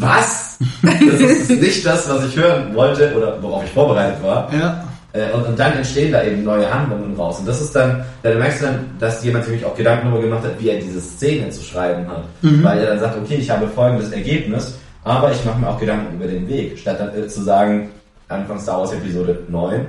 was? 0.00 0.58
Das 0.82 1.20
ist 1.20 1.50
nicht 1.50 1.86
das, 1.86 2.08
was 2.08 2.24
ich 2.26 2.36
hören 2.36 2.74
wollte 2.74 3.14
oder 3.16 3.40
worauf 3.40 3.64
ich 3.64 3.70
vorbereitet 3.70 4.22
war. 4.22 4.52
Ja. 4.52 4.84
Äh, 5.14 5.30
Und, 5.32 5.46
und 5.46 5.58
dann 5.58 5.72
entstehen 5.74 6.10
da 6.12 6.24
eben 6.24 6.42
neue 6.42 6.68
Handlungen 6.72 7.14
raus. 7.16 7.38
Und 7.38 7.46
das 7.46 7.60
ist 7.60 7.74
dann, 7.74 8.04
da 8.24 8.34
merkst 8.34 8.60
du 8.60 8.66
dann, 8.66 8.78
dass 8.98 9.24
jemand 9.24 9.44
sich 9.44 9.64
auch 9.64 9.76
Gedanken 9.76 10.08
darüber 10.08 10.22
gemacht 10.22 10.42
hat, 10.44 10.60
wie 10.60 10.68
er 10.70 10.80
diese 10.80 11.00
Szene 11.00 11.48
zu 11.50 11.62
schreiben 11.62 12.06
hat. 12.08 12.24
Weil 12.64 12.78
er 12.80 12.86
dann 12.86 12.98
sagt, 13.00 13.16
okay, 13.16 13.36
ich 13.36 13.48
habe 13.48 13.68
folgendes 13.68 14.10
Ergebnis, 14.10 14.74
aber 15.04 15.30
ich 15.30 15.44
mache 15.44 15.60
mir 15.60 15.68
auch 15.68 15.78
Gedanken 15.78 16.16
über 16.16 16.26
den 16.26 16.48
Weg. 16.48 16.76
Statt 16.78 16.98
dann 16.98 17.14
äh, 17.16 17.28
zu 17.28 17.42
sagen, 17.44 17.90
Anfang 18.28 18.58
Star 18.58 18.80
Wars 18.80 18.92
Episode 18.92 19.38
9, 19.48 19.86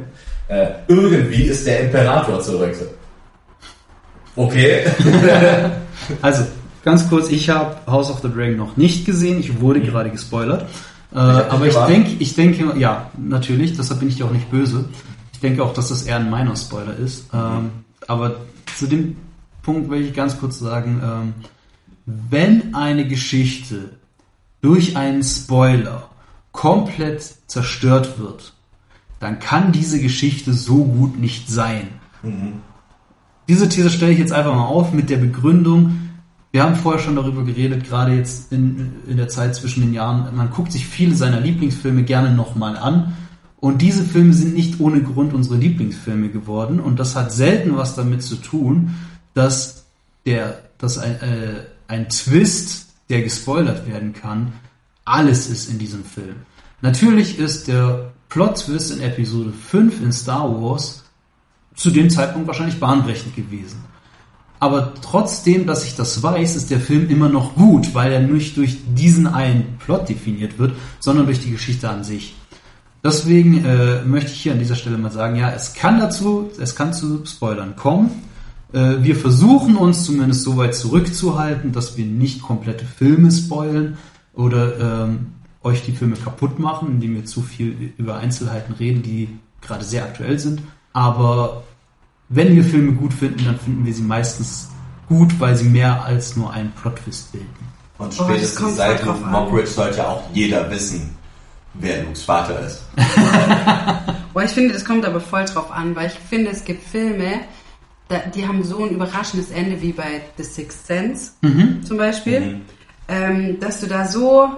äh, 0.48 0.68
irgendwie 0.88 1.44
ist 1.44 1.66
der 1.66 1.82
Imperator 1.82 2.40
zurück. 2.42 2.74
Okay. 4.36 4.82
Also, 6.22 6.44
ganz 6.84 7.10
kurz, 7.10 7.32
ich 7.32 7.50
habe 7.50 7.78
House 7.88 8.12
of 8.12 8.20
the 8.20 8.28
Dragon 8.30 8.58
noch 8.58 8.78
nicht 8.78 9.06
gesehen, 9.06 9.40
ich 9.40 9.60
wurde 9.60 9.80
gerade 9.80 10.12
gespoilert. 10.12 10.68
Äh, 11.14 11.16
dich 11.16 11.52
aber 11.52 11.66
ich 11.66 11.76
denke, 11.76 12.12
ich 12.20 12.36
denke, 12.36 12.78
ja, 12.78 13.10
natürlich, 13.18 13.76
deshalb 13.76 14.02
bin 14.02 14.10
ich 14.10 14.18
dir 14.18 14.26
auch 14.26 14.32
nicht 14.32 14.52
böse. 14.52 14.86
Ich 15.46 15.50
denke 15.52 15.64
auch, 15.64 15.74
dass 15.76 15.90
das 15.90 16.02
eher 16.02 16.16
ein 16.16 16.32
minor 16.32 16.56
Spoiler 16.56 16.98
ist. 16.98 17.28
Ähm, 17.32 17.70
aber 18.08 18.38
zu 18.78 18.88
dem 18.88 19.16
Punkt 19.62 19.92
will 19.92 20.02
ich 20.02 20.12
ganz 20.16 20.40
kurz 20.40 20.58
sagen, 20.58 21.00
ähm, 21.04 21.34
wenn 22.08 22.74
eine 22.74 23.08
Geschichte 23.08 23.92
durch 24.62 24.98
einen 24.98 25.22
Spoiler 25.22 26.10
komplett 26.52 27.22
zerstört 27.46 28.18
wird, 28.18 28.54
dann 29.20 29.38
kann 29.38 29.72
diese 29.72 30.02
Geschichte 30.02 30.52
so 30.52 30.84
gut 30.84 31.20
nicht 31.20 31.48
sein. 31.48 31.90
Diese 33.48 33.70
These 33.70 33.92
stelle 33.92 34.14
ich 34.14 34.20
jetzt 34.20 34.34
einfach 34.34 34.56
mal 34.56 34.66
auf 34.66 34.94
mit 34.94 35.12
der 35.12 35.18
Begründung, 35.18 36.10
wir 36.54 36.64
haben 36.64 36.76
vorher 36.76 37.00
schon 37.00 37.18
darüber 37.18 37.44
geredet, 37.44 37.84
gerade 37.84 38.16
jetzt 38.16 38.52
in, 38.52 38.94
in 39.08 39.18
der 39.18 39.28
Zeit 39.28 39.54
zwischen 39.54 39.82
den 39.82 39.94
Jahren, 39.94 40.36
man 40.36 40.50
guckt 40.50 40.72
sich 40.72 40.88
viele 40.88 41.14
seiner 41.14 41.40
Lieblingsfilme 41.40 42.02
gerne 42.02 42.34
nochmal 42.34 42.78
an 42.78 43.14
und 43.66 43.82
diese 43.82 44.04
Filme 44.04 44.32
sind 44.32 44.54
nicht 44.54 44.80
ohne 44.80 45.02
Grund 45.02 45.34
unsere 45.34 45.56
Lieblingsfilme 45.56 46.30
geworden 46.30 46.80
und 46.80 47.00
das 47.00 47.16
hat 47.16 47.32
selten 47.32 47.76
was 47.76 47.96
damit 47.96 48.22
zu 48.22 48.36
tun, 48.36 48.94
dass 49.34 49.86
der, 50.28 50.60
dass 50.78 51.00
ein, 51.00 51.20
äh, 51.20 51.64
ein 51.88 52.08
Twist, 52.10 52.90
der 53.10 53.24
gespoilert 53.24 53.88
werden 53.88 54.14
kann, 54.14 54.54
alles 55.04 55.50
ist 55.50 55.68
in 55.68 55.80
diesem 55.80 56.06
Film. 56.06 56.36
Natürlich 56.82 57.40
ist 57.40 57.68
der 57.68 58.12
Plot-Twist 58.30 58.92
in 58.92 59.02
Episode 59.02 59.52
5 59.52 60.00
in 60.00 60.12
Star 60.12 60.48
Wars 60.62 61.04
zu 61.74 61.90
dem 61.90 62.12
Zeitpunkt 62.12 62.48
wahrscheinlich 62.48 62.80
bahnbrechend 62.80 63.36
gewesen. 63.36 63.84
Aber 64.60 64.94
trotzdem, 65.02 65.66
dass 65.66 65.86
ich 65.86 65.96
das 65.96 66.22
weiß, 66.22 66.56
ist 66.56 66.70
der 66.70 66.80
Film 66.80 67.10
immer 67.10 67.30
noch 67.30 67.56
gut, 67.56 67.96
weil 67.96 68.12
er 68.12 68.22
nicht 68.22 68.58
durch 68.58 68.78
diesen 68.94 69.26
einen 69.26 69.80
Plot 69.80 70.08
definiert 70.08 70.60
wird, 70.60 70.76
sondern 71.00 71.26
durch 71.26 71.40
die 71.40 71.50
Geschichte 71.50 71.90
an 71.90 72.04
sich. 72.04 72.36
Deswegen 73.06 73.64
äh, 73.64 74.02
möchte 74.04 74.32
ich 74.32 74.42
hier 74.42 74.54
an 74.54 74.58
dieser 74.58 74.74
Stelle 74.74 74.98
mal 74.98 75.12
sagen, 75.12 75.36
ja, 75.36 75.52
es 75.52 75.76
kann 75.76 76.00
dazu, 76.00 76.50
es 76.60 76.76
kann 76.76 76.92
zu 76.92 77.24
Spoilern 77.24 77.76
kommen. 77.76 78.10
Äh, 78.74 78.96
wir 79.04 79.16
versuchen 79.16 79.76
uns 79.76 80.06
zumindest 80.06 80.42
so 80.42 80.58
weit 80.58 80.74
zurückzuhalten, 80.74 81.72
dass 81.72 81.98
wir 81.98 82.06
nicht 82.06 82.42
komplette 82.42 82.84
Filme 82.84 83.32
spoilen 83.32 84.00
oder 84.34 85.06
ähm, 85.06 85.28
euch 85.62 85.84
die 85.84 85.92
Filme 85.92 86.16
kaputt 86.16 86.58
machen, 86.58 86.94
indem 86.94 87.14
wir 87.14 87.26
zu 87.26 87.44
viel 87.44 87.94
über 88.00 88.18
Einzelheiten 88.18 88.74
reden, 88.74 89.04
die 89.04 89.30
gerade 89.62 89.86
sehr 89.86 90.04
aktuell 90.04 90.40
sind. 90.40 90.64
Aber 90.92 91.62
wenn 92.30 92.56
wir 92.56 92.64
Filme 92.64 92.94
gut 92.94 93.14
finden, 93.14 93.46
dann 93.46 93.60
finden 93.60 93.86
wir 93.86 93.94
sie 93.94 94.02
meistens 94.02 94.70
gut, 95.08 95.40
weil 95.40 95.56
sie 95.56 95.70
mehr 95.70 96.04
als 96.04 96.36
nur 96.36 96.52
einen 96.52 96.72
Plot-Twist 96.72 97.34
bilden. 97.34 97.48
Und 98.00 98.08
Oh, 98.20 98.24
spätestens 98.24 98.56
kommt 98.60 98.76
seit. 98.78 99.06
Mockridge 99.06 99.68
sollte 99.68 100.00
ja 100.00 100.08
auch 100.08 100.24
jeder 100.34 100.72
wissen, 100.72 101.12
wer 101.80 102.04
Lukes 102.04 102.24
Vater 102.24 102.60
ist. 102.66 102.84
Boah, 104.34 104.44
ich 104.44 104.52
finde, 104.52 104.74
das 104.74 104.84
kommt 104.84 105.06
aber 105.06 105.20
voll 105.20 105.46
drauf 105.46 105.72
an, 105.72 105.96
weil 105.96 106.08
ich 106.08 106.14
finde, 106.14 106.52
es 106.52 106.66
gibt 106.66 106.84
Filme, 106.84 107.42
die 108.36 108.48
haben 108.48 108.64
so 108.64 108.84
ein 108.84 108.92
überraschendes 108.92 109.50
Ende 109.52 109.82
wie 109.82 109.92
bei 109.92 110.22
The 110.38 110.44
Sixth 110.44 110.86
Sense 110.86 111.32
zum 111.88 111.98
Beispiel, 111.98 112.62
ähm, 113.08 113.60
dass 113.60 113.80
du 113.80 113.88
da 113.88 114.06
so, 114.06 114.50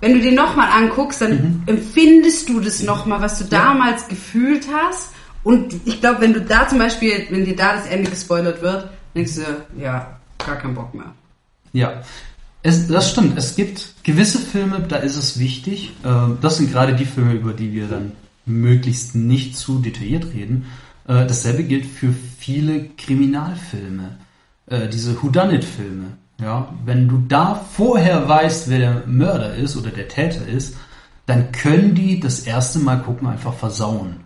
wenn 0.00 0.14
du 0.14 0.20
den 0.20 0.34
nochmal 0.34 0.68
anguckst, 0.70 1.20
dann 1.20 1.62
empfindest 1.66 2.48
du 2.48 2.60
das 2.60 2.82
nochmal, 2.82 3.20
was 3.20 3.38
du 3.38 3.44
damals 3.44 4.08
gefühlt 4.08 4.66
hast. 4.72 5.10
Und 5.44 5.74
ich 5.84 6.00
glaube, 6.00 6.20
wenn 6.20 6.32
du 6.32 6.40
da 6.40 6.68
zum 6.68 6.78
Beispiel, 6.78 7.26
wenn 7.30 7.44
dir 7.44 7.56
da 7.56 7.74
das 7.76 7.86
Ende 7.86 8.10
gespoilert 8.10 8.62
wird, 8.62 8.88
denkst 9.14 9.36
du, 9.36 9.80
ja, 9.80 10.18
gar 10.44 10.56
keinen 10.56 10.74
Bock 10.74 10.94
mehr. 10.94 11.12
Ja, 11.72 12.02
es, 12.62 12.88
das 12.88 13.10
stimmt. 13.10 13.36
Es 13.36 13.56
gibt 13.56 13.94
gewisse 14.04 14.38
Filme, 14.38 14.80
da 14.80 14.96
ist 14.96 15.16
es 15.16 15.38
wichtig. 15.38 15.92
Äh, 16.04 16.34
das 16.40 16.58
sind 16.58 16.70
gerade 16.70 16.94
die 16.94 17.04
Filme, 17.04 17.34
über 17.34 17.52
die 17.52 17.72
wir 17.72 17.88
dann 17.88 18.12
möglichst 18.46 19.14
nicht 19.14 19.56
zu 19.56 19.78
detailliert 19.78 20.26
reden. 20.32 20.66
Äh, 21.06 21.26
dasselbe 21.26 21.64
gilt 21.64 21.86
für 21.86 22.12
viele 22.38 22.88
Kriminalfilme, 22.90 24.18
äh, 24.66 24.88
diese 24.88 25.20
Whodunit-Filme. 25.20 26.16
Ja, 26.40 26.72
wenn 26.84 27.08
du 27.08 27.22
da 27.28 27.54
vorher 27.54 28.28
weißt, 28.28 28.68
wer 28.68 28.78
der 28.78 29.02
Mörder 29.06 29.54
ist 29.54 29.76
oder 29.76 29.90
der 29.90 30.08
Täter 30.08 30.46
ist, 30.46 30.76
dann 31.26 31.52
können 31.52 31.94
die 31.94 32.18
das 32.18 32.40
erste 32.40 32.80
Mal 32.80 33.00
gucken 33.02 33.28
einfach 33.28 33.54
versauen. 33.54 34.16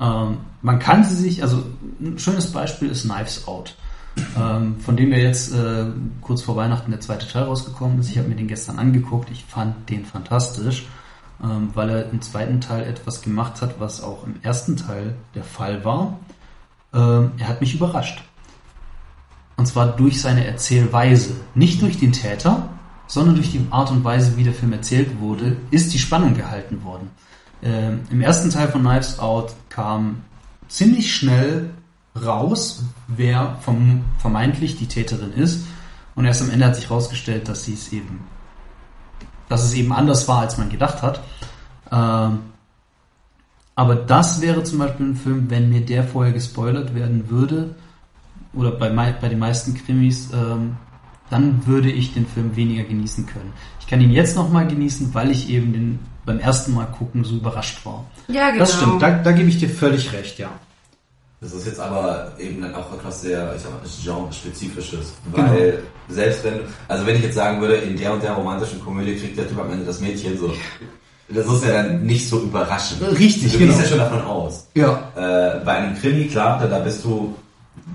Ähm, 0.00 0.38
man 0.62 0.78
kann 0.78 1.04
sie 1.04 1.16
sich, 1.16 1.42
also 1.42 1.64
ein 2.00 2.18
schönes 2.18 2.52
Beispiel 2.52 2.90
ist 2.90 3.02
Knives 3.02 3.46
Out, 3.48 3.74
ähm, 4.38 4.80
von 4.80 4.96
dem 4.96 5.12
ja 5.12 5.18
jetzt 5.18 5.54
äh, 5.54 5.86
kurz 6.20 6.42
vor 6.42 6.56
Weihnachten 6.56 6.90
der 6.90 7.00
zweite 7.00 7.26
Teil 7.28 7.44
rausgekommen 7.44 7.98
ist. 8.00 8.10
Ich 8.10 8.18
habe 8.18 8.28
mir 8.28 8.36
den 8.36 8.48
gestern 8.48 8.78
angeguckt, 8.78 9.30
ich 9.30 9.44
fand 9.44 9.88
den 9.88 10.04
fantastisch, 10.04 10.86
ähm, 11.42 11.70
weil 11.74 11.90
er 11.90 12.10
im 12.10 12.20
zweiten 12.20 12.60
Teil 12.60 12.84
etwas 12.84 13.22
gemacht 13.22 13.62
hat, 13.62 13.78
was 13.78 14.02
auch 14.02 14.26
im 14.26 14.36
ersten 14.42 14.76
Teil 14.76 15.14
der 15.34 15.44
Fall 15.44 15.84
war. 15.84 16.18
Ähm, 16.92 17.32
er 17.38 17.48
hat 17.48 17.60
mich 17.60 17.74
überrascht. 17.74 18.22
Und 19.56 19.66
zwar 19.66 19.88
durch 19.88 20.20
seine 20.20 20.46
Erzählweise. 20.46 21.34
Nicht 21.54 21.82
durch 21.82 21.98
den 21.98 22.12
Täter, 22.12 22.68
sondern 23.08 23.34
durch 23.34 23.50
die 23.50 23.66
Art 23.70 23.90
und 23.90 24.04
Weise, 24.04 24.36
wie 24.36 24.44
der 24.44 24.52
Film 24.52 24.72
erzählt 24.72 25.18
wurde, 25.18 25.56
ist 25.70 25.92
die 25.92 25.98
Spannung 25.98 26.34
gehalten 26.34 26.84
worden. 26.84 27.10
Ähm, 27.62 28.00
Im 28.10 28.20
ersten 28.20 28.50
Teil 28.50 28.68
von 28.68 28.82
Knives 28.82 29.18
Out 29.18 29.54
kam 29.68 30.22
ziemlich 30.68 31.14
schnell 31.14 31.70
raus, 32.24 32.84
wer 33.06 33.56
verm 33.60 34.04
vermeintlich 34.18 34.76
die 34.76 34.86
Täterin 34.86 35.32
ist. 35.32 35.66
Und 36.14 36.24
erst 36.24 36.42
am 36.42 36.50
Ende 36.50 36.66
hat 36.66 36.76
sich 36.76 36.88
herausgestellt, 36.88 37.48
dass 37.48 37.64
sie 37.64 37.74
es 37.74 37.92
eben, 37.92 38.20
dass 39.48 39.64
es 39.64 39.74
eben 39.74 39.92
anders 39.92 40.26
war, 40.28 40.40
als 40.40 40.58
man 40.58 40.68
gedacht 40.68 41.02
hat. 41.02 41.20
Ähm, 41.92 42.40
aber 43.74 43.94
das 43.94 44.40
wäre 44.40 44.64
zum 44.64 44.78
Beispiel 44.78 45.06
ein 45.06 45.16
Film, 45.16 45.50
wenn 45.50 45.68
mir 45.68 45.82
der 45.86 46.02
vorher 46.02 46.32
gespoilert 46.32 46.94
werden 46.94 47.30
würde, 47.30 47.76
oder 48.52 48.72
bei, 48.72 48.90
bei 48.90 49.28
den 49.28 49.38
meisten 49.38 49.74
Krimis, 49.74 50.30
ähm, 50.32 50.76
dann 51.30 51.66
würde 51.66 51.90
ich 51.90 52.14
den 52.14 52.26
Film 52.26 52.56
weniger 52.56 52.84
genießen 52.84 53.26
können. 53.26 53.52
Ich 53.80 53.86
kann 53.86 54.00
ihn 54.00 54.10
jetzt 54.10 54.34
nochmal 54.34 54.66
genießen, 54.66 55.14
weil 55.14 55.30
ich 55.30 55.50
eben 55.50 55.72
den 55.72 55.98
beim 56.24 56.40
ersten 56.40 56.74
Mal 56.74 56.86
gucken 56.86 57.24
so 57.24 57.36
überrascht 57.36 57.84
war. 57.86 58.04
Ja, 58.28 58.48
genau. 58.48 58.60
Das 58.60 58.76
stimmt, 58.76 59.00
da, 59.00 59.10
da 59.10 59.32
gebe 59.32 59.48
ich 59.48 59.58
dir 59.58 59.68
völlig 59.68 60.12
recht, 60.12 60.38
ja. 60.38 60.50
Das 61.40 61.52
ist 61.52 61.66
jetzt 61.66 61.78
aber 61.78 62.32
eben 62.38 62.60
dann 62.62 62.74
auch 62.74 62.92
etwas 62.92 63.20
sehr, 63.20 63.52
ich 63.54 63.62
sag 63.62 63.70
mal, 63.70 63.80
genre-spezifisches. 64.04 65.12
Weil 65.32 65.82
selbst 66.08 66.42
wenn, 66.42 66.54
also 66.88 67.06
wenn 67.06 67.14
ich 67.16 67.22
jetzt 67.22 67.36
sagen 67.36 67.60
würde, 67.60 67.74
in 67.76 67.96
der 67.96 68.12
und 68.12 68.22
der 68.22 68.32
romantischen 68.32 68.82
Komödie 68.82 69.14
kriegt 69.16 69.38
der 69.38 69.48
Typ 69.48 69.58
am 69.60 69.70
Ende 69.70 69.84
das 69.84 70.00
Mädchen 70.00 70.36
so, 70.36 70.52
das 71.28 71.46
ist 71.46 71.64
ja 71.64 71.74
dann 71.82 72.02
nicht 72.04 72.28
so 72.28 72.40
überraschend. 72.40 73.02
Richtig, 73.18 73.52
Du 73.52 73.58
genau. 73.58 73.70
gehst 73.72 73.82
ja 73.84 73.88
schon 73.88 73.98
davon 73.98 74.22
aus. 74.22 74.66
Ja. 74.74 75.12
Äh, 75.14 75.64
bei 75.64 75.72
einem 75.74 75.96
Krimi, 75.96 76.26
klar, 76.26 76.58
da, 76.58 76.66
da 76.66 76.78
bist 76.80 77.04
du 77.04 77.34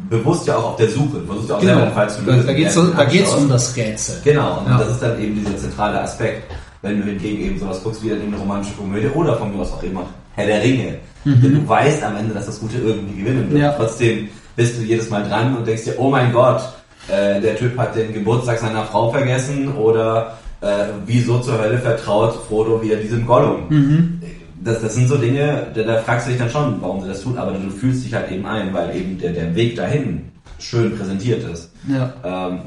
bewusst 0.09 0.47
ja 0.47 0.55
auch 0.55 0.71
auf 0.71 0.75
der 0.77 0.89
Suche. 0.89 1.17
Du 1.19 1.25
versuchst 1.25 1.49
ja 1.49 1.55
auch 1.55 1.59
Genau. 1.59 1.71
selber 1.73 1.85
einen 1.87 1.95
Fall 1.95 2.09
zu 2.09 2.21
lösen. 2.21 2.47
da 2.47 2.53
geht's, 2.53 2.73
Der 2.75 2.83
so- 2.83 3.31
da 3.31 3.37
um 3.37 3.49
das 3.49 3.75
Rätsel. 3.75 4.15
Genau, 4.23 4.59
und 4.59 4.67
Ja. 4.69 4.77
das 4.77 4.89
ist 4.91 5.01
dann 5.01 5.19
eben 5.21 5.35
dieser 5.35 5.57
zentrale 5.57 5.99
Aspekt. 6.01 6.49
Wenn 6.81 6.99
du 7.01 7.07
hingegen 7.07 7.43
eben 7.45 7.59
sowas 7.59 7.81
guckst 7.83 8.03
wie 8.03 8.09
dann 8.09 8.19
eben 8.21 8.27
eine 8.33 8.37
romantische 8.41 8.75
Komödie 8.75 9.07
oder 9.07 9.35
von 9.37 9.53
mir 9.53 9.61
aus 9.61 9.71
auch 9.73 9.83
immer 9.83 10.05
Herr 10.35 10.47
der 10.47 10.63
Ringe. 10.63 10.95
Denn 11.25 11.55
du 11.55 11.67
weißt 11.67 12.03
am 12.03 12.17
Ende, 12.17 12.33
dass 12.33 12.47
das 12.47 12.59
Gute 12.59 12.77
irgendwie 12.77 13.21
gewinnen 13.21 13.43
wird. 13.43 13.51
Mhm. 13.51 13.57
Ja. 13.57 13.71
Trotzdem 13.71 14.27
bist 14.55 14.77
du 14.77 14.81
jedes 14.83 15.09
Mal 15.09 15.23
dran 15.23 15.55
und 15.55 15.65
denkst 15.65 15.85
dir, 15.85 15.95
oh 15.97 16.09
mein 16.09 16.33
Gott, 16.33 16.61
äh, 17.07 17.39
der 17.39 17.55
Typ 17.55 17.77
hat 17.77 17.95
den 17.95 18.13
Geburtstag 18.13 18.59
seiner 18.59 18.83
Frau 18.83 19.11
vergessen 19.11 19.73
oder 19.73 20.37
äh, 20.61 20.85
wieso 21.05 21.39
zur 21.39 21.59
Hölle 21.59 21.77
vertraut 21.77 22.35
Frodo 22.47 22.81
wieder 22.81 22.97
diesem 22.97 23.25
Gollum. 23.25 23.67
Mhm. 23.69 24.21
Das, 24.63 24.81
das 24.81 24.95
sind 24.95 25.07
so 25.07 25.17
Dinge, 25.17 25.67
da, 25.73 25.83
da 25.83 25.97
fragst 26.01 26.27
du 26.27 26.31
dich 26.31 26.39
dann 26.39 26.49
schon, 26.49 26.81
warum 26.81 27.01
sie 27.01 27.07
das 27.07 27.21
tun, 27.21 27.37
aber 27.37 27.51
du 27.51 27.69
fühlst 27.69 28.05
dich 28.05 28.13
halt 28.13 28.31
eben 28.31 28.45
ein, 28.45 28.73
weil 28.73 28.95
eben 28.95 29.17
der, 29.17 29.31
der 29.31 29.53
Weg 29.55 29.75
dahin 29.75 30.31
schön 30.59 30.97
präsentiert 30.97 31.43
ist. 31.49 31.71
Ja. 31.87 32.13
Ähm, 32.23 32.59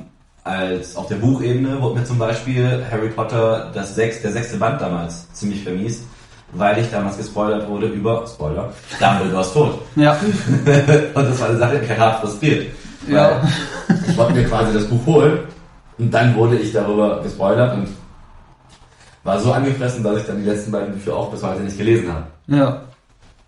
als 0.45 0.95
auf 0.95 1.09
der 1.09 1.17
Buchebene 1.17 1.81
wurde 1.81 2.01
mir 2.01 2.05
zum 2.05 2.19
Beispiel 2.19 2.85
Harry 2.91 3.09
Potter 3.09 3.71
das 3.75 3.95
sechs, 3.95 4.23
der 4.23 4.33
sechste 4.33 4.59
Band 4.59 4.81
damals 4.81 5.31
ziemlich 5.33 5.65
vermiest, 5.65 6.05
weil 6.53 6.79
ich 6.79 6.91
damals 6.91 7.17
gespoilert 7.17 7.69
wurde 7.69 7.87
über, 7.89 8.25
Spoiler, 8.27 8.73
Dumbledore 9.01 9.43
ist 9.43 9.53
tot. 9.53 9.79
Ja. 9.97 10.13
Und 11.15 11.29
das 11.29 11.41
war 11.41 11.49
eine 11.49 11.59
Sache, 11.59 11.79
die 11.79 11.87
mich 11.89 11.99
hart 11.99 12.21
frustriert. 12.21 12.67
Ja. 13.09 13.41
Ich 14.09 14.17
wollte 14.17 14.35
mir 14.35 14.45
quasi 14.45 14.73
das 14.73 14.85
Buch 14.87 15.05
holen 15.07 15.39
und 15.99 16.13
dann 16.13 16.35
wurde 16.35 16.57
ich 16.57 16.73
darüber 16.73 17.23
gespoilert 17.23 17.75
und 17.75 17.89
war 19.23 19.39
so 19.39 19.53
angefressen, 19.53 20.03
dass 20.03 20.19
ich 20.21 20.27
dann 20.27 20.39
die 20.43 20.49
letzten 20.49 20.73
beiden 20.73 20.93
Bücher 20.95 21.15
auch 21.15 21.31
bis 21.31 21.43
heute 21.43 21.61
nicht 21.63 21.79
gelesen 21.79 22.13
habe. 22.13 22.27
Ja. 22.49 22.83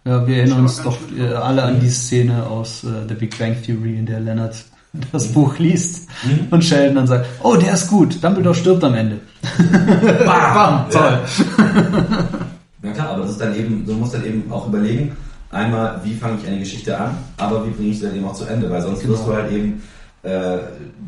Ja, 0.05 0.27
wir 0.27 0.37
erinnern 0.39 0.61
uns 0.61 0.81
doch 0.83 0.97
äh, 1.19 1.35
alle 1.35 1.63
an 1.65 1.81
die 1.81 1.91
Szene 1.91 2.47
aus 2.47 2.85
äh, 2.85 3.09
The 3.09 3.15
Big 3.15 3.37
Bang 3.39 3.57
Theory, 3.63 3.99
in 3.99 4.07
der 4.07 4.21
Leonard 4.21 4.55
das 5.13 5.27
Buch 5.33 5.59
liest 5.59 6.09
Mhm. 6.25 6.47
und 6.51 6.65
Sheldon 6.65 6.95
dann 6.97 7.07
sagt, 7.07 7.27
oh, 7.43 7.57
der 7.57 7.75
ist 7.75 7.89
gut, 7.89 8.23
Dumbledore 8.23 8.55
stirbt 8.55 8.83
am 8.85 8.95
Ende. 8.95 9.21
Bam, 10.25 10.87
toll. 10.91 11.19
Ja 11.59 12.27
klar, 12.95 13.11
aber 13.11 13.23
das 13.23 13.33
ist 13.33 13.41
dann 13.41 13.55
eben, 13.57 13.85
du 13.87 13.93
musst 13.95 14.15
dann 14.15 14.25
eben 14.25 14.51
auch 14.53 14.69
überlegen, 14.69 15.17
einmal, 15.51 16.01
wie 16.05 16.15
fange 16.15 16.39
ich 16.43 16.47
eine 16.49 16.59
Geschichte 16.59 16.99
an, 16.99 17.17
aber 17.37 17.67
wie 17.67 17.71
bringe 17.71 17.91
ich 17.91 17.99
sie 17.99 18.07
dann 18.07 18.17
eben 18.17 18.27
auch 18.27 18.35
zu 18.35 18.45
Ende, 18.45 18.71
weil 18.71 18.83
sonst 18.83 19.07
wirst 19.07 19.25
Genau. 19.25 19.37
du 19.37 19.43
halt 19.43 19.53
eben 19.53 19.83
äh, 20.23 20.59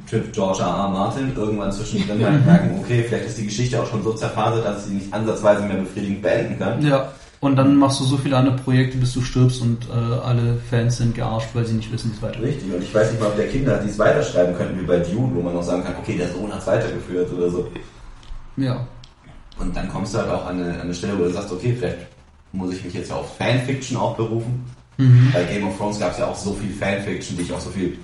Typ 0.09 0.33
George 0.33 0.61
R. 0.63 0.69
R. 0.69 0.89
Martin 0.89 1.33
irgendwann 1.37 1.71
zwischendrin 1.73 2.25
halt 2.25 2.47
merken, 2.47 2.79
okay, 2.81 3.05
vielleicht 3.07 3.27
ist 3.27 3.39
die 3.39 3.47
Geschichte 3.47 3.81
auch 3.81 3.87
schon 3.87 4.03
so 4.03 4.13
zerfasert, 4.13 4.65
dass 4.65 4.79
ich 4.85 4.85
sie 4.89 4.95
nicht 4.95 5.13
ansatzweise 5.13 5.63
mehr 5.65 5.77
befriedigend 5.77 6.23
beenden 6.23 6.59
kann. 6.59 6.85
Ja. 6.85 7.13
Und 7.41 7.57
dann 7.57 7.75
machst 7.77 7.99
du 8.01 8.05
so 8.05 8.19
viele 8.19 8.37
andere 8.37 8.57
Projekte, 8.57 8.99
bis 8.99 9.15
du 9.15 9.23
stirbst 9.23 9.63
und 9.63 9.89
äh, 9.89 9.95
alle 9.95 10.59
Fans 10.69 10.99
sind 10.99 11.15
gearscht, 11.15 11.49
weil 11.55 11.65
sie 11.65 11.73
nicht 11.73 11.91
wissen, 11.91 12.11
wie 12.11 12.17
es 12.17 12.23
weitergeht. 12.23 12.49
Richtig, 12.49 12.75
und 12.75 12.83
ich 12.83 12.95
weiß 12.95 13.11
nicht 13.13 13.21
mal, 13.21 13.29
ob 13.29 13.37
der 13.37 13.49
Kinder 13.49 13.79
die 13.79 13.89
es 13.89 13.99
weiterschreiben 13.99 14.55
könnten, 14.55 14.79
wie 14.79 14.85
bei 14.85 14.99
Dune, 14.99 15.31
wo 15.35 15.41
man 15.41 15.55
noch 15.55 15.63
sagen 15.63 15.83
kann, 15.83 15.95
okay, 15.99 16.19
der 16.19 16.29
Sohn 16.29 16.53
hat 16.53 16.61
es 16.61 16.67
weitergeführt 16.67 17.33
oder 17.33 17.51
so. 17.51 17.67
Ja. 18.59 18.87
Und 19.61 19.77
dann 19.77 19.89
kommst 19.89 20.15
du 20.15 20.19
halt 20.19 20.31
auch 20.31 20.47
an 20.47 20.61
eine, 20.61 20.75
an 20.75 20.81
eine 20.81 20.95
Stelle, 20.95 21.19
wo 21.19 21.25
du 21.25 21.31
sagst, 21.33 21.53
okay, 21.53 21.75
vielleicht 21.79 21.99
muss 22.53 22.73
ich 22.75 22.85
mich 22.85 22.95
jetzt 22.95 23.11
ja 23.11 23.17
auf 23.17 23.37
Fanfiction 23.37 23.97
auch 23.97 24.17
berufen. 24.17 24.65
Mhm. 24.97 25.31
Bei 25.33 25.45
Game 25.45 25.67
of 25.69 25.77
Thrones 25.77 25.99
gab 26.01 26.13
es 26.13 26.19
ja 26.19 26.27
auch 26.27 26.37
so 26.37 26.53
viel 26.55 26.73
Fanfiction, 26.73 27.37
die 27.37 27.45
ich 27.45 27.53
auch 27.53 27.61
so 27.61 27.71
viel 27.71 27.97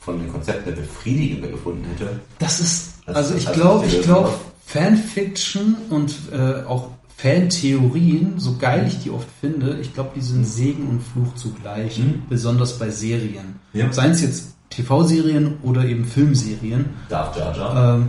von 0.00 0.18
den 0.18 0.32
Konzepten 0.32 0.64
der 0.74 0.80
befriedigender 0.82 1.48
gefunden 1.48 1.84
hätte. 1.90 2.18
Das 2.38 2.60
ist, 2.60 2.94
Das 3.06 3.16
also 3.16 3.34
ist 3.34 3.44
ich 3.48 3.52
glaube, 3.52 3.86
ich 3.86 4.02
glaube, 4.02 4.32
Fanfiction 4.66 5.76
und 5.90 6.14
äh, 6.32 6.64
auch 6.66 6.88
Fantheorien, 7.16 8.34
so 8.38 8.56
geil 8.58 8.84
ich 8.88 9.00
die 9.02 9.10
oft 9.10 9.26
finde, 9.40 9.78
ich 9.80 9.92
glaube, 9.92 10.10
die 10.14 10.20
sind 10.20 10.44
Segen 10.46 10.88
und 10.88 11.02
Fluch 11.02 11.34
zugleich, 11.34 11.98
Mhm. 11.98 12.22
besonders 12.28 12.78
bei 12.78 12.90
Serien. 12.90 13.56
Ja. 13.72 13.92
Seien 13.92 14.12
es 14.12 14.22
jetzt 14.22 14.54
TV-Serien 14.70 15.58
oder 15.62 15.84
eben 15.84 16.04
Filmserien. 16.04 16.86
Darf 17.08 17.36
Jar 17.36 17.56
Jar. 17.56 17.96
Ähm, 17.96 18.08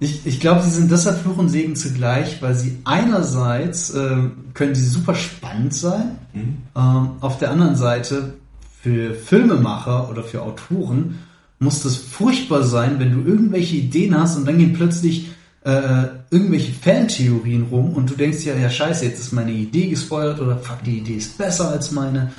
ich 0.00 0.26
ich 0.26 0.40
glaube, 0.40 0.62
sie 0.62 0.70
sind 0.70 0.90
deshalb 0.90 1.20
Fluch 1.22 1.38
und 1.38 1.48
Segen 1.48 1.76
zugleich, 1.76 2.40
weil 2.42 2.54
sie 2.54 2.78
einerseits 2.84 3.94
ähm, 3.94 4.32
können 4.54 4.74
sie 4.74 4.86
super 4.86 5.14
spannend 5.14 5.74
sein, 5.74 6.16
Mhm. 6.32 6.58
ähm, 6.76 7.08
auf 7.20 7.38
der 7.38 7.50
anderen 7.50 7.74
Seite 7.76 8.34
für 8.82 9.14
Filmemacher 9.14 10.08
oder 10.10 10.22
für 10.22 10.42
Autoren 10.42 11.18
muss 11.58 11.82
das 11.82 11.96
furchtbar 11.96 12.62
sein, 12.62 12.98
wenn 12.98 13.12
du 13.12 13.28
irgendwelche 13.28 13.76
Ideen 13.76 14.18
hast 14.18 14.36
und 14.36 14.46
dann 14.46 14.56
gehen 14.58 14.72
plötzlich 14.72 15.30
äh, 15.64 16.04
irgendwelche 16.30 16.72
Fantheorien 16.72 17.64
rum 17.70 17.92
und 17.92 18.08
du 18.08 18.14
denkst 18.14 18.44
ja, 18.44 18.54
ja 18.54 18.70
scheiße, 18.70 19.04
jetzt 19.04 19.20
ist 19.20 19.32
meine 19.32 19.52
Idee 19.52 19.88
gespoilert 19.88 20.40
oder 20.40 20.56
fuck, 20.56 20.82
die 20.84 20.98
Idee 20.98 21.16
ist 21.16 21.36
besser 21.36 21.68
als 21.68 21.90
meine. 21.90 22.32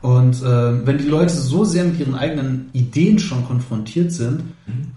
Und 0.00 0.42
äh, 0.42 0.86
wenn 0.86 0.98
die 0.98 1.08
Leute 1.08 1.32
so 1.32 1.64
sehr 1.64 1.84
mit 1.84 1.98
ihren 1.98 2.14
eigenen 2.14 2.70
Ideen 2.72 3.18
schon 3.18 3.44
konfrontiert 3.46 4.12
sind, 4.12 4.42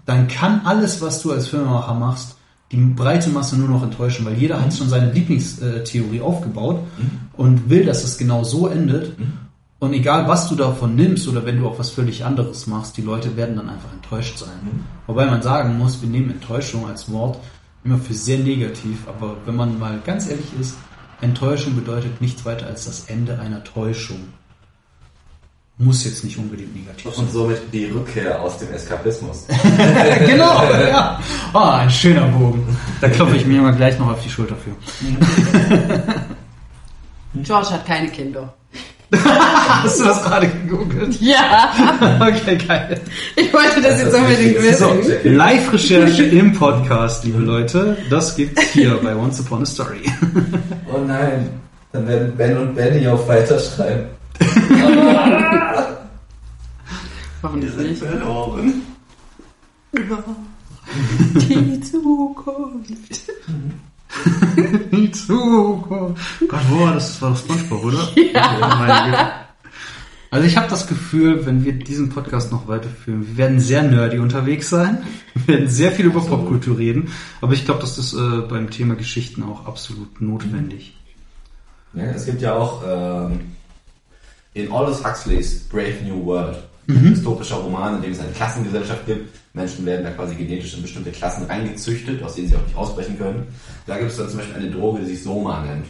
dann 0.06 0.28
kann 0.28 0.60
alles, 0.64 1.00
was 1.00 1.22
du 1.22 1.32
als 1.32 1.48
Filmemacher 1.48 1.94
machst, 1.94 2.36
die 2.70 2.76
breite 2.76 3.30
Masse 3.30 3.58
nur 3.58 3.68
noch 3.68 3.82
enttäuschen, 3.82 4.24
weil 4.24 4.34
jeder 4.34 4.60
hat 4.60 4.72
schon 4.72 4.88
seine 4.88 5.12
Lieblingstheorie 5.12 6.20
aufgebaut 6.20 6.80
und 7.36 7.68
will, 7.68 7.84
dass 7.84 8.04
es 8.04 8.16
genau 8.16 8.44
so 8.44 8.66
endet. 8.66 9.12
Und 9.78 9.92
egal, 9.92 10.28
was 10.28 10.48
du 10.48 10.54
davon 10.54 10.94
nimmst 10.94 11.26
oder 11.28 11.44
wenn 11.44 11.58
du 11.58 11.68
auch 11.68 11.78
was 11.78 11.90
völlig 11.90 12.24
anderes 12.24 12.66
machst, 12.68 12.96
die 12.96 13.02
Leute 13.02 13.36
werden 13.36 13.56
dann 13.56 13.68
einfach 13.68 13.92
enttäuscht 13.92 14.38
sein. 14.38 14.48
Wobei 15.06 15.26
man 15.26 15.42
sagen 15.42 15.76
muss, 15.76 16.00
wir 16.00 16.08
nehmen 16.08 16.30
Enttäuschung 16.30 16.86
als 16.86 17.10
Wort 17.10 17.38
immer 17.84 17.98
für 17.98 18.14
sehr 18.14 18.38
negativ, 18.38 19.08
aber 19.08 19.36
wenn 19.44 19.56
man 19.56 19.78
mal 19.78 20.00
ganz 20.06 20.30
ehrlich 20.30 20.46
ist, 20.60 20.76
Enttäuschung 21.20 21.74
bedeutet 21.74 22.20
nichts 22.20 22.44
weiter 22.44 22.66
als 22.66 22.84
das 22.84 23.06
Ende 23.06 23.38
einer 23.38 23.64
Täuschung. 23.64 24.20
Muss 25.78 26.04
jetzt 26.04 26.22
nicht 26.22 26.36
unbedingt 26.38 26.74
negativ 26.76 27.12
sein. 27.14 27.24
Und 27.24 27.32
somit 27.32 27.60
die 27.72 27.86
Rückkehr 27.86 28.40
aus 28.40 28.58
dem 28.58 28.72
Eskapismus. 28.72 29.46
genau, 30.26 30.62
ja. 30.88 31.18
Ah, 31.52 31.78
ein 31.78 31.90
schöner 31.90 32.28
Bogen. 32.28 32.76
Da 33.00 33.08
klopfe 33.08 33.36
ich 33.36 33.46
mir 33.46 33.60
mal 33.62 33.74
gleich 33.74 33.98
noch 33.98 34.10
auf 34.12 34.22
die 34.22 34.28
Schulter 34.30 34.54
für. 34.56 34.70
George 37.42 37.70
hat 37.70 37.86
keine 37.86 38.08
Kinder. 38.08 38.52
Hast 39.14 40.00
du 40.00 40.04
das 40.04 40.22
gerade 40.22 40.48
gegoogelt? 40.48 41.20
Ja, 41.20 42.18
Okay, 42.20 42.56
geil. 42.56 42.98
ich 43.36 43.52
wollte 43.52 43.82
das 43.82 44.00
jetzt 44.00 44.14
unbedingt 44.14 44.56
So, 44.78 44.94
wissen. 44.96 45.36
Live-Recherche 45.36 46.22
im 46.24 46.52
Podcast, 46.54 47.24
liebe 47.24 47.38
Leute. 47.40 47.96
Das 48.08 48.34
gibt's 48.36 48.62
hier 48.72 48.98
bei 49.02 49.14
Once 49.14 49.40
Upon 49.40 49.62
a 49.62 49.66
Story. 49.66 50.00
Oh 50.90 50.98
nein, 51.06 51.50
dann 51.92 52.08
werden 52.08 52.34
Ben 52.36 52.56
und 52.56 52.74
Benny 52.74 53.06
auf 53.06 53.28
weiterschreiben. 53.28 54.06
Hoffentlich 57.42 57.76
nicht. 57.76 58.02
verloren. 58.02 58.82
Die 61.34 61.80
Zukunft. 61.80 63.22
Die 64.92 65.10
Zukunft. 65.10 66.22
Gott, 66.48 66.60
wo 66.70 66.80
war 66.80 66.94
das? 66.94 67.12
Das 67.12 67.22
war 67.22 67.30
doch 67.30 67.38
Spongebob, 67.38 67.84
oder? 67.84 68.08
Ja. 68.34 69.38
Also 70.30 70.46
ich 70.46 70.56
habe 70.56 70.66
das 70.68 70.86
Gefühl, 70.86 71.44
wenn 71.44 71.62
wir 71.62 71.74
diesen 71.74 72.08
Podcast 72.08 72.50
noch 72.52 72.66
weiterführen, 72.66 73.26
wir 73.28 73.36
werden 73.36 73.60
sehr 73.60 73.82
nerdy 73.82 74.18
unterwegs 74.18 74.70
sein. 74.70 75.02
Wir 75.34 75.54
werden 75.56 75.68
sehr 75.68 75.92
viel 75.92 76.06
über 76.06 76.22
Popkultur 76.22 76.78
reden. 76.78 77.12
Aber 77.42 77.52
ich 77.52 77.66
glaube, 77.66 77.80
das 77.80 77.98
ist 77.98 78.14
äh, 78.14 78.40
beim 78.48 78.70
Thema 78.70 78.94
Geschichten 78.94 79.42
auch 79.42 79.66
absolut 79.66 80.22
notwendig. 80.22 80.96
Ja, 81.92 82.04
es 82.04 82.24
gibt 82.24 82.40
ja 82.40 82.54
auch 82.54 82.82
ähm, 82.86 83.40
in 84.54 84.70
Aldous 84.70 85.04
Huxleys 85.04 85.68
Brave 85.68 86.02
New 86.04 86.24
World, 86.24 86.56
ein 86.88 87.02
dystopischer 87.02 87.56
Roman, 87.56 87.96
in 87.96 88.02
dem 88.02 88.12
es 88.12 88.20
eine 88.20 88.32
Klassengesellschaft 88.32 89.06
gibt. 89.06 89.34
Menschen 89.54 89.86
werden 89.86 90.04
da 90.04 90.10
quasi 90.10 90.34
genetisch 90.34 90.74
in 90.74 90.82
bestimmte 90.82 91.10
Klassen 91.10 91.46
reingezüchtet, 91.46 92.22
aus 92.22 92.34
denen 92.34 92.48
sie 92.48 92.56
auch 92.56 92.66
nicht 92.66 92.76
ausbrechen 92.76 93.18
können. 93.18 93.46
Da 93.86 93.98
gibt 93.98 94.10
es 94.10 94.16
dann 94.16 94.28
zum 94.28 94.38
Beispiel 94.38 94.56
eine 94.56 94.70
Droge, 94.70 95.00
die 95.00 95.06
sich 95.06 95.22
Soma 95.22 95.64
nennt. 95.64 95.86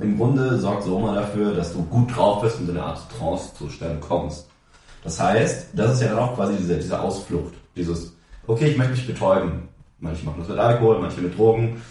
Im 0.00 0.16
Grunde 0.16 0.58
sorgt 0.58 0.84
Soma 0.84 1.14
dafür, 1.14 1.54
dass 1.54 1.72
du 1.72 1.82
gut 1.84 2.14
drauf 2.14 2.42
bist 2.42 2.58
und 2.60 2.68
in 2.68 2.76
eine 2.76 2.84
Art 2.86 3.00
Trance-Zustand 3.18 4.00
kommst. 4.00 4.48
Das 5.02 5.20
heißt, 5.20 5.68
das 5.72 5.94
ist 5.94 6.02
ja 6.02 6.08
dann 6.08 6.18
auch 6.18 6.34
quasi 6.34 6.56
diese, 6.56 6.76
diese 6.76 7.00
Ausflucht. 7.00 7.54
Dieses, 7.76 8.12
okay, 8.46 8.70
ich 8.70 8.76
möchte 8.76 8.92
mich 8.92 9.06
betäuben. 9.06 9.68
Manche 10.00 10.24
machen 10.24 10.40
das 10.40 10.48
mit 10.48 10.58
Alkohol, 10.58 11.00
manche 11.00 11.20
mit 11.20 11.36
Drogen. 11.36 11.82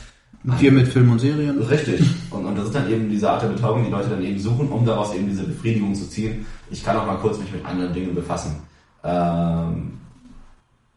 Wir 0.44 0.72
mit 0.72 0.88
Film 0.88 1.12
und 1.12 1.20
Serien. 1.20 1.62
Richtig. 1.62 2.02
Und, 2.30 2.46
und 2.46 2.58
das 2.58 2.66
ist 2.68 2.76
dann 2.76 2.90
eben 2.90 3.10
diese 3.10 3.30
Art 3.30 3.42
der 3.42 3.50
Betäubung, 3.50 3.84
die 3.84 3.92
Leute 3.92 4.10
dann 4.10 4.24
eben 4.24 4.40
suchen, 4.40 4.70
um 4.70 4.86
daraus 4.86 5.14
eben 5.14 5.28
diese 5.28 5.44
Befriedigung 5.44 5.94
zu 5.94 6.10
ziehen. 6.10 6.46
Ich 6.70 6.84
kann 6.84 6.96
auch 6.96 7.06
mal 7.06 7.18
kurz 7.18 7.38
mich 7.40 7.52
mit 7.52 7.66
anderen 7.66 7.94
Dingen 7.94 8.16
befassen. 8.16 8.56
Ähm, 9.04 9.94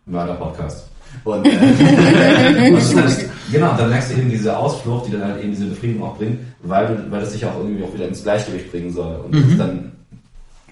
Mörder-Podcast. 0.06 0.88
Und, 1.24 1.44
äh, 1.44 2.70
und 2.72 2.96
dann, 2.96 3.12
genau, 3.50 3.76
dann 3.76 3.90
merkst 3.90 4.12
du 4.12 4.16
eben 4.16 4.30
diese 4.30 4.56
Ausflucht, 4.56 5.08
die 5.08 5.12
dann 5.12 5.24
halt 5.24 5.42
eben 5.42 5.50
diese 5.50 5.66
Befriedigung 5.66 6.08
auch 6.08 6.16
bringt, 6.16 6.38
weil, 6.62 6.86
du, 6.86 7.10
weil 7.10 7.20
das 7.20 7.32
dich 7.32 7.44
auch 7.44 7.56
irgendwie 7.58 7.82
auch 7.82 7.92
wieder 7.92 8.06
ins 8.06 8.22
Gleichgewicht 8.22 8.70
bringen 8.70 8.92
soll. 8.92 9.16
Und 9.24 9.34
das 9.34 9.42
ist 9.42 9.58
dann 9.58 9.92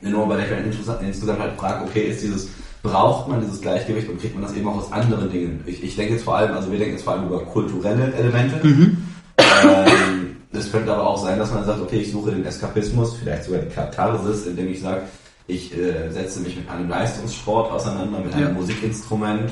enorm, 0.02 0.28
weil 0.28 0.40
ich 0.40 0.48
dann 0.48 0.64
interessant- 0.64 1.02
insgesamt 1.02 1.40
halt 1.40 1.54
frage, 1.54 1.84
okay, 1.84 2.02
ist 2.10 2.22
dieses, 2.22 2.48
braucht 2.82 3.28
man 3.28 3.40
dieses 3.40 3.60
Gleichgewicht 3.60 4.08
und 4.08 4.20
kriegt 4.20 4.34
man 4.34 4.42
das 4.44 4.54
eben 4.54 4.68
auch 4.68 4.76
aus 4.76 4.92
anderen 4.92 5.30
Dingen? 5.30 5.62
Ich, 5.66 5.82
ich 5.82 5.96
denke 5.96 6.14
jetzt 6.14 6.24
vor 6.24 6.36
allem, 6.36 6.54
also 6.54 6.70
wir 6.70 6.78
denken 6.78 6.94
jetzt 6.94 7.04
vor 7.04 7.14
allem 7.14 7.26
über 7.26 7.44
kulturelle 7.44 8.12
Elemente. 8.14 8.60
Ähm, 8.66 10.36
es 10.52 10.70
könnte 10.72 10.92
aber 10.92 11.06
auch 11.06 11.18
sein, 11.18 11.38
dass 11.38 11.52
man 11.52 11.64
sagt, 11.64 11.80
okay, 11.80 11.98
ich 12.00 12.12
suche 12.12 12.30
den 12.30 12.44
Eskapismus, 12.44 13.16
vielleicht 13.16 13.44
sogar 13.44 13.60
die 13.62 13.68
Katharsis, 13.74 14.46
indem 14.46 14.68
ich 14.68 14.80
sage, 14.80 15.02
ich 15.46 15.76
äh, 15.76 16.10
setze 16.10 16.40
mich 16.40 16.56
mit 16.56 16.68
einem 16.68 16.88
Leistungssport 16.88 17.72
auseinander, 17.72 18.20
mit 18.20 18.34
einem 18.34 18.48
Ja. 18.48 18.52
Musikinstrument. 18.52 19.50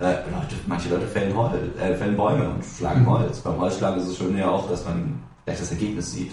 Äh, 0.00 0.06
Leute, 0.06 0.56
manche 0.66 0.88
Leute 0.88 1.06
fällen, 1.06 1.36
Hol 1.36 1.50
äh, 1.80 1.94
fällen 1.94 2.16
Bäume 2.16 2.48
und 2.48 2.64
schlagen 2.64 3.06
Holz. 3.06 3.40
Beim 3.40 3.58
Holzschlagen 3.58 4.00
ist 4.00 4.08
es 4.08 4.16
schön 4.18 4.36
ja 4.36 4.50
auch, 4.50 4.68
dass 4.68 4.84
man 4.84 5.20
gleich 5.44 5.58
das 5.58 5.70
Ergebnis 5.70 6.12
sieht. 6.12 6.32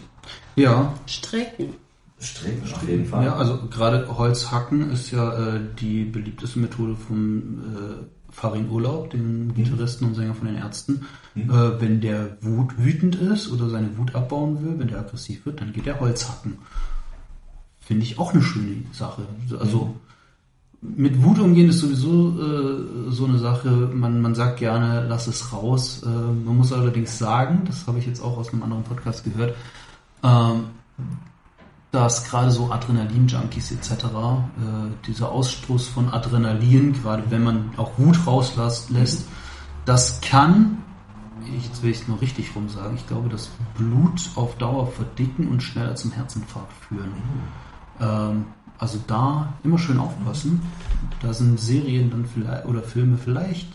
Ja, 0.55 0.93
Stricken. 1.05 1.75
Stricken 2.21 2.73
auf 2.73 2.87
jeden 2.87 3.05
Fall. 3.05 3.25
ja, 3.25 3.35
also 3.35 3.67
gerade 3.69 4.17
Holzhacken 4.17 4.91
ist 4.91 5.11
ja 5.11 5.55
äh, 5.55 5.59
die 5.79 6.03
beliebteste 6.03 6.59
Methode 6.59 6.95
vom 6.95 7.39
äh, 7.39 8.31
Farin 8.31 8.69
Urlaub, 8.69 9.09
dem 9.09 9.53
Gitarristen 9.53 10.05
und 10.05 10.15
Sänger 10.15 10.35
von 10.35 10.47
den 10.47 10.57
Ärzten. 10.57 11.05
Äh, 11.35 11.47
wenn 11.47 11.99
der 11.99 12.37
Wut 12.41 12.77
wütend 12.77 13.15
ist 13.15 13.51
oder 13.51 13.69
seine 13.69 13.97
Wut 13.97 14.15
abbauen 14.15 14.63
will, 14.63 14.79
wenn 14.79 14.87
der 14.87 14.99
aggressiv 14.99 15.45
wird, 15.45 15.61
dann 15.61 15.73
geht 15.73 15.87
er 15.87 15.99
Holz 15.99 16.29
hacken. 16.29 16.57
Finde 17.79 18.03
ich 18.03 18.19
auch 18.19 18.33
eine 18.33 18.41
schöne 18.41 18.83
Sache. 18.93 19.23
Also 19.59 19.95
mit 20.81 21.21
Wut 21.23 21.39
umgehen 21.39 21.69
ist 21.69 21.79
sowieso 21.79 22.39
äh, 22.39 23.11
so 23.11 23.25
eine 23.25 23.37
Sache. 23.37 23.69
Man, 23.69 24.21
man 24.21 24.33
sagt 24.33 24.59
gerne, 24.59 25.05
lass 25.07 25.27
es 25.27 25.53
raus. 25.53 26.01
Äh, 26.03 26.07
man 26.07 26.57
muss 26.57 26.73
allerdings 26.73 27.17
sagen, 27.17 27.63
das 27.65 27.85
habe 27.87 27.99
ich 27.99 28.07
jetzt 28.07 28.21
auch 28.21 28.37
aus 28.37 28.51
einem 28.51 28.63
anderen 28.63 28.83
Podcast 28.83 29.23
gehört, 29.23 29.55
ähm, 30.23 30.65
dass 31.91 32.23
gerade 32.23 32.51
so 32.51 32.71
Adrenalin-Junkies 32.71 33.71
etc., 33.73 33.91
äh, 33.91 34.07
dieser 35.05 35.31
Ausstoß 35.31 35.87
von 35.87 36.09
Adrenalin, 36.09 36.93
gerade 36.93 37.23
wenn 37.29 37.43
man 37.43 37.71
auch 37.77 37.91
Wut 37.97 38.25
rauslässt, 38.25 38.89
lässt, 38.89 39.27
das 39.85 40.21
kann, 40.21 40.77
jetzt 41.61 41.83
will 41.83 41.91
ich 41.91 42.01
es 42.01 42.07
nur 42.07 42.21
richtig 42.21 42.55
rum 42.55 42.69
sagen, 42.69 42.95
ich 42.95 43.07
glaube, 43.07 43.27
das 43.27 43.49
Blut 43.75 44.29
auf 44.35 44.55
Dauer 44.57 44.87
verdicken 44.87 45.47
und 45.49 45.61
schneller 45.61 45.95
zum 45.95 46.11
Herzinfarkt 46.11 46.73
führen. 46.87 47.11
Ähm, 47.99 48.45
also 48.77 48.99
da 49.05 49.53
immer 49.63 49.77
schön 49.77 49.99
aufpassen. 49.99 50.61
Da 51.21 51.33
sind 51.33 51.59
Serien 51.59 52.09
dann 52.09 52.25
vielleicht 52.25 52.65
oder 52.65 52.81
Filme 52.81 53.17
vielleicht 53.17 53.69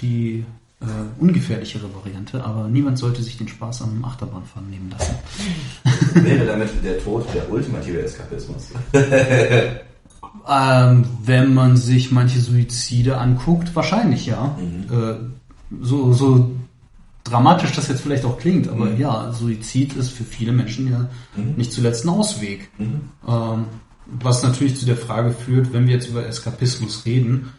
die 0.00 0.44
äh, 0.80 0.84
ungefährlichere 1.18 1.88
Variante, 1.94 2.42
aber 2.44 2.68
niemand 2.68 2.98
sollte 2.98 3.22
sich 3.22 3.36
den 3.38 3.48
Spaß 3.48 3.82
am 3.82 4.04
Achterbahnfahren 4.04 4.70
nehmen 4.70 4.90
lassen. 4.90 5.14
Wäre 6.24 6.46
damit 6.46 6.70
der 6.82 6.98
Tod 7.02 7.26
der 7.34 7.50
ultimative 7.50 8.02
Eskapismus. 8.02 8.68
Ähm, 10.48 11.04
wenn 11.24 11.54
man 11.54 11.76
sich 11.76 12.10
manche 12.12 12.40
Suizide 12.40 13.18
anguckt, 13.18 13.74
wahrscheinlich 13.76 14.26
ja. 14.26 14.56
Äh, 14.90 15.14
so, 15.80 16.12
so 16.12 16.50
dramatisch 17.24 17.72
das 17.72 17.88
jetzt 17.88 18.00
vielleicht 18.00 18.24
auch 18.24 18.38
klingt, 18.38 18.68
aber 18.68 18.86
Mhm. 18.86 18.98
ja, 19.00 19.32
Suizid 19.32 19.94
ist 19.94 20.10
für 20.10 20.24
viele 20.24 20.52
Menschen 20.52 20.90
ja 20.90 21.08
nicht 21.56 21.72
zuletzt 21.72 22.04
ein 22.04 22.08
Ausweg. 22.10 22.70
Ähm, 22.78 23.64
was 24.18 24.42
natürlich 24.42 24.76
zu 24.76 24.86
der 24.86 24.96
Frage 24.96 25.32
führt, 25.32 25.72
wenn 25.72 25.86
wir 25.86 25.94
jetzt 25.94 26.08
über 26.08 26.26
Eskapismus 26.26 27.04
reden, 27.06 27.52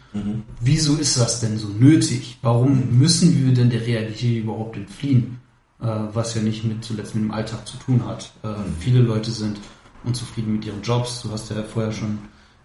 wieso 0.60 0.96
ist 0.96 1.18
das 1.18 1.40
denn 1.40 1.56
so 1.58 1.68
nötig? 1.68 2.38
Warum 2.42 2.98
müssen 2.98 3.46
wir 3.46 3.54
denn 3.54 3.70
der 3.70 3.86
Realität 3.86 4.42
überhaupt 4.44 4.76
entfliehen? 4.76 5.38
Äh, 5.82 5.86
was 6.12 6.34
ja 6.34 6.42
nicht 6.42 6.62
mit 6.64 6.84
zuletzt 6.84 7.16
mit 7.16 7.24
dem 7.24 7.32
Alltag 7.32 7.66
zu 7.66 7.76
tun 7.76 8.06
hat. 8.06 8.32
Äh, 8.44 8.54
Viele 8.78 9.00
Leute 9.00 9.32
sind 9.32 9.58
unzufrieden 10.04 10.52
mit 10.52 10.64
ihren 10.64 10.80
Jobs. 10.82 11.22
Du 11.22 11.30
hast 11.32 11.50
ja 11.50 11.62
vorher 11.64 11.90
schon 11.90 12.18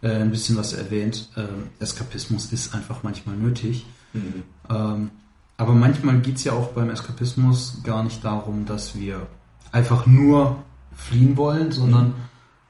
äh, 0.04 0.12
ein 0.12 0.30
bisschen 0.30 0.56
was 0.56 0.74
erwähnt. 0.74 1.30
Ähm, 1.36 1.72
Eskapismus 1.80 2.52
ist 2.54 2.76
einfach 2.76 3.02
manchmal 3.02 3.36
nötig. 3.36 3.88
Ähm, 4.70 5.10
aber 5.58 5.74
manchmal 5.74 6.20
geht's 6.20 6.44
ja 6.44 6.54
auch 6.54 6.70
beim 6.70 6.90
Eskapismus 6.90 7.82
gar 7.84 8.04
nicht 8.04 8.24
darum, 8.24 8.66
dass 8.66 8.98
wir 8.98 9.28
einfach 9.72 10.06
nur 10.06 10.64
fliehen 10.96 11.38
wollen, 11.38 11.72
sondern 11.72 12.14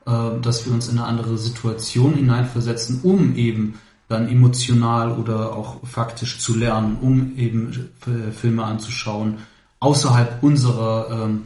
äh, 0.07 0.39
dass 0.41 0.65
wir 0.65 0.73
uns 0.73 0.87
in 0.87 0.97
eine 0.97 1.07
andere 1.07 1.37
Situation 1.37 2.13
hineinversetzen, 2.13 3.01
um 3.03 3.35
eben 3.35 3.75
dann 4.07 4.29
emotional 4.29 5.11
oder 5.11 5.53
auch 5.53 5.85
faktisch 5.85 6.39
zu 6.39 6.55
lernen, 6.55 6.97
um 7.01 7.35
eben 7.35 7.89
äh, 8.05 8.31
Filme 8.31 8.63
anzuschauen, 8.63 9.39
außerhalb 9.81 10.41
unserer, 10.41 11.25
ähm, 11.25 11.45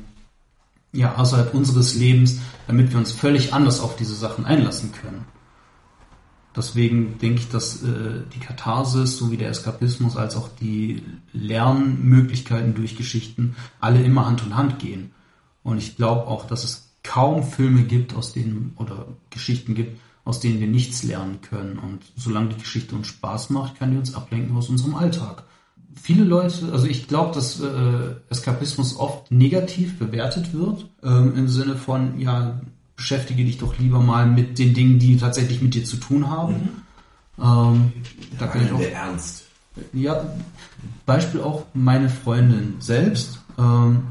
ja, 0.93 1.15
außerhalb 1.15 1.55
unseres 1.55 1.95
Lebens, 1.95 2.39
damit 2.67 2.91
wir 2.91 2.99
uns 2.99 3.11
völlig 3.11 3.51
anders 3.53 3.79
auf 3.79 3.95
diese 3.95 4.13
Sachen 4.13 4.45
einlassen 4.45 4.91
können. 4.91 5.25
Deswegen 6.55 7.17
denke 7.17 7.39
ich, 7.39 7.49
dass 7.49 7.81
äh, 7.81 8.21
die 8.35 8.39
Katharsis 8.39 9.17
sowie 9.17 9.37
der 9.37 9.49
Eskapismus 9.49 10.17
als 10.17 10.35
auch 10.35 10.49
die 10.59 11.01
Lernmöglichkeiten 11.33 12.75
durch 12.75 12.95
Geschichten 12.95 13.55
alle 13.79 14.03
immer 14.03 14.27
Hand 14.27 14.43
in 14.45 14.55
Hand 14.55 14.77
gehen. 14.77 15.13
Und 15.63 15.79
ich 15.79 15.95
glaube 15.95 16.27
auch, 16.27 16.45
dass 16.45 16.63
es 16.63 16.90
kaum 17.11 17.43
Filme 17.43 17.83
gibt, 17.83 18.15
aus 18.15 18.31
denen 18.31 18.73
oder 18.77 19.05
Geschichten 19.31 19.75
gibt, 19.75 19.99
aus 20.23 20.39
denen 20.39 20.61
wir 20.61 20.67
nichts 20.67 21.03
lernen 21.03 21.41
können. 21.41 21.77
Und 21.77 21.99
solange 22.15 22.49
die 22.49 22.61
Geschichte 22.61 22.95
uns 22.95 23.07
Spaß 23.07 23.49
macht, 23.49 23.77
kann 23.77 23.91
die 23.91 23.97
uns 23.97 24.15
ablenken 24.15 24.55
aus 24.55 24.69
unserem 24.69 24.95
Alltag. 24.95 25.43
Viele 26.01 26.23
Leute, 26.23 26.71
also 26.71 26.87
ich 26.87 27.09
glaube, 27.09 27.35
dass 27.35 27.59
äh, 27.59 28.15
Eskapismus 28.29 28.95
oft 28.95 29.29
negativ 29.29 29.99
bewertet 29.99 30.53
wird, 30.53 30.89
ähm, 31.03 31.33
im 31.35 31.49
Sinne 31.49 31.75
von, 31.75 32.17
ja, 32.17 32.61
beschäftige 32.95 33.43
dich 33.43 33.57
doch 33.57 33.77
lieber 33.77 33.99
mal 33.99 34.25
mit 34.25 34.57
den 34.57 34.73
Dingen, 34.73 34.97
die 34.97 35.17
tatsächlich 35.17 35.61
mit 35.61 35.73
dir 35.75 35.83
zu 35.83 35.97
tun 35.97 36.29
haben. 36.29 36.83
Ähm, 37.37 37.91
da 38.39 38.47
kann 38.47 38.63
ich 38.63 38.71
auch 38.71 38.79
Der 38.79 38.93
Ernst. 38.93 39.47
ja, 39.91 40.33
Beispiel 41.05 41.41
auch 41.41 41.65
meine 41.73 42.07
Freundin 42.07 42.75
selbst. 42.79 43.41
Ähm, 43.59 44.03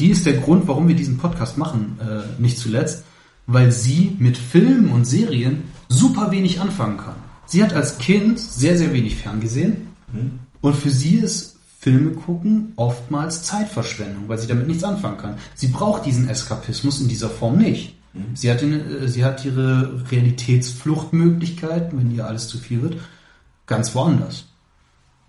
die 0.00 0.10
ist 0.10 0.26
der 0.26 0.34
Grund, 0.34 0.66
warum 0.66 0.88
wir 0.88 0.96
diesen 0.96 1.18
Podcast 1.18 1.58
machen, 1.58 1.98
äh, 2.00 2.40
nicht 2.40 2.58
zuletzt, 2.58 3.04
weil 3.46 3.72
sie 3.72 4.16
mit 4.18 4.36
Filmen 4.36 4.90
und 4.90 5.04
Serien 5.04 5.64
super 5.88 6.30
wenig 6.30 6.60
anfangen 6.60 6.96
kann. 6.96 7.16
Sie 7.46 7.62
hat 7.62 7.74
als 7.74 7.98
Kind 7.98 8.40
sehr, 8.40 8.78
sehr 8.78 8.92
wenig 8.92 9.16
ferngesehen 9.16 9.88
und 10.60 10.74
für 10.74 10.90
sie 10.90 11.16
ist 11.16 11.56
Filme 11.78 12.12
gucken 12.12 12.72
oftmals 12.76 13.42
Zeitverschwendung, 13.42 14.28
weil 14.28 14.38
sie 14.38 14.46
damit 14.46 14.66
nichts 14.66 14.84
anfangen 14.84 15.18
kann. 15.18 15.36
Sie 15.54 15.68
braucht 15.68 16.06
diesen 16.06 16.28
Eskapismus 16.28 17.00
in 17.00 17.08
dieser 17.08 17.28
Form 17.28 17.58
nicht. 17.58 17.94
Sie 18.34 18.50
hat, 18.50 18.62
den, 18.62 18.72
äh, 18.72 19.08
sie 19.08 19.24
hat 19.24 19.44
ihre 19.44 20.02
Realitätsfluchtmöglichkeiten, 20.10 21.98
wenn 21.98 22.14
ihr 22.14 22.26
alles 22.26 22.48
zu 22.48 22.58
viel 22.58 22.80
wird, 22.80 22.96
ganz 23.66 23.94
woanders. 23.94 24.46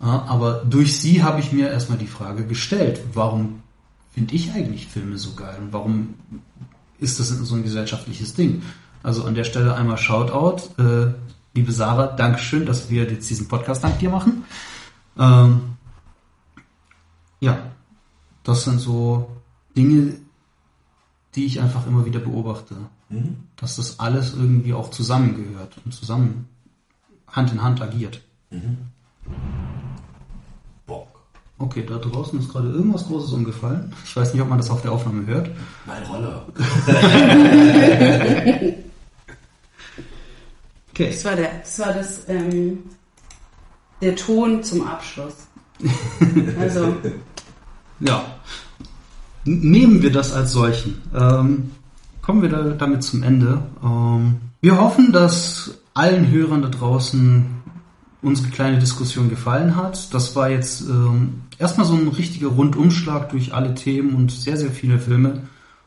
Ja, 0.00 0.24
aber 0.28 0.64
durch 0.68 0.98
sie 0.98 1.22
habe 1.22 1.40
ich 1.40 1.52
mir 1.52 1.68
erstmal 1.68 1.98
die 1.98 2.06
Frage 2.06 2.46
gestellt, 2.46 3.00
warum 3.12 3.62
finde 4.16 4.34
ich 4.34 4.50
eigentlich 4.52 4.86
Filme 4.86 5.18
so 5.18 5.34
geil 5.34 5.58
und 5.60 5.74
warum 5.74 6.14
ist 6.98 7.20
das 7.20 7.28
so 7.28 7.54
ein 7.54 7.62
gesellschaftliches 7.62 8.32
Ding? 8.32 8.62
Also 9.02 9.24
an 9.24 9.34
der 9.34 9.44
Stelle 9.44 9.74
einmal 9.74 9.98
Shoutout, 9.98 10.82
äh, 10.82 11.12
liebe 11.52 11.70
Sarah, 11.70 12.06
Dankeschön, 12.06 12.64
dass 12.64 12.88
wir 12.88 13.04
jetzt 13.04 13.28
diesen 13.28 13.46
Podcast 13.46 13.84
dank 13.84 13.98
dir 13.98 14.08
machen. 14.08 14.44
Ähm, 15.18 15.76
ja, 17.40 17.58
das 18.42 18.64
sind 18.64 18.78
so 18.78 19.36
Dinge, 19.76 20.14
die 21.34 21.44
ich 21.44 21.60
einfach 21.60 21.86
immer 21.86 22.06
wieder 22.06 22.20
beobachte, 22.20 22.74
dass 23.56 23.76
das 23.76 24.00
alles 24.00 24.32
irgendwie 24.32 24.72
auch 24.72 24.90
zusammengehört 24.90 25.76
und 25.84 25.92
zusammen 25.92 26.48
Hand 27.28 27.52
in 27.52 27.62
Hand 27.62 27.82
agiert. 27.82 28.22
Bock. 28.50 28.60
Okay, 31.58 31.84
da 31.88 31.96
draußen 31.96 32.38
ist 32.38 32.50
gerade 32.50 32.68
irgendwas 32.68 33.06
Großes 33.06 33.32
umgefallen. 33.32 33.92
Ich 34.04 34.14
weiß 34.14 34.34
nicht, 34.34 34.42
ob 34.42 34.48
man 34.48 34.58
das 34.58 34.70
auf 34.70 34.82
der 34.82 34.92
Aufnahme 34.92 35.26
hört. 35.26 35.50
Mein 35.86 36.02
Roller. 36.04 36.46
Okay. 40.96 41.10
Das 41.10 41.24
war 41.26 41.36
der, 41.36 41.50
das 41.58 41.78
war 41.78 41.92
das, 41.92 42.22
ähm, 42.26 42.78
der 44.00 44.16
Ton 44.16 44.62
zum 44.62 44.86
Abschluss. 44.86 45.34
Also, 46.58 46.96
Ja. 48.00 48.24
Nehmen 49.44 50.00
wir 50.00 50.10
das 50.10 50.32
als 50.32 50.52
solchen. 50.52 51.02
Ähm, 51.14 51.70
kommen 52.22 52.40
wir 52.40 52.48
da, 52.48 52.62
damit 52.70 53.04
zum 53.04 53.22
Ende. 53.22 53.62
Ähm, 53.84 54.36
wir 54.62 54.80
hoffen, 54.80 55.12
dass 55.12 55.74
allen 55.92 56.30
Hörern 56.30 56.62
da 56.62 56.68
draußen 56.68 57.44
unsere 58.26 58.48
kleine 58.48 58.78
Diskussion 58.78 59.30
gefallen 59.30 59.76
hat. 59.76 60.12
Das 60.12 60.34
war 60.34 60.50
jetzt 60.50 60.80
ähm, 60.82 61.42
erstmal 61.58 61.86
so 61.86 61.94
ein 61.94 62.08
richtiger 62.08 62.48
Rundumschlag 62.48 63.28
durch 63.30 63.54
alle 63.54 63.74
Themen 63.74 64.14
und 64.16 64.32
sehr, 64.32 64.56
sehr 64.56 64.70
viele 64.70 64.98
Filme 64.98 65.42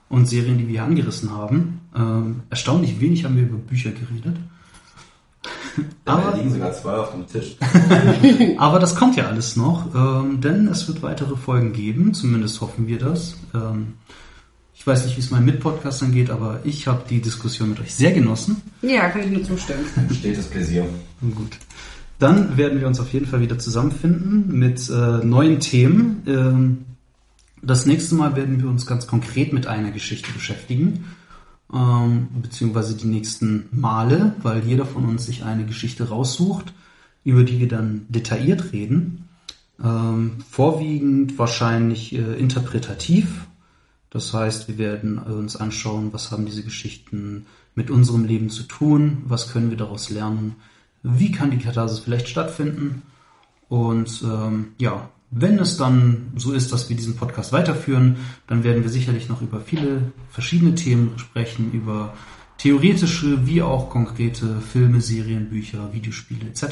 und 0.08 0.26
Serien, 0.28 0.58
die 0.58 0.64
wir 0.68 0.72
hier 0.80 0.84
angerissen 0.84 1.32
haben. 1.36 1.82
Ähm, 1.96 2.42
erstaunlich 2.50 3.00
wenig 3.02 3.26
haben 3.26 3.36
wir 3.36 3.44
über 3.44 3.58
Bücher 3.58 3.92
geredet. 3.92 4.38
Aber 6.06 6.20
Aber- 6.24 6.32
da 6.32 6.38
liegen 6.38 6.52
sogar 6.54 6.72
zwei 6.74 6.94
auf 6.94 7.12
dem 7.12 7.28
Tisch. 7.28 7.58
Aber 8.58 8.80
das 8.80 8.96
kommt 8.96 9.18
ja 9.18 9.26
alles 9.28 9.58
noch, 9.58 9.94
ähm, 9.94 10.40
denn 10.40 10.68
es 10.70 10.88
wird 10.88 11.02
weitere 11.04 11.36
Folgen 11.36 11.74
geben, 11.74 12.14
zumindest 12.14 12.62
hoffen 12.62 12.88
wir 12.88 13.00
das. 13.00 13.36
Ähm, 13.54 13.96
ich 14.74 14.88
weiß 14.88 15.04
nicht, 15.06 15.18
wie 15.18 15.22
es 15.22 15.30
meinen 15.30 15.46
Mitpodcastern 15.46 16.14
geht, 16.14 16.30
aber 16.30 16.62
ich 16.64 16.88
habe 16.88 17.04
die 17.10 17.20
Diskussion 17.22 17.70
mit 17.72 17.82
euch 17.82 17.94
sehr 17.94 18.14
genossen. 18.14 18.62
ja, 18.82 19.10
kann 19.10 19.24
ich 19.24 19.30
nur 19.30 19.44
zustimmen. 19.44 19.84
Stetes 20.18 20.46
Pläsier. 20.48 20.86
Gut. 21.36 21.58
Dann 22.20 22.58
werden 22.58 22.80
wir 22.80 22.88
uns 22.88 23.00
auf 23.00 23.12
jeden 23.14 23.26
Fall 23.26 23.42
wieder 23.42 23.58
zusammenfinden 23.58 24.58
mit 24.58 24.90
äh, 24.90 25.26
neuen 25.26 25.60
Themen. 25.60 26.24
Ähm, 26.28 26.86
Das 27.62 27.86
nächste 27.86 28.16
Mal 28.16 28.36
werden 28.36 28.62
wir 28.62 28.70
uns 28.70 28.86
ganz 28.86 29.06
konkret 29.06 29.52
mit 29.52 29.68
einer 29.68 29.92
Geschichte 29.92 30.32
beschäftigen, 30.32 31.04
ähm, 31.74 32.30
beziehungsweise 32.42 32.96
die 32.96 33.08
nächsten 33.08 33.68
Male, 33.72 34.34
weil 34.42 34.64
jeder 34.66 34.86
von 34.86 35.04
uns 35.06 35.26
sich 35.26 35.44
eine 35.44 35.66
Geschichte 35.66 36.08
raussucht, 36.08 36.74
über 37.26 37.44
die 37.44 37.60
wir 37.60 37.68
dann 37.68 38.06
detailliert 38.08 38.72
reden. 38.72 39.28
Ähm, 39.84 40.38
vorwiegend 40.50 41.38
wahrscheinlich 41.38 42.14
äh, 42.14 42.40
interpretativ. 42.40 43.48
Das 44.10 44.34
heißt, 44.34 44.68
wir 44.70 44.78
werden 44.78 45.18
uns 45.20 45.56
anschauen, 45.56 46.14
was 46.14 46.32
haben 46.32 46.46
diese 46.46 46.64
Geschichten 46.64 47.46
mit 47.76 47.90
unserem 47.92 48.26
Leben 48.26 48.50
zu 48.50 48.64
tun, 48.64 49.24
was 49.26 49.52
können 49.52 49.70
wir 49.70 49.78
daraus 49.78 50.10
lernen, 50.10 50.56
wie 51.04 51.32
kann 51.32 51.52
die 51.52 51.58
Katharsis 51.58 52.00
vielleicht 52.00 52.28
stattfinden. 52.28 53.04
Und 53.68 54.24
ähm, 54.24 54.74
ja, 54.78 55.10
wenn 55.32 55.60
es 55.60 55.78
dann 55.78 56.32
so 56.36 56.54
ist, 56.54 56.74
dass 56.74 56.90
wir 56.90 56.96
diesen 56.96 57.16
Podcast 57.16 57.54
weiterführen, 57.54 58.18
dann 58.48 58.64
werden 58.64 58.84
wir 58.84 58.90
sicherlich 58.90 59.30
noch 59.30 59.42
über 59.42 59.60
viele 59.60 60.12
verschiedene 60.32 60.76
Themen 60.76 61.20
sprechen, 61.20 61.72
über 61.72 62.14
theoretische 62.58 63.46
wie 63.46 63.62
auch 63.62 63.90
konkrete 63.90 64.60
Filme, 64.60 65.02
Serien, 65.02 65.50
Bücher, 65.50 65.94
Videospiele 65.94 66.48
etc. 66.48 66.64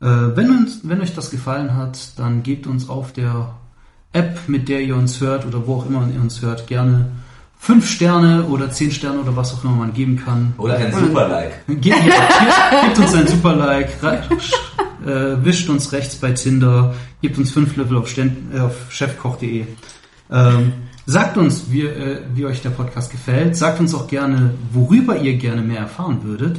Äh, 0.00 0.06
wenn, 0.06 0.50
uns, 0.50 0.80
wenn 0.84 1.00
euch 1.00 1.14
das 1.14 1.30
gefallen 1.30 1.74
hat, 1.74 2.18
dann 2.18 2.42
gebt 2.42 2.66
uns 2.66 2.88
auf 2.88 3.12
der 3.12 3.54
App, 4.12 4.48
mit 4.48 4.68
der 4.68 4.82
ihr 4.82 4.96
uns 4.96 5.20
hört 5.20 5.44
oder 5.44 5.66
wo 5.66 5.76
auch 5.76 5.86
immer 5.86 6.08
ihr 6.12 6.20
uns 6.20 6.40
hört, 6.42 6.66
gerne 6.66 7.10
fünf 7.62 7.88
Sterne 7.88 8.42
oder 8.46 8.72
zehn 8.72 8.90
Sterne 8.90 9.20
oder 9.20 9.36
was 9.36 9.54
auch 9.54 9.62
immer 9.62 9.76
man 9.76 9.92
geben 9.92 10.16
kann. 10.16 10.52
Oder 10.58 10.78
ein 10.78 10.92
Super-Like. 10.92 11.64
Gebt, 11.68 11.96
gebt, 12.02 12.98
uns 12.98 13.14
ein 13.14 13.28
Super-Like, 13.28 14.02
äh, 14.02 15.44
wischt 15.44 15.68
uns 15.68 15.92
rechts 15.92 16.16
bei 16.16 16.32
Tinder, 16.32 16.92
gebt 17.20 17.38
uns 17.38 17.52
fünf 17.52 17.76
Level 17.76 17.98
auf, 17.98 18.18
äh, 18.18 18.58
auf 18.58 18.90
chefkoch.de. 18.90 19.64
Ähm, 20.32 20.72
sagt 21.06 21.36
uns, 21.36 21.70
wie, 21.70 21.82
äh, 21.82 22.22
wie 22.34 22.46
euch 22.46 22.62
der 22.62 22.70
Podcast 22.70 23.12
gefällt. 23.12 23.56
Sagt 23.56 23.78
uns 23.78 23.94
auch 23.94 24.08
gerne, 24.08 24.54
worüber 24.72 25.16
ihr 25.18 25.36
gerne 25.36 25.62
mehr 25.62 25.78
erfahren 25.78 26.24
würdet. 26.24 26.58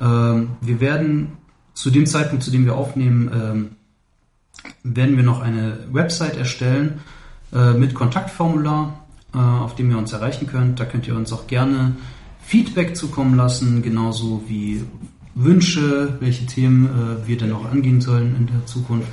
Ähm, 0.00 0.48
wir 0.60 0.80
werden 0.80 1.38
zu 1.74 1.90
dem 1.90 2.06
Zeitpunkt, 2.06 2.42
zu 2.42 2.50
dem 2.50 2.64
wir 2.64 2.74
aufnehmen, 2.74 3.30
ähm, 3.32 3.70
werden 4.82 5.16
wir 5.16 5.22
noch 5.22 5.42
eine 5.42 5.78
Website 5.92 6.36
erstellen 6.36 7.02
äh, 7.54 7.72
mit 7.72 7.94
Kontaktformular, 7.94 8.99
auf 9.38 9.74
dem 9.74 9.90
ihr 9.90 9.98
uns 9.98 10.12
erreichen 10.12 10.46
könnt. 10.46 10.80
Da 10.80 10.84
könnt 10.84 11.06
ihr 11.06 11.16
uns 11.16 11.32
auch 11.32 11.46
gerne 11.46 11.96
Feedback 12.42 12.96
zukommen 12.96 13.36
lassen, 13.36 13.82
genauso 13.82 14.42
wie 14.48 14.84
Wünsche, 15.34 16.16
welche 16.20 16.46
Themen 16.46 16.86
äh, 16.86 17.26
wir 17.26 17.38
denn 17.38 17.50
noch 17.50 17.70
angehen 17.70 18.00
sollen 18.00 18.34
in 18.36 18.46
der 18.46 18.66
Zukunft. 18.66 19.08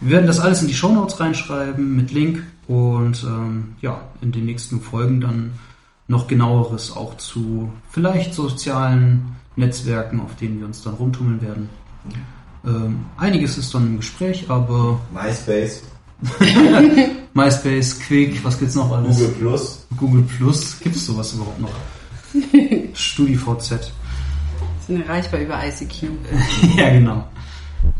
Wir 0.00 0.12
werden 0.12 0.26
das 0.26 0.40
alles 0.40 0.60
in 0.60 0.68
die 0.68 0.74
Shownotes 0.74 1.18
reinschreiben 1.18 1.96
mit 1.96 2.12
Link 2.12 2.42
und 2.68 3.24
ähm, 3.24 3.76
ja, 3.80 4.02
in 4.20 4.32
den 4.32 4.44
nächsten 4.44 4.80
Folgen 4.80 5.20
dann 5.20 5.52
noch 6.08 6.26
genaueres 6.28 6.94
auch 6.94 7.16
zu 7.16 7.72
vielleicht 7.90 8.34
sozialen 8.34 9.36
Netzwerken, 9.56 10.20
auf 10.20 10.36
denen 10.36 10.60
wir 10.60 10.66
uns 10.66 10.82
dann 10.82 10.94
rumtummeln 10.94 11.40
werden. 11.40 11.68
Ähm, 12.64 13.06
einiges 13.16 13.56
ist 13.58 13.74
dann 13.74 13.86
im 13.86 13.96
Gespräch, 13.96 14.50
aber 14.50 15.00
MySpace, 15.12 15.82
MySpace, 17.34 18.00
Quick, 18.00 18.42
was 18.44 18.58
gibt's 18.58 18.74
noch 18.74 18.90
alles? 18.90 19.18
Google 19.18 19.34
Plus. 19.34 19.86
Google 19.96 20.22
Plus, 20.22 20.80
gibt 20.80 20.96
es 20.96 21.06
sowas 21.06 21.32
überhaupt 21.34 21.60
noch? 21.60 21.72
StudiVZ. 22.94 23.92
Sind 24.86 25.02
erreichbar 25.02 25.40
über 25.40 25.60
ICQ. 25.66 26.08
ja, 26.76 26.90
genau. 26.90 27.28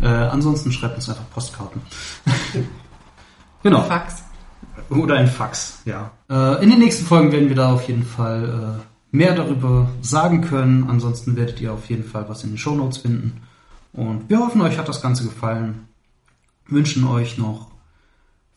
Äh, 0.00 0.06
ansonsten 0.06 0.72
schreibt 0.72 0.96
uns 0.96 1.08
einfach 1.08 1.28
Postkarten. 1.30 1.80
genau. 3.62 3.82
Fax. 3.82 4.22
Oder 4.88 5.16
ein 5.16 5.26
Fax, 5.26 5.82
ja. 5.84 6.12
Äh, 6.30 6.62
in 6.62 6.70
den 6.70 6.78
nächsten 6.78 7.04
Folgen 7.04 7.32
werden 7.32 7.48
wir 7.48 7.56
da 7.56 7.72
auf 7.72 7.88
jeden 7.88 8.04
Fall 8.04 8.80
äh, 8.80 9.16
mehr 9.16 9.34
darüber 9.34 9.88
sagen 10.00 10.42
können. 10.42 10.88
Ansonsten 10.88 11.36
werdet 11.36 11.60
ihr 11.60 11.72
auf 11.72 11.88
jeden 11.90 12.04
Fall 12.04 12.28
was 12.28 12.44
in 12.44 12.50
den 12.50 12.58
Shownotes 12.58 12.98
finden. 12.98 13.42
Und 13.92 14.28
wir 14.28 14.38
hoffen, 14.38 14.60
euch 14.60 14.78
hat 14.78 14.88
das 14.88 15.02
Ganze 15.02 15.24
gefallen. 15.24 15.88
Wünschen 16.68 17.06
euch 17.06 17.38
noch 17.38 17.75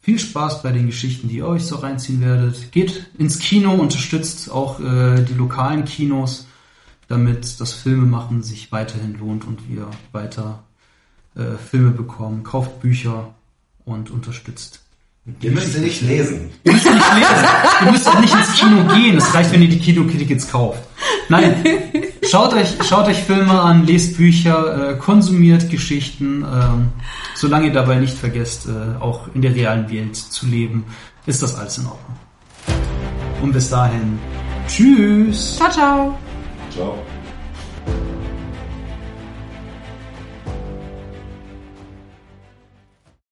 viel 0.02 0.20
Spaß 0.20 0.64
bei 0.64 0.72
den 0.72 0.88
Geschichten, 0.88 1.28
die 1.28 1.38
ihr 1.38 1.48
euch 1.48 1.64
so 1.64 1.76
reinziehen 1.78 2.22
werdet. 2.22 2.72
Geht 2.72 3.12
ins 3.18 3.40
Kino, 3.40 3.74
unterstützt 3.74 4.50
auch 4.50 4.80
äh, 4.80 5.24
die 5.24 5.34
lokalen 5.34 5.86
Kinos, 5.86 6.48
damit 7.08 7.60
das 7.60 7.74
Filmemachen 7.74 8.44
sich 8.44 8.72
weiterhin 8.72 9.18
lohnt 9.18 9.46
und 9.46 9.68
wir 9.70 9.90
weiter 10.12 10.64
äh, 11.36 11.58
Filme 11.58 11.92
bekommen. 11.92 12.44
Kauft 12.44 12.80
Bücher 12.82 13.34
und 13.86 14.10
unterstützt. 14.12 14.82
Ihr 15.42 15.52
müsst 15.52 15.74
sie 15.74 15.80
nicht 15.80 16.02
lesen. 16.02 16.50
Ihr 16.64 16.74
müsst 16.74 16.86
nicht 16.86 17.16
lesen. 17.16 17.46
Ihr 17.86 17.92
müsst 17.92 18.08
auch 18.08 18.20
nicht 18.20 18.34
ins 18.34 18.54
Kino 18.54 18.84
gehen. 18.96 19.18
Es 19.18 19.34
reicht, 19.34 19.52
wenn 19.52 19.62
ihr 19.62 19.70
die 19.70 19.80
Kino-Tickets 19.80 20.52
kauft. 20.52 20.82
Nein, 21.30 21.64
schaut 22.30 22.54
euch, 22.54 22.76
schaut 22.88 23.08
euch 23.08 23.18
Filme 23.18 23.60
an, 23.60 23.86
lest 23.86 24.18
Bücher, 24.18 24.92
äh, 24.92 24.98
konsumiert 24.98 25.70
Geschichten. 25.70 26.44
Ähm, 26.44 26.90
solange 27.36 27.68
ihr 27.68 27.74
dabei 27.74 27.96
nicht 27.96 28.18
vergesst, 28.18 28.68
äh, 28.68 29.02
auch 29.02 29.28
in 29.34 29.42
der 29.42 29.54
realen 29.56 29.90
Welt 29.92 30.16
zu 30.16 30.48
leben, 30.48 30.86
ist 31.26 31.44
das 31.44 31.56
alles 31.56 31.78
in 31.78 31.86
Ordnung. 31.86 32.18
Und 33.42 33.54
bis 33.54 33.70
dahin, 33.70 34.20
tschüss. 34.68 35.56
Ciao, 35.58 35.72
ciao. 35.72 36.18
Ciao. 36.72 36.98